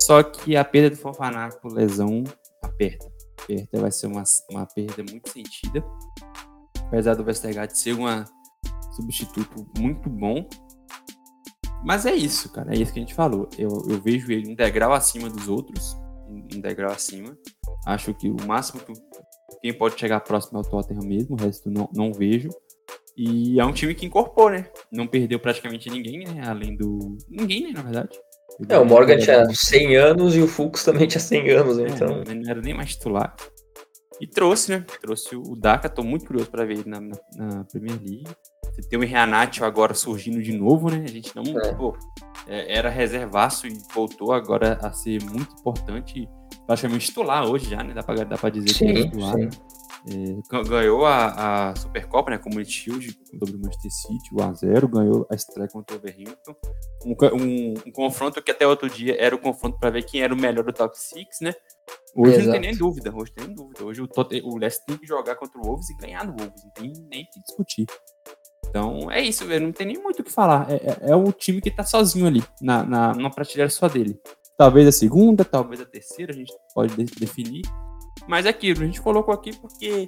Só 0.00 0.22
que 0.22 0.56
a 0.56 0.64
perda 0.64 0.90
do 0.90 0.96
Fofaná 0.96 1.48
por 1.48 1.72
lesão 1.72 2.22
aperta. 2.62 3.10
Aperta 3.42 3.80
vai 3.80 3.90
ser 3.90 4.06
uma, 4.06 4.22
uma 4.50 4.66
perda 4.66 5.02
muito 5.10 5.30
sentida. 5.30 5.84
Apesar 6.86 7.14
do 7.14 7.24
Westergaard 7.24 7.76
ser 7.76 7.92
uma 7.92 8.24
substituto 8.94 9.66
muito 9.78 10.08
bom. 10.08 10.48
Mas 11.84 12.06
é 12.06 12.14
isso, 12.14 12.50
cara. 12.50 12.74
É 12.74 12.78
isso 12.78 12.92
que 12.92 12.98
a 12.98 13.02
gente 13.02 13.14
falou. 13.14 13.48
Eu, 13.58 13.84
eu 13.88 14.00
vejo 14.00 14.30
ele 14.30 14.50
um 14.50 14.54
degrau 14.54 14.92
acima 14.92 15.28
dos 15.28 15.48
outros. 15.48 15.96
Um 16.28 16.60
degrau 16.60 16.92
acima. 16.92 17.36
Acho 17.84 18.14
que 18.14 18.28
o 18.28 18.36
máximo 18.46 18.80
que 18.80 18.92
quem 19.66 19.74
pode 19.74 19.98
chegar 19.98 20.20
próximo 20.20 20.58
é 20.58 20.60
o 20.60 20.64
Tottenham 20.64 21.04
mesmo. 21.04 21.34
O 21.36 21.42
resto 21.42 21.68
não, 21.68 21.88
não 21.92 22.12
vejo. 22.12 22.50
E 23.16 23.58
é 23.58 23.64
um 23.64 23.72
time 23.72 23.94
que 23.94 24.06
incorporou, 24.06 24.50
né? 24.50 24.66
Não 24.92 25.08
perdeu 25.08 25.40
praticamente 25.40 25.90
ninguém, 25.90 26.20
né? 26.20 26.42
Além 26.46 26.76
do. 26.76 27.16
Ninguém, 27.28 27.62
né? 27.64 27.72
Na 27.74 27.82
verdade. 27.82 28.16
É, 28.68 28.78
o 28.78 28.84
Morgan 28.84 29.18
tinha 29.18 29.44
100 29.44 29.96
anos 29.96 30.36
e 30.36 30.40
o 30.40 30.46
Fux 30.46 30.84
também 30.84 31.08
tinha 31.08 31.20
100 31.20 31.50
anos, 31.50 31.78
é, 31.78 31.88
então. 31.88 32.22
Não 32.22 32.50
era 32.50 32.60
nem 32.60 32.74
mais 32.74 32.90
titular. 32.90 33.34
E 34.20 34.26
trouxe, 34.26 34.70
né? 34.70 34.84
Trouxe 35.00 35.34
o 35.34 35.56
Daka. 35.56 35.88
Tô 35.88 36.02
muito 36.02 36.26
curioso 36.26 36.48
para 36.48 36.64
ver 36.64 36.74
ele 36.74 36.88
na, 36.88 37.00
na, 37.00 37.16
na 37.36 37.64
Premier 37.64 37.98
League. 37.98 38.24
Você 38.72 38.88
tem 38.88 38.98
o 38.98 39.02
Renato 39.02 39.64
agora 39.64 39.94
surgindo 39.94 40.40
de 40.40 40.52
novo, 40.52 40.90
né? 40.90 41.02
A 41.04 41.10
gente 41.10 41.34
não. 41.34 41.42
É. 41.58 41.74
Pô, 41.74 41.96
é, 42.46 42.76
era 42.76 42.88
reservaço 42.88 43.66
e 43.66 43.76
voltou 43.92 44.32
agora 44.32 44.78
a 44.80 44.92
ser 44.92 45.22
muito 45.24 45.52
importante. 45.58 46.28
Praticamente 46.66 47.06
titular 47.06 47.44
hoje 47.48 47.70
já, 47.70 47.82
né? 47.82 47.94
Dá 47.94 48.02
pra, 48.02 48.24
dá 48.24 48.36
pra 48.36 48.50
dizer 48.50 48.70
sim, 48.70 48.86
que 48.86 48.98
é 48.98 49.02
titular. 49.04 49.34
Sim. 49.34 49.48
É, 50.08 50.62
ganhou 50.68 51.04
a, 51.04 51.70
a 51.70 51.76
Supercopa, 51.76 52.30
né? 52.30 52.38
Community 52.38 52.70
Shield 52.70 53.18
sobre 53.38 53.56
o 53.56 53.58
Manchester 53.58 53.90
City, 53.90 54.32
o 54.32 54.36
A0, 54.36 54.88
ganhou 54.88 55.26
a 55.30 55.34
estreia 55.34 55.68
contra 55.68 55.96
o 55.96 55.98
Overhampton. 55.98 56.54
Um, 57.04 57.16
um, 57.34 57.74
um, 57.86 57.92
confronto 57.92 58.40
que 58.40 58.52
até 58.52 58.66
outro 58.66 58.88
dia 58.88 59.16
era 59.18 59.34
o 59.34 59.38
confronto 59.38 59.78
para 59.78 59.90
ver 59.90 60.04
quem 60.04 60.22
era 60.22 60.32
o 60.32 60.36
melhor 60.36 60.64
do 60.64 60.72
top 60.72 60.96
6, 60.96 61.26
né? 61.40 61.54
Hoje 62.14 62.34
Exato. 62.34 62.46
não 62.46 62.52
tem 62.52 62.60
nem 62.60 62.76
dúvida, 62.76 63.12
hoje 63.14 63.32
tem 63.32 63.46
nem 63.46 63.56
dúvida. 63.56 63.84
Hoje 63.84 64.00
o, 64.00 64.08
o 64.44 64.58
Leicester 64.58 64.86
tem 64.86 64.96
que 64.96 65.06
jogar 65.06 65.34
contra 65.34 65.60
o 65.60 65.64
Wolves 65.64 65.90
e 65.90 65.96
ganhar 65.96 66.24
do 66.24 66.40
Wolves, 66.40 66.64
não 66.64 66.70
tem 66.70 66.92
nem 67.10 67.24
que 67.24 67.40
discutir. 67.40 67.86
Então 68.68 69.10
é 69.10 69.20
isso, 69.20 69.44
velho. 69.44 69.66
Não 69.66 69.72
tem 69.72 69.88
nem 69.88 69.98
muito 69.98 70.20
o 70.20 70.24
que 70.24 70.32
falar. 70.32 70.70
É, 70.70 70.74
é, 70.74 71.10
é 71.10 71.16
o 71.16 71.32
time 71.32 71.60
que 71.60 71.70
tá 71.70 71.84
sozinho 71.84 72.26
ali, 72.26 72.44
na, 72.60 72.84
na, 72.84 73.12
numa 73.12 73.30
prateleira 73.30 73.70
só 73.70 73.88
dele. 73.88 74.20
Talvez 74.56 74.88
a 74.88 74.92
segunda, 74.92 75.44
talvez 75.44 75.80
a 75.80 75.84
terceira, 75.84 76.32
a 76.32 76.36
gente 76.36 76.52
pode 76.74 76.96
de 76.96 77.04
definir. 77.16 77.62
Mas 78.26 78.46
é 78.46 78.48
aquilo, 78.48 78.82
a 78.82 78.86
gente 78.86 79.02
colocou 79.02 79.34
aqui 79.34 79.54
porque 79.56 80.06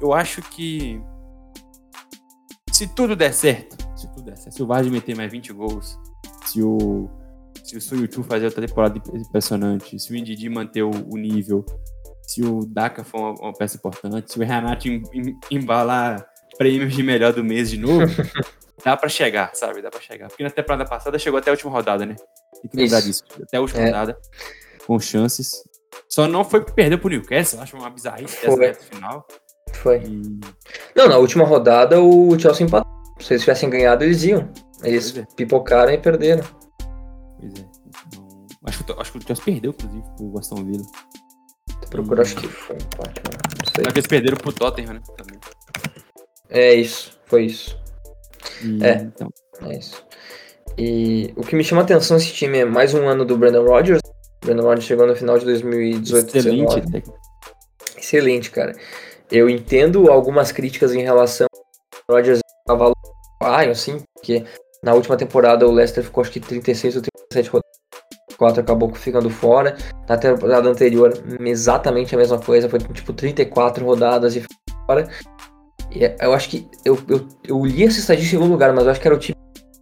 eu 0.00 0.14
acho 0.14 0.40
que 0.42 1.00
se 2.72 2.86
tudo 2.88 3.14
der 3.14 3.34
certo, 3.34 3.76
se 3.94 4.08
tudo 4.08 4.22
der 4.22 4.38
certo, 4.38 4.54
se 4.54 4.62
o 4.62 4.66
Vardy 4.66 4.90
meter 4.90 5.14
mais 5.14 5.30
20 5.30 5.52
gols, 5.52 5.98
se 6.46 6.62
o 6.62 7.08
se 7.62 7.76
o 7.76 7.80
Suiutu 7.80 8.24
fazer 8.24 8.46
outra 8.46 8.66
temporada 8.66 9.00
impressionante, 9.14 9.98
se 9.98 10.12
o 10.12 10.16
Indidi 10.16 10.48
manter 10.48 10.82
o, 10.82 10.90
o 10.90 11.16
nível, 11.16 11.64
se 12.22 12.42
o 12.42 12.64
Daka 12.66 13.04
for 13.04 13.18
uma, 13.18 13.34
uma 13.40 13.52
peça 13.52 13.76
importante, 13.76 14.32
se 14.32 14.38
o 14.38 14.44
Renato 14.44 14.88
em, 14.88 15.02
em, 15.12 15.38
embalar 15.50 16.26
prêmios 16.56 16.94
de 16.94 17.02
melhor 17.02 17.32
do 17.32 17.44
mês 17.44 17.70
de 17.70 17.78
novo, 17.78 18.06
dá 18.84 18.96
para 18.96 19.08
chegar, 19.08 19.54
sabe? 19.54 19.82
Dá 19.82 19.90
para 19.90 20.00
chegar. 20.00 20.28
Porque 20.28 20.42
na 20.42 20.50
temporada 20.50 20.84
passada 20.84 21.18
chegou 21.18 21.38
até 21.38 21.50
a 21.50 21.52
última 21.52 21.70
rodada, 21.70 22.06
né? 22.06 22.16
Tem 22.62 22.70
que 22.70 22.76
lembrar 22.76 22.98
Isso. 22.98 23.06
disso. 23.08 23.24
Até 23.42 23.56
a 23.56 23.60
última 23.60 23.82
é. 23.82 23.86
rodada, 23.86 24.18
com 24.86 24.98
chances. 24.98 25.62
Só 26.08 26.26
não 26.26 26.44
foi 26.44 26.64
perdeu 26.64 26.98
pro 26.98 27.08
Newcastle, 27.08 27.60
acho 27.60 27.76
uma 27.76 27.90
bizarrice 27.90 28.36
essa 28.44 28.80
final. 28.84 29.26
Foi. 29.74 29.98
E... 29.98 30.40
Não, 30.94 31.08
na 31.08 31.16
última 31.16 31.44
rodada 31.44 32.00
o 32.00 32.38
Chelsea 32.38 32.66
empatou. 32.66 32.90
Se 33.20 33.34
eles 33.34 33.42
tivessem 33.42 33.70
ganhado, 33.70 34.04
eles 34.04 34.22
iam. 34.24 34.50
Eles 34.82 35.16
é. 35.16 35.26
pipocaram 35.36 35.92
e 35.92 35.98
perderam. 35.98 36.44
Pois 37.38 37.54
é. 37.54 37.70
Então, 38.08 38.58
acho, 38.66 38.84
que, 38.84 38.92
acho 38.92 39.12
que 39.12 39.18
o 39.18 39.22
Chelsea 39.26 39.44
perdeu, 39.44 39.70
inclusive, 39.70 40.04
pro 40.16 40.38
Aston 40.38 40.64
Villa. 40.64 40.84
Procura, 41.90 42.22
acho 42.22 42.36
que 42.36 42.46
foi 42.46 42.76
empate, 42.76 43.22
não 43.58 43.72
sei. 43.74 43.84
Que 43.84 43.90
eles 43.90 44.06
perderam 44.06 44.36
pro 44.36 44.52
Tottenham, 44.52 44.94
né? 44.94 45.00
Também. 45.16 45.40
É 46.48 46.74
isso, 46.74 47.18
foi 47.26 47.46
isso. 47.46 47.78
E, 48.62 48.84
é, 48.84 49.02
então. 49.02 49.28
é 49.62 49.78
isso. 49.78 50.04
E 50.82 51.30
o 51.36 51.42
que 51.42 51.54
me 51.54 51.62
chama 51.62 51.82
a 51.82 51.84
atenção 51.84 52.16
nesse 52.16 52.32
time 52.32 52.56
é 52.56 52.64
mais 52.64 52.94
um 52.94 53.06
ano 53.06 53.22
do 53.22 53.36
Brandon 53.36 53.66
Rodgers. 53.66 54.00
O 54.42 54.46
Brandon 54.46 54.62
Rodgers 54.62 54.86
chegou 54.86 55.06
no 55.06 55.14
final 55.14 55.38
de 55.38 55.44
2018. 55.44 56.38
Excelente, 56.38 57.04
Excelente, 57.98 58.50
cara. 58.50 58.72
Eu 59.30 59.50
entendo 59.50 60.10
algumas 60.10 60.50
críticas 60.50 60.94
em 60.94 61.02
relação 61.02 61.46
ao 62.08 62.16
Rodgers 62.16 62.40
cavalo 62.66 62.94
assim, 63.70 64.02
porque 64.14 64.42
na 64.82 64.94
última 64.94 65.18
temporada 65.18 65.68
o 65.68 65.70
Leicester 65.70 66.02
ficou 66.02 66.22
acho 66.22 66.30
que 66.30 66.40
36 66.40 66.96
ou 66.96 67.02
37 67.30 67.50
rodadas. 67.50 67.70
4 68.38 68.62
acabou 68.62 68.94
ficando 68.94 69.28
fora. 69.28 69.76
Na 70.08 70.16
temporada 70.16 70.66
anterior, 70.66 71.12
exatamente 71.40 72.14
a 72.14 72.18
mesma 72.18 72.38
coisa, 72.38 72.70
foi 72.70 72.78
tipo 72.78 73.12
34 73.12 73.84
rodadas 73.84 74.34
e 74.34 74.42
fora. 74.86 75.06
E 75.90 76.06
é, 76.06 76.16
eu 76.22 76.32
acho 76.32 76.48
que 76.48 76.66
eu, 76.86 76.98
eu, 77.06 77.28
eu 77.46 77.66
li 77.66 77.84
essa 77.84 77.98
estatística 77.98 78.36
em 78.36 78.38
algum 78.38 78.50
lugar, 78.50 78.72
mas 78.72 78.86
eu 78.86 78.92
acho 78.92 79.00
que 79.00 79.06
era 79.06 79.14
o 79.14 79.18
tipo 79.18 79.38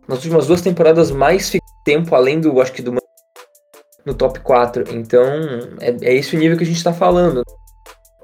nas 0.09 0.19
últimas 0.19 0.47
duas 0.47 0.63
temporadas 0.63 1.11
mais 1.11 1.53
tempo 1.85 2.15
além 2.15 2.41
do 2.41 2.61
acho 2.61 2.73
que 2.73 2.83
do 2.83 2.97
no 4.05 4.15
top 4.15 4.41
4. 4.41 4.85
Então, 4.95 5.23
é, 5.81 5.95
é 6.01 6.15
esse 6.15 6.35
o 6.35 6.39
nível 6.39 6.57
que 6.57 6.65
a 6.65 6.67
gente 6.67 6.83
tá 6.83 6.93
falando. 6.93 7.43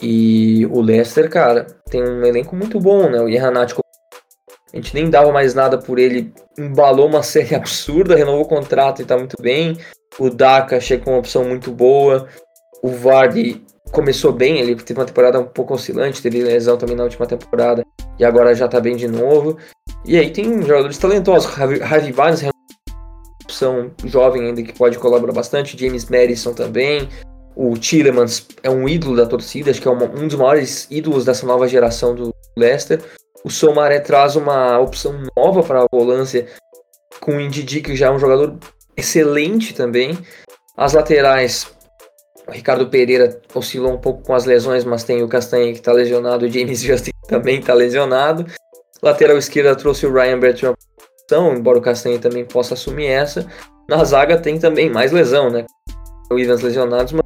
E 0.01 0.67
o 0.67 0.81
Leicester, 0.81 1.29
cara, 1.31 1.67
tem 1.91 2.03
um 2.03 2.25
elenco 2.25 2.57
muito 2.57 2.81
bom, 2.81 3.09
né? 3.09 3.21
O 3.21 3.29
Ihanat, 3.29 3.75
a 3.75 4.77
gente 4.77 4.95
nem 4.95 5.09
dava 5.09 5.31
mais 5.31 5.55
nada 5.55 5.79
por 5.79 5.99
ele, 5.99 6.33
embalou 6.59 7.07
uma 7.07 7.23
série 7.23 7.55
absurda, 7.55 8.17
renovou 8.17 8.43
o 8.43 8.49
contrato 8.49 9.03
e 9.03 9.05
tá 9.05 9.17
muito 9.17 9.37
bem. 9.41 9.79
O 10.19 10.31
Daka 10.31 10.81
chega 10.81 11.05
com 11.05 11.11
uma 11.11 11.19
opção 11.19 11.45
muito 11.45 11.71
boa. 11.71 12.27
O 12.83 12.89
Vardy 12.89 13.65
começou 13.95 14.33
bem, 14.33 14.59
ele 14.59 14.75
teve 14.75 14.99
uma 14.99 15.07
temporada 15.07 15.39
um 15.39 15.45
pouco 15.45 15.73
oscilante, 15.73 16.21
teve 16.21 16.43
lesão 16.43 16.77
também 16.77 16.97
na 16.97 17.05
última 17.05 17.27
temporada 17.27 17.87
e 18.19 18.25
agora 18.25 18.55
já 18.55 18.67
tá 18.67 18.81
bem 18.81 18.97
de 18.97 19.07
novo. 19.07 19.57
E 20.05 20.19
aí 20.19 20.31
tem 20.31 20.61
jogadores 20.63 20.99
talentosos, 20.99 21.51
Harvey 21.59 22.13
Barnes 22.13 22.43
é 22.43 22.47
uma 22.47 22.53
opção 23.45 23.91
jovem 24.05 24.47
ainda 24.47 24.63
que 24.63 24.73
pode 24.73 24.99
colaborar 24.99 25.33
bastante, 25.33 25.79
James 25.79 26.07
Madison 26.07 26.53
também, 26.53 27.09
o 27.55 27.79
Tillemans 27.79 28.49
é 28.65 28.69
um 28.69 28.89
ídolo 28.89 29.17
da 29.17 29.27
torcida, 29.27 29.71
acho 29.71 29.81
que 29.81 29.87
é 29.87 29.91
uma, 29.91 30.07
um 30.07 30.27
dos 30.27 30.37
maiores 30.37 30.89
ídolos 30.91 31.25
dessa 31.25 31.47
nova 31.47 31.69
geração 31.69 32.15
do 32.15 32.35
Leicester. 32.57 33.01
O 33.45 33.51
Somaré 33.51 34.01
traz 34.01 34.35
uma 34.35 34.79
opção 34.81 35.23
nova 35.37 35.63
para 35.63 35.83
a 35.83 35.87
volância 35.93 36.47
com 37.21 37.37
o 37.37 37.41
Indidi, 37.41 37.81
que 37.81 37.95
já 37.95 38.07
é 38.07 38.11
um 38.11 38.19
jogador 38.19 38.59
excelente 38.97 39.73
também. 39.73 40.19
As 40.77 40.95
laterais, 40.95 41.73
o 42.47 42.53
Ricardo 42.53 42.89
Pereira 42.89 43.41
oscilou 43.55 43.93
um 43.93 43.99
pouco 43.99 44.23
com 44.23 44.35
as 44.35 44.45
lesões, 44.45 44.85
mas 44.85 45.05
tem 45.05 45.23
o 45.23 45.29
Castanha 45.29 45.73
que 45.73 45.79
está 45.79 45.93
lesionado, 45.93 46.45
o 46.45 46.51
James 46.51 46.81
Justin 46.83 47.13
também 47.27 47.59
está 47.59 47.75
lesionado. 47.75 48.47
Lateral 49.03 49.37
esquerda 49.37 49.75
trouxe 49.77 50.07
o 50.07 50.13
Ryan 50.13 50.39
Bertrand, 50.39 50.75
embora 51.57 51.79
o 51.79 51.83
Castanha 51.83 52.19
também 52.19 52.45
possa 52.45 52.75
assumir 52.75 53.07
essa. 53.07 53.47
Na 53.89 54.03
zaga 54.05 54.39
tem 54.39 54.59
também 54.59 54.91
mais 54.91 55.13
lesão, 55.13 55.51
né? 55.51 55.65
O 56.31 56.39
Ivans 56.39 56.63
lesionados, 56.63 57.13
mas 57.13 57.23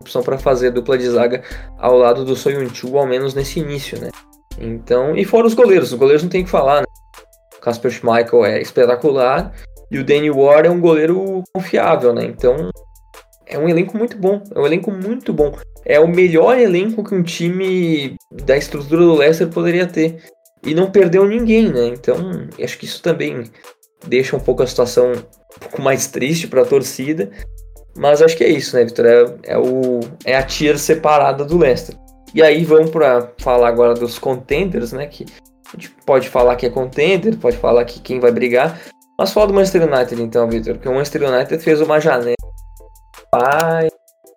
opção 0.00 0.22
para 0.22 0.38
fazer 0.38 0.70
dupla 0.70 0.96
de 0.96 1.08
zaga 1.08 1.42
ao 1.78 1.98
lado 1.98 2.24
do 2.24 2.36
Soyuncu, 2.36 2.96
ao 2.96 3.06
menos 3.06 3.34
nesse 3.34 3.60
início, 3.60 4.00
né? 4.00 4.10
Então, 4.58 5.14
e 5.16 5.24
fora 5.24 5.46
os 5.46 5.54
goleiros, 5.54 5.92
os 5.92 5.98
goleiros 5.98 6.22
não 6.22 6.30
tem 6.30 6.42
o 6.42 6.44
que 6.44 6.50
falar, 6.50 6.80
né? 6.80 6.86
O 7.58 7.60
Casper 7.60 7.90
Schmeichel 7.90 8.44
é 8.44 8.60
espetacular 8.62 9.52
e 9.90 9.98
o 9.98 10.04
Danny 10.04 10.30
Ward 10.30 10.68
é 10.68 10.70
um 10.70 10.80
goleiro 10.80 11.42
confiável, 11.52 12.14
né? 12.14 12.24
Então, 12.24 12.70
é 13.46 13.58
um 13.58 13.68
elenco 13.68 13.96
muito 13.96 14.16
bom, 14.16 14.42
é 14.54 14.58
um 14.58 14.66
elenco 14.66 14.90
muito 14.90 15.32
bom. 15.32 15.56
É 15.84 16.00
o 16.00 16.08
melhor 16.08 16.58
elenco 16.58 17.04
que 17.04 17.14
um 17.14 17.22
time 17.22 18.16
da 18.30 18.56
estrutura 18.56 19.02
do 19.02 19.14
Leicester 19.14 19.48
poderia 19.48 19.86
ter. 19.86 20.22
E 20.64 20.74
não 20.74 20.90
perdeu 20.90 21.24
ninguém, 21.24 21.68
né? 21.68 21.86
Então, 21.86 22.16
acho 22.60 22.76
que 22.76 22.86
isso 22.86 23.00
também 23.00 23.44
deixa 24.06 24.36
um 24.36 24.40
pouco 24.40 24.64
a 24.64 24.66
situação 24.66 25.12
um 25.12 25.58
pouco 25.60 25.80
mais 25.80 26.08
triste 26.08 26.48
para 26.48 26.62
a 26.62 26.66
torcida. 26.66 27.30
Mas 27.96 28.20
acho 28.20 28.36
que 28.36 28.42
é 28.42 28.48
isso, 28.48 28.76
né, 28.76 28.84
Vitor? 28.84 29.06
É, 29.06 29.52
é, 29.52 29.58
o, 29.58 30.00
é 30.24 30.36
a 30.36 30.42
tier 30.42 30.76
separada 30.78 31.44
do 31.44 31.56
Leicester. 31.56 31.96
E 32.34 32.42
aí 32.42 32.64
vamos 32.64 32.90
para 32.90 33.32
falar 33.38 33.68
agora 33.68 33.94
dos 33.94 34.18
contenders, 34.18 34.92
né? 34.92 35.06
Que 35.06 35.24
a 35.68 35.76
gente 35.76 35.90
pode 36.04 36.28
falar 36.28 36.56
que 36.56 36.66
é 36.66 36.70
contender, 36.70 37.36
pode 37.36 37.56
falar 37.56 37.84
que 37.84 38.00
quem 38.00 38.18
vai 38.18 38.32
brigar. 38.32 38.78
Mas 39.18 39.32
fala 39.32 39.46
do 39.46 39.54
Manchester 39.54 39.90
United 39.90 40.20
então, 40.20 40.48
Vitor, 40.48 40.74
porque 40.74 40.88
o 40.88 40.92
Manchester 40.92 41.22
United 41.32 41.62
fez 41.62 41.80
uma 41.80 41.98
janela. 42.00 42.35
Pai, 43.38 43.88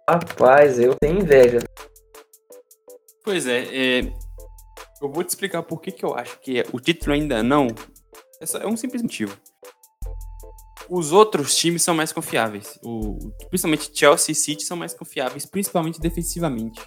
rapaz, 0.10 0.80
eu 0.80 0.96
tenho 0.96 1.20
inveja. 1.20 1.60
Pois 3.24 3.48
é, 3.48 3.64
é, 3.64 4.00
eu 5.02 5.12
vou 5.12 5.24
te 5.24 5.30
explicar 5.30 5.64
por 5.64 5.80
que, 5.80 5.92
que 5.92 6.04
eu 6.04 6.16
acho 6.16 6.40
que 6.40 6.66
o 6.74 6.80
título 6.80 7.14
ainda 7.14 7.42
não. 7.42 7.68
É 8.62 8.68
um 8.68 8.76
simples 8.76 9.02
motivo 9.02 9.38
os 10.90 11.12
outros 11.12 11.56
times 11.56 11.84
são 11.84 11.94
mais 11.94 12.12
confiáveis. 12.12 12.80
O, 12.84 13.32
principalmente 13.50 13.92
Chelsea 13.94 14.32
e 14.32 14.36
City 14.36 14.64
são 14.64 14.76
mais 14.76 14.94
confiáveis, 14.94 15.46
principalmente 15.46 16.00
defensivamente. 16.00 16.82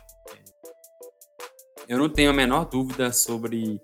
Eu 1.88 1.98
não 1.98 2.08
tenho 2.08 2.30
a 2.30 2.32
menor 2.32 2.64
dúvida 2.64 3.12
sobre 3.12 3.80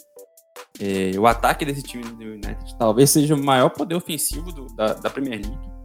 é, 0.80 1.18
o 1.18 1.26
ataque 1.26 1.64
desse 1.64 1.82
time 1.82 2.02
do 2.04 2.24
United. 2.24 2.76
Talvez 2.78 3.10
seja 3.10 3.34
o 3.34 3.42
maior 3.42 3.70
poder 3.70 3.94
ofensivo 3.94 4.50
do, 4.52 4.66
da, 4.74 4.94
da, 4.94 5.08
Premier 5.08 5.40
League. 5.40 5.77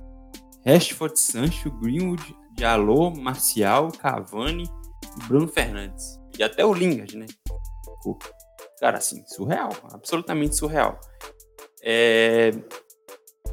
Rashford, 0.65 1.19
Sancho, 1.19 1.71
Greenwood, 1.71 2.35
Diallo, 2.55 3.15
Marcial, 3.15 3.91
Cavani 3.91 4.63
e 4.63 5.27
Bruno 5.27 5.47
Fernandes. 5.47 6.19
E 6.37 6.43
até 6.43 6.65
o 6.65 6.73
Lingard, 6.73 7.17
né? 7.17 7.25
Cara, 8.79 8.97
assim, 8.97 9.23
surreal. 9.27 9.71
Absolutamente 9.91 10.55
surreal. 10.55 10.99
É, 11.83 12.51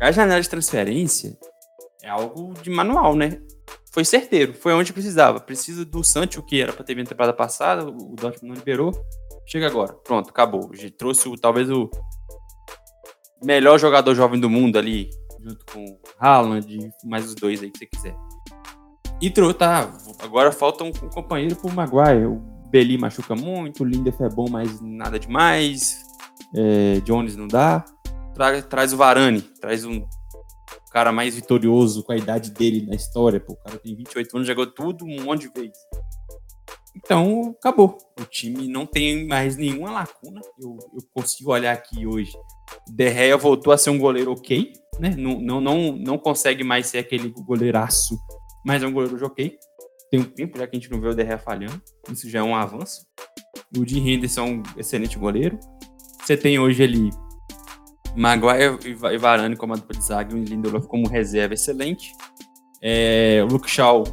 a 0.00 0.10
janela 0.12 0.40
de 0.40 0.48
transferência 0.48 1.36
é 2.02 2.08
algo 2.08 2.54
de 2.54 2.70
manual, 2.70 3.14
né? 3.14 3.40
Foi 3.92 4.04
certeiro, 4.04 4.54
foi 4.54 4.72
onde 4.72 4.92
precisava. 4.92 5.40
Precisa 5.40 5.84
do 5.84 6.04
Sancho, 6.04 6.42
que 6.42 6.62
era 6.62 6.72
para 6.72 6.84
ter 6.84 6.94
vindo 6.94 7.08
temporada 7.08 7.32
passada, 7.32 7.84
o 7.84 8.14
Dortmund 8.14 8.48
não 8.48 8.54
liberou. 8.54 8.92
Chega 9.46 9.66
agora, 9.66 9.92
pronto, 9.92 10.30
acabou. 10.30 10.70
Trouxe 10.96 11.28
talvez 11.40 11.68
o 11.68 11.90
melhor 13.42 13.78
jogador 13.78 14.14
jovem 14.14 14.40
do 14.40 14.48
mundo 14.48 14.78
ali, 14.78 15.10
junto 15.42 15.64
com 15.72 15.98
Haaland, 16.18 16.90
mais 17.04 17.26
os 17.26 17.34
dois 17.34 17.62
aí 17.62 17.70
que 17.70 17.78
você 17.78 17.86
quiser. 17.86 18.16
E 19.20 19.30
tá, 19.54 19.92
agora 20.20 20.50
falta 20.50 20.84
um, 20.84 20.88
um 20.88 21.10
companheiro 21.10 21.56
pro 21.56 21.72
Maguire. 21.72 22.26
O 22.26 22.36
Beli 22.70 22.96
machuca 22.96 23.34
muito, 23.34 23.82
o 23.82 23.86
Lindelof 23.86 24.22
é 24.22 24.28
bom, 24.28 24.46
mas 24.48 24.80
nada 24.80 25.18
demais. 25.18 26.02
É, 26.54 27.00
Jones 27.00 27.36
não 27.36 27.46
dá 27.46 27.84
tra 28.40 28.62
traz 28.62 28.92
o 28.92 28.96
Varane, 28.96 29.42
traz 29.60 29.84
um 29.84 30.02
cara 30.90 31.12
mais 31.12 31.34
vitorioso 31.34 32.02
com 32.02 32.12
a 32.12 32.16
idade 32.16 32.50
dele 32.50 32.86
na 32.86 32.94
história. 32.94 33.38
Pô, 33.38 33.52
o 33.52 33.56
cara 33.56 33.78
tem 33.78 33.94
28 33.94 34.36
anos, 34.36 34.48
jogou 34.48 34.66
tudo 34.66 35.04
um 35.04 35.22
monte 35.22 35.42
de 35.42 35.60
vezes. 35.60 35.78
Então, 36.96 37.54
acabou. 37.58 37.98
O 38.20 38.24
time 38.24 38.66
não 38.68 38.84
tem 38.84 39.26
mais 39.26 39.56
nenhuma 39.56 39.90
lacuna. 39.90 40.40
Eu, 40.60 40.76
eu 40.94 41.02
consigo 41.14 41.52
olhar 41.52 41.72
aqui 41.72 42.06
hoje. 42.06 42.32
De 42.88 43.10
Gea 43.10 43.36
voltou 43.36 43.72
a 43.72 43.78
ser 43.78 43.90
um 43.90 43.98
goleiro 43.98 44.32
ok, 44.32 44.72
né? 44.98 45.14
Não, 45.16 45.40
não, 45.40 45.60
não, 45.60 45.92
não 45.92 46.18
consegue 46.18 46.64
mais 46.64 46.86
ser 46.86 46.98
aquele 46.98 47.28
goleiraço, 47.28 48.18
mas 48.64 48.82
é 48.82 48.86
um 48.86 48.92
goleiro 48.92 49.16
de 49.16 49.24
ok. 49.24 49.56
Tem 50.10 50.20
um 50.20 50.24
tempo 50.24 50.58
já 50.58 50.66
que 50.66 50.76
a 50.76 50.80
gente 50.80 50.90
não 50.90 51.00
vê 51.00 51.08
o 51.08 51.14
De 51.14 51.24
Gea 51.24 51.38
falhando. 51.38 51.80
Isso 52.10 52.28
já 52.28 52.40
é 52.40 52.42
um 52.42 52.54
avanço. 52.54 53.06
O 53.76 53.86
Jim 53.86 54.08
Henderson 54.08 54.40
é 54.40 54.50
um 54.50 54.62
excelente 54.76 55.18
goleiro. 55.18 55.58
Você 56.22 56.36
tem 56.36 56.58
hoje 56.58 56.82
ali 56.82 57.10
Maguire 58.16 58.78
e 58.84 59.18
Varane 59.18 59.56
como 59.56 59.76
dupla 59.76 59.96
de 59.96 60.04
zaga 60.04 60.36
e 60.36 60.44
Lindelof 60.44 60.86
como 60.86 61.08
reserva 61.08 61.54
excelente. 61.54 62.12
É, 62.82 63.44
o 63.44 63.52
Luke 63.52 63.70
Shaw 63.70 64.04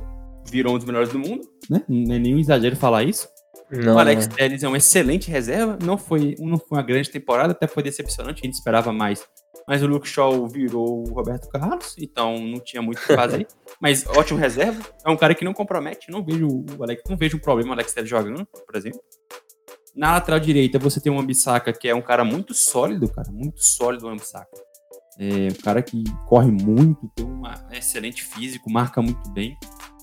virou 0.49 0.75
um 0.75 0.77
dos 0.77 0.85
melhores 0.85 1.09
do 1.09 1.19
mundo, 1.19 1.47
né? 1.69 1.83
Não 1.87 2.15
é 2.15 2.19
nenhum 2.19 2.39
exagero 2.39 2.75
falar 2.75 3.03
isso. 3.03 3.27
Não, 3.69 3.95
o 3.95 3.99
Alex 3.99 4.27
Telles 4.27 4.63
é 4.63 4.69
um 4.69 4.75
excelente 4.75 5.29
reserva. 5.29 5.77
Não 5.83 5.97
foi, 5.97 6.35
não 6.39 6.57
foi 6.57 6.77
uma 6.77 6.83
grande 6.83 7.09
temporada, 7.09 7.51
até 7.51 7.67
foi 7.67 7.83
decepcionante. 7.83 8.41
A 8.41 8.45
gente 8.45 8.55
esperava 8.55 8.93
mais 8.93 9.27
mas 9.67 9.83
o 9.83 9.87
Luke 9.87 10.07
Shaw 10.07 10.47
virou 10.47 11.05
o 11.05 11.13
Roberto 11.13 11.49
Carlos, 11.49 11.93
então 11.99 12.39
não 12.39 12.57
tinha 12.57 12.81
muito 12.81 12.99
o 12.99 13.01
que 13.01 13.13
fazer. 13.13 13.45
mas 13.81 14.07
ótimo 14.07 14.39
reserva. 14.39 14.81
É 15.05 15.09
um 15.09 15.17
cara 15.17 15.35
que 15.35 15.43
não 15.43 15.53
compromete. 15.53 16.09
Não 16.09 16.23
vejo 16.23 16.47
o 16.47 16.83
Alex, 16.83 17.03
não 17.09 17.17
vejo 17.17 17.35
um 17.35 17.39
problema 17.41 17.71
o 17.71 17.73
Alex 17.73 17.93
Telles 17.93 18.09
jogando, 18.09 18.45
por 18.45 18.75
exemplo. 18.77 19.01
Na 19.93 20.13
lateral 20.13 20.39
direita, 20.39 20.79
você 20.79 21.01
tem 21.01 21.11
o 21.11 21.19
Ambissaca, 21.19 21.73
que 21.73 21.89
é 21.89 21.93
um 21.93 22.01
cara 22.01 22.23
muito 22.23 22.53
sólido, 22.53 23.11
cara, 23.11 23.29
muito 23.29 23.61
sólido 23.61 24.05
o 24.05 24.09
Ambissaca. 24.09 24.47
É 25.19 25.49
um 25.51 25.61
cara 25.61 25.81
que 25.81 26.01
corre 26.27 26.51
muito, 26.51 27.11
tem 27.15 27.25
um 27.25 27.41
excelente 27.71 28.23
físico, 28.23 28.71
marca 28.71 29.01
muito 29.01 29.29
bem. 29.31 29.57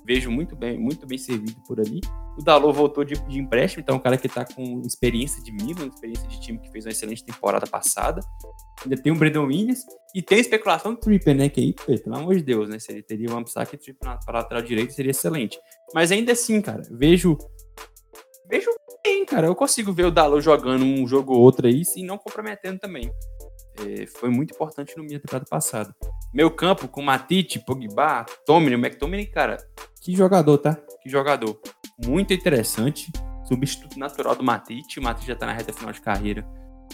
Vejo 0.05 0.31
muito 0.31 0.55
bem, 0.55 0.79
muito 0.79 1.07
bem 1.07 1.17
servido 1.17 1.61
por 1.67 1.81
ali. 1.81 2.01
O 2.39 2.43
Dalot 2.43 2.77
voltou 2.77 3.05
de, 3.05 3.15
de 3.27 3.39
empréstimo, 3.39 3.81
então 3.81 3.95
é 3.95 3.99
um 3.99 4.03
cara 4.03 4.19
que 4.19 4.27
está 4.27 4.45
com 4.45 4.83
experiência 4.85 5.43
de 5.43 5.51
Milan, 5.51 5.87
experiência 5.87 6.29
de 6.29 6.41
time 6.41 6.59
que 6.59 6.71
fez 6.71 6.85
uma 6.85 6.91
excelente 6.91 7.25
temporada 7.25 7.67
passada. 7.67 8.21
Ainda 8.83 9.01
tem 9.01 9.13
o 9.13 9.17
Brandon 9.17 9.47
Williams 9.47 9.81
e 10.15 10.21
tem 10.21 10.39
a 10.39 10.41
especulação 10.41 10.93
do 10.93 11.01
Tripper, 11.01 11.35
né? 11.35 11.49
Que 11.49 11.61
aí, 11.61 11.73
pelo 11.73 12.17
amor 12.17 12.35
de 12.35 12.43
Deus, 12.43 12.69
né? 12.69 12.79
Se 12.79 12.93
ele 12.93 13.03
teria 13.03 13.33
Amsack 13.33 13.75
e 13.75 13.79
Tripper 13.79 14.09
na 14.09 14.19
lateral 14.33 14.63
direita 14.63 14.93
seria 14.93 15.11
excelente. 15.11 15.59
Mas 15.95 16.13
ainda 16.13 16.33
assim, 16.33 16.61
cara, 16.61 16.83
vejo. 16.91 17.39
Vejo 18.51 18.71
bem, 19.03 19.25
cara. 19.25 19.47
Eu 19.47 19.55
consigo 19.55 19.93
ver 19.93 20.05
o 20.05 20.11
Dalot 20.11 20.43
jogando 20.43 20.85
um 20.85 21.07
jogo 21.07 21.33
ou 21.33 21.41
outro 21.41 21.67
aí 21.67 21.83
e 21.97 22.05
não 22.05 22.19
comprometendo 22.19 22.79
também. 22.79 23.11
É, 23.81 24.07
foi 24.07 24.29
muito 24.31 24.55
importante 24.55 24.97
no 24.97 25.05
minha 25.05 25.19
temporada 25.19 25.47
passada. 25.49 25.95
Meu 26.33 26.51
campo 26.51 26.89
com 26.89 27.03
Matite, 27.03 27.59
Pogba, 27.59 28.25
Tomini, 28.47 28.75
McTominay, 28.75 29.27
cara, 29.27 29.59
que 30.01 30.15
jogador, 30.15 30.59
tá? 30.59 30.75
Que 31.03 31.09
jogador. 31.09 31.59
Muito 32.05 32.35
interessante. 32.35 33.11
Substituto 33.47 33.99
natural 33.99 34.37
do 34.37 34.45
Matite. 34.45 34.99
O 34.99 35.03
Matite 35.03 35.29
já 35.29 35.37
tá 35.37 35.47
na 35.47 35.53
reta 35.53 35.73
final 35.73 35.93
de 35.93 36.01
carreira. 36.01 36.47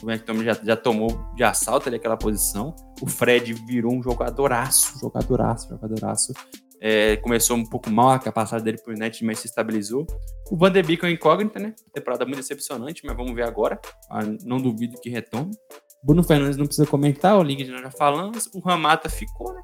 O 0.03 0.09
McTominay 0.09 0.55
já, 0.55 0.61
já 0.62 0.76
tomou 0.76 1.20
de 1.35 1.43
assalto 1.43 1.89
ali 1.89 1.97
aquela 1.97 2.16
posição. 2.16 2.74
O 3.01 3.09
Fred 3.09 3.53
virou 3.53 3.93
um 3.93 4.03
jogadoraço, 4.03 4.99
jogadoraço, 5.01 5.68
jogadoraço. 5.68 6.33
É, 6.81 7.16
começou 7.16 7.57
um 7.57 7.64
pouco 7.64 7.91
mal 7.91 8.11
a 8.11 8.18
capacidade 8.18 8.64
dele 8.64 8.78
por 8.78 8.95
net, 8.97 9.22
mas 9.24 9.41
se 9.41 9.49
estabilizou. 9.49 10.07
O 10.51 10.57
Van 10.57 10.70
de 10.70 10.83
Beek 10.83 11.05
é 11.05 11.11
incógnita, 11.11 11.59
né? 11.59 11.74
Temporada 11.93 12.24
muito 12.24 12.39
decepcionante, 12.39 13.05
mas 13.05 13.16
vamos 13.16 13.35
ver 13.35 13.43
agora. 13.43 13.78
Ah, 14.09 14.20
não 14.45 14.59
duvido 14.59 14.99
que 15.01 15.11
retome. 15.11 15.51
Bruno 16.03 16.22
Fernandes 16.22 16.57
não 16.57 16.66
precisa 16.66 16.86
comentar, 16.86 17.38
o 17.38 17.42
Link 17.42 17.64
já 17.64 17.90
falamos. 17.90 18.48
O 18.55 18.61
Ramata 18.61 19.09
ficou, 19.09 19.53
né? 19.53 19.62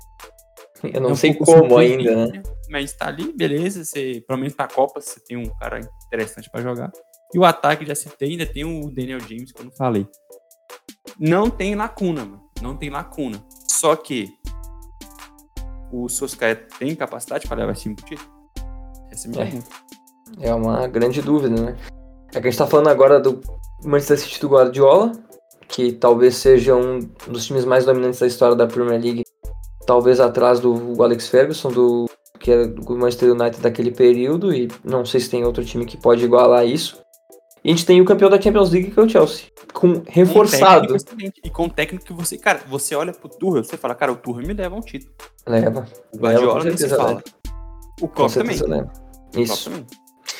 Eu 0.82 1.01
não 1.01 1.11
é 1.11 1.12
um 1.12 1.16
sei 1.16 1.34
como 1.34 1.78
ainda, 1.78 2.26
né? 2.26 2.43
Mas 2.70 2.93
tá 2.93 3.09
ali, 3.09 3.32
beleza. 3.32 3.84
Você, 3.84 4.22
pelo 4.26 4.39
menos 4.39 4.55
pra 4.55 4.68
Copa, 4.68 5.01
você 5.01 5.18
tem 5.20 5.37
um 5.37 5.49
cara 5.59 5.80
interessante 6.07 6.51
para 6.51 6.61
jogar. 6.61 6.93
E 7.34 7.39
o 7.39 7.45
ataque, 7.45 7.87
já 7.87 7.95
citei, 7.95 8.32
ainda 8.32 8.47
tem 8.47 8.64
o 8.64 8.91
Daniel 8.91 9.20
James, 9.20 9.53
que 9.53 9.61
eu 9.61 9.64
não 9.64 9.72
falei. 9.72 10.07
Não 11.18 11.49
tem 11.49 11.74
lacuna, 11.74 12.24
mano. 12.24 12.43
Não 12.61 12.76
tem 12.76 12.91
lacuna. 12.91 13.43
Só 13.70 13.97
que 13.97 14.28
o 15.93 16.09
Soscaia 16.09 16.57
tem 16.78 16.95
capacidade 16.95 17.47
para 17.47 17.59
levar 17.59 17.72
esse 17.72 17.82
time 17.82 17.95
pro 17.95 18.05
título? 18.05 18.30
Essa 19.11 19.26
é 19.26 19.28
a 19.28 19.30
minha 19.30 19.43
é. 19.43 19.47
pergunta. 19.47 19.76
É 20.41 20.55
uma 20.55 20.87
grande 20.89 21.22
dúvida, 21.22 21.62
né? 21.62 21.76
É 22.34 22.41
que 22.41 22.49
a 22.49 22.51
gente 22.51 22.59
tá 22.59 22.66
falando 22.66 22.89
agora 22.89 23.18
do 23.20 23.41
Manchester 23.84 24.18
City 24.18 24.41
do 24.41 24.49
Guardiola, 24.49 25.12
que 25.69 25.93
talvez 25.93 26.37
seja 26.37 26.75
um 26.75 27.01
dos 27.29 27.45
times 27.47 27.64
mais 27.64 27.85
dominantes 27.85 28.21
da 28.21 28.27
história 28.27 28.55
da 28.55 28.67
Premier 28.67 29.01
League, 29.01 29.25
talvez 29.87 30.21
atrás 30.21 30.61
do 30.61 31.03
Alex 31.03 31.29
Ferguson, 31.29 31.71
do 31.71 32.11
que 32.39 32.51
é 32.51 32.67
do 32.67 32.97
Manchester 32.97 33.33
United 33.33 33.61
daquele 33.61 33.91
período, 33.91 34.53
e 34.55 34.69
não 34.85 35.05
sei 35.05 35.21
se 35.21 35.31
tem 35.31 35.45
outro 35.45 35.64
time 35.64 35.85
que 35.85 35.97
pode 35.97 36.25
igualar 36.25 36.67
isso. 36.67 37.01
E 37.64 37.71
a 37.71 37.73
gente 37.73 37.85
tem 37.85 38.01
o 38.01 38.05
campeão 38.05 38.31
da 38.31 38.41
Champions 38.41 38.71
League, 38.71 38.93
que 38.93 39.01
é 39.01 39.03
o 39.03 39.09
Chelsea, 39.09 39.47
com 39.73 40.03
reforçado. 40.07 40.95
Um 40.95 41.31
e 41.43 41.51
com 41.51 41.69
técnico 41.69 42.05
que 42.05 42.12
você, 42.12 42.39
cara, 42.39 42.61
você 42.69 42.95
olha 42.95 43.12
pro 43.12 43.29
Tuchel, 43.29 43.64
você 43.64 43.77
fala, 43.77 43.95
cara, 43.95 44.12
o 44.12 44.17
Tuchel 44.17 44.47
me 44.47 44.55
leva 44.55 44.77
um 44.77 44.81
título. 44.81 45.12
Leva. 45.47 45.85
O 46.12 46.19
Guardiola 46.19 46.64
nem 46.64 46.77
se 46.77 46.89
fala. 46.89 47.09
Leva. 47.09 47.23
O 48.01 48.09
Klopp 48.09 48.35
também. 48.35 48.57
Leva. 48.57 48.93
Isso. 49.37 49.71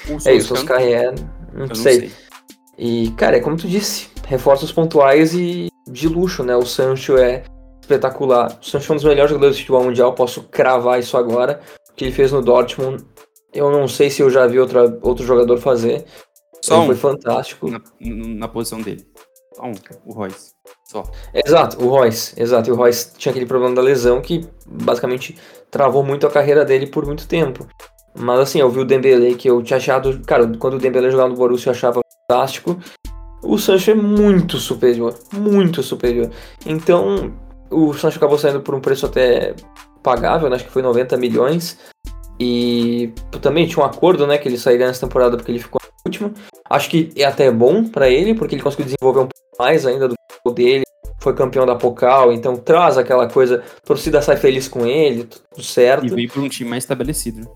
O 0.09 0.29
é 0.29 0.35
isso, 0.35 0.55
os 0.55 0.63
Carrier, 0.63 1.15
não, 1.53 1.67
não 1.67 1.75
sei. 1.75 2.01
sei. 2.01 2.13
E, 2.79 3.11
cara, 3.17 3.39
é 3.39 3.41
como 3.41 3.57
tu 3.57 3.67
disse, 3.67 4.09
reforços 4.27 4.73
pontuais 4.73 5.35
e 5.35 5.69
de 5.89 6.09
luxo, 6.09 6.43
né? 6.43 6.57
O 6.57 6.67
Sancho 6.67 7.17
é 7.17 7.45
espetacular. 7.81 8.59
O 8.61 8.65
Sancho 8.65 8.93
é 8.93 8.95
um 8.95 8.97
dos 8.97 9.05
melhores 9.05 9.31
jogadores 9.31 9.57
de 9.57 9.63
futebol 9.63 9.85
mundial, 9.85 10.13
posso 10.15 10.43
cravar 10.43 10.99
isso 10.99 11.17
agora. 11.17 11.61
O 11.91 11.95
que 11.95 12.05
ele 12.05 12.13
fez 12.13 12.33
no 12.33 12.43
Dortmund, 12.43 13.05
eu 13.55 13.71
não 13.71 13.89
sei 13.89 14.11
se 14.11 14.21
eu 14.21 14.29
já 14.29 14.47
vi 14.47 14.59
outra, 14.59 14.99
outro 15.01 15.25
jogador 15.25 15.59
fazer. 15.59 16.05
Só 16.63 16.81
um. 16.81 16.87
Foi 16.87 16.97
fantástico. 16.97 17.71
Na, 17.71 17.81
na, 18.01 18.49
posição 18.49 18.83
dele. 18.83 19.07
Só 19.55 19.65
um, 19.65 19.73
o 20.05 20.13
Royce. 20.13 20.53
Só. 20.85 21.05
Exato, 21.33 21.83
o 21.83 21.89
Royce. 21.89 22.35
Exato. 22.37 22.69
E 22.69 22.73
o 22.73 22.77
Royce 22.77 23.17
tinha 23.17 23.31
aquele 23.31 23.47
problema 23.47 23.75
da 23.75 23.83
lesão 23.83 24.21
que 24.21 24.45
basicamente 24.67 25.39
travou 25.71 26.03
muito 26.03 26.27
a 26.27 26.31
carreira 26.31 26.65
dele 26.65 26.89
por 26.89 27.07
muito 27.07 27.29
tempo. 27.29 27.67
Mas 28.19 28.41
assim, 28.41 28.61
eu 28.61 28.69
vi 28.69 28.81
o 28.81 28.85
Dembele 28.85 29.37
que 29.37 29.49
eu 29.49 29.63
tinha 29.63 29.77
achado. 29.77 30.21
Cara, 30.27 30.51
quando 30.59 30.75
o 30.75 30.79
Dembele 30.79 31.11
jogava 31.11 31.29
no 31.29 31.37
Borussia 31.37 31.71
eu 31.71 31.75
achava 31.75 32.01
fantástico. 32.29 32.77
O 33.43 33.59
Sancho 33.59 33.91
é 33.91 33.95
muito 33.95 34.59
superior, 34.59 35.17
muito 35.33 35.83
superior. 35.83 36.31
Então, 36.65 37.33
o 37.71 37.93
Sancho 37.95 38.19
acabou 38.19 38.39
saindo 38.39 38.61
por 38.61 38.75
um 38.75 38.81
preço 38.81 39.07
até 39.07 39.55
pagável, 40.03 40.49
né? 40.49 40.57
acho 40.57 40.65
que 40.65 40.71
foi 40.71 40.83
90 40.83 41.17
milhões. 41.17 41.79
E 42.39 43.13
também 43.41 43.67
tinha 43.67 43.83
um 43.83 43.87
acordo, 43.87 44.27
né, 44.27 44.37
que 44.37 44.47
ele 44.47 44.59
sairia 44.59 44.87
nessa 44.87 45.07
temporada 45.07 45.37
porque 45.37 45.51
ele 45.51 45.59
ficou 45.59 45.81
na 45.83 45.89
última. 46.05 46.33
Acho 46.69 46.91
que 46.91 47.11
é 47.17 47.25
até 47.25 47.51
bom 47.51 47.85
para 47.85 48.11
ele, 48.11 48.35
porque 48.35 48.55
ele 48.55 48.63
conseguiu 48.63 48.87
desenvolver 48.87 49.21
um 49.21 49.29
pouco 49.29 49.57
mais 49.59 49.87
ainda 49.87 50.09
do 50.09 50.15
futebol 50.31 50.55
dele. 50.55 50.85
Foi 51.19 51.35
campeão 51.35 51.65
da 51.65 51.75
Pocal, 51.75 52.33
então 52.33 52.57
traz 52.57 52.99
aquela 52.99 53.27
coisa, 53.29 53.65
a 53.83 53.87
torcida 53.87 54.21
sai 54.21 54.37
feliz 54.37 54.69
com 54.69 54.87
ele, 54.87 55.25
tudo 55.25 55.63
certo. 55.63 56.07
E 56.07 56.11
veio 56.11 56.31
para 56.31 56.43
um 56.43 56.49
time 56.49 56.69
mais 56.69 56.85
estabelecido. 56.85 57.49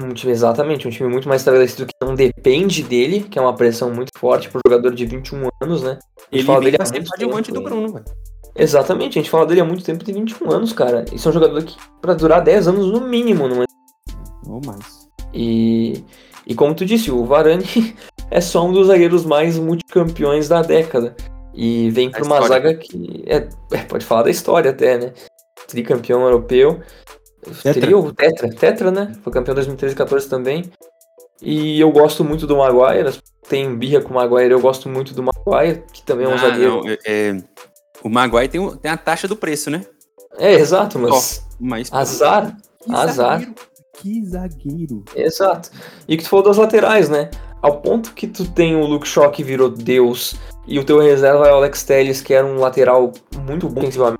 Um 0.00 0.10
time, 0.14 0.32
exatamente, 0.32 0.86
um 0.86 0.90
time 0.90 1.08
muito 1.08 1.28
mais 1.28 1.40
estabelecido 1.40 1.86
que 1.86 1.94
não 2.00 2.14
depende 2.14 2.82
dele, 2.84 3.20
que 3.20 3.38
é 3.38 3.42
uma 3.42 3.54
pressão 3.54 3.90
muito 3.92 4.10
forte 4.16 4.48
pro 4.48 4.60
jogador 4.64 4.94
de 4.94 5.04
21 5.04 5.48
anos, 5.60 5.82
né? 5.82 5.98
Ele 6.30 6.44
fala 6.44 6.60
dele 6.60 6.76
há 6.78 7.26
muito 7.28 7.46
tempo. 7.46 7.52
do 7.52 7.62
Bruno, 7.62 7.92
velho. 7.92 8.04
Exatamente, 8.54 9.18
a 9.18 9.22
gente 9.22 9.30
fala 9.30 9.46
dele 9.46 9.60
há 9.60 9.64
muito 9.64 9.84
tempo, 9.84 10.04
tem 10.04 10.14
21 10.14 10.50
anos, 10.50 10.72
cara. 10.72 11.04
Isso 11.12 11.28
é 11.28 11.30
um 11.30 11.34
jogador 11.34 11.62
que, 11.64 11.76
pra 12.00 12.14
durar 12.14 12.42
10 12.42 12.68
anos 12.68 12.86
no 12.92 13.00
mínimo, 13.00 13.48
não 13.48 13.62
é? 13.62 13.66
Ou 14.46 14.60
mais. 14.64 15.08
E, 15.34 16.04
e 16.46 16.54
como 16.54 16.74
tu 16.74 16.84
disse, 16.84 17.10
o 17.10 17.24
Varane 17.24 17.64
é 18.30 18.40
só 18.40 18.66
um 18.66 18.72
dos 18.72 18.86
zagueiros 18.86 19.24
mais 19.24 19.58
multicampeões 19.58 20.48
da 20.48 20.62
década. 20.62 21.16
E 21.54 21.90
vem 21.90 22.10
pra 22.10 22.24
uma 22.24 22.46
zaga 22.46 22.74
que. 22.74 23.24
É, 23.26 23.48
é, 23.72 23.78
pode 23.82 24.04
falar 24.04 24.22
da 24.22 24.30
história 24.30 24.70
até, 24.70 24.96
né? 24.96 25.12
Tricampeão 25.66 26.22
europeu. 26.22 26.80
Tetra. 27.62 27.80
Trio, 27.80 28.12
tetra, 28.12 28.50
tetra, 28.50 28.90
né? 28.90 29.16
Foi 29.22 29.32
campeão 29.32 29.54
2013 29.54 29.94
e 29.94 29.96
14 29.96 30.28
também. 30.28 30.70
E 31.40 31.80
eu 31.80 31.90
gosto 31.92 32.24
muito 32.24 32.46
do 32.46 32.56
Maguire. 32.56 33.16
Tem 33.48 33.74
birra 33.76 34.02
com 34.02 34.10
o 34.10 34.14
Maguire, 34.14 34.50
eu 34.50 34.60
gosto 34.60 34.88
muito 34.88 35.14
do 35.14 35.22
Maguire, 35.22 35.84
que 35.92 36.02
também 36.02 36.26
é 36.26 36.28
um 36.28 36.34
ah, 36.34 36.38
zagueiro. 36.38 36.82
Não, 36.82 36.90
é, 36.90 36.98
é, 37.06 37.42
o 38.02 38.08
Maguire 38.08 38.48
tem, 38.48 38.76
tem 38.76 38.90
a 38.90 38.96
taxa 38.96 39.26
do 39.28 39.36
preço, 39.36 39.70
né? 39.70 39.86
É, 40.36 40.54
exato, 40.54 40.98
mas. 40.98 41.46
Oh, 41.48 41.54
mas 41.58 41.92
azar. 41.92 42.56
Que 42.80 42.92
azar. 42.92 43.40
Zagueiro, 43.40 43.54
que 43.94 44.24
zagueiro. 44.26 45.04
Exato. 45.14 45.70
E 46.06 46.16
que 46.16 46.24
tu 46.24 46.28
falou 46.28 46.44
das 46.44 46.56
laterais, 46.56 47.08
né? 47.08 47.30
Ao 47.62 47.80
ponto 47.80 48.12
que 48.12 48.26
tu 48.26 48.48
tem 48.50 48.76
o 48.76 48.86
Luke 48.86 49.08
Shaw 49.08 49.30
que 49.30 49.42
virou 49.42 49.68
Deus 49.68 50.36
e 50.66 50.78
o 50.78 50.84
teu 50.84 51.00
reserva 51.00 51.48
é 51.48 51.52
o 51.52 51.56
Alex 51.56 51.82
Telles, 51.82 52.20
que 52.20 52.34
era 52.34 52.46
um 52.46 52.58
lateral 52.58 53.12
muito 53.46 53.68
bom 53.68 53.80
defensivamente 53.80 54.18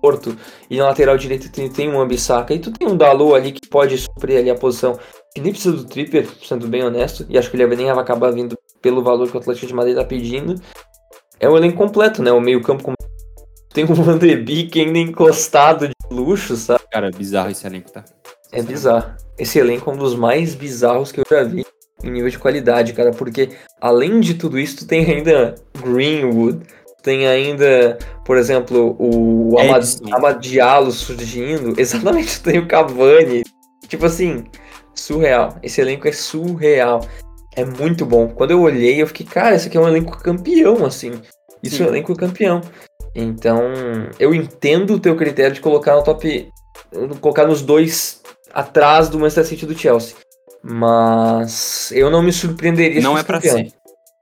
Porto, 0.00 0.36
e 0.70 0.78
na 0.78 0.86
lateral 0.86 1.16
direita 1.16 1.48
tem, 1.48 1.68
tem 1.68 1.90
um 1.90 2.00
Ambissaca, 2.00 2.54
e 2.54 2.58
tu 2.58 2.70
tem 2.70 2.86
um 2.86 2.96
Dalot 2.96 3.34
ali 3.34 3.52
que 3.52 3.68
pode 3.68 3.96
suprir 3.98 4.38
ali 4.38 4.50
a 4.50 4.54
posição, 4.54 4.98
que 5.34 5.40
nem 5.40 5.52
precisa 5.52 5.76
do 5.76 5.84
Tripper, 5.84 6.28
sendo 6.42 6.68
bem 6.68 6.84
honesto, 6.84 7.26
e 7.28 7.36
acho 7.36 7.50
que 7.50 7.56
ele 7.56 7.76
nem 7.76 7.86
vai 7.86 7.98
acabar 7.98 8.30
vindo 8.30 8.56
pelo 8.80 9.02
valor 9.02 9.28
que 9.28 9.36
o 9.36 9.40
Atlético 9.40 9.66
de 9.66 9.74
Madrid 9.74 9.96
tá 9.96 10.04
pedindo. 10.04 10.60
É 11.38 11.48
um 11.48 11.56
elenco 11.56 11.76
completo, 11.76 12.22
né? 12.22 12.32
O 12.32 12.40
meio 12.40 12.62
campo 12.62 12.84
com... 12.84 12.94
tem 13.72 13.84
um 13.84 13.94
Van 13.94 14.16
de 14.16 14.34
Beek 14.36 14.80
ainda 14.80 14.98
encostado 14.98 15.88
de 15.88 15.94
luxo, 16.10 16.56
sabe? 16.56 16.84
Cara, 16.90 17.10
bizarro 17.10 17.50
esse 17.50 17.66
elenco, 17.66 17.90
tá? 17.90 18.04
É 18.52 18.62
bizarro. 18.62 19.14
Esse 19.38 19.58
elenco 19.58 19.90
é 19.90 19.92
um 19.92 19.98
dos 19.98 20.14
mais 20.14 20.54
bizarros 20.54 21.12
que 21.12 21.20
eu 21.20 21.24
já 21.28 21.42
vi 21.42 21.66
em 22.02 22.10
nível 22.10 22.30
de 22.30 22.38
qualidade, 22.38 22.92
cara, 22.92 23.10
porque 23.10 23.50
além 23.80 24.20
de 24.20 24.34
tudo 24.34 24.58
isso, 24.58 24.78
tu 24.78 24.86
tem 24.86 25.04
ainda 25.04 25.54
Greenwood, 25.82 26.64
tem 27.06 27.24
ainda, 27.24 27.96
por 28.24 28.36
exemplo, 28.36 28.96
o 28.98 29.56
Amad 29.60 29.86
Amadialo 30.10 30.90
surgindo. 30.90 31.72
Exatamente, 31.78 32.40
tem 32.40 32.58
o 32.58 32.66
Cavani. 32.66 33.44
Tipo 33.86 34.06
assim, 34.06 34.42
surreal. 34.92 35.56
Esse 35.62 35.80
elenco 35.80 36.08
é 36.08 36.12
surreal. 36.12 37.06
É 37.54 37.64
muito 37.64 38.04
bom. 38.04 38.26
Quando 38.26 38.50
eu 38.50 38.60
olhei, 38.60 39.00
eu 39.00 39.06
fiquei, 39.06 39.24
cara, 39.24 39.54
esse 39.54 39.68
aqui 39.68 39.76
é 39.76 39.80
um 39.80 39.86
elenco 39.86 40.18
campeão, 40.18 40.84
assim. 40.84 41.12
Isso 41.62 41.76
Sim. 41.76 41.84
é 41.84 41.86
um 41.86 41.90
elenco 41.90 42.16
campeão. 42.16 42.60
Então, 43.14 43.62
eu 44.18 44.34
entendo 44.34 44.94
o 44.94 45.00
teu 45.00 45.14
critério 45.14 45.54
de 45.54 45.60
colocar 45.60 45.94
no 45.94 46.02
top. 46.02 46.50
Colocar 47.20 47.46
nos 47.46 47.62
dois 47.62 48.20
atrás 48.52 49.08
do 49.08 49.20
Manchester 49.20 49.46
City 49.46 49.64
e 49.64 49.68
do 49.68 49.78
Chelsea. 49.78 50.16
Mas 50.60 51.92
eu 51.92 52.10
não 52.10 52.20
me 52.20 52.32
surpreenderia 52.32 53.00
Não 53.00 53.16
é 53.16 53.22
pra 53.22 53.40
ser. 53.40 53.72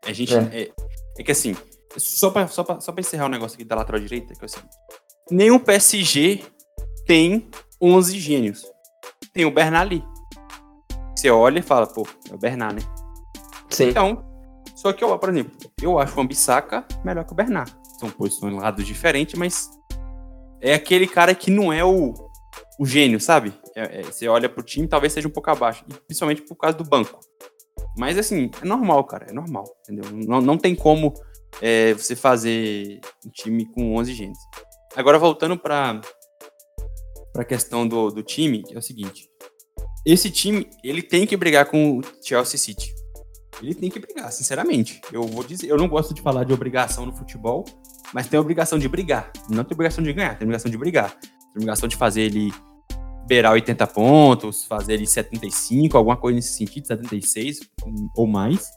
A 0.06 0.12
gente. 0.12 0.35
É. 0.35 0.48
É, 0.52 0.70
é 1.19 1.23
que 1.23 1.32
assim, 1.32 1.56
só 1.97 2.31
pra, 2.31 2.47
só, 2.49 2.65
pra, 2.65 2.81
só 2.81 2.93
pra 2.93 3.01
encerrar 3.01 3.25
o 3.25 3.27
um 3.27 3.31
negócio 3.31 3.55
aqui 3.55 3.65
da 3.65 3.77
lateral 3.77 4.01
direita, 4.01 4.35
que 4.35 4.43
é 4.43 4.47
o 4.47 4.49
seguinte. 4.49 4.77
nenhum 5.31 5.59
PSG 5.59 6.43
tem 7.07 7.49
11 7.81 8.19
gênios. 8.19 8.66
Tem 9.33 9.45
o 9.45 9.51
Bernard 9.51 9.95
ali. 9.95 10.05
Você 11.16 11.31
olha 11.31 11.59
e 11.59 11.62
fala, 11.62 11.87
pô, 11.87 12.07
é 12.31 12.35
o 12.35 12.39
Bernard, 12.39 12.77
né? 12.77 12.95
Sim. 13.71 13.89
Então, 13.89 14.25
só 14.75 14.93
que 14.93 15.03
eu, 15.03 15.19
por 15.19 15.29
exemplo, 15.29 15.53
eu 15.81 15.99
acho 15.99 16.16
o 16.16 16.21
Ambissaca 16.21 16.85
melhor 17.05 17.25
que 17.25 17.33
o 17.33 17.37
Bernard. 17.37 17.75
São 17.99 18.11
posições 18.11 18.55
lados 18.55 18.87
diferentes, 18.87 19.39
mas 19.39 19.71
é 20.61 20.75
aquele 20.75 21.07
cara 21.07 21.35
que 21.35 21.51
não 21.51 21.73
é 21.73 21.85
o, 21.85 22.12
o 22.79 22.87
gênio, 22.87 23.21
sabe? 23.21 23.55
É, 23.77 24.01
é, 24.01 24.03
você 24.03 24.29
olha 24.29 24.49
pro 24.49 24.62
time, 24.62 24.87
talvez 24.87 25.12
seja 25.12 25.29
um 25.29 25.31
pouco 25.31 25.51
abaixo, 25.51 25.85
principalmente 26.07 26.43
por 26.43 26.57
causa 26.57 26.77
do 26.77 26.85
banco. 26.85 27.19
Mas 27.97 28.19
assim, 28.19 28.51
é 28.61 28.65
normal, 28.65 29.05
cara, 29.05 29.27
é 29.29 29.33
normal, 29.33 29.65
entendeu? 29.83 30.05
Não, 30.27 30.41
não 30.41 30.59
tem 30.59 30.75
como 30.75 31.15
é, 31.61 31.95
você 31.95 32.17
fazer 32.17 33.01
um 33.25 33.31
time 33.31 33.67
com 33.67 33.97
11 33.97 34.15
gênios. 34.15 34.39
Agora, 34.97 35.19
voltando 35.19 35.59
para 35.59 36.01
a 37.37 37.45
questão 37.45 37.87
do, 37.87 38.11
do 38.11 38.23
time, 38.23 38.65
é 38.71 38.79
o 38.79 38.83
seguinte: 38.83 39.29
esse 40.07 40.31
time 40.31 40.69
ele 40.83 41.03
tem 41.03 41.27
que 41.27 41.37
brigar 41.37 41.67
com 41.67 41.99
o 41.99 42.03
Chelsea 42.23 42.59
City. 42.59 42.95
Ele 43.63 43.75
tem 43.75 43.91
que 43.91 43.99
brigar, 43.99 44.33
sinceramente. 44.33 45.01
Eu 45.13 45.23
vou 45.23 45.45
dizer, 45.45 45.69
eu 45.69 45.77
não 45.77 45.89
gosto 45.89 46.13
de 46.13 46.21
falar 46.21 46.45
de 46.45 46.53
obrigação 46.53 47.07
no 47.07 47.15
futebol, 47.15 47.65
mas 48.13 48.27
tem 48.27 48.37
a 48.37 48.41
obrigação 48.41 48.79
de 48.79 48.89
brigar. 48.89 49.33
Não 49.49 49.65
tem 49.65 49.75
obrigação 49.75 50.03
de 50.03 50.13
ganhar, 50.13 50.37
tem 50.37 50.45
obrigação 50.45 50.71
de 50.71 50.77
brigar. 50.77 51.19
Tem 51.19 51.31
obrigação 51.57 51.89
de 51.89 51.97
fazer 51.97 52.23
ele 52.23 52.53
beirar 53.27 53.53
80 53.53 53.87
pontos, 53.87 54.65
fazer 54.65 54.95
ele 54.95 55.07
75, 55.07 55.97
alguma 55.97 56.17
coisa 56.17 56.37
nesse 56.37 56.53
sentido, 56.53 56.87
76 56.87 57.61
ou 58.17 58.27
mais. 58.27 58.69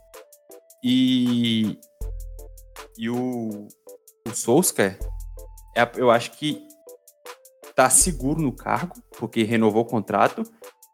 E, 0.83 1.77
e 2.97 3.09
o, 3.09 3.67
o 4.27 4.31
Solskjaer, 4.33 4.97
é, 5.75 5.89
eu 5.95 6.09
acho 6.09 6.31
que 6.31 6.65
tá 7.75 7.89
seguro 7.89 8.41
no 8.41 8.51
cargo, 8.51 8.95
porque 9.19 9.43
renovou 9.43 9.83
o 9.83 9.85
contrato, 9.85 10.43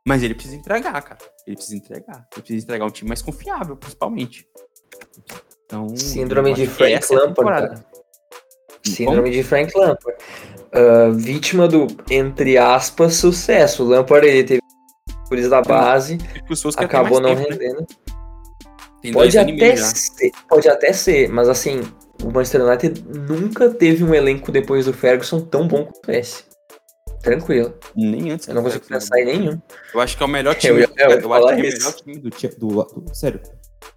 mas 0.05 0.21
ele 0.21 0.33
precisa 0.33 0.57
entregar, 0.57 1.01
cara. 1.01 1.19
Ele 1.47 1.55
precisa 1.55 1.77
entregar. 1.77 2.27
Ele 2.33 2.41
precisa 2.41 2.63
entregar 2.65 2.85
um 2.85 2.89
time 2.89 3.07
mais 3.07 3.21
confiável, 3.21 3.77
principalmente. 3.77 4.47
Então, 5.65 5.95
Síndrome 5.95 6.53
de 6.53 6.67
Frank 6.67 7.11
é 7.11 7.15
Lampard. 7.15 7.85
Síndrome 8.85 9.31
de 9.31 9.43
Frank 9.43 9.71
Lampard. 9.77 10.17
Uh, 10.73 11.13
vítima 11.13 11.67
do, 11.67 11.87
entre 12.09 12.57
aspas, 12.57 13.15
sucesso. 13.15 13.83
O 13.83 13.87
Lampard 13.87 14.27
ele 14.27 14.43
teve 14.43 14.63
da 15.49 15.61
base, 15.63 16.19
é 16.19 16.83
acabou 16.83 17.19
não 17.19 17.35
tempo, 17.35 17.41
né? 17.41 17.47
rendendo. 17.49 17.81
Né? 17.81 17.87
Pode 19.11 19.37
até, 19.37 19.75
ser, 19.75 20.31
pode 20.47 20.69
até 20.69 20.93
ser, 20.93 21.27
mas 21.29 21.49
assim, 21.49 21.81
o 22.23 22.31
Manchester 22.31 22.63
United 22.63 23.03
nunca 23.05 23.69
teve 23.69 24.03
um 24.03 24.13
elenco 24.13 24.51
depois 24.51 24.85
do 24.85 24.93
Ferguson 24.93 25.41
tão 25.41 25.67
bom 25.67 25.85
quanto 25.85 26.11
esse. 26.11 26.43
Tranquilo. 27.21 27.73
Nem 27.95 28.31
antes. 28.31 28.47
Eu 28.47 28.55
não 28.55 28.63
consigo 28.63 28.85
pensar 28.85 29.19
em 29.19 29.25
nenhum. 29.25 29.61
Eu 29.93 30.01
acho 30.01 30.17
que 30.17 30.23
é 30.23 30.25
o 30.25 30.29
melhor 30.29 30.55
time. 30.59 30.81
Eu, 30.81 30.89
eu, 30.97 31.09
eu, 31.09 31.19
eu 31.21 31.33
acho 31.33 31.47
que 31.47 31.53
é 31.53 31.55
o 31.55 31.61
melhor 31.61 31.93
time 31.93 32.17
do, 32.17 32.29
do, 32.29 33.01
do, 33.01 33.15
Sério. 33.15 33.41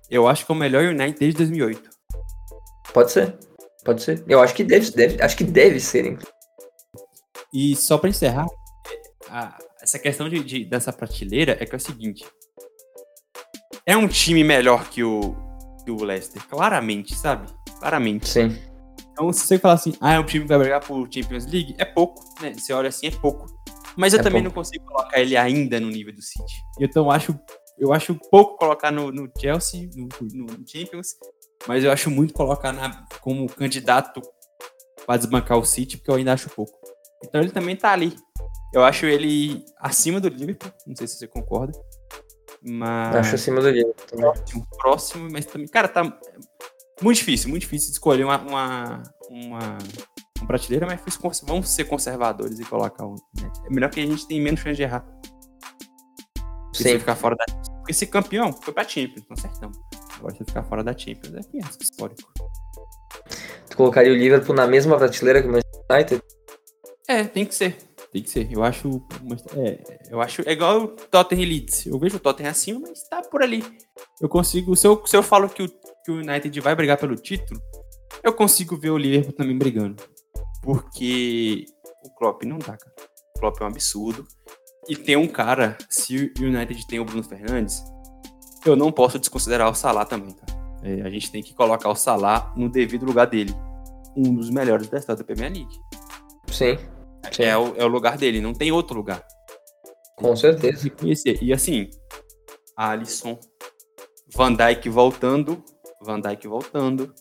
Eu 0.08 0.28
acho 0.28 0.46
que 0.46 0.52
é 0.52 0.54
o 0.54 0.58
melhor 0.58 0.84
United 0.84 1.18
desde 1.18 1.38
2008. 1.38 1.90
Pode 2.92 3.12
ser. 3.12 3.36
Pode 3.84 4.02
ser. 4.02 4.24
Eu 4.28 4.40
acho 4.40 4.54
que 4.54 4.64
deve, 4.64 4.90
deve, 4.92 5.22
acho 5.22 5.36
que 5.36 5.44
deve 5.44 5.80
ser, 5.80 6.06
hein? 6.06 6.18
E 7.52 7.74
só 7.76 7.98
para 7.98 8.10
encerrar, 8.10 8.46
a, 9.28 9.58
essa 9.80 9.98
questão 9.98 10.28
de, 10.28 10.42
de, 10.42 10.64
dessa 10.64 10.92
prateleira 10.92 11.56
é 11.60 11.66
que 11.66 11.74
é 11.74 11.78
o 11.78 11.80
seguinte. 11.80 12.24
É 13.88 13.96
um 13.96 14.08
time 14.08 14.42
melhor 14.42 14.90
que 14.90 15.04
o, 15.04 15.36
que 15.84 15.92
o 15.92 16.02
Leicester, 16.02 16.44
claramente, 16.48 17.14
sabe? 17.14 17.46
Claramente. 17.78 18.28
Sim. 18.28 18.58
Então, 19.12 19.32
se 19.32 19.46
você 19.46 19.60
falar 19.60 19.74
assim, 19.74 19.94
ah, 20.00 20.14
é 20.14 20.18
um 20.18 20.24
time 20.24 20.42
que 20.42 20.48
vai 20.48 20.58
brigar 20.58 20.84
por 20.84 21.08
Champions 21.08 21.46
League, 21.46 21.76
é 21.78 21.84
pouco, 21.84 22.20
né? 22.42 22.52
Você 22.52 22.72
olha 22.72 22.88
assim, 22.88 23.06
é 23.06 23.12
pouco. 23.12 23.46
Mas 23.96 24.12
eu 24.12 24.18
é 24.18 24.22
também 24.24 24.42
pouco. 24.42 24.56
não 24.56 24.64
consigo 24.64 24.84
colocar 24.86 25.20
ele 25.20 25.36
ainda 25.36 25.78
no 25.78 25.88
nível 25.88 26.12
do 26.12 26.20
City. 26.20 26.64
Então, 26.80 27.12
acho, 27.12 27.38
eu 27.78 27.92
acho 27.92 28.16
pouco 28.28 28.58
colocar 28.58 28.90
no, 28.90 29.12
no 29.12 29.30
Chelsea, 29.38 29.88
no, 29.94 30.08
no, 30.20 30.68
Champions, 30.68 31.14
mas 31.68 31.84
eu 31.84 31.92
acho 31.92 32.10
muito 32.10 32.34
colocar 32.34 32.72
na, 32.72 33.06
como 33.20 33.46
candidato 33.46 34.20
para 35.06 35.16
desbancar 35.16 35.58
o 35.58 35.64
City, 35.64 35.96
porque 35.96 36.10
eu 36.10 36.16
ainda 36.16 36.32
acho 36.32 36.50
pouco. 36.50 36.76
Então, 37.24 37.40
ele 37.40 37.52
também 37.52 37.76
tá 37.76 37.92
ali. 37.92 38.16
Eu 38.74 38.84
acho 38.84 39.06
ele 39.06 39.64
acima 39.78 40.20
do 40.20 40.28
Liverpool, 40.28 40.72
não 40.84 40.96
sei 40.96 41.06
se 41.06 41.18
você 41.18 41.28
concorda. 41.28 41.72
Mas. 42.66 43.16
Acho 43.16 43.34
acima 43.36 43.60
do 43.60 43.70
Liverpool. 43.70 44.18
Próximo, 44.18 44.66
próximo, 44.76 45.28
mas 45.30 45.46
também. 45.46 45.68
Cara, 45.68 45.86
tá 45.86 46.02
muito 47.00 47.18
difícil, 47.18 47.48
muito 47.48 47.62
difícil 47.62 47.88
de 47.88 47.92
escolher 47.92 48.24
uma, 48.24 48.38
uma, 48.38 49.02
uma, 49.30 49.78
uma 50.38 50.46
prateleira, 50.46 50.86
mas 50.86 51.00
vamos 51.44 51.68
ser 51.68 51.84
conservadores 51.84 52.58
e 52.58 52.64
colocar 52.64 53.06
um. 53.06 53.14
Né? 53.40 53.50
É 53.64 53.72
melhor 53.72 53.90
que 53.90 54.00
a 54.00 54.06
gente 54.06 54.26
tenha 54.26 54.42
menos 54.42 54.60
chance 54.60 54.76
de 54.76 54.82
errar. 54.82 55.06
Sim. 56.72 56.98
ficar 56.98 57.14
fora 57.14 57.36
da. 57.36 57.44
Porque 57.76 57.94
ser 57.94 58.06
campeão 58.06 58.52
foi 58.52 58.74
pra 58.74 58.82
Champions, 58.82 59.24
não 59.28 59.36
acertamos. 59.36 59.78
Agora 60.18 60.34
você 60.34 60.44
ficar 60.44 60.64
fora 60.64 60.82
da 60.82 60.96
Champions 60.96 61.34
é 61.34 61.42
fiasco 61.42 61.82
histórico. 61.82 62.32
Tu 63.70 63.76
colocaria 63.76 64.12
o 64.12 64.16
Liverpool 64.16 64.56
na 64.56 64.66
mesma 64.66 64.96
prateleira 64.96 65.40
que 65.40 65.48
o 65.48 65.52
Manchester 65.52 65.84
United? 65.90 66.22
É, 67.06 67.24
tem 67.24 67.46
que 67.46 67.54
ser. 67.54 67.76
Tem 68.16 68.22
que 68.22 68.30
ser. 68.30 68.50
Eu 68.50 68.64
acho. 68.64 69.06
É, 69.54 69.78
eu 70.10 70.22
acho. 70.22 70.40
É 70.48 70.52
igual 70.52 70.84
o 70.84 70.88
Tottenham 70.88 71.46
Leeds. 71.46 71.84
Eu 71.84 71.98
vejo 71.98 72.16
o 72.16 72.18
Tottenham 72.18 72.50
acima, 72.50 72.80
mas 72.80 73.06
tá 73.10 73.20
por 73.20 73.42
ali. 73.42 73.62
Eu 74.18 74.26
consigo. 74.26 74.74
Se 74.74 74.86
eu, 74.86 75.06
se 75.06 75.14
eu 75.14 75.22
falo 75.22 75.50
que 75.50 75.62
o 75.62 75.68
que 75.68 76.10
o 76.10 76.14
United 76.14 76.58
vai 76.62 76.74
brigar 76.74 76.96
pelo 76.96 77.14
título, 77.14 77.60
eu 78.22 78.32
consigo 78.32 78.74
ver 78.74 78.88
o 78.88 78.96
Liverpool 78.96 79.34
também 79.34 79.58
brigando. 79.58 80.02
Porque 80.62 81.66
o 82.06 82.14
Klopp 82.14 82.42
não 82.44 82.56
dá, 82.56 82.78
cara. 82.78 82.94
O 83.36 83.38
Klopp 83.38 83.60
é 83.60 83.64
um 83.64 83.66
absurdo. 83.66 84.26
E 84.88 84.96
tem 84.96 85.16
um 85.16 85.28
cara, 85.28 85.76
se 85.90 86.32
o 86.40 86.42
United 86.42 86.86
tem 86.86 86.98
o 86.98 87.04
Bruno 87.04 87.22
Fernandes, 87.22 87.84
eu 88.64 88.74
não 88.74 88.90
posso 88.90 89.18
desconsiderar 89.18 89.70
o 89.70 89.74
Salah 89.74 90.06
também, 90.06 90.32
cara. 90.32 90.58
É, 90.82 91.02
a 91.02 91.10
gente 91.10 91.30
tem 91.30 91.42
que 91.42 91.52
colocar 91.52 91.90
o 91.90 91.94
Salah 91.94 92.50
no 92.56 92.70
devido 92.70 93.04
lugar 93.04 93.26
dele. 93.26 93.54
Um 94.16 94.34
dos 94.34 94.48
melhores 94.48 94.88
da 94.88 94.96
história 94.96 95.18
da 95.18 95.24
Premier 95.26 95.52
League. 95.52 95.78
Sim. 96.50 96.78
Sim. 97.32 97.42
É, 97.42 97.56
o, 97.56 97.74
é 97.76 97.84
o 97.84 97.88
lugar 97.88 98.16
dele, 98.16 98.40
não 98.40 98.52
tem 98.52 98.72
outro 98.72 98.96
lugar. 98.96 99.24
Com 100.16 100.34
certeza. 100.34 100.90
E 101.42 101.52
assim, 101.52 101.90
Alisson, 102.76 103.38
Van 104.34 104.52
Dijk 104.54 104.88
voltando, 104.88 105.62
Van 106.02 106.20
Dijk 106.20 106.46
voltando. 106.46 107.12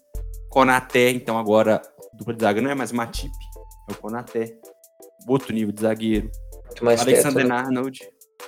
Konaté, 0.49 1.09
então 1.09 1.37
agora 1.37 1.81
dupla 2.13 2.33
de 2.33 2.41
zaga 2.41 2.61
não 2.61 2.71
é 2.71 2.75
mais 2.75 2.93
Matip, 2.93 3.33
é 3.89 3.91
o 3.91 3.95
Konaté. 3.97 4.57
Outro 5.27 5.53
nível 5.53 5.73
de 5.73 5.81
zagueiro. 5.81 6.31
Muito 6.65 6.85
mais 6.85 7.01
Alexander 7.01 7.43
teto, 7.43 7.47
né? 7.49 7.55
Arnold. 7.55 7.99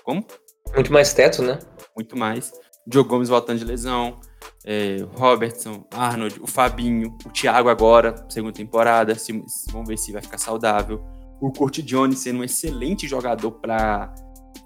Como? 0.04 0.26
Muito 0.74 0.94
mais 0.94 1.14
teto, 1.14 1.42
né? 1.42 1.60
Muito 1.96 2.18
mais. 2.18 2.54
Diogo 2.86 3.10
Gomes 3.10 3.28
voltando 3.28 3.60
de 3.60 3.66
lesão. 3.66 4.22
É, 4.66 4.98
Robertson, 5.16 5.86
Arnold, 5.92 6.40
o 6.42 6.48
Fabinho, 6.48 7.18
o 7.26 7.30
Thiago 7.32 7.68
agora, 7.68 8.16
segunda 8.30 8.54
temporada. 8.54 9.16
Se, 9.16 9.34
vamos 9.72 9.88
ver 9.88 9.98
se 9.98 10.14
vai 10.14 10.22
ficar 10.22 10.38
saudável. 10.38 11.04
O 11.42 11.52
Curti 11.52 11.82
Jones 11.82 12.20
sendo 12.20 12.40
um 12.40 12.44
excelente 12.44 13.08
jogador 13.08 13.52
para 13.52 14.14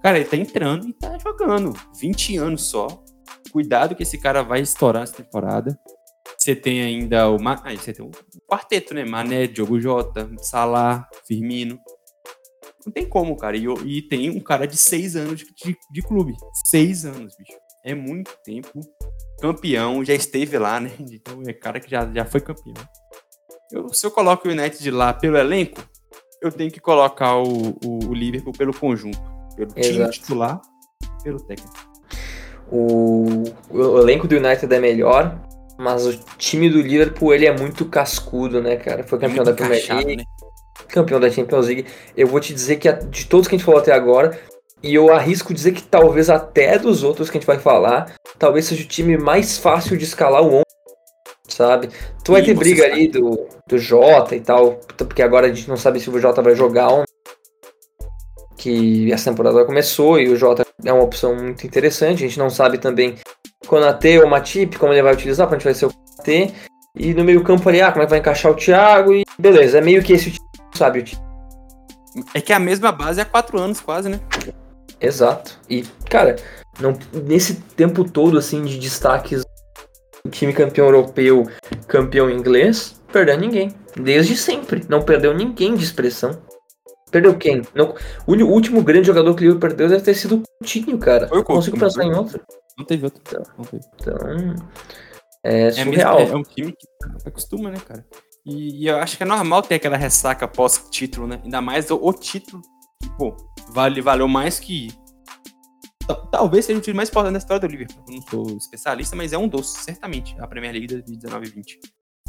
Cara, 0.02 0.18
ele 0.18 0.28
tá 0.28 0.36
entrando 0.36 0.90
e 0.90 0.94
tá 0.94 1.16
jogando. 1.20 1.74
20 2.00 2.38
anos 2.38 2.64
só. 2.64 3.04
Cuidado 3.52 3.96
que 3.96 4.04
esse 4.04 4.18
cara 4.18 4.42
vai 4.42 4.62
estourar 4.62 5.04
essa 5.04 5.14
temporada. 5.14 5.78
Você 6.38 6.56
tem 6.56 6.82
ainda 6.82 7.30
o. 7.30 7.38
Aí 7.64 7.78
você 7.78 7.94
tem 7.94 8.04
o 8.04 8.12
quarteto, 8.50 8.96
né? 8.96 9.06
Mané, 9.06 9.46
Diogo 9.46 9.80
Jota, 9.80 10.30
Salah, 10.40 11.08
Firmino. 11.28 11.80
Não 12.84 12.92
tem 12.92 13.08
como, 13.08 13.38
cara. 13.38 13.56
E, 13.56 13.66
e 13.86 14.02
tem 14.02 14.32
um 14.32 14.40
cara 14.40 14.66
de 14.66 14.76
seis 14.76 15.16
anos 15.16 15.40
de, 15.40 15.46
de, 15.54 15.78
de, 15.92 16.02
clube. 16.02 16.34
Seis 16.66 17.06
anos, 17.06 17.36
bicho. 17.38 17.60
É 17.86 17.94
muito 17.94 18.32
tempo. 18.44 18.80
Campeão, 19.40 20.04
já 20.04 20.16
esteve 20.16 20.58
lá, 20.58 20.80
né? 20.80 20.92
Então 21.00 21.44
é 21.46 21.54
cara 21.54 21.80
que 21.80 21.92
já, 21.92 22.12
já 22.12 22.26
foi 22.26 22.42
campeão. 22.42 22.74
Eu, 23.72 23.94
se 23.94 24.06
eu 24.06 24.10
coloco 24.10 24.48
o 24.48 24.52
United 24.52 24.90
lá 24.90 25.14
pelo 25.14 25.38
elenco, 25.38 25.80
eu 26.42 26.52
tenho 26.52 26.72
que 26.72 26.80
colocar 26.80 27.38
o, 27.38 27.76
o, 27.86 28.10
o 28.10 28.14
Liverpool 28.14 28.54
pelo 28.54 28.74
conjunto. 28.74 29.20
Pelo 29.56 29.72
Exato. 29.76 29.94
time 29.94 30.10
titular 30.10 30.62
pelo 31.24 31.40
técnico. 31.40 31.74
O, 32.72 33.44
o 33.70 34.00
elenco 34.00 34.28
do 34.28 34.36
United 34.36 34.74
é 34.74 34.80
melhor, 34.80 35.38
mas 35.78 36.06
o 36.06 36.18
time 36.38 36.70
do 36.70 36.82
Liverpool 36.82 37.34
ele 37.34 37.46
é 37.46 37.56
muito 37.56 37.86
cascudo, 37.86 38.62
né, 38.62 38.78
cara? 38.78 39.04
Foi 39.04 39.20
campeão 39.20 39.44
da 39.44 39.54
Premier 39.54 39.86
League, 39.88 40.18
né? 40.18 40.24
campeão 40.88 41.20
da 41.20 41.30
Champions 41.30 41.68
League. 41.68 41.86
Eu 42.16 42.28
vou 42.28 42.40
te 42.40 42.54
dizer 42.54 42.78
que 42.78 42.92
de 42.92 43.26
todos 43.26 43.48
que 43.48 43.56
a 43.56 43.58
gente 43.58 43.66
falou 43.66 43.80
até 43.80 43.94
agora, 43.94 44.40
e 44.82 44.94
eu 44.94 45.14
arrisco 45.14 45.54
dizer 45.54 45.74
que 45.74 45.84
talvez 45.84 46.30
até 46.30 46.78
dos 46.78 47.04
outros 47.04 47.30
que 47.30 47.38
a 47.38 47.40
gente 47.40 47.48
vai 47.48 47.60
falar, 47.60 48.14
talvez 48.40 48.66
seja 48.66 48.84
o 48.84 48.88
time 48.88 49.18
mais 49.18 49.58
fácil 49.58 49.98
de 49.98 50.06
escalar 50.06 50.42
o 50.42 50.56
11, 50.56 50.64
sabe? 51.62 51.90
Tu 52.24 52.32
vai 52.32 52.42
ter 52.44 52.54
briga 52.54 52.84
sabe. 52.84 52.94
ali 52.94 53.08
do, 53.08 53.48
do 53.68 53.78
Jota 53.78 54.36
e 54.36 54.42
tal, 54.42 54.80
porque 54.98 55.22
agora 55.22 55.48
a 55.48 55.54
gente 55.54 55.70
não 55.70 55.78
sabe 55.78 56.00
se 56.00 56.10
o 56.10 56.20
Jota 56.20 56.42
vai 56.42 56.56
jogar 56.56 56.90
ou 56.90 57.04
que 58.58 59.12
essa 59.12 59.32
temporada 59.32 59.66
começou 59.66 60.20
e 60.20 60.30
o 60.30 60.36
Jota 60.36 60.64
é 60.84 60.94
uma 60.94 61.04
opção 61.04 61.36
muito 61.36 61.66
interessante. 61.66 62.24
A 62.24 62.28
gente 62.28 62.38
não 62.38 62.50
sabe 62.50 62.78
também 62.78 63.16
Konate 63.68 64.20
ou 64.20 64.28
Matip, 64.28 64.78
como 64.78 64.94
ele 64.94 65.02
vai 65.02 65.14
utilizar, 65.14 65.48
para 65.48 65.56
a 65.56 65.60
gente 65.60 65.66
vai 65.66 65.74
ser 65.74 65.86
o 65.88 65.92
Konate. 65.92 66.54
E 66.96 67.14
no 67.14 67.24
meio 67.24 67.44
campo 67.44 67.68
ali, 67.70 67.82
ah, 67.82 67.92
como 67.92 68.04
é 68.04 68.06
que 68.06 68.10
vai 68.10 68.20
encaixar 68.20 68.52
o 68.52 68.56
Thiago 68.56 69.14
e 69.14 69.24
beleza, 69.40 69.78
é 69.78 69.82
meio 69.82 70.04
que 70.04 70.14
esse 70.14 70.30
o 70.30 70.32
time 70.32 70.48
sabe 70.76 71.00
o 71.00 71.04
time. 71.04 71.22
É 72.34 72.42
que 72.42 72.52
a 72.52 72.60
mesma 72.60 72.92
base 72.92 73.22
há 73.22 73.26
quatro 73.26 73.58
anos, 73.58 73.80
quase, 73.80 74.10
né? 74.10 74.20
Exato. 75.00 75.60
E, 75.70 75.84
cara, 76.10 76.36
não, 76.80 76.98
nesse 77.24 77.56
tempo 77.56 78.04
todo, 78.04 78.38
assim, 78.38 78.64
de 78.64 78.78
destaques, 78.78 79.42
time 80.30 80.54
campeão 80.54 80.86
europeu, 80.86 81.48
campeão 81.88 82.30
inglês, 82.30 83.02
perdeu 83.12 83.38
ninguém. 83.38 83.74
Desde 83.96 84.36
sempre. 84.38 84.86
Não 84.88 85.02
perdeu 85.02 85.34
ninguém 85.34 85.76
de 85.76 85.84
expressão. 85.84 86.42
Perdeu 87.12 87.38
quem? 87.38 87.62
Não, 87.76 87.94
o 88.26 88.34
último 88.46 88.82
grande 88.82 89.08
jogador 89.08 89.36
que 89.36 89.42
o 89.42 89.44
Liverpool 89.44 89.70
perdeu 89.70 89.90
deve 89.90 90.02
ter 90.02 90.14
sido 90.14 90.38
o 90.38 90.44
Coutinho, 90.60 90.98
cara. 90.98 91.28
Foi 91.28 91.40
o 91.40 91.44
Coutinho, 91.44 91.56
consigo 91.58 91.78
pensar 91.78 92.06
em 92.06 92.14
outro. 92.14 92.42
Não 92.78 92.86
teve 92.86 93.04
outro. 93.04 93.22
Então, 93.28 93.44
não 93.58 93.66
teve. 93.66 93.84
então 94.00 94.56
é 95.44 95.72
surreal. 95.72 96.20
É, 96.20 96.30
é, 96.30 96.36
um 96.36 96.44
time 96.44 96.72
que 96.72 96.88
acostuma, 97.28 97.70
né, 97.70 97.78
cara? 97.86 98.06
E, 98.46 98.84
e, 98.84 98.88
eu 98.88 98.98
acho 98.98 99.18
que 99.18 99.24
é 99.24 99.26
normal 99.26 99.62
ter 99.62 99.76
aquela 99.76 99.98
ressaca 99.98 100.48
pós-título, 100.48 101.28
né? 101.28 101.42
Ainda 101.44 101.62
mais 101.62 101.92
o, 101.92 102.00
o 102.02 102.14
título. 102.14 102.62
Pô, 103.18 103.36
vale, 103.70 104.02
valeu 104.02 104.28
mais 104.28 104.60
que. 104.60 104.90
Talvez 106.32 106.66
seja 106.66 106.80
o 106.80 106.82
time 106.82 106.96
mais 106.96 107.10
importante 107.10 107.34
da 107.34 107.40
história 107.40 107.60
do 107.60 107.68
Liverpool. 107.68 108.04
Eu 108.08 108.16
não 108.16 108.22
sou 108.22 108.58
especialista, 108.58 109.16
mas 109.16 109.34
é 109.34 109.38
um 109.38 109.48
doce, 109.48 109.84
certamente, 109.84 110.36
a 110.40 110.48
Premier 110.48 110.74
League 110.74 110.88
de 110.88 111.18
19 111.18 111.48
e 111.48 111.50
20. 111.50 111.80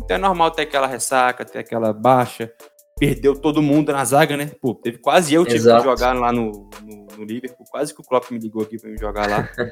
Então 0.03 0.17
é 0.17 0.19
normal 0.19 0.51
ter 0.51 0.63
aquela 0.63 0.87
ressaca, 0.87 1.45
ter 1.45 1.59
aquela 1.59 1.93
baixa. 1.93 2.53
Perdeu 2.99 3.35
todo 3.35 3.63
mundo 3.63 3.93
na 3.93 4.05
zaga, 4.05 4.37
né? 4.37 4.51
Pô, 4.61 4.75
teve 4.75 4.99
quase 4.99 5.35
eu 5.35 5.45
tive 5.45 5.59
que 5.59 5.83
jogar 5.83 6.15
lá 6.15 6.33
no, 6.33 6.71
no, 6.85 7.07
no, 7.17 7.25
Liverpool. 7.25 7.67
Quase 7.71 7.95
que 7.95 8.01
o 8.01 8.05
Klopp 8.05 8.31
me 8.31 8.39
ligou 8.39 8.63
aqui 8.63 8.79
pra 8.79 8.91
me 8.91 8.99
jogar 8.99 9.29
lá. 9.29 9.49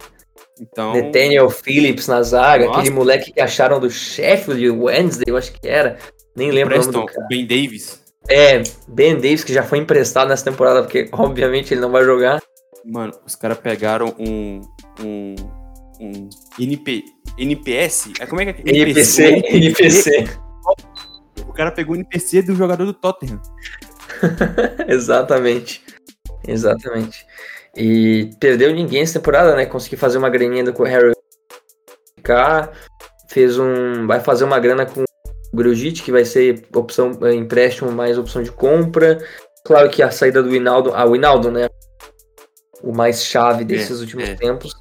Então. 0.58 0.94
Nathaniel 0.94 1.48
Phillips 1.48 2.06
na 2.06 2.22
zaga, 2.22 2.66
Nossa. 2.66 2.80
aquele 2.80 2.94
moleque 2.94 3.32
que 3.32 3.40
acharam 3.40 3.80
do 3.80 3.90
Sheffield 3.90 4.70
Wednesday, 4.70 5.24
eu 5.26 5.36
acho 5.36 5.52
que 5.52 5.66
era. 5.66 5.98
Nem 6.36 6.50
lembro 6.50 6.74
Preston, 6.74 6.90
o 6.90 6.92
nome 6.92 7.06
do 7.06 7.14
cara. 7.14 7.26
Ben 7.28 7.46
Davis. 7.46 8.02
É, 8.28 8.62
Ben 8.86 9.14
Davis, 9.14 9.42
que 9.42 9.54
já 9.54 9.62
foi 9.62 9.78
emprestado 9.78 10.28
nessa 10.28 10.44
temporada, 10.44 10.82
porque 10.82 11.08
obviamente 11.12 11.72
ele 11.72 11.80
não 11.80 11.90
vai 11.90 12.04
jogar. 12.04 12.42
Mano, 12.84 13.12
os 13.26 13.34
caras 13.34 13.58
pegaram 13.58 14.14
um. 14.18 14.60
um. 15.00 15.34
um 16.00 16.28
NP, 16.58 17.04
NPS? 17.38 18.12
É, 18.20 18.26
como 18.26 18.40
é 18.40 18.52
que 18.52 18.62
é? 18.68 18.74
NPC, 18.74 19.24
NPC. 19.24 20.16
NPC. 20.16 20.40
O 21.46 21.52
cara 21.52 21.72
pegou 21.72 21.94
o 21.94 21.98
NPC 21.98 22.42
do 22.42 22.54
jogador 22.54 22.84
do 22.84 22.94
Tottenham. 22.94 23.40
Exatamente. 24.88 25.82
Exatamente. 26.46 27.26
E 27.76 28.30
perdeu 28.40 28.72
ninguém 28.74 29.02
essa 29.02 29.18
temporada, 29.18 29.54
né? 29.54 29.66
Conseguiu 29.66 29.98
fazer 29.98 30.18
uma 30.18 30.28
graninha 30.28 30.72
com 30.72 30.82
o 30.82 30.86
Harry 30.86 31.12
fez 33.28 33.58
um. 33.58 34.06
Vai 34.06 34.20
fazer 34.20 34.44
uma 34.44 34.58
grana 34.58 34.86
com 34.86 35.02
o 35.02 35.56
Grujic, 35.56 36.02
que 36.02 36.12
vai 36.12 36.24
ser 36.24 36.66
opção 36.74 37.12
é, 37.22 37.34
empréstimo 37.34 37.90
mais 37.90 38.18
opção 38.18 38.42
de 38.42 38.52
compra. 38.52 39.18
Claro 39.64 39.90
que 39.90 40.02
a 40.02 40.10
saída 40.10 40.42
do 40.42 40.54
Hinaldo, 40.54 40.92
ah, 40.94 41.06
o 41.06 41.14
Hinaldo, 41.14 41.50
né? 41.50 41.68
O 42.82 42.92
mais 42.92 43.24
chave 43.24 43.64
desses 43.64 43.98
é, 43.98 44.00
últimos 44.00 44.28
é. 44.28 44.34
tempos. 44.34 44.72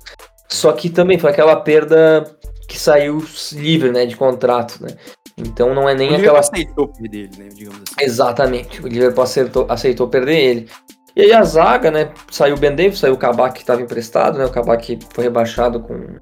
Só 0.47 0.71
que 0.71 0.89
também 0.89 1.19
foi 1.19 1.29
aquela 1.29 1.55
perda 1.57 2.23
que 2.67 2.77
saiu 2.77 3.23
livre, 3.53 3.91
né, 3.91 4.05
de 4.05 4.15
contrato, 4.15 4.81
né? 4.81 4.89
Então 5.37 5.73
não 5.73 5.87
é 5.87 5.95
nem 5.95 6.11
o 6.11 6.15
aquela. 6.15 6.39
aceitou 6.39 6.87
perder 6.87 7.17
ele, 7.17 7.37
né? 7.37 7.49
Digamos 7.53 7.81
assim. 7.81 8.05
Exatamente. 8.05 8.81
O 8.81 8.87
Liverpool 8.87 9.23
aceitou, 9.23 9.65
aceitou 9.69 10.07
perder 10.07 10.37
ele. 10.37 10.69
E 11.15 11.21
aí 11.21 11.33
a 11.33 11.43
zaga, 11.43 11.89
né? 11.89 12.11
Saiu 12.29 12.55
o 12.55 12.59
Ben 12.59 12.75
Davis, 12.75 12.99
saiu 12.99 13.13
o 13.13 13.17
Kabak 13.17 13.53
que 13.53 13.61
estava 13.61 13.81
emprestado, 13.81 14.37
né? 14.37 14.45
O 14.45 14.51
Kabak 14.51 14.99
foi 15.13 15.23
rebaixado 15.23 15.79
com. 15.79 16.17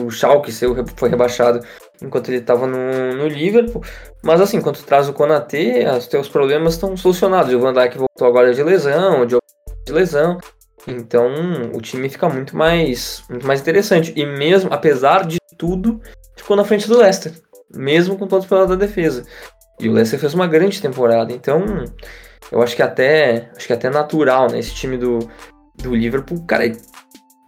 O 0.00 0.10
Schalke 0.10 0.50
foi 0.96 1.10
rebaixado 1.10 1.60
enquanto 2.00 2.28
ele 2.28 2.38
estava 2.38 2.66
no, 2.66 3.14
no 3.14 3.28
Liverpool. 3.28 3.82
Mas 4.22 4.40
assim, 4.40 4.60
quando 4.60 4.82
traz 4.82 5.08
o 5.08 5.12
Konaté, 5.12 5.86
os 5.96 6.06
teus 6.06 6.28
problemas 6.28 6.74
estão 6.74 6.96
solucionados. 6.96 7.52
O 7.52 7.60
Van 7.60 7.74
Dijk 7.74 7.98
voltou 7.98 8.26
agora 8.26 8.54
de 8.54 8.62
lesão, 8.62 9.22
o 9.22 9.26
Diogo 9.26 9.42
de 9.86 9.92
lesão. 9.92 10.38
Então 10.86 11.32
o 11.74 11.80
time 11.80 12.08
fica 12.08 12.28
muito 12.28 12.56
mais, 12.56 13.24
muito 13.28 13.46
mais 13.46 13.60
interessante. 13.60 14.12
E 14.16 14.26
mesmo, 14.26 14.72
apesar 14.72 15.26
de 15.26 15.38
tudo, 15.56 16.00
ficou 16.36 16.56
na 16.56 16.64
frente 16.64 16.88
do 16.88 16.98
Leicester. 16.98 17.32
Mesmo 17.74 18.18
com 18.18 18.26
todos 18.26 18.44
os 18.44 18.48
problemas 18.48 18.76
da 18.76 18.86
defesa. 18.86 19.24
E 19.80 19.88
o 19.88 19.92
Leicester 19.92 20.18
fez 20.18 20.34
uma 20.34 20.46
grande 20.46 20.80
temporada. 20.80 21.32
Então, 21.32 21.64
eu 22.50 22.62
acho 22.62 22.76
que 22.76 22.82
até 22.82 23.50
acho 23.56 23.66
que 23.66 23.72
até 23.72 23.88
natural, 23.88 24.50
né? 24.50 24.58
Esse 24.58 24.74
time 24.74 24.98
do, 24.98 25.20
do 25.76 25.94
Liverpool, 25.94 26.44
cara, 26.46 26.70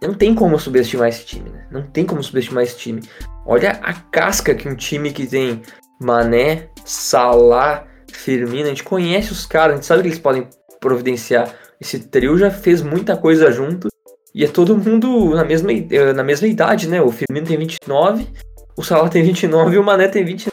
não 0.01 0.13
tem 0.13 0.33
como 0.33 0.59
subestimar 0.59 1.09
esse 1.09 1.25
time, 1.25 1.49
né? 1.49 1.67
Não 1.71 1.83
tem 1.83 2.05
como 2.05 2.23
subestimar 2.23 2.63
esse 2.63 2.77
time. 2.77 3.01
Olha 3.45 3.71
a 3.83 3.93
casca 3.93 4.55
que 4.55 4.67
um 4.67 4.75
time 4.75 5.11
que 5.11 5.27
tem 5.27 5.61
Mané, 6.01 6.69
Salah, 6.83 7.85
Firmino, 8.11 8.65
a 8.65 8.69
gente 8.69 8.83
conhece 8.83 9.31
os 9.31 9.45
caras, 9.45 9.73
a 9.73 9.75
gente 9.75 9.85
sabe 9.85 10.01
que 10.01 10.07
eles 10.09 10.19
podem 10.19 10.47
providenciar. 10.79 11.53
Esse 11.79 11.99
trio 11.99 12.37
já 12.37 12.49
fez 12.49 12.81
muita 12.81 13.17
coisa 13.17 13.51
junto 13.51 13.89
e 14.33 14.43
é 14.43 14.47
todo 14.47 14.77
mundo 14.77 15.33
na 15.35 15.43
mesma, 15.43 15.71
eh, 15.71 16.13
na 16.13 16.23
mesma 16.23 16.47
idade, 16.47 16.87
né? 16.87 17.01
O 17.01 17.11
Firmino 17.11 17.47
tem 17.47 17.57
29, 17.57 18.27
o 18.77 18.83
Salah 18.83 19.09
tem 19.09 19.23
29 19.23 19.75
e 19.75 19.79
o 19.79 19.83
Mané 19.83 20.07
tem 20.07 20.25
20. 20.25 20.49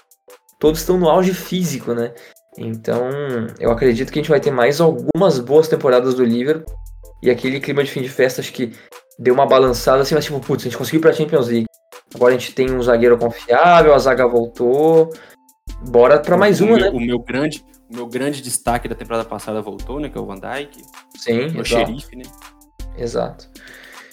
Todos 0.59 0.81
estão 0.81 0.99
no 0.99 1.09
auge 1.09 1.35
físico, 1.35 1.93
né? 1.93 2.13
Então, 2.57 3.09
eu 3.59 3.71
acredito 3.71 4.13
que 4.13 4.19
a 4.19 4.23
gente 4.23 4.31
vai 4.31 4.39
ter 4.39 4.51
mais 4.51 4.81
algumas 4.81 5.39
boas 5.39 5.69
temporadas 5.69 6.15
do 6.15 6.25
Liverpool. 6.25 6.75
E 7.23 7.31
aquele 7.31 7.61
clima 7.61 7.83
de 7.83 7.91
fim 7.91 8.03
de 8.03 8.09
festa, 8.09 8.41
acho 8.41 8.53
que 8.53 8.73
deu 9.19 9.35
uma 9.35 9.47
balançada 9.47 10.03
assim, 10.03 10.15
mas 10.15 10.25
tipo, 10.25 10.39
putz, 10.41 10.63
a 10.63 10.65
gente 10.65 10.79
conseguiu 10.79 11.01
pra 11.01 11.13
Champions 11.13 11.49
League. 11.49 11.67
Agora 12.15 12.35
a 12.35 12.39
gente 12.39 12.55
tem 12.55 12.71
um 12.71 12.83
zagueiro 12.83 13.17
confiável, 13.17 13.95
a 13.95 13.99
zaga 13.99 14.27
voltou. 14.27 15.11
Bora 15.89 16.21
pra 16.21 16.37
mais 16.37 16.61
o 16.61 16.67
uma, 16.67 16.77
meu, 16.77 16.85
né? 16.85 16.91
O 16.91 17.01
meu 17.01 17.19
grande, 17.19 17.65
meu 17.93 18.07
grande 18.07 18.43
destaque 18.43 18.89
da 18.89 18.95
temporada 18.95 19.25
passada 19.25 19.61
voltou, 19.61 20.01
né? 20.01 20.09
Que 20.09 20.19
é 20.19 20.21
o 20.21 20.27
Van 20.27 20.39
Dijk. 20.39 20.83
Sim, 21.17 21.59
o 21.59 21.65
xerife, 21.65 22.17
né? 22.17 22.25
Exato. 22.97 23.49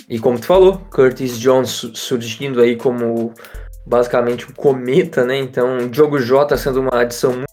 E 0.08 0.20
como 0.20 0.40
tu 0.40 0.46
falou, 0.46 0.80
Curtis 0.92 1.40
Jones 1.40 1.92
surgindo 1.94 2.62
aí 2.62 2.76
como 2.76 3.34
basicamente 3.86 4.50
um 4.50 4.54
cometa, 4.54 5.24
né? 5.24 5.38
Então, 5.38 5.78
o 5.78 5.90
Diogo 5.90 6.20
Jota 6.20 6.58
sendo 6.58 6.82
uma 6.82 7.02
adição 7.02 7.32
muito 7.32 7.50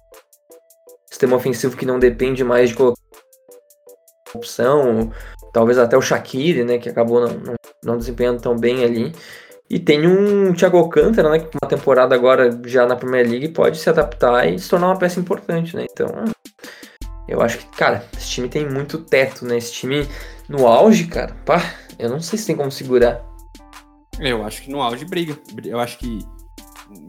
sistema 1.10 1.36
ofensivo 1.36 1.76
que 1.76 1.86
não 1.86 1.98
depende 1.98 2.44
mais 2.44 2.68
de 2.68 2.74
colocar 2.74 3.00
opção, 4.34 5.10
talvez 5.52 5.78
até 5.78 5.96
o 5.96 6.02
Shaqiri, 6.02 6.62
né, 6.62 6.78
que 6.78 6.88
acabou 6.88 7.20
não, 7.20 7.34
não, 7.38 7.54
não, 7.82 7.96
desempenhando 7.96 8.42
tão 8.42 8.54
bem 8.56 8.84
ali. 8.84 9.12
E 9.68 9.80
tem 9.80 10.06
um 10.06 10.54
Thiago 10.54 10.78
Alcântara, 10.78 11.28
né, 11.30 11.40
que 11.40 11.56
uma 11.60 11.68
temporada 11.68 12.14
agora 12.14 12.50
já 12.66 12.86
na 12.86 12.94
Premier 12.94 13.28
League 13.28 13.48
pode 13.48 13.78
se 13.78 13.90
adaptar 13.90 14.48
e 14.48 14.58
se 14.58 14.68
tornar 14.68 14.88
uma 14.88 14.98
peça 14.98 15.18
importante, 15.18 15.74
né? 15.74 15.86
Então, 15.90 16.06
eu 17.28 17.40
acho 17.42 17.58
que, 17.58 17.66
cara, 17.76 18.04
esse 18.16 18.28
time 18.28 18.48
tem 18.48 18.68
muito 18.68 18.98
teto, 18.98 19.44
né? 19.44 19.58
Esse 19.58 19.72
time 19.72 20.06
no 20.48 20.68
auge, 20.68 21.08
cara, 21.08 21.34
pá, 21.44 21.60
eu 21.98 22.08
não 22.08 22.20
sei 22.20 22.38
se 22.38 22.46
tem 22.46 22.56
como 22.56 22.70
segurar. 22.70 23.24
Eu 24.20 24.44
acho 24.44 24.62
que 24.62 24.70
no 24.70 24.80
auge 24.80 25.04
briga. 25.04 25.36
Eu 25.64 25.80
acho 25.80 25.98
que 25.98 26.20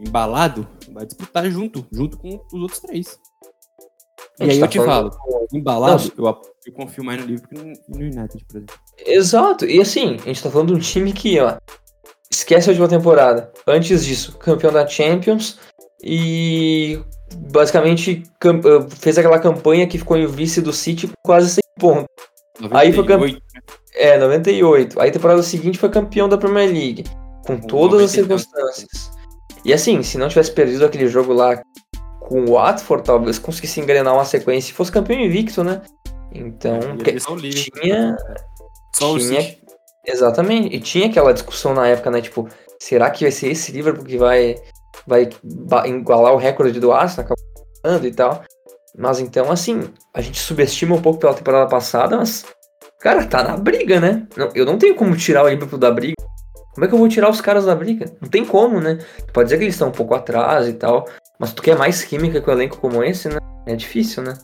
embalado 0.04 0.66
vai 0.92 1.06
disputar 1.06 1.48
junto, 1.50 1.86
junto 1.92 2.18
com 2.18 2.44
os 2.52 2.60
outros 2.60 2.80
três. 2.80 3.18
E 4.40 4.44
aí 4.44 4.58
tá 4.58 4.66
eu 4.66 4.68
te 4.68 4.78
falando... 4.78 5.12
falo, 5.12 5.46
embalado, 5.52 6.12
eu, 6.16 6.42
eu, 6.66 6.72
confio 6.72 7.04
mais 7.04 7.20
no 7.20 7.26
Liverpool 7.26 7.48
que 7.48 7.98
no, 7.98 8.04
United, 8.04 8.44
por 8.46 8.56
exemplo. 8.56 8.76
Exato, 9.04 9.64
e 9.64 9.80
assim, 9.80 10.14
a 10.14 10.26
gente 10.26 10.42
tá 10.42 10.50
falando 10.50 10.68
de 10.68 10.74
um 10.74 10.78
time 10.78 11.12
que, 11.12 11.40
ó, 11.40 11.56
esquece 12.30 12.68
a 12.68 12.72
última 12.72 12.88
temporada. 12.88 13.52
Antes 13.66 14.04
disso, 14.04 14.36
campeão 14.38 14.72
da 14.72 14.86
Champions 14.86 15.58
e 16.02 17.00
basicamente 17.48 18.22
fez 18.98 19.18
aquela 19.18 19.38
campanha 19.38 19.86
que 19.86 19.98
ficou 19.98 20.16
em 20.16 20.26
vice 20.26 20.60
do 20.60 20.72
City 20.72 21.10
quase 21.24 21.50
100 21.50 21.62
pontos. 21.78 22.06
98. 22.60 22.76
Aí 22.76 22.92
foi 22.92 23.06
campeão. 23.06 23.40
É, 23.94 24.18
98. 24.18 25.00
Aí 25.00 25.10
temporada 25.10 25.42
seguinte 25.42 25.78
foi 25.78 25.88
campeão 25.88 26.28
da 26.28 26.38
Premier 26.38 26.68
League. 26.68 27.04
Com, 27.46 27.58
todas 27.58 28.02
as 28.02 28.10
circunstâncias. 28.10 29.10
E 29.64 29.72
assim, 29.72 30.02
se 30.02 30.18
não 30.18 30.28
tivesse 30.28 30.52
perdido 30.52 30.84
aquele 30.84 31.08
jogo 31.08 31.32
lá 31.32 31.60
com 32.20 32.42
o 32.42 32.52
Watford, 32.52 33.04
talvez 33.04 33.38
conseguisse 33.38 33.80
engrenar 33.80 34.14
uma 34.14 34.24
sequência 34.24 34.70
e 34.70 34.74
fosse 34.74 34.92
campeão 34.92 35.18
invicto, 35.18 35.64
né? 35.64 35.80
Então, 36.32 36.96
que, 36.98 37.16
tinha. 37.70 38.16
Só 38.94 39.18
tinha, 39.18 39.56
Exatamente. 40.08 40.74
E 40.74 40.80
tinha 40.80 41.06
aquela 41.06 41.32
discussão 41.32 41.74
na 41.74 41.86
época, 41.86 42.10
né? 42.10 42.20
Tipo, 42.20 42.48
será 42.80 43.10
que 43.10 43.24
vai 43.24 43.30
ser 43.30 43.48
esse 43.48 43.70
Liverpool 43.70 44.04
que 44.04 44.16
vai, 44.16 44.56
vai 45.06 45.28
igualar 45.86 46.32
o 46.32 46.38
recorde 46.38 46.80
do 46.80 46.92
Arsenal? 46.92 47.34
Acabando 47.84 48.06
e 48.06 48.12
tal. 48.12 48.42
Mas 48.96 49.20
então, 49.20 49.52
assim, 49.52 49.92
a 50.14 50.20
gente 50.20 50.40
subestima 50.40 50.96
um 50.96 51.02
pouco 51.02 51.20
pela 51.20 51.34
temporada 51.34 51.68
passada, 51.68 52.16
mas, 52.16 52.44
cara, 53.00 53.24
tá 53.26 53.44
na 53.44 53.56
briga, 53.56 54.00
né? 54.00 54.26
Não, 54.36 54.48
eu 54.54 54.64
não 54.64 54.78
tenho 54.78 54.96
como 54.96 55.16
tirar 55.16 55.44
o 55.44 55.48
Liverpool 55.48 55.78
da 55.78 55.90
briga. 55.90 56.14
Como 56.74 56.84
é 56.84 56.88
que 56.88 56.94
eu 56.94 56.98
vou 56.98 57.08
tirar 57.08 57.28
os 57.28 57.40
caras 57.40 57.66
da 57.66 57.74
briga? 57.74 58.06
Não 58.20 58.28
tem 58.28 58.44
como, 58.44 58.80
né? 58.80 58.98
Pode 59.32 59.46
dizer 59.46 59.58
que 59.58 59.64
eles 59.64 59.74
estão 59.74 59.88
um 59.88 59.92
pouco 59.92 60.14
atrás 60.14 60.68
e 60.68 60.72
tal, 60.72 61.06
mas 61.38 61.52
tu 61.52 61.62
quer 61.62 61.76
mais 61.76 62.02
química 62.02 62.40
com 62.40 62.50
um 62.50 62.54
elenco 62.54 62.78
como 62.78 63.04
esse, 63.04 63.28
né? 63.28 63.38
É 63.66 63.76
difícil, 63.76 64.22
né? 64.22 64.34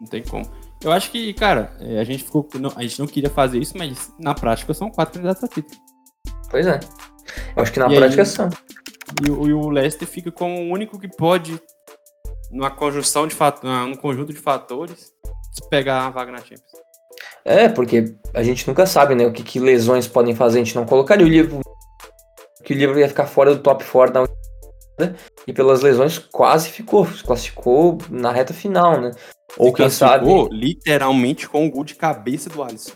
Não 0.00 0.08
tem 0.08 0.22
como. 0.22 0.50
Eu 0.84 0.92
acho 0.92 1.10
que, 1.10 1.32
cara, 1.32 1.72
é, 1.80 1.98
a 1.98 2.04
gente 2.04 2.24
ficou. 2.24 2.46
Não, 2.60 2.70
a 2.76 2.82
gente 2.82 2.98
não 3.00 3.06
queria 3.06 3.30
fazer 3.30 3.58
isso, 3.58 3.76
mas 3.76 4.12
na 4.20 4.34
prática 4.34 4.74
são 4.74 4.90
quatro 4.90 5.14
candidatos 5.14 5.42
a 5.42 5.48
título. 5.48 5.80
Pois 6.50 6.66
é. 6.66 6.78
Eu 7.56 7.62
acho 7.62 7.72
que 7.72 7.80
na 7.80 7.90
e 7.90 7.96
prática 7.96 8.22
aí, 8.22 8.26
são. 8.26 8.50
E, 9.22 9.26
e, 9.26 9.52
o 9.52 9.70
Leicester 9.70 10.06
fica 10.06 10.30
como 10.30 10.54
o 10.54 10.70
único 10.70 10.98
que 10.98 11.08
pode, 11.08 11.58
numa 12.50 12.70
conjunção 12.70 13.26
de 13.26 13.34
fatores, 13.34 13.88
num 13.88 13.96
conjunto 13.96 14.32
de 14.32 14.38
fatores, 14.38 15.10
pegar 15.70 16.06
a 16.06 16.10
vaga 16.10 16.32
na 16.32 16.38
Champions. 16.38 16.84
É, 17.46 17.68
porque 17.68 18.14
a 18.34 18.42
gente 18.42 18.68
nunca 18.68 18.84
sabe, 18.84 19.14
né, 19.14 19.26
o 19.26 19.32
que, 19.32 19.42
que 19.42 19.58
lesões 19.58 20.06
podem 20.06 20.34
fazer. 20.34 20.60
A 20.60 20.64
gente 20.64 20.76
não 20.76 20.84
colocaria 20.84 21.24
o 21.24 21.28
livro 21.28 21.60
que 22.62 22.74
o 22.74 22.76
livro 22.76 22.98
ia 22.98 23.08
ficar 23.08 23.26
fora 23.26 23.54
do 23.54 23.62
top 23.62 23.84
4 23.84 24.14
na 24.14 24.26
e 25.46 25.52
pelas 25.52 25.82
lesões 25.82 26.18
quase 26.18 26.68
ficou, 26.70 27.06
se 27.06 27.22
classificou 27.22 27.98
na 28.10 28.30
reta 28.32 28.54
final, 28.54 29.00
né? 29.00 29.10
Ou 29.58 29.72
quem 29.72 29.88
sabe 29.90 30.26
literalmente 30.50 31.48
com 31.48 31.66
o 31.66 31.70
gol 31.70 31.84
de 31.84 31.94
cabeça 31.94 32.50
do 32.50 32.62
Alisson. 32.62 32.92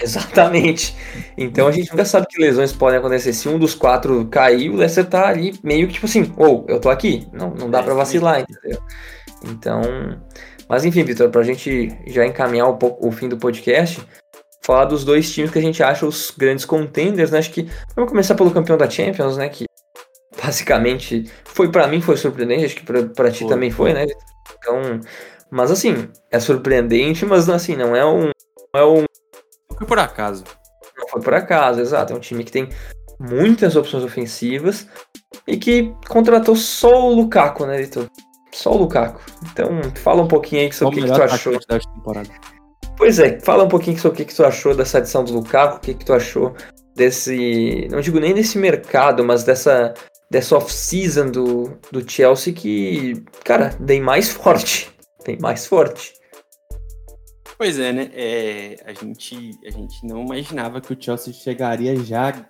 Exatamente. 0.00 0.96
Então 1.36 1.68
a 1.68 1.72
gente 1.72 1.90
nunca 1.90 2.04
sabe 2.04 2.26
que 2.26 2.40
lesões 2.40 2.72
podem 2.72 2.98
acontecer. 2.98 3.32
Se 3.32 3.48
um 3.48 3.58
dos 3.58 3.74
quatro 3.74 4.26
cair, 4.28 4.70
o 4.70 4.76
Leicester 4.76 5.04
tá 5.04 5.28
ali 5.28 5.58
meio 5.62 5.86
que 5.86 5.94
tipo 5.94 6.06
assim, 6.06 6.32
ou 6.36 6.64
oh, 6.66 6.72
eu 6.72 6.80
tô 6.80 6.88
aqui. 6.88 7.28
Não, 7.32 7.50
não 7.50 7.70
dá 7.70 7.80
é, 7.80 7.82
para 7.82 7.94
vacilar, 7.94 8.40
entendeu? 8.40 8.80
Então, 9.44 9.82
mas 10.68 10.84
enfim, 10.84 11.04
Vitor, 11.04 11.28
pra 11.30 11.42
gente 11.42 11.94
já 12.06 12.26
encaminhar 12.26 12.68
um 12.68 12.76
pouco 12.76 13.06
o 13.06 13.12
fim 13.12 13.28
do 13.28 13.36
podcast, 13.36 14.00
falar 14.62 14.86
dos 14.86 15.04
dois 15.04 15.30
times 15.32 15.50
que 15.50 15.58
a 15.58 15.62
gente 15.62 15.82
acha 15.82 16.06
os 16.06 16.32
grandes 16.36 16.64
contenders, 16.64 17.30
né? 17.30 17.38
Acho 17.38 17.50
que 17.50 17.68
vamos 17.94 18.10
começar 18.10 18.34
pelo 18.34 18.50
campeão 18.50 18.78
da 18.78 18.88
Champions, 18.88 19.36
né? 19.36 19.48
Que 19.48 19.64
basicamente 20.42 21.30
foi 21.44 21.70
para 21.70 21.86
mim 21.86 22.00
foi 22.00 22.16
surpreendente, 22.16 22.64
acho 22.64 22.76
que 22.76 22.84
para 22.84 23.30
ti 23.30 23.40
foi, 23.40 23.48
também 23.48 23.70
foi, 23.70 23.92
né? 23.92 24.06
Então, 24.58 25.00
mas 25.50 25.70
assim, 25.70 26.08
é 26.30 26.38
surpreendente, 26.38 27.24
mas 27.26 27.48
assim, 27.48 27.76
não 27.76 27.94
é 27.94 28.04
um 28.04 28.30
não 28.74 28.80
é 28.80 28.84
um 28.84 29.04
foi 29.76 29.86
por 29.86 29.98
acaso. 29.98 30.44
Não 30.96 31.08
foi 31.08 31.22
por 31.22 31.34
acaso, 31.34 31.80
exato, 31.80 32.12
é 32.12 32.16
um 32.16 32.20
time 32.20 32.44
que 32.44 32.52
tem 32.52 32.68
muitas 33.18 33.76
opções 33.76 34.04
ofensivas 34.04 34.86
e 35.46 35.56
que 35.56 35.94
contratou 36.08 36.56
só 36.56 37.08
o 37.08 37.14
Lukaku, 37.14 37.66
né, 37.66 37.78
Vitor? 37.78 38.08
Só 38.52 38.72
o 38.72 38.78
Lukaku. 38.78 39.20
Então, 39.52 39.80
fala 39.96 40.22
um 40.22 40.28
pouquinho 40.28 40.62
aí 40.62 40.72
sobre 40.72 41.00
o 41.00 41.04
que, 41.04 41.10
que 41.10 41.16
tu 41.16 41.22
achou. 41.22 41.58
Pois 42.96 43.18
é, 43.18 43.40
fala 43.40 43.64
um 43.64 43.68
pouquinho 43.68 43.98
sobre 43.98 44.14
o 44.14 44.16
que, 44.18 44.24
que 44.26 44.34
tu 44.34 44.44
achou 44.44 44.74
dessa 44.74 44.98
adição 44.98 45.24
do 45.24 45.32
Lukaku, 45.32 45.76
o 45.76 45.80
que, 45.80 45.94
que 45.94 46.04
tu 46.04 46.12
achou 46.12 46.54
desse. 46.94 47.88
Não 47.90 48.00
digo 48.00 48.20
nem 48.20 48.34
desse 48.34 48.58
mercado, 48.58 49.24
mas 49.24 49.44
dessa, 49.44 49.94
dessa 50.30 50.56
off-season 50.56 51.30
do, 51.30 51.78
do 51.90 52.08
Chelsea 52.08 52.54
que, 52.54 53.22
cara, 53.44 53.70
tem 53.70 54.00
mais 54.00 54.28
forte. 54.32 54.94
Tem 55.24 55.38
mais 55.38 55.66
forte. 55.66 56.14
Pois 57.58 57.78
é, 57.78 57.92
né? 57.92 58.10
É, 58.14 58.76
a, 58.86 58.92
gente, 58.94 59.50
a 59.66 59.70
gente 59.70 60.06
não 60.06 60.22
imaginava 60.22 60.80
que 60.80 60.94
o 60.94 60.96
Chelsea 60.98 61.34
chegaria 61.34 61.94
já 61.96 62.48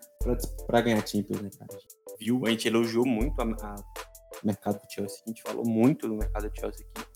para 0.66 0.80
ganhar 0.82 1.04
Champions, 1.04 1.40
né, 1.40 1.50
cara? 1.58 1.70
A 1.72 2.24
viu, 2.24 2.42
a 2.46 2.50
gente 2.50 2.68
elogiou 2.68 3.04
muito 3.04 3.40
a 3.40 3.44
mercado 3.44 4.80
do 4.80 4.92
Chelsea. 4.92 5.18
A 5.26 5.30
gente 5.30 5.42
falou 5.42 5.66
muito 5.66 6.06
do 6.06 6.14
mercado 6.14 6.48
do 6.48 6.60
Chelsea 6.60 6.86
aqui. 6.94 7.10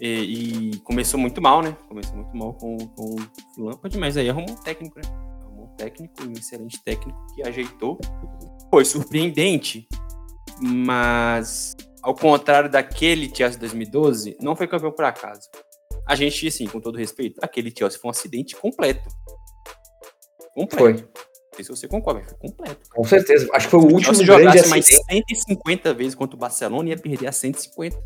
E, 0.00 0.70
e 0.70 0.78
começou 0.78 1.20
muito 1.20 1.42
mal, 1.42 1.60
né? 1.60 1.76
Começou 1.86 2.16
muito 2.16 2.34
mal 2.34 2.54
com, 2.54 2.78
com 2.78 3.16
o 3.58 3.64
Lampard, 3.64 3.98
mas 3.98 4.16
aí 4.16 4.30
arrumou 4.30 4.50
um 4.50 4.62
técnico, 4.62 4.98
né? 4.98 5.04
Arrumou 5.42 5.66
um 5.66 5.76
técnico, 5.76 6.14
um 6.22 6.32
excelente 6.32 6.82
técnico 6.82 7.18
que 7.34 7.46
ajeitou. 7.46 7.98
Foi 8.70 8.84
surpreendente, 8.84 9.88
mas 10.60 11.76
ao 12.02 12.14
contrário 12.14 12.70
daquele 12.70 13.30
Chelsea 13.34 13.58
2012, 13.58 14.36
não 14.40 14.54
foi 14.54 14.66
campeão 14.66 14.92
por 14.92 15.04
acaso. 15.04 15.48
A 16.06 16.14
gente, 16.14 16.46
assim, 16.46 16.66
com 16.66 16.80
todo 16.80 16.96
respeito, 16.96 17.40
aquele 17.42 17.72
Chelsea 17.76 17.98
foi 18.00 18.08
um 18.08 18.12
acidente 18.12 18.56
completo. 18.56 19.08
Completo. 20.54 21.08
Foi 21.12 21.30
sei 21.62 21.64
se 21.64 21.70
você 21.70 21.88
concorda, 21.88 22.22
foi 22.22 22.38
completo. 22.38 22.80
Com 22.90 23.04
certeza. 23.04 23.48
Acho 23.52 23.66
que 23.66 23.70
foi 23.70 23.80
o 23.80 23.92
último 23.92 24.14
se 24.14 24.24
grande 24.24 24.44
jogasse 24.44 24.68
mais 24.68 24.86
150 24.86 25.94
vezes 25.94 26.14
contra 26.14 26.36
o 26.36 26.38
Barcelona, 26.38 26.88
ia 26.88 26.96
perder 26.96 27.28
a 27.28 27.32
150. 27.32 27.96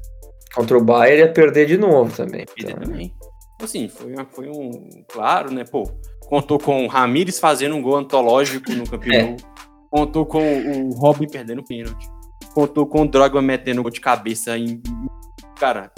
Contra 0.55 0.79
o 0.79 0.85
Bayern 0.85 1.21
ia 1.21 1.33
perder 1.33 1.67
de 1.67 1.77
novo 1.77 2.15
também. 2.15 2.47
Perder 2.47 2.73
então... 2.73 2.83
também. 2.83 3.15
Assim, 3.61 3.89
foi, 3.89 4.15
foi 4.31 4.49
um... 4.49 5.05
Claro, 5.09 5.51
né, 5.51 5.65
pô, 5.65 5.85
contou 6.27 6.59
com 6.59 6.85
o 6.85 6.89
Ramires 6.89 7.39
fazendo 7.39 7.75
um 7.75 7.83
gol 7.83 7.97
antológico 7.97 8.73
no 8.73 8.89
campeonato. 8.89 9.45
É. 9.45 9.54
Contou 9.95 10.27
com 10.27 10.43
o 10.43 10.91
Robin 10.95 11.29
perdendo 11.29 11.61
o 11.61 11.65
pênalti. 11.65 12.11
Contou 12.53 12.85
com 12.85 13.03
o 13.03 13.09
Drogba 13.09 13.41
metendo 13.41 13.81
gol 13.81 13.93
de 13.93 14.01
cabeça 14.01 14.59
em... 14.59 14.83
Cara, 15.57 15.93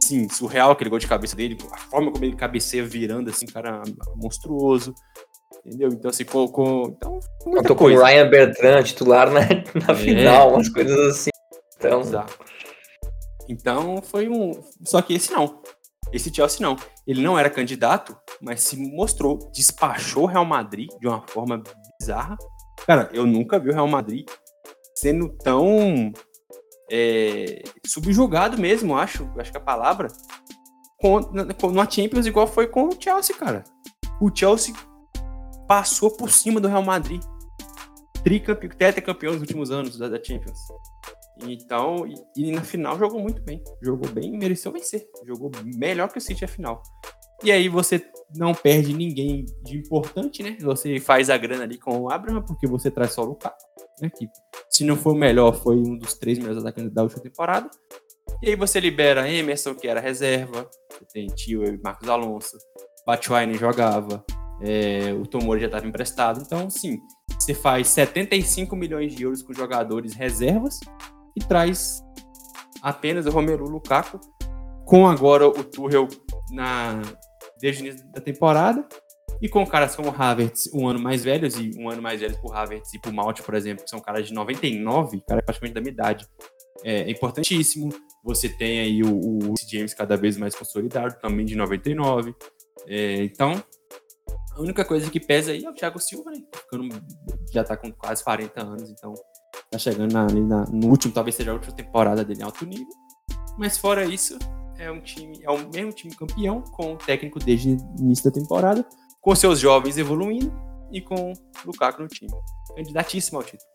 sim, 0.00 0.26
surreal 0.30 0.70
aquele 0.70 0.88
gol 0.88 0.98
de 0.98 1.06
cabeça 1.06 1.36
dele. 1.36 1.58
A 1.70 1.76
forma 1.76 2.10
como 2.10 2.24
ele 2.24 2.34
cabeceia 2.34 2.82
virando, 2.82 3.28
assim, 3.28 3.44
cara, 3.44 3.82
monstruoso. 4.16 4.94
Entendeu? 5.66 5.90
Então, 5.90 6.08
assim, 6.08 6.24
com. 6.24 6.48
com 6.48 6.96
então, 6.96 7.20
eu 7.44 7.62
tô 7.62 7.76
coisa. 7.76 7.98
com 7.98 8.02
o 8.02 8.06
Ryan 8.06 8.30
Bertrand 8.30 8.82
titular 8.82 9.30
na, 9.30 9.40
na 9.86 9.92
é. 9.92 9.94
final, 9.94 10.54
umas 10.54 10.70
coisas 10.70 10.98
assim. 10.98 11.30
Então... 11.76 12.00
Exato. 12.00 12.38
Então, 13.46 14.00
foi 14.00 14.26
um. 14.26 14.52
Só 14.86 15.02
que 15.02 15.12
esse 15.12 15.30
não. 15.30 15.60
Esse 16.10 16.34
Chelsea 16.34 16.66
não. 16.66 16.76
Ele 17.06 17.20
não 17.20 17.38
era 17.38 17.50
candidato, 17.50 18.16
mas 18.40 18.62
se 18.62 18.76
mostrou, 18.76 19.50
despachou 19.52 20.22
o 20.22 20.26
Real 20.26 20.46
Madrid 20.46 20.88
de 20.98 21.06
uma 21.06 21.20
forma 21.28 21.62
bizarra. 22.00 22.38
Cara, 22.86 23.08
eu 23.12 23.26
nunca 23.26 23.58
vi 23.58 23.70
o 23.70 23.72
Real 23.72 23.88
Madrid 23.88 24.28
sendo 24.94 25.28
tão 25.28 26.12
é, 26.90 27.62
subjugado 27.86 28.58
mesmo, 28.58 28.96
acho. 28.96 29.28
Acho 29.38 29.50
que 29.50 29.58
a 29.58 29.60
palavra. 29.60 30.08
Com, 30.98 31.20
numa 31.20 31.90
Champions 31.90 32.26
igual 32.26 32.46
foi 32.46 32.66
com 32.66 32.88
o 32.88 32.96
Chelsea, 32.98 33.34
cara. 33.36 33.64
O 34.20 34.30
Chelsea 34.32 34.74
passou 35.66 36.10
por 36.10 36.30
cima 36.30 36.60
do 36.60 36.68
Real 36.68 36.82
Madrid. 36.82 37.22
Tricampeão, 38.22 38.70
tetracampeão 38.70 39.32
nos 39.32 39.40
últimos 39.40 39.70
anos 39.70 39.98
da, 39.98 40.08
da 40.08 40.22
Champions. 40.22 40.60
Então, 41.50 42.06
e, 42.06 42.14
e, 42.36 42.52
na 42.52 42.62
final 42.62 42.98
jogou 42.98 43.20
muito 43.20 43.42
bem. 43.42 43.62
Jogou 43.82 44.10
bem 44.10 44.34
e 44.34 44.38
mereceu 44.38 44.72
vencer. 44.72 45.06
Jogou 45.26 45.50
melhor 45.76 46.08
que 46.08 46.18
o 46.18 46.20
City 46.20 46.44
a 46.44 46.48
final. 46.48 46.82
E 47.42 47.50
aí 47.50 47.68
você 47.68 48.04
não 48.36 48.54
perde 48.54 48.94
ninguém 48.94 49.44
de 49.64 49.78
importante, 49.78 50.42
né? 50.42 50.56
Você 50.60 51.00
faz 51.00 51.28
a 51.28 51.36
grana 51.36 51.64
ali 51.64 51.78
com 51.78 52.02
o 52.02 52.10
Abraham, 52.10 52.42
porque 52.42 52.66
você 52.66 52.90
traz 52.90 53.12
só 53.12 53.22
o 53.22 53.26
Lukaku, 53.26 53.56
né? 54.00 54.10
Que 54.10 54.28
se 54.70 54.84
não 54.84 54.96
for 54.96 55.12
o 55.12 55.18
melhor, 55.18 55.54
foi 55.54 55.76
um 55.76 55.98
dos 55.98 56.14
três 56.14 56.38
melhores 56.38 56.62
atacantes 56.62 56.94
da 56.94 57.02
última 57.02 57.22
temporada. 57.22 57.68
E 58.42 58.50
aí 58.50 58.56
você 58.56 58.78
libera 58.78 59.28
Emerson, 59.28 59.74
que 59.74 59.88
era 59.88 60.00
reserva. 60.00 60.68
Você 60.90 61.04
tem 61.12 61.26
Tio 61.26 61.64
e 61.64 61.80
Marcos 61.82 62.08
Alonso. 62.08 62.56
Batshuayi 63.06 63.54
jogava 63.54 64.24
é, 64.62 65.12
o 65.12 65.26
Tomori 65.26 65.60
já 65.60 65.66
estava 65.66 65.86
emprestado. 65.86 66.40
Então, 66.40 66.70
sim, 66.70 67.00
você 67.38 67.52
faz 67.52 67.88
75 67.88 68.74
milhões 68.76 69.14
de 69.14 69.24
euros 69.24 69.42
com 69.42 69.52
jogadores 69.52 70.14
reservas 70.14 70.78
e 71.36 71.40
traz 71.40 72.02
apenas 72.82 73.26
o 73.26 73.30
Romelu 73.30 73.68
Lukaku, 73.68 74.20
com 74.84 75.06
agora 75.06 75.46
o 75.46 75.64
Tuchel 75.64 76.08
na, 76.50 77.00
desde 77.60 77.82
o 77.82 77.86
início 77.86 78.12
da 78.12 78.20
temporada, 78.20 78.86
e 79.40 79.48
com 79.48 79.66
caras 79.66 79.96
como 79.96 80.14
Havertz, 80.16 80.70
um 80.72 80.86
ano 80.86 81.00
mais 81.00 81.24
velhos, 81.24 81.56
e 81.56 81.72
um 81.76 81.90
ano 81.90 82.00
mais 82.00 82.20
velhos 82.20 82.36
por 82.36 82.54
Havertz 82.54 82.94
e 82.94 82.98
por 82.98 83.12
Malt, 83.12 83.40
por 83.42 83.54
exemplo, 83.54 83.82
que 83.84 83.90
são 83.90 84.00
caras 84.00 84.28
de 84.28 84.34
99, 84.34 85.20
cara 85.26 85.40
é 85.40 85.42
praticamente 85.42 85.74
da 85.74 85.80
minha 85.80 85.92
idade. 85.92 86.28
É, 86.84 87.02
é 87.02 87.10
importantíssimo. 87.10 87.92
Você 88.24 88.48
tem 88.48 88.80
aí 88.80 89.02
o, 89.02 89.18
o 89.18 89.54
James 89.68 89.94
cada 89.94 90.16
vez 90.16 90.36
mais 90.36 90.54
consolidado, 90.54 91.18
também 91.20 91.44
de 91.44 91.56
99. 91.56 92.34
É, 92.86 93.24
então, 93.24 93.62
a 94.52 94.60
única 94.60 94.84
coisa 94.84 95.10
que 95.10 95.18
pesa 95.18 95.52
aí 95.52 95.64
é 95.64 95.70
o 95.70 95.74
Thiago 95.74 95.98
Silva, 95.98 96.30
né? 96.30 96.40
Ficando, 96.54 96.88
já 97.52 97.64
tá 97.64 97.76
com 97.76 97.90
quase 97.90 98.22
40 98.22 98.62
anos, 98.62 98.90
então 98.90 99.12
tá 99.72 99.78
chegando 99.78 100.12
na, 100.12 100.26
na, 100.26 100.64
no 100.66 100.88
último, 100.88 101.12
talvez 101.12 101.34
seja 101.34 101.50
a 101.50 101.54
última 101.54 101.74
temporada 101.74 102.24
dele 102.24 102.40
em 102.40 102.44
alto 102.44 102.64
nível. 102.66 102.86
Mas 103.58 103.78
fora 103.78 104.04
isso, 104.04 104.38
é 104.78 104.90
um 104.90 105.00
time, 105.00 105.40
é 105.42 105.50
o 105.50 105.58
mesmo 105.70 105.92
time 105.92 106.14
campeão, 106.14 106.62
com 106.72 106.92
o 106.92 106.96
técnico 106.96 107.38
desde 107.38 107.70
o 107.70 108.00
início 108.00 108.24
da 108.24 108.30
temporada, 108.30 108.84
com 109.20 109.34
seus 109.34 109.58
jovens 109.58 109.96
evoluindo 109.98 110.52
e 110.92 111.00
com 111.00 111.32
o 111.32 111.34
Lukaku 111.64 112.02
no 112.02 112.08
time. 112.08 112.30
Candidatíssimo 112.76 113.38
ao 113.38 113.44
título. 113.44 113.70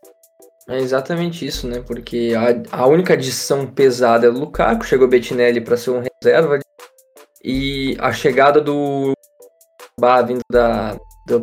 É 0.68 0.78
exatamente 0.78 1.46
isso, 1.46 1.66
né? 1.66 1.80
Porque 1.80 2.34
a, 2.36 2.82
a 2.82 2.86
única 2.86 3.14
adição 3.14 3.66
pesada 3.66 4.26
é 4.26 4.30
o 4.30 4.34
Lukaku, 4.34 4.84
chegou 4.84 5.08
Bettinelli 5.08 5.60
para 5.60 5.76
ser 5.76 5.90
um 5.90 6.02
reserva 6.02 6.58
e 7.42 7.96
a 7.98 8.12
chegada 8.12 8.60
do 8.60 9.12
vindo 10.26 10.40
da, 10.50 10.96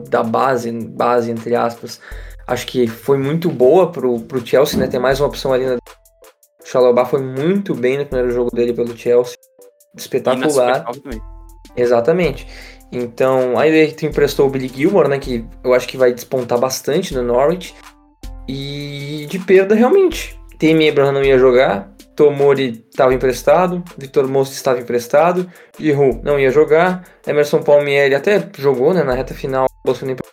da 0.10 0.23
base, 0.23 0.72
base 0.72 1.32
entre 1.32 1.56
aspas, 1.56 1.99
acho 2.47 2.67
que 2.67 2.88
foi 2.88 3.17
muito 3.17 3.49
boa 3.49 3.91
pro, 3.91 4.19
pro 4.22 4.45
Chelsea, 4.45 4.80
né? 4.80 4.88
Tem 4.88 4.99
mais 4.99 5.19
uma 5.19 5.27
opção 5.27 5.53
ali. 5.53 5.65
Na... 5.65 5.76
O 5.76 6.67
Chalobah 6.67 7.05
foi 7.05 7.22
muito 7.22 7.76
bem 7.76 7.97
no 7.97 8.05
primeiro 8.05 8.31
jogo 8.31 8.49
dele 8.53 8.73
pelo 8.73 8.95
Chelsea. 8.97 9.35
Espetacular. 9.95 10.85
Exatamente. 11.76 12.47
Então, 12.91 13.57
aí 13.57 13.91
tu 13.91 14.05
emprestou 14.05 14.47
o 14.47 14.49
Billy 14.49 14.67
Gilmore, 14.67 15.07
né? 15.07 15.19
Que 15.19 15.45
eu 15.63 15.73
acho 15.73 15.88
que 15.88 15.97
vai 15.97 16.13
despontar 16.13 16.59
bastante 16.59 17.13
no 17.13 17.23
Norwich. 17.23 17.73
E 18.47 19.26
de 19.30 19.39
perda, 19.39 19.76
realmente. 19.76 20.39
Temi 20.57 20.89
Abraham 20.89 21.13
não 21.13 21.23
ia 21.23 21.38
jogar. 21.38 21.95
Tomori 22.15 22.85
estava 22.89 23.13
emprestado, 23.13 23.84
Vitor 23.97 24.27
Mosto 24.27 24.53
estava 24.53 24.80
emprestado, 24.80 25.51
Giroud 25.77 26.22
não 26.23 26.39
ia 26.39 26.49
jogar, 26.49 27.03
Emerson 27.27 27.61
Palmieri 27.61 28.15
até 28.15 28.41
jogou 28.57 28.93
né, 28.93 29.03
na 29.03 29.13
reta 29.13 29.34
final, 29.34 29.67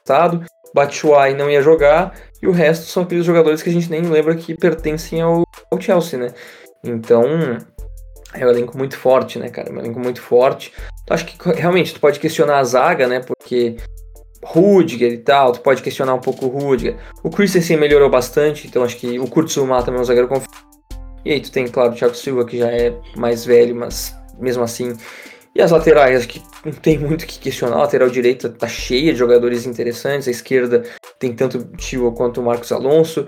emprestado, 0.02 0.44
Batshuayi 0.74 1.34
não 1.34 1.50
ia 1.50 1.62
jogar, 1.62 2.14
e 2.42 2.46
o 2.46 2.52
resto 2.52 2.86
são 2.86 3.02
aqueles 3.04 3.24
jogadores 3.24 3.62
que 3.62 3.70
a 3.70 3.72
gente 3.72 3.90
nem 3.90 4.02
lembra 4.02 4.34
que 4.34 4.54
pertencem 4.54 5.20
ao, 5.20 5.44
ao 5.70 5.80
Chelsea, 5.80 6.18
né? 6.18 6.34
Então, 6.84 7.22
É 8.34 8.46
um 8.46 8.50
elenco 8.50 8.76
muito 8.78 8.96
forte, 8.96 9.38
né, 9.38 9.50
cara? 9.50 9.68
É 9.68 9.72
um 9.72 9.78
elenco 9.78 10.00
muito 10.00 10.20
forte. 10.22 10.72
Então, 11.02 11.14
acho 11.14 11.26
que 11.26 11.36
realmente 11.52 11.92
tu 11.92 12.00
pode 12.00 12.18
questionar 12.18 12.58
a 12.58 12.64
zaga, 12.64 13.06
né? 13.06 13.20
Porque 13.20 13.76
Rudiger 14.42 15.12
e 15.12 15.18
tal, 15.18 15.52
tu 15.52 15.60
pode 15.60 15.82
questionar 15.82 16.14
um 16.14 16.18
pouco 16.18 16.46
o 16.46 16.48
Rudiger. 16.48 16.96
O 17.22 17.28
Christensen 17.28 17.76
melhorou 17.76 18.08
bastante, 18.08 18.66
então 18.66 18.82
acho 18.82 18.96
que 18.96 19.18
o 19.18 19.28
Kurtzuma 19.28 19.82
também 19.82 19.98
é 19.98 20.02
um 20.02 20.04
zagueiro 20.04 20.28
confiável. 20.28 20.72
E 21.24 21.32
aí 21.32 21.40
tu 21.40 21.52
tem, 21.52 21.68
claro, 21.68 21.92
o 21.92 21.94
Thiago 21.94 22.14
Silva, 22.14 22.44
que 22.44 22.58
já 22.58 22.70
é 22.70 22.92
mais 23.16 23.44
velho, 23.44 23.76
mas 23.76 24.16
mesmo 24.40 24.64
assim. 24.64 24.96
E 25.54 25.60
as 25.60 25.70
laterais, 25.70 26.24
que 26.24 26.42
não 26.64 26.72
tem 26.72 26.98
muito 26.98 27.22
o 27.22 27.26
que 27.26 27.38
questionar. 27.38 27.76
A 27.76 27.80
lateral 27.80 28.08
direita 28.08 28.48
tá 28.48 28.66
cheia 28.66 29.12
de 29.12 29.18
jogadores 29.18 29.66
interessantes. 29.66 30.26
A 30.26 30.30
esquerda 30.30 30.82
tem 31.18 31.34
tanto 31.34 31.58
o 31.58 31.76
Tio 31.76 32.10
quanto 32.12 32.40
o 32.40 32.44
Marcos 32.44 32.72
Alonso. 32.72 33.26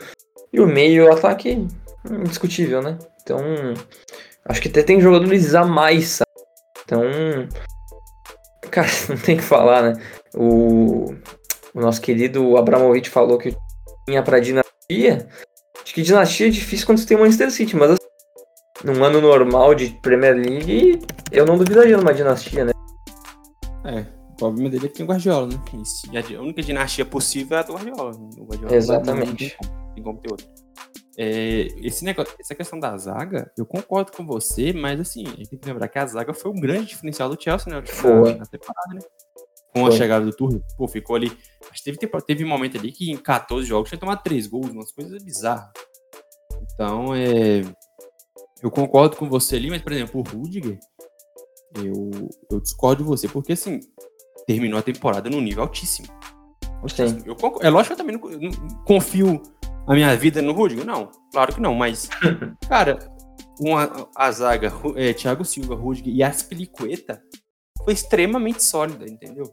E 0.53 0.61
o 0.61 0.67
meio, 0.67 1.07
o 1.07 1.13
ataque, 1.13 1.67
indiscutível, 2.11 2.81
né? 2.81 2.99
Então, 3.23 3.41
acho 4.47 4.63
que 4.63 4.69
até 4.69 4.83
tem 4.83 5.01
jogadores 5.01 5.55
a 5.55 5.65
mais, 5.65 6.09
sabe? 6.09 6.31
Então, 6.85 7.03
cara, 8.71 8.89
não 9.09 9.17
tem 9.17 9.35
o 9.35 9.39
que 9.39 9.45
falar, 9.45 9.83
né? 9.83 10.03
O, 10.35 11.15
o 11.75 11.81
nosso 11.81 12.01
querido 12.01 12.57
Abramovich 12.57 13.11
falou 13.11 13.37
que 13.37 13.55
tinha 14.07 14.23
pra 14.23 14.41
dinastia. 14.41 15.29
Acho 15.83 15.95
que 15.95 16.03
dinastia 16.03 16.47
é 16.47 16.51
difícil 16.51 16.87
quando 16.87 16.99
você 16.99 17.07
tem 17.07 17.17
o 17.17 17.21
Manchester 17.21 17.51
City, 17.51 17.77
mas 17.77 17.91
num 18.85 19.03
ano 19.03 19.21
normal 19.21 19.75
de 19.75 19.89
Premier 20.03 20.37
League, 20.37 21.01
eu 21.33 21.47
não 21.47 21.57
duvidaria 21.57 21.97
numa 21.97 22.13
dinastia, 22.13 22.67
né? 22.67 22.73
É, 23.85 24.01
o 24.33 24.37
problema 24.37 24.69
dele 24.69 24.87
é 24.87 24.89
que 24.89 24.97
tem 24.97 25.07
o 25.07 25.09
Guardiola, 25.09 25.47
né? 25.47 25.57
A 26.37 26.43
única 26.43 26.63
dinastia 26.63 27.05
possível 27.07 27.57
é 27.57 27.61
a 27.61 27.63
do 27.63 27.73
Guardiola. 27.73 28.13
O 28.39 28.45
Guardiola 28.45 28.75
Exatamente. 28.75 29.57
Tem 29.95 30.05
como 30.05 30.19
ter 30.19 30.31
outra. 30.31 30.47
É, 31.17 31.69
esse 31.79 32.05
negócio, 32.05 32.35
essa 32.39 32.55
questão 32.55 32.79
da 32.79 32.97
zaga, 32.99 33.51
eu 33.57 33.65
concordo 33.65 34.13
com 34.13 34.27
você, 34.27 34.73
mas 34.73 35.01
assim, 35.01 35.25
a 35.27 35.31
gente 35.31 35.51
tem 35.51 35.59
que 35.59 35.67
lembrar 35.67 35.89
que 35.89 35.99
a 35.99 36.07
zaga 36.07 36.35
foi 36.35 36.51
um 36.51 36.61
grande 36.61 36.89
diferencial 36.89 37.29
do 37.31 37.43
Chelsea, 37.43 37.73
né? 37.73 37.83
Foi. 37.87 38.35
Na 38.35 38.45
temporada, 38.45 38.95
né? 38.95 39.01
Com 39.73 39.87
foi. 39.87 39.95
a 39.95 39.97
chegada 39.97 40.27
do 40.27 40.33
Tuchel, 40.33 40.61
pô, 40.77 40.87
ficou 40.87 41.17
ali. 41.17 41.33
Acho 41.71 41.83
que 41.83 41.97
teve, 41.97 42.23
teve 42.27 42.45
um 42.45 42.49
momento 42.49 42.77
ali 42.77 42.93
que 42.93 43.11
em 43.11 43.17
14 43.17 43.67
jogos 43.67 43.89
tinha 43.89 43.99
tomado 43.99 44.23
3 44.23 44.47
gols, 44.47 44.71
umas 44.71 44.93
coisas 44.93 45.23
bizarras. 45.23 45.71
Então, 46.75 47.15
é. 47.15 47.63
Eu 48.65 48.71
concordo 48.71 49.15
com 49.15 49.29
você 49.29 49.57
ali, 49.57 49.69
mas, 49.69 49.83
por 49.83 49.93
exemplo, 49.93 50.23
o 50.23 50.37
Rudiger, 50.37 50.79
eu, 51.77 52.11
eu 52.51 52.61
discordo 52.61 53.03
de 53.03 53.09
você, 53.11 53.29
porque 53.29 53.53
assim, 53.53 53.79
terminou 54.47 54.79
a 54.79 54.83
temporada 54.83 55.29
num 55.29 55.43
nível 55.43 55.65
altíssimo. 55.65 56.09
Sim. 56.89 57.23
Eu, 57.27 57.37
é 57.61 57.69
lógico 57.69 57.95
que 57.95 58.01
eu 58.01 58.07
também 58.07 58.17
não, 58.19 58.51
não 58.51 58.85
confio 58.87 59.43
a 59.87 59.93
minha 59.93 60.17
vida 60.17 60.41
no 60.41 60.53
Rudiger? 60.53 60.87
Não, 60.87 61.11
claro 61.31 61.55
que 61.55 61.61
não, 61.61 61.75
mas, 61.75 62.09
cara, 62.67 62.99
uma, 63.61 64.09
a 64.17 64.33
zaga, 64.33 64.73
é, 64.97 65.13
Thiago 65.13 65.45
Silva, 65.45 65.75
Rudiger 65.75 66.15
e 66.15 66.23
Aspilicueta 66.23 67.23
foi 67.85 67.93
extremamente 67.93 68.65
sólida, 68.65 69.05
entendeu? 69.05 69.45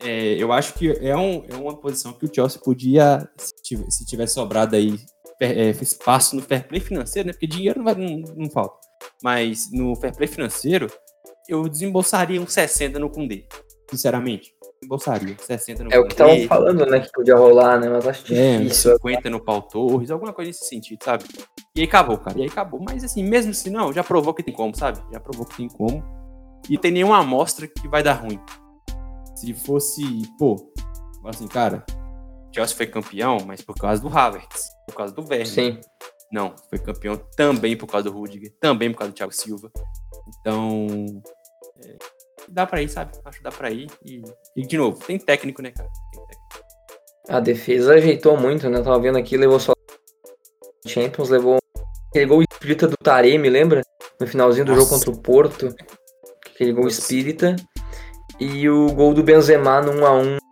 É, 0.00 0.42
eu 0.42 0.50
acho 0.52 0.72
que 0.72 0.90
é, 0.90 1.14
um, 1.14 1.44
é 1.50 1.54
uma 1.54 1.76
posição 1.78 2.14
que 2.14 2.24
o 2.24 2.34
Chelsea 2.34 2.58
podia, 2.64 3.28
se, 3.36 3.62
tiver, 3.62 3.90
se 3.90 4.06
tivesse 4.06 4.34
sobrado 4.34 4.74
aí 4.74 4.98
é, 5.40 5.70
espaço 5.70 6.36
no 6.36 6.42
fair 6.42 6.66
play 6.66 6.80
financeiro, 6.80 7.26
né? 7.26 7.32
Porque 7.32 7.46
dinheiro 7.46 7.78
não, 7.78 7.84
vai, 7.84 7.94
não, 7.94 8.34
não 8.36 8.50
falta. 8.50 8.76
Mas 9.22 9.70
no 9.72 9.94
fair 9.96 10.14
play 10.14 10.28
financeiro, 10.28 10.90
eu 11.48 11.68
desembolsaria 11.68 12.40
uns 12.40 12.52
60 12.52 12.98
no 12.98 13.10
Kundê, 13.10 13.46
sinceramente 13.90 14.54
embolsaria. 14.84 15.36
60 15.38 15.84
no 15.84 15.92
É 15.92 15.98
o 15.98 16.04
que 16.04 16.12
estavam 16.12 16.46
falando, 16.46 16.86
né? 16.86 17.00
Que 17.00 17.10
podia 17.12 17.36
rolar, 17.36 17.80
né? 17.80 17.88
Mas 17.88 18.06
acho 18.06 18.32
é, 18.32 18.58
difícil. 18.58 18.92
50 18.92 19.30
no 19.30 19.40
Pau 19.40 19.62
Torres, 19.62 20.10
alguma 20.10 20.32
coisa 20.32 20.50
nesse 20.50 20.66
sentido, 20.66 21.02
sabe? 21.02 21.24
E 21.76 21.80
aí 21.80 21.86
acabou, 21.86 22.18
cara. 22.18 22.38
E 22.38 22.42
aí 22.42 22.48
acabou. 22.48 22.80
Mas 22.80 23.02
assim, 23.02 23.22
mesmo 23.24 23.50
assim, 23.50 23.70
não, 23.70 23.92
já 23.92 24.04
provou 24.04 24.32
que 24.34 24.42
tem 24.42 24.54
como, 24.54 24.76
sabe? 24.76 25.00
Já 25.12 25.18
provou 25.18 25.46
que 25.46 25.56
tem 25.56 25.68
como. 25.68 26.04
E 26.68 26.78
tem 26.78 26.90
nenhuma 26.90 27.18
amostra 27.18 27.66
que 27.66 27.88
vai 27.88 28.02
dar 28.02 28.14
ruim. 28.14 28.38
Se 29.34 29.52
fosse, 29.52 30.02
pô, 30.38 30.56
assim, 31.26 31.46
cara, 31.48 31.84
Chelsea 32.54 32.76
foi 32.76 32.86
campeão, 32.86 33.38
mas 33.44 33.60
por 33.62 33.74
causa 33.74 34.00
do 34.00 34.08
Havertz, 34.08 34.70
por 34.86 34.94
causa 34.94 35.12
do 35.12 35.22
Werner. 35.22 35.46
Sim. 35.46 35.80
Não, 36.30 36.54
foi 36.70 36.78
campeão 36.78 37.16
também 37.36 37.76
por 37.76 37.86
causa 37.86 38.08
do 38.08 38.16
Rudiger, 38.16 38.52
também 38.60 38.92
por 38.92 38.98
causa 38.98 39.12
do 39.12 39.16
Thiago 39.16 39.32
Silva. 39.32 39.70
Então, 40.40 40.86
é, 41.84 41.96
dá 42.48 42.64
pra 42.64 42.80
ir, 42.80 42.88
sabe? 42.88 43.12
Acho 43.24 43.38
que 43.38 43.44
dá 43.44 43.50
pra 43.50 43.70
ir. 43.70 43.90
E, 44.04 44.22
e 44.56 44.66
de 44.66 44.78
novo, 44.78 45.04
tem 45.04 45.18
técnico, 45.18 45.62
né, 45.62 45.72
cara? 45.72 45.88
Técnico. 46.12 46.64
A 47.28 47.40
defesa 47.40 47.94
ajeitou 47.94 48.36
muito, 48.36 48.68
né? 48.68 48.78
Eu 48.78 48.84
tava 48.84 49.00
vendo 49.00 49.18
aqui, 49.18 49.36
levou 49.36 49.58
só 49.58 49.72
Champions, 50.86 51.30
levou 51.30 51.58
aquele 52.10 52.26
gol 52.26 52.42
espírita 52.42 52.86
do 52.86 52.96
Taremi, 53.02 53.48
lembra? 53.48 53.82
No 54.20 54.26
finalzinho 54.26 54.66
do 54.66 54.72
Nossa. 54.72 54.82
jogo 54.82 54.94
contra 54.94 55.10
o 55.10 55.20
Porto. 55.20 55.74
Aquele 56.46 56.72
gol 56.72 56.84
Nossa. 56.84 57.00
espírita. 57.00 57.56
E 58.38 58.68
o 58.68 58.92
gol 58.92 59.14
do 59.14 59.22
Benzema 59.22 59.80
no 59.80 59.92
1x1. 59.92 60.43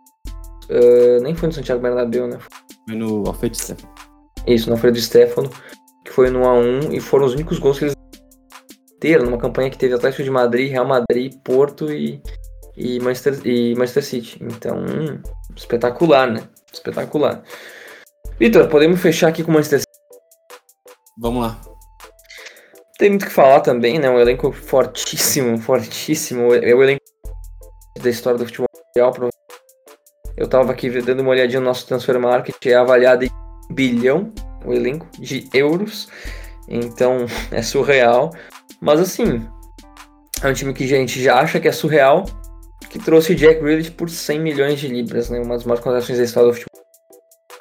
Uh, 0.73 1.21
nem 1.21 1.35
foi 1.35 1.47
no 1.47 1.53
Santiago 1.53 1.81
Bernabéu, 1.81 2.27
né? 2.27 2.39
Foi 2.87 2.97
no 2.97 3.27
Alfredo 3.27 3.55
Stefano. 3.55 3.93
Isso, 4.47 4.67
no 4.67 4.75
Alfredo 4.75 4.99
Stefano. 4.99 5.49
Que 6.03 6.11
foi 6.11 6.29
no 6.29 6.41
1x1 6.41 6.93
e 6.93 6.99
foram 6.99 7.25
os 7.25 7.33
únicos 7.33 7.59
gols 7.59 7.77
que 7.77 7.85
eles 7.85 7.95
inteira, 9.03 9.23
numa 9.23 9.37
campanha 9.37 9.69
que 9.69 9.77
teve 9.77 9.93
Atlético 9.93 10.23
de 10.23 10.31
Madrid, 10.31 10.71
Real 10.71 10.87
Madrid, 10.87 11.33
Porto 11.43 11.91
e, 11.91 12.21
e, 12.77 12.99
Manchester, 13.01 13.45
e 13.45 13.75
Manchester 13.75 14.03
City. 14.03 14.39
Então, 14.41 14.77
hum, 14.77 15.21
espetacular, 15.55 16.31
né? 16.31 16.47
Espetacular. 16.71 17.43
Vitor, 18.39 18.67
podemos 18.69 19.01
fechar 19.01 19.27
aqui 19.27 19.43
com 19.43 19.51
o 19.51 19.53
Manchester 19.53 19.79
City? 19.79 19.91
Vamos 21.19 21.43
lá. 21.43 21.61
Tem 22.97 23.09
muito 23.09 23.23
o 23.23 23.25
que 23.25 23.31
falar 23.31 23.59
também, 23.59 23.99
né? 23.99 24.09
Um 24.09 24.19
elenco 24.19 24.53
fortíssimo, 24.53 25.57
fortíssimo. 25.61 26.53
É 26.53 26.73
o 26.73 26.81
elenco 26.81 27.03
da 28.01 28.09
história 28.09 28.39
do 28.39 28.45
futebol 28.45 28.67
mundial. 28.73 29.13
Eu 30.35 30.47
tava 30.47 30.71
aqui 30.71 30.89
dando 31.01 31.21
uma 31.21 31.29
olhadinha 31.29 31.59
no 31.59 31.67
nosso 31.67 31.85
transfer 31.87 32.19
market, 32.19 32.55
é 32.65 32.75
avaliado 32.75 33.25
em 33.25 33.29
bilhão 33.69 34.31
o 34.65 34.73
elenco 34.73 35.07
de 35.19 35.47
euros. 35.53 36.07
Então 36.67 37.25
é 37.51 37.61
surreal. 37.61 38.31
Mas 38.81 38.99
assim, 38.99 39.47
é 40.41 40.47
um 40.47 40.53
time 40.53 40.73
que 40.73 40.83
a 40.83 40.87
gente 40.87 41.21
já 41.21 41.39
acha 41.39 41.59
que 41.59 41.67
é 41.67 41.71
surreal, 41.71 42.25
que 42.89 42.99
trouxe 42.99 43.35
Jack 43.35 43.61
Grealish 43.61 43.91
por 43.91 44.09
100 44.09 44.39
milhões 44.39 44.79
de 44.79 44.87
libras, 44.87 45.29
né? 45.29 45.39
Uma 45.39 45.55
das 45.55 45.63
maiores 45.63 45.83
contratações 45.83 46.17
da 46.17 46.25
história 46.25 46.49
do 46.49 46.53
futebol. 46.53 46.83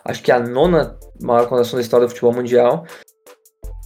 Acho 0.04 0.22
que 0.22 0.32
é 0.32 0.34
a 0.34 0.40
nona 0.40 0.98
maior 1.22 1.44
contratação 1.44 1.76
da 1.76 1.82
história 1.82 2.06
do 2.06 2.10
futebol 2.10 2.32
mundial. 2.32 2.84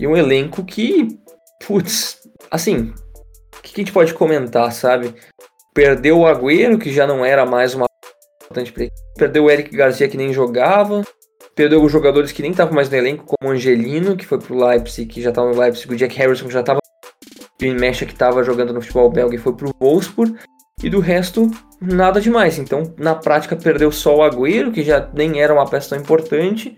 E 0.01 0.07
um 0.07 0.17
elenco 0.17 0.65
que, 0.65 1.19
putz, 1.67 2.19
assim, 2.51 2.93
o 3.57 3.63
que 3.63 3.73
a 3.75 3.79
gente 3.79 3.93
pode 3.93 4.15
comentar, 4.15 4.73
sabe? 4.73 5.15
Perdeu 5.75 6.21
o 6.21 6.27
Agüero, 6.27 6.79
que 6.79 6.93
já 6.93 7.07
não 7.07 7.25
era 7.25 7.45
mais 7.45 7.75
uma 7.75 7.87
importante 8.47 8.73
para 8.73 8.89
Perdeu 9.17 9.45
o 9.45 9.51
Eric 9.51 9.77
Garcia, 9.77 10.09
que 10.09 10.17
nem 10.17 10.33
jogava. 10.33 11.03
Perdeu 11.55 11.83
os 11.83 11.91
jogadores 11.91 12.33
que 12.33 12.43
nem 12.43 12.51
estavam 12.51 12.75
mais 12.75 12.89
no 12.91 12.97
elenco, 12.97 13.25
como 13.25 13.51
o 13.51 13.55
Angelino, 13.55 14.17
que 14.17 14.27
foi 14.27 14.39
pro 14.39 14.57
Leipzig, 14.57 15.07
que 15.07 15.23
já 15.23 15.31
estava 15.31 15.51
no 15.51 15.59
Leipzig. 15.59 15.93
O 15.93 15.97
Jack 15.97 16.17
Harrison, 16.17 16.47
que 16.47 16.53
já 16.53 16.61
estava 16.61 16.81
Jim 17.61 17.75
Mecha 17.75 18.05
que 18.05 18.13
estava 18.13 18.45
jogando 18.45 18.73
no 18.73 18.81
futebol 18.81 19.11
belga 19.11 19.35
e 19.35 19.39
foi 19.39 19.55
pro 19.55 19.75
Wolfsburg. 19.81 20.37
E 20.83 20.91
do 20.91 21.01
resto, 21.01 21.51
nada 21.81 22.21
demais. 22.21 22.59
Então, 22.59 22.95
na 22.99 23.15
prática, 23.15 23.57
perdeu 23.57 23.91
só 23.91 24.17
o 24.17 24.23
Agüero, 24.23 24.71
que 24.71 24.83
já 24.83 25.11
nem 25.15 25.41
era 25.41 25.55
uma 25.55 25.69
peça 25.69 25.91
tão 25.91 25.99
importante. 25.99 26.77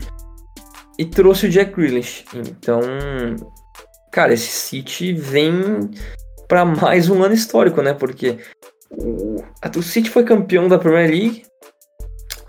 E 0.97 1.05
trouxe 1.05 1.47
o 1.47 1.51
Jack 1.51 1.75
Grealish. 1.75 2.25
Então, 2.35 2.81
cara, 4.13 4.33
esse 4.33 4.49
City 4.49 5.13
vem 5.13 5.91
para 6.47 6.65
mais 6.65 7.11
um 7.11 7.23
ano 7.23 7.35
histórico, 7.35 7.83
né? 7.83 7.93
Porque 7.93 8.39
o, 8.91 9.43
o 9.77 9.83
City 9.83 10.11
foi 10.11 10.25
campeão 10.25 10.69
da 10.69 10.79
Premier 10.79 11.11
League, 11.11 11.43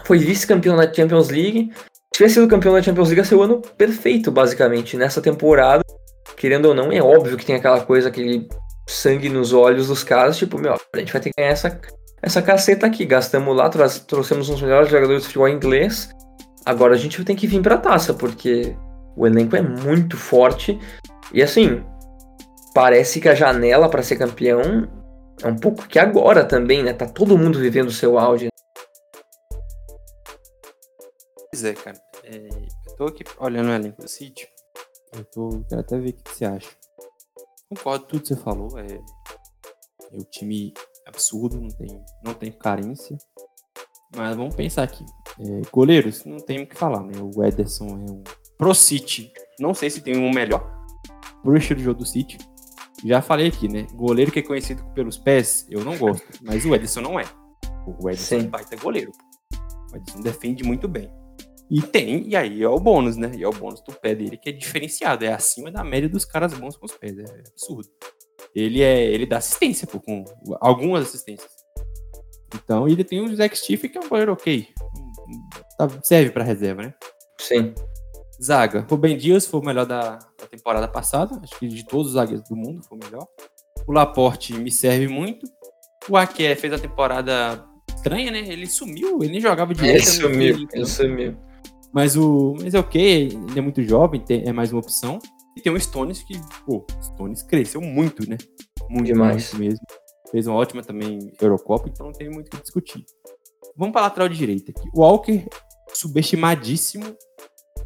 foi 0.09 0.17
vice-campeão 0.17 0.75
da 0.75 0.91
Champions 0.91 1.29
League. 1.29 1.71
Se 1.75 2.11
tivesse 2.13 2.33
sido 2.33 2.47
campeão 2.47 2.73
da 2.73 2.81
Champions 2.81 3.09
League, 3.09 3.21
ia 3.21 3.25
ser 3.25 3.35
o 3.35 3.43
ano 3.43 3.61
perfeito, 3.77 4.31
basicamente, 4.31 4.97
nessa 4.97 5.21
temporada 5.21 5.83
querendo 6.39 6.67
ou 6.67 6.73
não, 6.73 6.91
é 6.91 7.01
óbvio 7.01 7.37
que 7.37 7.45
tem 7.45 7.55
aquela 7.55 7.81
coisa, 7.81 8.07
aquele 8.07 8.47
sangue 8.87 9.29
nos 9.29 9.51
olhos 9.51 9.87
dos 9.87 10.03
caras, 10.05 10.37
tipo, 10.37 10.57
meu, 10.57 10.73
a 10.73 10.97
gente 10.97 11.11
vai 11.11 11.21
ter 11.21 11.29
que 11.29 11.35
ganhar 11.37 11.51
essa, 11.51 11.79
essa 12.21 12.41
caceta 12.41 12.87
aqui. 12.87 13.05
Gastamos 13.05 13.55
lá, 13.55 13.69
trouxemos 13.69 14.49
uns 14.49 14.61
melhores 14.61 14.89
jogadores 14.89 15.21
de 15.21 15.27
futebol 15.27 15.49
inglês. 15.49 16.09
Agora 16.65 16.95
a 16.95 16.97
gente 16.97 17.23
tem 17.25 17.35
que 17.35 17.45
vir 17.45 17.61
pra 17.61 17.77
taça, 17.77 18.13
porque 18.13 18.73
o 19.17 19.27
elenco 19.27 19.55
é 19.55 19.61
muito 19.61 20.15
forte. 20.15 20.79
E 21.33 21.43
assim, 21.43 21.83
parece 22.73 23.19
que 23.19 23.27
a 23.27 23.35
janela 23.35 23.89
para 23.89 24.01
ser 24.01 24.15
campeão 24.15 24.87
é 25.43 25.47
um 25.47 25.57
pouco 25.57 25.87
que 25.87 25.99
agora 25.99 26.45
também, 26.45 26.83
né? 26.83 26.93
Tá 26.93 27.05
todo 27.05 27.37
mundo 27.37 27.59
vivendo 27.59 27.89
o 27.89 27.93
seu 27.93 28.17
auge. 28.17 28.47
Pois 31.51 31.63
é, 31.63 31.73
cara. 31.73 31.99
É, 32.23 32.47
eu 32.87 32.95
tô 32.95 33.05
aqui 33.05 33.23
olhando 33.39 33.69
o 33.69 33.73
elenco 33.73 34.01
do 34.01 34.07
City. 34.07 34.47
Eu 35.13 35.25
tô, 35.25 35.63
quero 35.67 35.81
até 35.81 35.97
ver 35.97 36.09
o 36.09 36.13
que 36.13 36.31
você 36.31 36.45
acha. 36.45 36.69
Concordo 37.67 38.05
tudo 38.05 38.21
que 38.21 38.27
você 38.27 38.35
falou. 38.35 38.77
É, 38.77 38.85
é 40.11 40.17
o 40.17 40.23
time 40.25 40.73
absurdo, 41.07 41.59
não 41.59 41.69
tem, 41.69 42.03
não 42.23 42.33
tem 42.33 42.51
carência. 42.51 43.17
Mas 44.15 44.35
vamos 44.35 44.55
pensar 44.55 44.83
aqui. 44.83 45.05
É, 45.39 45.61
goleiros, 45.71 46.25
não 46.25 46.37
tem 46.37 46.61
o 46.63 46.67
que 46.67 46.75
falar, 46.75 47.03
né? 47.03 47.13
O 47.21 47.43
Ederson 47.43 47.87
é 47.87 48.11
um. 48.11 48.23
Pro 48.57 48.73
City, 48.75 49.31
não 49.59 49.73
sei 49.73 49.89
se 49.89 50.01
tem 50.01 50.17
um 50.17 50.31
melhor. 50.31 50.69
Pro 51.41 51.55
estilo 51.55 51.79
de 51.79 51.85
jogo 51.85 51.99
do 51.99 52.05
City. 52.05 52.37
Já 53.05 53.21
falei 53.21 53.47
aqui, 53.47 53.67
né? 53.67 53.87
Goleiro 53.93 54.31
que 54.31 54.39
é 54.39 54.43
conhecido 54.43 54.83
pelos 54.93 55.17
pés, 55.17 55.65
eu 55.69 55.83
não 55.85 55.97
gosto. 55.97 56.27
Mas 56.41 56.65
o 56.65 56.75
Edson 56.75 57.01
não 57.01 57.19
é. 57.19 57.25
O 57.87 58.13
Sim. 58.15 58.35
é 58.35 58.39
um 58.39 58.47
baita 58.49 58.75
goleiro. 58.75 59.11
O 59.91 59.95
Edson 59.95 60.19
defende 60.21 60.63
muito 60.63 60.87
bem. 60.87 61.09
E 61.69 61.81
tem, 61.81 62.27
e 62.27 62.35
aí 62.35 62.63
é 62.63 62.67
o 62.67 62.79
bônus, 62.79 63.15
né? 63.15 63.31
E 63.35 63.43
é 63.43 63.47
o 63.47 63.53
bônus 63.53 63.81
do 63.81 63.93
pé 63.93 64.15
dele 64.15 64.37
que 64.37 64.49
é 64.49 64.51
diferenciado. 64.51 65.23
É 65.23 65.31
acima 65.31 65.69
da 65.69 65.83
média 65.83 66.09
dos 66.09 66.25
caras 66.25 66.53
bons 66.53 66.75
com 66.75 66.87
os 66.87 66.93
pés. 66.93 67.17
É 67.19 67.23
absurdo. 67.47 67.87
Ele 68.55 68.81
é 68.81 69.05
ele 69.05 69.27
dá 69.27 69.37
assistência, 69.37 69.85
pô, 69.85 69.99
com 69.99 70.25
algumas 70.59 71.07
assistências. 71.07 71.51
Então, 72.55 72.87
ele 72.87 73.03
tem 73.03 73.21
o 73.21 73.35
Zack 73.35 73.55
Stiff, 73.55 73.87
que 73.87 73.97
é 73.97 74.01
um 74.01 74.09
goleiro 74.09 74.33
ok. 74.33 74.67
Tá, 75.77 75.87
serve 76.01 76.31
pra 76.31 76.43
reserva, 76.43 76.81
né? 76.81 76.93
Sim. 77.39 77.73
Zaga. 78.41 78.85
Rubem 78.89 79.17
Dias 79.17 79.45
foi 79.45 79.59
o 79.59 79.63
melhor 79.63 79.85
da, 79.85 80.17
da, 80.17 80.47
temporada 80.49 80.87
passada. 80.87 81.39
Acho 81.43 81.59
que 81.59 81.67
de 81.67 81.85
todos 81.85 82.07
os 82.07 82.13
zagueiros 82.13 82.47
do 82.49 82.55
mundo 82.55 82.81
foi 82.83 82.97
o 82.97 83.03
melhor. 83.03 83.27
O 83.85 83.91
Laporte 83.91 84.53
me 84.53 84.71
serve 84.71 85.07
muito. 85.07 85.45
O 86.09 86.17
Aké 86.17 86.55
fez 86.55 86.73
a 86.73 86.79
temporada 86.79 87.63
estranha, 87.87 88.31
né? 88.31 88.39
Ele 88.39 88.65
sumiu, 88.65 89.19
ele 89.21 89.33
nem 89.33 89.41
jogava 89.41 89.73
direito. 89.73 89.97
Ele 89.97 90.05
sumiu, 90.05 90.67
ele 90.73 90.85
sumiu. 90.85 91.48
Mas 91.93 92.15
o. 92.15 92.55
Mas 92.61 92.73
é 92.73 92.79
ok, 92.79 93.27
ele 93.27 93.59
é 93.59 93.61
muito 93.61 93.81
jovem, 93.83 94.21
tem, 94.21 94.47
é 94.47 94.51
mais 94.51 94.71
uma 94.71 94.79
opção. 94.79 95.19
E 95.57 95.61
tem 95.61 95.73
o 95.73 95.79
Stones 95.79 96.23
que, 96.23 96.39
pô, 96.65 96.85
Stones 97.01 97.41
cresceu 97.43 97.81
muito, 97.81 98.27
né? 98.29 98.37
Muito 98.89 99.07
demais 99.07 99.53
mesmo. 99.53 99.85
Fez 100.31 100.47
uma 100.47 100.55
ótima 100.55 100.83
também 100.83 101.31
Eurocopa, 101.41 101.89
então 101.89 102.07
não 102.07 102.13
tem 102.13 102.29
muito 102.29 102.47
o 102.47 102.49
que 102.51 102.61
discutir. 102.61 103.03
Vamos 103.75 103.93
para 103.93 104.01
a 104.01 104.05
lateral 104.05 104.29
direita 104.29 104.71
aqui. 104.71 104.87
O 104.93 105.01
Walker, 105.01 105.45
subestimadíssimo. 105.93 107.05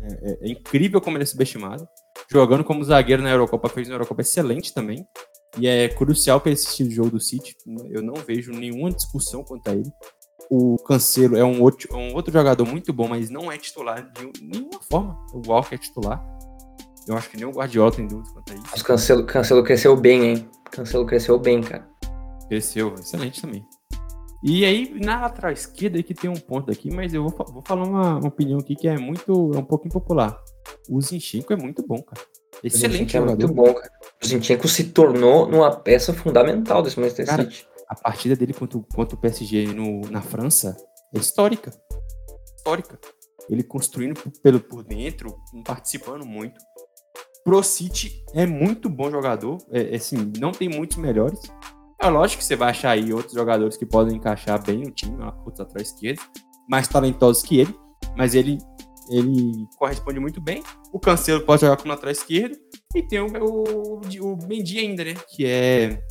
É, 0.01 0.31
é, 0.31 0.37
é, 0.41 0.51
incrível 0.51 0.99
como 0.99 1.17
ele 1.17 1.23
é 1.23 1.25
subestimado. 1.25 1.87
Jogando 2.29 2.63
como 2.63 2.83
zagueiro 2.83 3.23
na 3.23 3.29
Eurocopa, 3.29 3.69
fez 3.69 3.87
uma 3.87 3.95
Eurocopa 3.95 4.21
excelente 4.21 4.73
também. 4.73 5.05
E 5.57 5.67
é 5.67 5.87
crucial 5.87 6.41
para 6.41 6.51
esse 6.51 6.67
estilo 6.67 6.89
de 6.89 6.95
jogo 6.95 7.11
do 7.11 7.19
City. 7.19 7.55
Eu 7.89 8.01
não 8.01 8.15
vejo 8.15 8.51
nenhuma 8.51 8.91
discussão 8.91 9.43
quanto 9.43 9.67
a 9.69 9.73
ele. 9.73 9.91
O 10.49 10.77
Cancelo 10.77 11.35
é 11.35 11.43
um 11.43 11.61
outro, 11.61 11.87
é 11.91 11.97
um 11.97 12.13
outro 12.13 12.31
jogador 12.31 12.65
muito 12.65 12.91
bom, 12.93 13.07
mas 13.07 13.29
não 13.29 13.51
é 13.51 13.57
titular 13.57 14.11
de 14.11 14.31
nenhuma 14.41 14.79
forma. 14.89 15.17
O 15.33 15.41
Walker 15.47 15.75
é 15.75 15.77
titular. 15.77 16.23
Eu 17.07 17.17
acho 17.17 17.29
que 17.29 17.37
nem 17.37 17.45
o 17.45 17.51
Guardiola 17.51 17.91
tem 17.91 18.07
dúvidas 18.07 18.31
quanto 18.31 18.53
a 18.53 18.55
isso. 18.55 18.65
Mas 18.71 18.81
Cancelo, 18.81 19.25
Cancelo 19.25 19.63
cresceu 19.63 19.95
bem, 19.95 20.25
hein? 20.25 20.49
Cancelo 20.71 21.05
cresceu 21.05 21.37
bem, 21.37 21.61
cara. 21.61 21.87
Cresceu, 22.47 22.93
excelente 22.95 23.41
também. 23.41 23.65
E 24.43 24.65
aí, 24.65 24.93
na 24.99 25.21
lateral 25.21 25.51
esquerda, 25.51 26.03
que 26.03 26.13
tem 26.13 26.29
um 26.29 26.35
ponto 26.35 26.69
aqui, 26.69 26.91
mas 26.91 27.13
eu 27.13 27.23
vou, 27.23 27.45
vou 27.47 27.63
falar 27.65 27.85
uma, 27.85 28.17
uma, 28.17 28.27
opinião 28.27 28.59
aqui 28.59 28.75
que 28.75 28.87
é 28.87 28.97
muito, 28.97 29.51
é 29.53 29.57
um 29.57 29.63
pouco 29.63 29.87
impopular. 29.87 30.37
O 30.89 31.01
Zinchenko 31.01 31.53
é 31.53 31.55
muito 31.55 31.85
bom, 31.87 32.01
cara. 32.01 32.21
Excelente 32.61 33.17
o 33.17 33.21
é 33.21 33.25
muito 33.25 33.47
bom, 33.47 33.73
cara. 33.73 33.89
O 34.21 34.27
Zinchenko 34.27 34.67
se 34.67 34.85
tornou 34.85 35.47
uma 35.47 35.71
peça 35.71 36.13
fundamental 36.13 36.81
desse 36.81 36.99
Manchester 36.99 37.35
City. 37.35 37.67
A 37.93 38.01
partida 38.03 38.35
dele 38.35 38.53
contra, 38.53 38.79
contra 38.93 39.15
o 39.15 39.19
PSG 39.19 39.67
no, 39.67 40.01
na 40.09 40.21
França 40.21 40.75
é 41.13 41.19
histórica. 41.19 41.71
Histórica. 42.57 42.99
Ele 43.49 43.63
construindo 43.63 44.19
pelo, 44.41 44.59
por 44.59 44.83
dentro, 44.83 45.35
participando 45.65 46.25
muito. 46.25 46.59
Pro 47.43 47.61
City 47.61 48.23
é 48.33 48.45
muito 48.45 48.89
bom 48.89 49.11
jogador. 49.11 49.57
É, 49.71 49.93
é, 49.93 49.95
assim, 49.95 50.31
não 50.39 50.51
tem 50.51 50.69
muitos 50.69 50.97
melhores. 50.97 51.39
É 52.01 52.09
lógico 52.09 52.39
que 52.39 52.45
você 52.45 52.55
vai 52.55 52.71
achar 52.71 52.91
aí 52.91 53.13
outros 53.13 53.33
jogadores 53.33 53.77
que 53.77 53.85
podem 53.85 54.17
encaixar 54.17 54.63
bem 54.63 54.79
no 54.79 54.91
time, 54.91 55.17
outros 55.45 55.59
atrás 55.59 55.89
esquerdo, 55.89 56.21
mais 56.69 56.87
talentosos 56.87 57.43
que 57.43 57.59
ele, 57.59 57.75
mas 58.17 58.35
ele 58.35 58.57
ele 59.09 59.67
corresponde 59.77 60.19
muito 60.19 60.39
bem. 60.39 60.63
O 60.91 60.99
Cancelo 60.99 61.41
pode 61.41 61.61
jogar 61.61 61.77
como 61.77 61.89
lateral 61.89 62.11
esquerdo 62.11 62.57
e 62.95 63.03
tem 63.03 63.19
o, 63.19 63.27
o, 63.27 64.01
o 64.01 64.47
Mendy 64.47 64.79
ainda, 64.79 65.03
né? 65.03 65.13
Que 65.35 65.45
é 65.45 66.01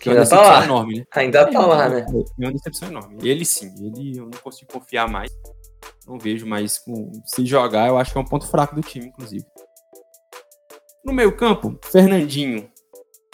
que 0.00 0.08
é 0.10 0.14
uma 0.14 0.26
tá 0.26 0.64
enorme, 0.64 0.98
né? 0.98 1.04
Ainda 1.14 1.50
tá 1.50 1.66
lá, 1.66 1.88
né? 1.88 2.06
É 2.08 2.44
uma 2.44 2.52
decepção 2.52 2.88
enorme. 2.88 3.16
Ele 3.22 3.44
sim, 3.44 3.72
ele 3.78 4.18
eu 4.18 4.24
não 4.24 4.38
consigo 4.42 4.72
confiar 4.72 5.08
mais. 5.08 5.30
Não 6.06 6.18
vejo 6.18 6.46
mais 6.46 6.78
com, 6.78 7.10
se 7.24 7.44
jogar, 7.44 7.88
eu 7.88 7.98
acho 7.98 8.12
que 8.12 8.18
é 8.18 8.20
um 8.20 8.24
ponto 8.24 8.46
fraco 8.46 8.74
do 8.74 8.82
time, 8.82 9.06
inclusive. 9.06 9.44
No 11.04 11.12
meio 11.12 11.34
campo, 11.36 11.78
Fernandinho. 11.84 12.68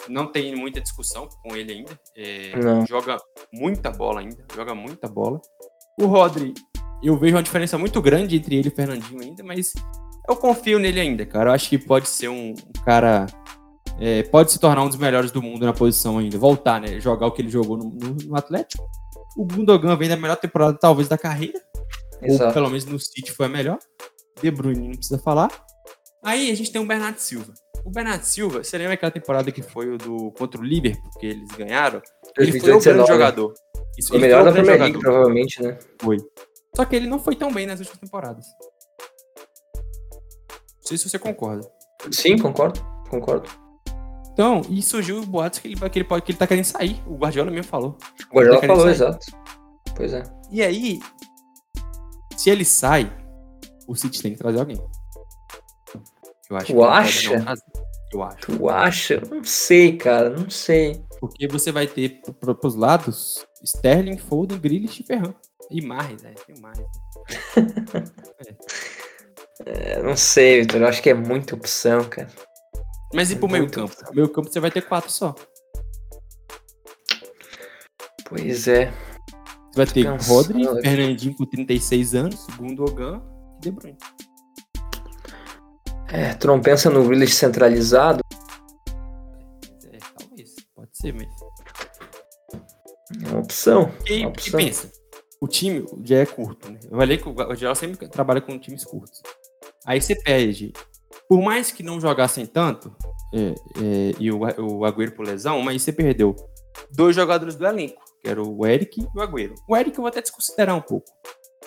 Não 0.07 0.31
tem 0.31 0.55
muita 0.55 0.79
discussão 0.79 1.27
com 1.43 1.55
ele 1.55 1.73
ainda. 1.73 1.99
É, 2.15 2.53
joga 2.87 3.17
muita 3.51 3.91
bola 3.91 4.21
ainda. 4.21 4.45
Joga 4.55 4.73
muita 4.73 5.07
bola. 5.07 5.41
O 5.99 6.05
Rodri, 6.05 6.53
eu 7.03 7.17
vejo 7.17 7.35
uma 7.35 7.43
diferença 7.43 7.77
muito 7.77 8.01
grande 8.01 8.37
entre 8.37 8.55
ele 8.55 8.69
e 8.69 8.71
o 8.71 8.75
Fernandinho 8.75 9.21
ainda, 9.21 9.43
mas 9.43 9.73
eu 10.27 10.35
confio 10.35 10.79
nele 10.79 10.99
ainda, 10.99 11.25
cara. 11.25 11.49
Eu 11.49 11.53
acho 11.53 11.69
que 11.69 11.77
pode 11.77 12.07
ser 12.07 12.29
um, 12.29 12.51
um 12.51 12.83
cara. 12.83 13.25
É, 13.99 14.23
pode 14.23 14.51
se 14.51 14.59
tornar 14.59 14.83
um 14.83 14.87
dos 14.87 14.97
melhores 14.97 15.31
do 15.31 15.41
mundo 15.41 15.65
na 15.65 15.73
posição 15.73 16.17
ainda. 16.17 16.37
Voltar, 16.37 16.79
né? 16.79 16.99
Jogar 16.99 17.27
o 17.27 17.31
que 17.31 17.41
ele 17.41 17.49
jogou 17.49 17.77
no, 17.77 17.89
no, 17.89 18.15
no 18.25 18.35
Atlético. 18.35 18.87
O 19.35 19.45
Gundogan 19.45 19.95
vem 19.95 20.09
da 20.09 20.17
melhor 20.17 20.37
temporada, 20.37 20.77
talvez, 20.77 21.07
da 21.07 21.17
carreira. 21.17 21.59
Exato. 22.21 22.45
Ou 22.45 22.53
pelo 22.53 22.67
menos 22.67 22.85
no 22.85 22.99
City 22.99 23.31
foi 23.31 23.45
a 23.45 23.49
melhor. 23.49 23.77
De 24.41 24.51
Bruyne 24.51 24.87
não 24.87 24.95
precisa 24.95 25.19
falar. 25.19 25.49
Aí 26.23 26.51
a 26.51 26.55
gente 26.55 26.71
tem 26.71 26.81
o 26.81 26.85
Bernardo 26.85 27.17
Silva. 27.19 27.53
O 27.85 27.89
Bernardo 27.89 28.23
Silva, 28.23 28.63
você 28.63 28.77
lembra 28.77 28.95
aquela 28.95 29.11
temporada 29.11 29.51
que 29.51 29.61
foi 29.61 29.93
o 29.93 29.97
do 29.97 30.31
contra 30.31 30.59
o 30.59 30.63
Liverpool, 30.63 31.09
que 31.19 31.27
eles 31.27 31.49
ganharam? 31.51 32.01
Ele 32.37 32.59
foi 32.59 32.73
o 32.73 32.79
grande 32.79 33.07
jogador. 33.07 33.53
Isso, 33.97 34.15
o 34.15 34.19
melhor 34.19 34.43
da 34.43 34.51
Premier 34.51 34.79
League, 34.79 34.99
provavelmente, 34.99 35.61
né? 35.61 35.77
Foi. 35.99 36.17
Só 36.75 36.85
que 36.85 36.95
ele 36.95 37.07
não 37.07 37.19
foi 37.19 37.35
tão 37.35 37.51
bem 37.51 37.65
nas 37.65 37.79
últimas 37.79 37.99
temporadas. 37.99 38.45
Não 39.75 40.83
sei 40.83 40.97
se 40.97 41.09
você 41.09 41.17
concorda. 41.17 41.67
Sim, 42.11 42.37
concordo. 42.37 42.79
Concordo. 43.09 43.66
Então, 44.37 44.61
e 44.69 44.83
surgiu 44.83 45.17
o 45.17 45.25
boatos 45.25 45.57
que 45.57 45.67
ele, 45.67 45.89
que, 45.89 45.97
ele 45.97 46.05
pode, 46.05 46.23
que 46.23 46.31
ele 46.31 46.37
tá 46.37 46.45
querendo 46.45 46.65
sair. 46.65 47.01
O 47.07 47.15
Guardiola 47.15 47.49
mesmo 47.49 47.63
falou. 47.63 47.97
O 48.29 48.35
Guardiola 48.35 48.61
tá 48.61 48.67
falou, 48.67 48.83
sair. 48.83 48.91
exato. 48.91 49.25
Pois 49.95 50.13
é. 50.13 50.21
E 50.51 50.61
aí, 50.61 50.99
se 52.35 52.51
ele 52.51 52.63
sai, 52.63 53.11
o 53.87 53.95
City 53.95 54.21
tem 54.21 54.33
que 54.33 54.37
trazer 54.37 54.59
alguém. 54.59 54.77
Eu 56.51 56.55
acho 56.55 56.71
tu 56.71 56.83
acha? 56.83 57.33
Eu 58.13 58.21
acho. 58.21 58.37
Tu 58.41 58.69
acha? 58.69 59.21
Não 59.27 59.43
sei, 59.43 59.97
cara, 59.97 60.29
não 60.29 60.51
sei. 60.51 61.03
Porque 61.19 61.47
você 61.47 61.71
vai 61.71 61.87
ter 61.87 62.21
pros 62.39 62.75
lados 62.75 63.43
Sterling, 63.63 64.19
Foden, 64.19 64.59
Grealish 64.59 65.01
e 65.01 65.03
Ferran. 65.03 65.33
E 65.71 65.81
mais, 65.81 66.23
é, 66.23 66.33
tem 66.45 66.61
mais. 66.61 66.77
é. 69.65 69.95
é, 69.97 70.03
não 70.03 70.15
sei, 70.15 70.61
Vitor, 70.61 70.81
eu 70.81 70.87
acho 70.87 71.01
que 71.01 71.09
é 71.09 71.15
muita 71.15 71.55
opção, 71.55 72.03
cara. 72.03 72.29
Mas 73.13 73.31
e 73.31 73.35
pro 73.35 73.47
é 73.47 73.51
meio 73.51 73.69
campo? 73.69 73.93
Opção. 73.93 74.13
Meio 74.13 74.29
campo 74.29 74.51
você 74.51 74.59
vai 74.59 74.71
ter 74.71 74.81
quatro 74.81 75.11
só. 75.11 75.33
Pois 78.25 78.67
é. 78.67 78.91
Você 79.71 79.77
vai 79.77 79.85
ter 79.85 80.03
Cansado. 80.03 80.33
Rodri, 80.33 80.81
Fernandinho 80.81 81.35
com 81.35 81.45
36 81.45 82.15
anos, 82.15 82.47
Gundogan 82.57 83.21
e 83.57 83.61
De 83.61 83.71
Bruyne. 83.71 83.97
É, 86.09 86.33
tu 86.33 86.47
não 86.47 86.61
pensa 86.61 86.89
no 86.89 87.03
Village 87.03 87.33
centralizado? 87.33 88.21
É, 89.91 89.97
talvez. 90.17 90.55
Pode 90.75 90.97
ser 90.97 91.13
mesmo. 91.13 91.31
É 93.23 93.29
uma 93.29 93.39
opção. 93.39 93.91
E, 94.05 94.19
uma 94.19 94.29
opção. 94.29 94.59
e 94.59 94.63
pensa, 94.63 94.91
o 95.39 95.47
time 95.47 95.85
já 96.03 96.17
é 96.17 96.25
curto, 96.25 96.71
né? 96.71 96.79
Eu 96.83 96.97
falei 96.97 97.17
que 97.17 97.29
o 97.29 97.55
geral 97.55 97.75
sempre 97.75 98.07
trabalha 98.07 98.41
com 98.41 98.57
times 98.57 98.83
curtos. 98.83 99.21
Aí 99.85 100.01
você 100.01 100.15
perde. 100.15 100.73
Por 101.27 101.41
mais 101.41 101.71
que 101.71 101.83
não 101.83 101.99
jogassem 101.99 102.45
tanto, 102.45 102.95
é, 103.33 103.49
é, 103.49 104.13
e 104.19 104.31
o, 104.31 104.39
o 104.39 104.85
Agüero 104.85 105.11
por 105.11 105.25
lesão, 105.25 105.61
mas 105.61 105.81
você 105.81 105.91
perdeu 105.91 106.35
dois 106.91 107.15
jogadores 107.15 107.55
do 107.55 107.65
elenco, 107.65 108.01
que 108.21 108.29
era 108.29 108.41
o 108.41 108.65
Eric 108.65 109.01
e 109.01 109.17
o 109.17 109.21
Agüero. 109.21 109.55
O 109.67 109.75
Eric 109.75 109.97
eu 109.97 110.01
vou 110.01 110.07
até 110.07 110.21
desconsiderar 110.21 110.75
um 110.75 110.81
pouco. 110.81 111.05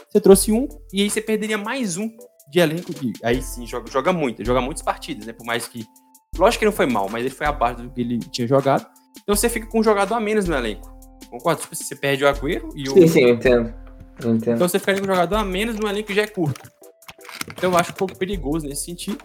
Você 0.09 0.21
trouxe 0.21 0.51
um, 0.51 0.67
e 0.93 1.03
aí 1.03 1.11
você 1.11 1.21
perderia 1.21 1.59
mais 1.59 1.97
um 1.97 2.11
de 2.51 2.59
elenco. 2.59 2.93
De, 2.93 3.13
aí 3.23 3.43
sim, 3.43 3.67
joga, 3.67 3.91
joga 3.91 4.13
muito, 4.13 4.45
joga 4.45 4.61
muitas 4.61 4.83
partidas, 4.83 5.27
né? 5.27 5.33
Por 5.33 5.47
mais 5.47 5.69
que. 5.69 5.85
Lógico 6.37 6.61
que 6.61 6.65
não 6.65 6.73
foi 6.73 6.87
mal, 6.87 7.09
mas 7.09 7.25
ele 7.25 7.35
foi 7.35 7.47
abaixo 7.47 7.83
do 7.83 7.91
que 7.91 8.01
ele 8.01 8.19
tinha 8.19 8.47
jogado. 8.47 8.87
Então 9.23 9.35
você 9.37 9.49
fica 9.49 9.67
com 9.67 9.81
um 9.81 9.83
jogador 9.83 10.15
a 10.15 10.21
menos 10.21 10.47
no 10.47 10.57
elenco. 10.57 10.91
Concordo? 11.29 11.61
Tipo, 11.61 11.75
você 11.75 11.95
perde 11.95 12.25
o 12.25 12.29
Agüero 12.29 12.69
e 12.75 12.89
o. 12.89 12.93
Sim, 12.93 13.07
sim, 13.07 13.21
eu 13.21 13.29
entendo. 13.35 13.75
entendo. 14.19 14.55
Então 14.55 14.69
você 14.69 14.79
fica 14.79 14.95
com 14.95 15.03
um 15.03 15.07
jogador 15.07 15.37
a 15.37 15.45
menos 15.45 15.77
no 15.77 15.89
elenco 15.89 16.09
que 16.09 16.15
já 16.15 16.23
é 16.23 16.27
curto. 16.27 16.71
Então 17.49 17.73
eu 17.73 17.79
acho 17.79 17.93
um 17.93 17.97
pouco 17.97 18.17
perigoso 18.17 18.67
nesse 18.67 18.85
sentido. 18.85 19.19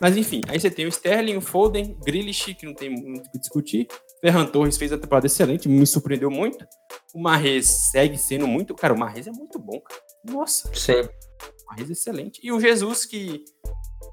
Mas 0.00 0.16
enfim, 0.16 0.40
aí 0.48 0.58
você 0.58 0.70
tem 0.70 0.84
o 0.84 0.88
Sterling, 0.88 1.36
o 1.36 1.40
Foden, 1.40 1.96
Grealish, 2.04 2.54
que 2.54 2.66
não 2.66 2.74
tem 2.74 2.90
muito 2.90 3.26
o 3.26 3.30
que 3.30 3.38
discutir. 3.38 3.86
Ferran 4.20 4.46
Torres 4.46 4.76
fez 4.76 4.92
a 4.92 4.98
temporada 4.98 5.26
excelente, 5.26 5.68
me 5.68 5.86
surpreendeu 5.86 6.30
muito. 6.30 6.64
O 7.14 7.20
Marrez 7.20 7.90
segue 7.90 8.16
sendo 8.16 8.46
muito. 8.46 8.74
Cara, 8.74 8.94
o 8.94 8.98
Marrez 8.98 9.26
é 9.26 9.32
muito 9.32 9.58
bom, 9.58 9.80
cara. 9.80 10.00
Nossa. 10.24 10.70
Sim. 10.74 11.00
O 11.00 11.70
Marrez 11.70 11.90
é 11.90 11.92
excelente. 11.92 12.40
E 12.42 12.52
o 12.52 12.60
Jesus, 12.60 13.04
que 13.04 13.44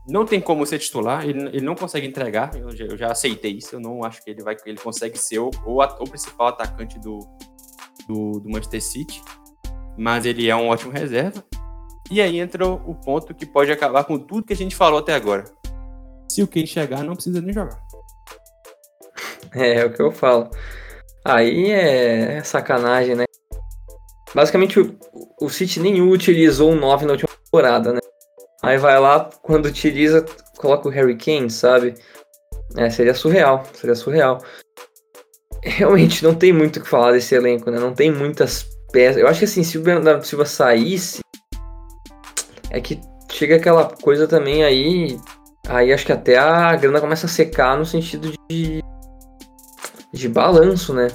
não 0.08 0.26
tem 0.26 0.42
como 0.42 0.66
ser 0.66 0.80
titular, 0.80 1.28
ele, 1.28 1.40
ele 1.50 1.62
não 1.62 1.76
consegue 1.76 2.08
entregar. 2.08 2.56
Eu 2.56 2.76
já, 2.76 2.86
eu 2.86 2.98
já, 2.98 3.12
aceitei 3.12 3.52
isso. 3.52 3.76
Eu 3.76 3.80
não 3.80 4.04
acho 4.04 4.24
que 4.24 4.30
ele 4.30 4.42
vai 4.42 4.58
ele 4.66 4.80
consegue 4.80 5.18
ser 5.18 5.40
o, 5.40 5.52
o, 5.66 5.82
o 5.82 6.10
principal 6.10 6.48
atacante 6.48 7.00
do, 7.00 7.20
do, 8.08 8.40
do, 8.40 8.50
Manchester 8.50 8.82
City. 8.82 9.22
Mas 9.98 10.26
ele 10.26 10.50
é 10.50 10.56
um 10.56 10.70
ótimo 10.70 10.92
reserva. 10.92 11.44
E 12.12 12.22
aí 12.22 12.40
entra 12.40 12.68
o, 12.68 12.96
ponto 12.96 13.36
que 13.36 13.46
pode 13.46 13.72
acabar 13.72 14.04
com 14.04 14.18
tudo 14.18 14.46
que 14.46 14.54
a 14.54 14.56
gente 14.56 14.76
falou 14.76 15.00
até 15.00 15.14
agora. 15.14 15.46
Se 16.28 16.42
o 16.42 16.48
Kane 16.48 16.66
chegar, 16.66 17.04
não 17.04 17.14
precisa 17.14 17.42
nem 17.42 17.54
jogar. 17.54 17.80
É, 19.54 19.82
é 19.82 19.86
o 19.86 19.94
que 19.94 20.02
eu 20.02 20.12
falo. 20.12 20.50
Aí 21.24 21.70
é 21.70 22.42
sacanagem, 22.44 23.16
né? 23.16 23.26
Basicamente, 24.34 24.80
o, 24.80 24.98
o 25.42 25.50
City 25.50 25.80
nem 25.80 26.02
utilizou 26.02 26.72
um 26.72 26.76
9 26.76 27.06
na 27.06 27.12
última 27.14 27.30
temporada, 27.46 27.94
né? 27.94 28.00
Aí 28.62 28.78
vai 28.78 29.00
lá, 29.00 29.30
quando 29.42 29.68
utiliza, 29.68 30.26
coloca 30.58 30.88
o 30.88 30.92
Harry 30.92 31.16
Kane, 31.16 31.50
sabe? 31.50 31.96
É, 32.76 32.90
seria 32.90 33.14
surreal, 33.14 33.64
seria 33.74 33.96
surreal. 33.96 34.44
Realmente 35.64 36.24
não 36.24 36.36
tem 36.36 36.54
muito 36.54 36.78
o 36.78 36.82
que 36.82 36.88
falar 36.88 37.12
desse 37.12 37.36
elenco, 37.36 37.70
né? 37.70 37.80
Não 37.80 37.94
tem 37.94 38.12
muitas 38.12 38.64
peças. 38.92 39.22
Eu 39.22 39.28
acho 39.28 39.40
que 39.40 39.46
assim, 39.46 39.64
se 39.64 39.78
o 39.78 39.82
Bernardo 39.82 40.26
Silva 40.26 40.46
saísse, 40.46 41.20
é 42.70 42.80
que 42.80 43.00
chega 43.32 43.56
aquela 43.56 43.86
coisa 43.86 44.28
também 44.28 44.64
aí. 44.64 45.20
Aí 45.68 45.94
acho 45.94 46.06
que 46.06 46.12
até 46.12 46.38
a 46.38 46.76
grana 46.76 47.02
começa 47.02 47.26
a 47.26 47.30
secar 47.30 47.78
no 47.78 47.86
sentido 47.86 48.32
de. 48.50 48.84
de 50.14 50.30
balanço, 50.30 50.94
né? 50.94 51.08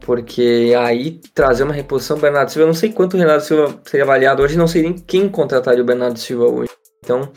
Porque 0.00 0.74
aí 0.78 1.20
trazer 1.34 1.64
uma 1.64 1.74
reposição 1.74 2.18
Bernardo 2.18 2.50
Silva, 2.50 2.62
eu 2.62 2.68
não 2.68 2.74
sei 2.74 2.92
quanto 2.92 3.14
o 3.14 3.18
Renato 3.18 3.44
Silva 3.44 3.78
seria 3.84 4.04
avaliado 4.04 4.42
hoje, 4.42 4.56
não 4.56 4.66
sei 4.66 4.82
nem 4.82 4.94
quem 4.94 5.28
contrataria 5.28 5.82
o 5.82 5.86
Bernardo 5.86 6.18
Silva 6.18 6.46
hoje. 6.46 6.70
Então, 7.04 7.30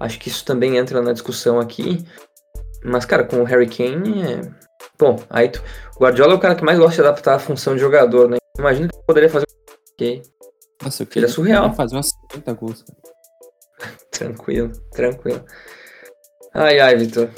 acho 0.00 0.20
que 0.20 0.28
isso 0.28 0.44
também 0.44 0.76
entra 0.76 1.02
na 1.02 1.12
discussão 1.12 1.58
aqui. 1.58 2.06
Mas, 2.84 3.04
cara, 3.04 3.24
com 3.24 3.40
o 3.40 3.44
Harry 3.44 3.66
Kane, 3.66 4.22
é... 4.22 4.40
bom, 4.98 5.18
aí 5.30 5.48
tu... 5.48 5.62
o 5.96 6.00
Guardiola 6.00 6.34
é 6.34 6.36
o 6.36 6.40
cara 6.40 6.54
que 6.54 6.64
mais 6.64 6.78
gosta 6.78 7.02
de 7.02 7.08
adaptar 7.08 7.34
a 7.34 7.40
função 7.40 7.74
de 7.74 7.80
jogador, 7.80 8.28
né? 8.28 8.36
Imagina 8.58 8.88
que 8.88 9.06
poderia 9.06 9.28
fazer 9.28 9.46
ok. 9.94 10.22
Nossa, 10.82 11.02
eu 11.02 11.06
queria 11.06 11.26
é 11.26 11.30
surreal. 11.30 11.72
fazer 11.74 11.96
umas 11.96 12.10
50 12.32 12.52
gols. 12.54 12.84
tranquilo, 14.10 14.72
tranquilo. 14.92 15.44
Ai, 16.54 16.80
ai, 16.80 16.96
Vitor. 16.96 17.30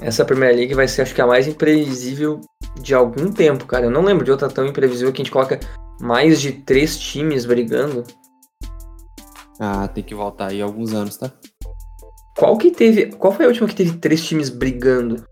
Essa 0.00 0.24
Premier 0.24 0.54
League 0.54 0.74
vai 0.74 0.86
ser, 0.86 1.02
acho 1.02 1.14
que, 1.14 1.20
a 1.20 1.26
mais 1.26 1.46
imprevisível 1.46 2.40
de 2.80 2.94
algum 2.94 3.32
tempo, 3.32 3.66
cara. 3.66 3.86
Eu 3.86 3.90
não 3.90 4.02
lembro 4.02 4.24
de 4.24 4.30
outra 4.30 4.48
tão 4.48 4.66
imprevisível 4.66 5.12
que 5.12 5.20
a 5.20 5.24
gente 5.24 5.32
coloca 5.32 5.58
mais 6.00 6.40
de 6.40 6.52
três 6.52 6.98
times 6.98 7.44
brigando. 7.44 8.04
Ah, 9.60 9.88
tem 9.88 10.04
que 10.04 10.14
voltar 10.14 10.48
aí 10.48 10.62
alguns 10.62 10.92
anos, 10.94 11.16
tá? 11.16 11.32
Qual 12.36 12.56
que 12.56 12.70
teve. 12.70 13.06
Qual 13.06 13.32
foi 13.32 13.46
a 13.46 13.48
última 13.48 13.66
que 13.66 13.74
teve 13.74 13.98
três 13.98 14.24
times 14.24 14.48
brigando? 14.48 15.26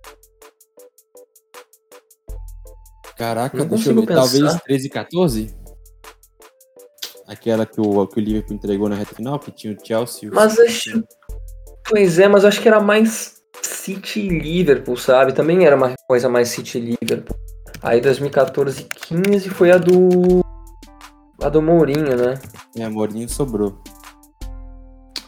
Caraca, 3.17 3.57
não 3.57 3.67
deixa 3.67 3.91
eu 3.91 3.95
ver. 3.95 4.07
Pensar. 4.07 4.21
Talvez 4.21 4.63
13 4.63 4.87
e 4.87 4.91
14? 4.91 5.66
Aquela 7.27 7.67
que 7.67 7.81
o, 7.81 8.07
que 8.07 8.21
o 8.21 8.23
Liverpool 8.23 8.57
entregou 8.57 8.89
na 8.89 8.97
reta 8.97 9.15
final, 9.15 9.39
que 9.39 9.51
tinha 9.51 9.75
o 9.75 9.87
Chelsea. 9.87 10.31
Mas 10.33 10.59
acho. 10.59 11.03
Pois 11.89 12.19
é, 12.19 12.29
mas 12.29 12.43
eu 12.43 12.49
acho 12.49 12.61
que 12.61 12.69
era 12.69 12.81
mais 12.81 13.37
City 13.63 14.21
e 14.21 14.29
Liverpool, 14.29 14.97
sabe? 14.97 15.33
Também 15.33 15.65
era 15.65 15.77
uma 15.77 15.95
coisa 16.09 16.29
mais 16.29 16.49
City 16.49 16.79
e 16.79 16.97
Liverpool. 17.01 17.37
Aí 17.83 18.01
2014 18.01 18.83
e 18.83 18.85
15 18.85 19.51
foi 19.51 19.71
a 19.71 19.79
do. 19.79 20.41
A 21.43 21.49
do 21.49 21.61
Mourinho, 21.61 22.17
né? 22.17 22.35
É, 22.77 22.89
Mourinho 22.89 23.29
sobrou. 23.29 23.81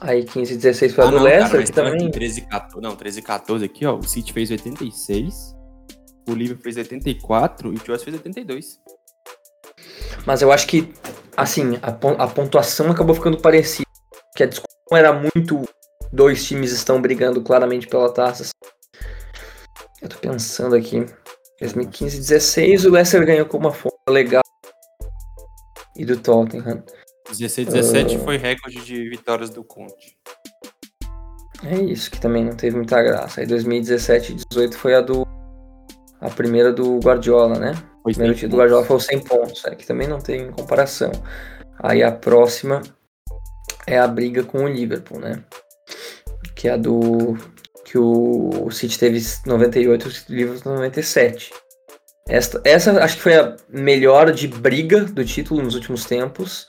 Aí 0.00 0.24
15 0.24 0.54
e 0.54 0.56
16 0.56 0.94
foi 0.94 1.04
ah, 1.04 1.08
a 1.08 1.10
do 1.10 1.16
não, 1.16 1.24
Leicester, 1.24 1.50
cara, 1.50 1.64
que 1.64 1.72
também. 1.72 2.10
13 2.10 2.42
14, 2.42 2.80
não, 2.80 2.96
13 2.96 3.18
e 3.18 3.22
14 3.22 3.64
aqui, 3.64 3.86
ó. 3.86 3.96
O 3.96 4.02
City 4.04 4.32
fez 4.32 4.50
86, 4.50 5.56
o 6.28 6.34
Liverpool 6.34 6.62
fez 6.62 6.76
84 6.76 7.72
e 7.72 7.76
o 7.76 7.84
Chelsea 7.84 8.04
fez 8.04 8.16
82. 8.16 8.78
Mas 10.24 10.42
eu 10.42 10.52
acho 10.52 10.66
que, 10.66 10.92
assim, 11.38 11.78
a, 11.82 12.26
pontuação 12.26 12.90
acabou 12.90 13.14
ficando 13.14 13.38
parecida. 13.38 13.88
Que 14.36 14.42
a 14.42 14.46
discussão 14.46 14.96
era 14.96 15.12
muito 15.12 15.62
dois 16.12 16.44
times 16.44 16.72
estão 16.72 17.00
brigando 17.00 17.40
claramente 17.42 17.86
pela 17.86 18.12
taça. 18.12 18.50
Eu 20.02 20.08
tô 20.08 20.16
pensando 20.18 20.74
aqui. 20.74 21.06
2015 21.60 22.18
16 22.18 22.84
o 22.84 22.90
Leicester 22.90 23.24
ganhou 23.24 23.46
com 23.46 23.56
uma 23.56 23.72
forma 23.72 23.98
legal. 24.08 24.42
E 25.96 26.04
do 26.04 26.16
Tottenham. 26.16 26.82
16 27.28 27.68
17 27.68 28.16
uh... 28.16 28.20
foi 28.20 28.36
recorde 28.36 28.84
de 28.84 29.08
vitórias 29.08 29.50
do 29.50 29.62
Conte. 29.62 30.16
É 31.64 31.74
isso, 31.76 32.10
que 32.10 32.20
também 32.20 32.44
não 32.44 32.56
teve 32.56 32.76
muita 32.76 33.02
graça. 33.02 33.40
Aí 33.40 33.46
2017 33.46 34.32
e 34.32 34.34
18 34.50 34.76
foi 34.76 34.94
a 34.94 35.00
do. 35.00 35.26
A 36.20 36.30
primeira 36.30 36.72
do 36.72 36.98
Guardiola, 36.98 37.58
né? 37.58 37.72
O 38.00 38.10
primeiro 38.10 38.34
título 38.34 38.52
do 38.52 38.58
Guardiola 38.58 38.84
foi 38.84 38.96
o 38.96 39.00
100 39.00 39.20
pontos, 39.20 39.64
é, 39.64 39.74
que 39.74 39.86
também 39.86 40.08
não 40.08 40.18
tem 40.18 40.50
comparação. 40.50 41.12
Aí 41.82 42.02
a 42.02 42.12
próxima 42.12 42.82
é 43.86 43.98
a 43.98 44.06
briga 44.08 44.42
com 44.44 44.64
o 44.64 44.68
Liverpool, 44.68 45.20
né? 45.20 45.42
que 46.58 46.66
é 46.66 46.72
a 46.72 46.76
do 46.76 47.38
que 47.84 47.96
o 47.96 48.68
City 48.70 48.98
teve 48.98 49.24
98 49.46 50.08
e 50.08 50.32
o 50.32 50.36
Liverpool 50.36 50.72
97. 50.74 51.52
Esta, 52.28 52.60
essa 52.64 53.02
acho 53.02 53.16
que 53.16 53.22
foi 53.22 53.36
a 53.36 53.56
melhor 53.68 54.32
de 54.32 54.48
briga 54.48 55.04
do 55.04 55.24
título 55.24 55.62
nos 55.62 55.74
últimos 55.76 56.04
tempos, 56.04 56.68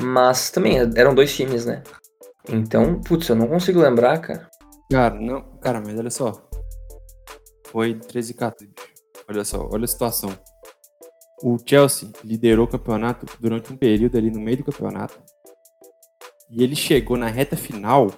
mas 0.00 0.50
também 0.50 0.78
eram 0.96 1.14
dois 1.14 1.36
times, 1.36 1.66
né? 1.66 1.82
Então, 2.48 3.00
putz, 3.00 3.28
eu 3.28 3.36
não 3.36 3.46
consigo 3.46 3.80
lembrar, 3.80 4.18
cara. 4.18 4.48
Cara, 4.90 5.14
não, 5.14 5.42
cara, 5.60 5.80
mas 5.84 5.96
olha 5.98 6.10
só. 6.10 6.32
Foi 7.66 7.94
13 7.94 8.32
e 8.32 8.34
14. 8.34 8.74
Olha 9.28 9.44
só, 9.44 9.68
olha 9.72 9.84
a 9.84 9.88
situação. 9.88 10.36
O 11.42 11.58
Chelsea 11.64 12.10
liderou 12.22 12.66
o 12.66 12.70
campeonato 12.70 13.26
durante 13.40 13.72
um 13.72 13.76
período 13.76 14.16
ali 14.16 14.30
no 14.30 14.40
meio 14.40 14.58
do 14.58 14.64
campeonato. 14.64 15.20
E 16.50 16.62
ele 16.62 16.76
chegou 16.76 17.16
na 17.16 17.28
reta 17.28 17.56
final 17.56 18.08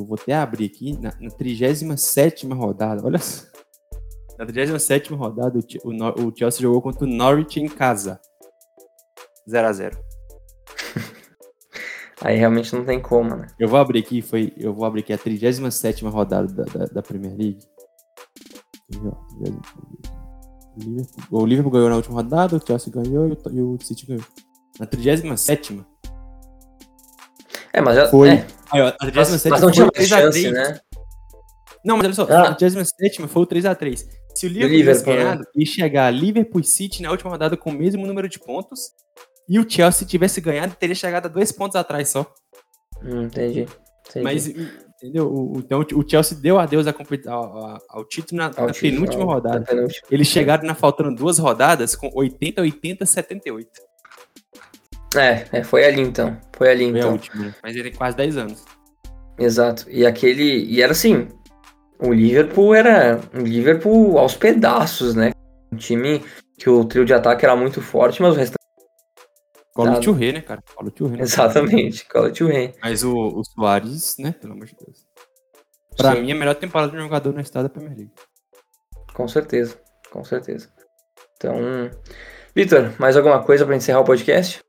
eu 0.00 0.06
vou 0.06 0.18
até 0.20 0.34
abrir 0.34 0.64
aqui, 0.64 0.98
na, 0.98 1.12
na 1.20 1.30
37 1.30 2.46
rodada, 2.46 3.04
olha 3.04 3.18
só. 3.18 3.44
Na 4.38 4.46
37 4.46 5.12
rodada, 5.12 5.58
o, 5.58 5.90
o, 5.90 6.28
o, 6.28 6.36
Chelsea 6.36 6.62
jogou 6.62 6.80
contra 6.80 7.04
o 7.04 7.08
Norwich 7.08 7.60
em 7.60 7.68
casa. 7.68 8.18
0 9.48 9.68
a 9.68 9.72
0 9.72 9.98
Aí 12.22 12.36
realmente 12.36 12.74
não 12.74 12.84
tem 12.84 13.00
como, 13.00 13.36
né? 13.36 13.46
Eu 13.58 13.68
vou 13.68 13.78
abrir 13.78 13.98
aqui, 13.98 14.22
foi, 14.22 14.52
eu 14.56 14.72
vou 14.72 14.86
abrir 14.86 15.02
aqui 15.02 15.12
a 15.12 15.18
37 15.18 16.04
rodada 16.06 16.46
da, 16.46 16.64
da, 16.64 16.84
da, 16.86 17.02
Premier 17.02 17.36
League. 17.36 17.60
O 21.30 21.46
Liverpool 21.46 21.72
ganhou 21.72 21.90
na 21.90 21.96
última 21.96 22.16
rodada, 22.16 22.56
o 22.56 22.66
Chelsea 22.66 22.92
ganhou 22.92 23.28
e 23.28 23.60
o 23.60 23.78
City 23.80 24.06
ganhou. 24.06 24.24
Na 24.78 24.86
37 24.86 25.84
é, 27.72 27.80
mas 27.80 27.96
já. 27.96 28.08
Foi. 28.08 28.30
É. 28.30 28.46
Aí, 28.72 28.80
ó, 28.80 28.88
a 28.88 28.92
37 28.92 29.12
mas, 29.12 29.44
mas 29.50 29.60
não 29.62 29.70
tinha 29.70 29.88
mais 29.94 30.08
chance, 30.08 30.50
né? 30.50 30.80
Não, 31.84 31.96
mas 31.96 32.06
olha 32.06 32.14
só, 32.14 32.26
ah. 32.30 32.50
a 32.50 32.54
37 32.54 33.26
foi 33.26 33.42
o 33.42 33.46
3x3. 33.46 34.06
Se 34.34 34.46
o 34.46 34.48
Liverpool, 34.48 34.78
tivesse 34.78 35.06
né? 35.06 35.16
ganhado, 35.16 35.44
ia 35.56 35.66
chegar 35.66 36.10
Liverpool 36.10 36.60
e 36.60 36.64
City 36.64 37.02
na 37.02 37.10
última 37.10 37.30
rodada 37.30 37.56
com 37.56 37.70
o 37.70 37.72
mesmo 37.72 38.06
número 38.06 38.28
de 38.28 38.38
pontos. 38.38 38.90
E 39.48 39.58
o 39.58 39.68
Chelsea 39.68 40.06
tivesse 40.06 40.40
ganhado, 40.40 40.76
teria 40.78 40.94
chegado 40.94 41.26
a 41.26 41.28
dois 41.28 41.50
pontos 41.50 41.74
atrás 41.74 42.10
só. 42.10 42.32
Hum, 43.02 43.22
entendi. 43.22 43.66
entendi. 44.08 44.22
Mas, 44.22 44.48
entendeu? 45.02 45.52
Então 45.56 45.80
o 45.94 46.08
Chelsea 46.08 46.36
deu 46.36 46.58
adeus 46.58 46.86
ao, 46.86 46.94
ao, 47.28 47.78
ao 47.88 48.04
título 48.04 48.38
na, 48.38 48.50
ao 48.56 48.66
na 48.66 48.72
título, 48.72 48.92
penúltima 48.92 49.24
rodada. 49.24 49.64
Penúltima. 49.64 50.06
Eles 50.10 50.28
chegaram 50.28 50.64
na 50.64 50.74
faltando 50.74 51.14
duas 51.14 51.38
rodadas 51.38 51.96
com 51.96 52.10
80, 52.14 52.60
80, 52.60 53.06
78. 53.06 53.68
É, 55.16 55.44
é, 55.52 55.64
foi 55.64 55.84
ali 55.84 56.02
então. 56.02 56.36
Foi 56.56 56.70
ali 56.70 56.90
foi 56.90 56.98
então. 56.98 57.10
A 57.10 57.12
última, 57.12 57.44
né? 57.44 57.54
Mas 57.62 57.74
ele 57.74 57.90
tem 57.90 57.98
quase 57.98 58.16
10 58.16 58.36
anos. 58.36 58.64
Exato. 59.38 59.86
E 59.88 60.06
aquele. 60.06 60.64
E 60.64 60.82
era 60.82 60.92
assim. 60.92 61.28
O 61.98 62.12
Liverpool 62.12 62.74
era 62.74 63.20
um 63.34 63.42
Liverpool 63.42 64.18
aos 64.18 64.34
pedaços, 64.34 65.14
né? 65.14 65.32
Um 65.72 65.76
time 65.76 66.22
que 66.56 66.68
o 66.68 66.84
trio 66.84 67.04
de 67.04 67.12
ataque 67.12 67.44
era 67.44 67.56
muito 67.56 67.80
forte, 67.80 68.22
mas 68.22 68.34
o 68.34 68.36
restante. 68.36 68.59
Cola 69.74 70.00
o 70.00 70.12
Rei, 70.12 70.32
né, 70.32 70.40
cara? 70.40 70.62
Cola 70.74 70.92
o 71.00 71.06
Rei. 71.06 71.16
Né? 71.18 71.22
Exatamente, 71.22 72.04
cola 72.08 72.28
o 72.28 72.46
Rei. 72.46 72.74
Mas 72.82 73.04
o, 73.04 73.14
o 73.14 73.44
Soares, 73.44 74.16
né? 74.18 74.32
Pelo 74.32 74.54
amor 74.54 74.66
de 74.66 74.76
Deus. 74.76 75.06
Pra 75.96 76.14
Sim. 76.14 76.22
mim, 76.22 76.30
é 76.30 76.32
a 76.32 76.38
melhor 76.38 76.54
temporada 76.54 76.90
de 76.90 76.98
um 76.98 77.02
jogador 77.02 77.32
na 77.32 77.40
história 77.40 77.68
da 77.68 77.72
Premier 77.72 77.96
League. 77.96 78.12
Com 79.14 79.28
certeza, 79.28 79.80
com 80.10 80.24
certeza. 80.24 80.68
Então, 81.36 81.54
Vitor, 82.54 82.92
mais 82.98 83.16
alguma 83.16 83.42
coisa 83.42 83.64
para 83.64 83.76
encerrar 83.76 84.00
o 84.00 84.04
podcast? 84.04 84.60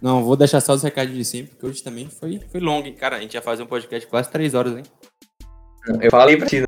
Não, 0.00 0.24
vou 0.24 0.36
deixar 0.36 0.60
só 0.60 0.74
os 0.74 0.82
recados 0.82 1.14
de 1.14 1.24
sempre, 1.24 1.52
porque 1.52 1.66
hoje 1.66 1.82
também 1.82 2.08
foi, 2.08 2.40
foi 2.50 2.60
longo, 2.60 2.86
hein? 2.86 2.94
Cara, 2.94 3.16
a 3.16 3.20
gente 3.20 3.34
ia 3.34 3.42
fazer 3.42 3.62
um 3.62 3.66
podcast 3.66 4.08
quase 4.08 4.30
três 4.30 4.54
horas, 4.54 4.76
hein? 4.76 4.84
Eu 6.00 6.10
falei 6.10 6.36
pra 6.36 6.46
ti, 6.46 6.62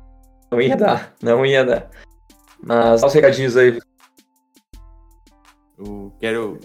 não 0.51 0.61
ia 0.61 0.75
dar, 0.75 1.13
não 1.21 1.45
ia 1.45 1.63
dar. 1.63 1.89
Mas 2.63 3.03
os 3.03 3.13
recadinhos 3.13 3.55
aí. 3.57 3.79
Eu 5.77 6.13
quero. 6.19 6.59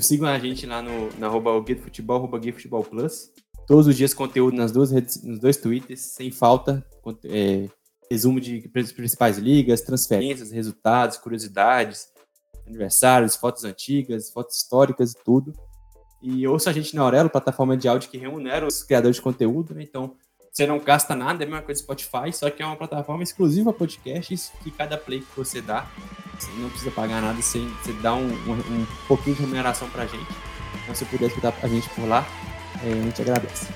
Sigam 0.00 0.28
a 0.28 0.38
gente 0.38 0.66
lá 0.66 0.82
no, 0.82 1.08
arroba 1.24 1.60
Guia 1.60 1.76
Futebol, 1.76 2.16
arroba 2.16 2.38
Guia 2.38 2.52
Futebol 2.52 2.84
Plus. 2.84 3.30
Todos 3.66 3.86
os 3.86 3.96
dias 3.96 4.12
conteúdo 4.12 4.56
nas 4.56 4.72
duas 4.72 4.90
redes, 4.90 5.22
nos 5.22 5.38
dois 5.38 5.56
twitters, 5.56 6.00
sem 6.00 6.30
falta. 6.30 6.84
É, 7.24 7.68
resumo 8.10 8.40
de 8.40 8.68
principais 8.68 9.38
ligas, 9.38 9.80
transferências, 9.80 10.50
resultados, 10.50 11.16
curiosidades, 11.16 12.08
aniversários, 12.66 13.36
fotos 13.36 13.64
antigas, 13.64 14.30
fotos 14.30 14.56
históricas 14.56 15.12
e 15.12 15.24
tudo. 15.24 15.52
E 16.22 16.46
ouça 16.46 16.70
a 16.70 16.72
gente 16.72 16.94
na 16.94 17.02
Aurelo, 17.02 17.30
plataforma 17.30 17.76
de 17.76 17.88
áudio 17.88 18.10
que 18.10 18.18
remunera 18.18 18.66
os 18.66 18.82
criadores 18.82 19.16
de 19.16 19.22
conteúdo, 19.22 19.74
né? 19.74 19.82
Então, 19.82 20.14
você 20.52 20.66
não 20.66 20.78
gasta 20.78 21.16
nada, 21.16 21.42
é 21.42 21.46
a 21.46 21.48
mesma 21.48 21.62
coisa 21.62 21.80
do 21.80 21.84
Spotify, 21.84 22.30
só 22.30 22.50
que 22.50 22.62
é 22.62 22.66
uma 22.66 22.76
plataforma 22.76 23.22
exclusiva 23.22 23.72
podcasts 23.72 24.52
que 24.62 24.70
cada 24.70 24.98
play 24.98 25.20
que 25.20 25.34
você 25.34 25.62
dá, 25.62 25.86
você 26.38 26.50
não 26.58 26.68
precisa 26.68 26.90
pagar 26.90 27.22
nada, 27.22 27.40
você, 27.40 27.58
você 27.82 27.92
dá 27.94 28.14
um, 28.14 28.26
um, 28.26 28.52
um 28.52 28.86
pouquinho 29.08 29.34
de 29.34 29.40
remuneração 29.40 29.88
pra 29.88 30.04
gente. 30.04 30.28
Então, 30.82 30.94
se 30.94 31.06
puder 31.06 31.28
escutar 31.28 31.54
a 31.62 31.66
gente 31.66 31.88
por 31.90 32.06
lá, 32.06 32.26
é, 32.84 32.92
a 32.92 33.02
gente 33.02 33.22
agradece. 33.22 33.66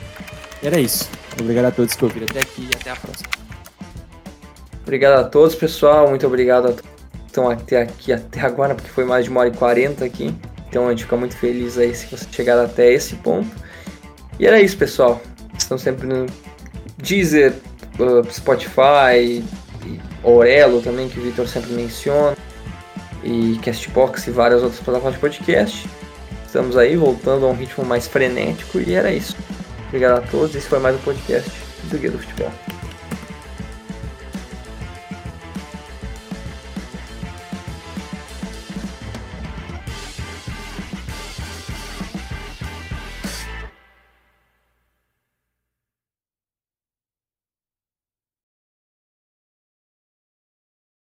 E 0.62 0.66
era 0.66 0.78
isso. 0.78 1.08
Obrigado 1.40 1.64
a 1.64 1.70
todos 1.70 1.94
que 1.94 2.04
ouviram 2.04 2.26
até 2.28 2.40
aqui 2.40 2.68
e 2.70 2.76
até 2.76 2.90
a 2.90 2.96
próxima. 2.96 3.30
Obrigado 4.82 5.18
a 5.18 5.24
todos, 5.24 5.54
pessoal. 5.54 6.10
Muito 6.10 6.26
obrigado 6.26 6.66
a 6.66 6.72
todos 6.72 6.82
que 6.82 7.26
estão 7.26 7.48
até 7.48 7.80
aqui 7.80 8.12
até 8.12 8.40
agora, 8.40 8.74
porque 8.74 8.90
foi 8.90 9.06
mais 9.06 9.24
de 9.24 9.30
uma 9.30 9.40
hora 9.40 9.48
e 9.48 9.56
quarenta 9.56 10.04
aqui. 10.04 10.34
Então 10.68 10.86
a 10.86 10.90
gente 10.90 11.04
fica 11.04 11.16
muito 11.16 11.36
feliz 11.36 11.78
aí 11.78 11.94
se 11.94 12.06
você 12.06 12.26
chegar 12.30 12.62
até 12.62 12.92
esse 12.92 13.16
ponto. 13.16 13.48
E 14.38 14.46
era 14.46 14.60
isso, 14.60 14.76
pessoal. 14.76 15.22
Estão 15.56 15.78
sempre 15.78 16.06
no 16.06 16.26
Deezer, 16.98 17.54
uh, 17.98 18.30
Spotify, 18.32 19.44
Orelo 20.22 20.80
também, 20.82 21.08
que 21.08 21.18
o 21.18 21.22
Victor 21.22 21.48
sempre 21.48 21.72
menciona, 21.72 22.36
e 23.22 23.58
Castbox 23.62 24.26
e 24.26 24.30
várias 24.30 24.62
outras 24.62 24.80
plataformas 24.80 25.14
de 25.14 25.20
podcast. 25.20 25.88
Estamos 26.46 26.76
aí 26.76 26.96
voltando 26.96 27.46
a 27.46 27.48
um 27.48 27.54
ritmo 27.54 27.84
mais 27.84 28.06
frenético 28.06 28.78
e 28.78 28.94
era 28.94 29.12
isso. 29.12 29.36
Obrigado 29.88 30.18
a 30.18 30.20
todos, 30.22 30.54
esse 30.54 30.66
foi 30.66 30.78
mais 30.78 30.96
um 30.96 31.00
podcast 31.00 31.50
do 31.84 31.98
Guia 31.98 32.10
do 32.10 32.18
Futebol. 32.18 32.52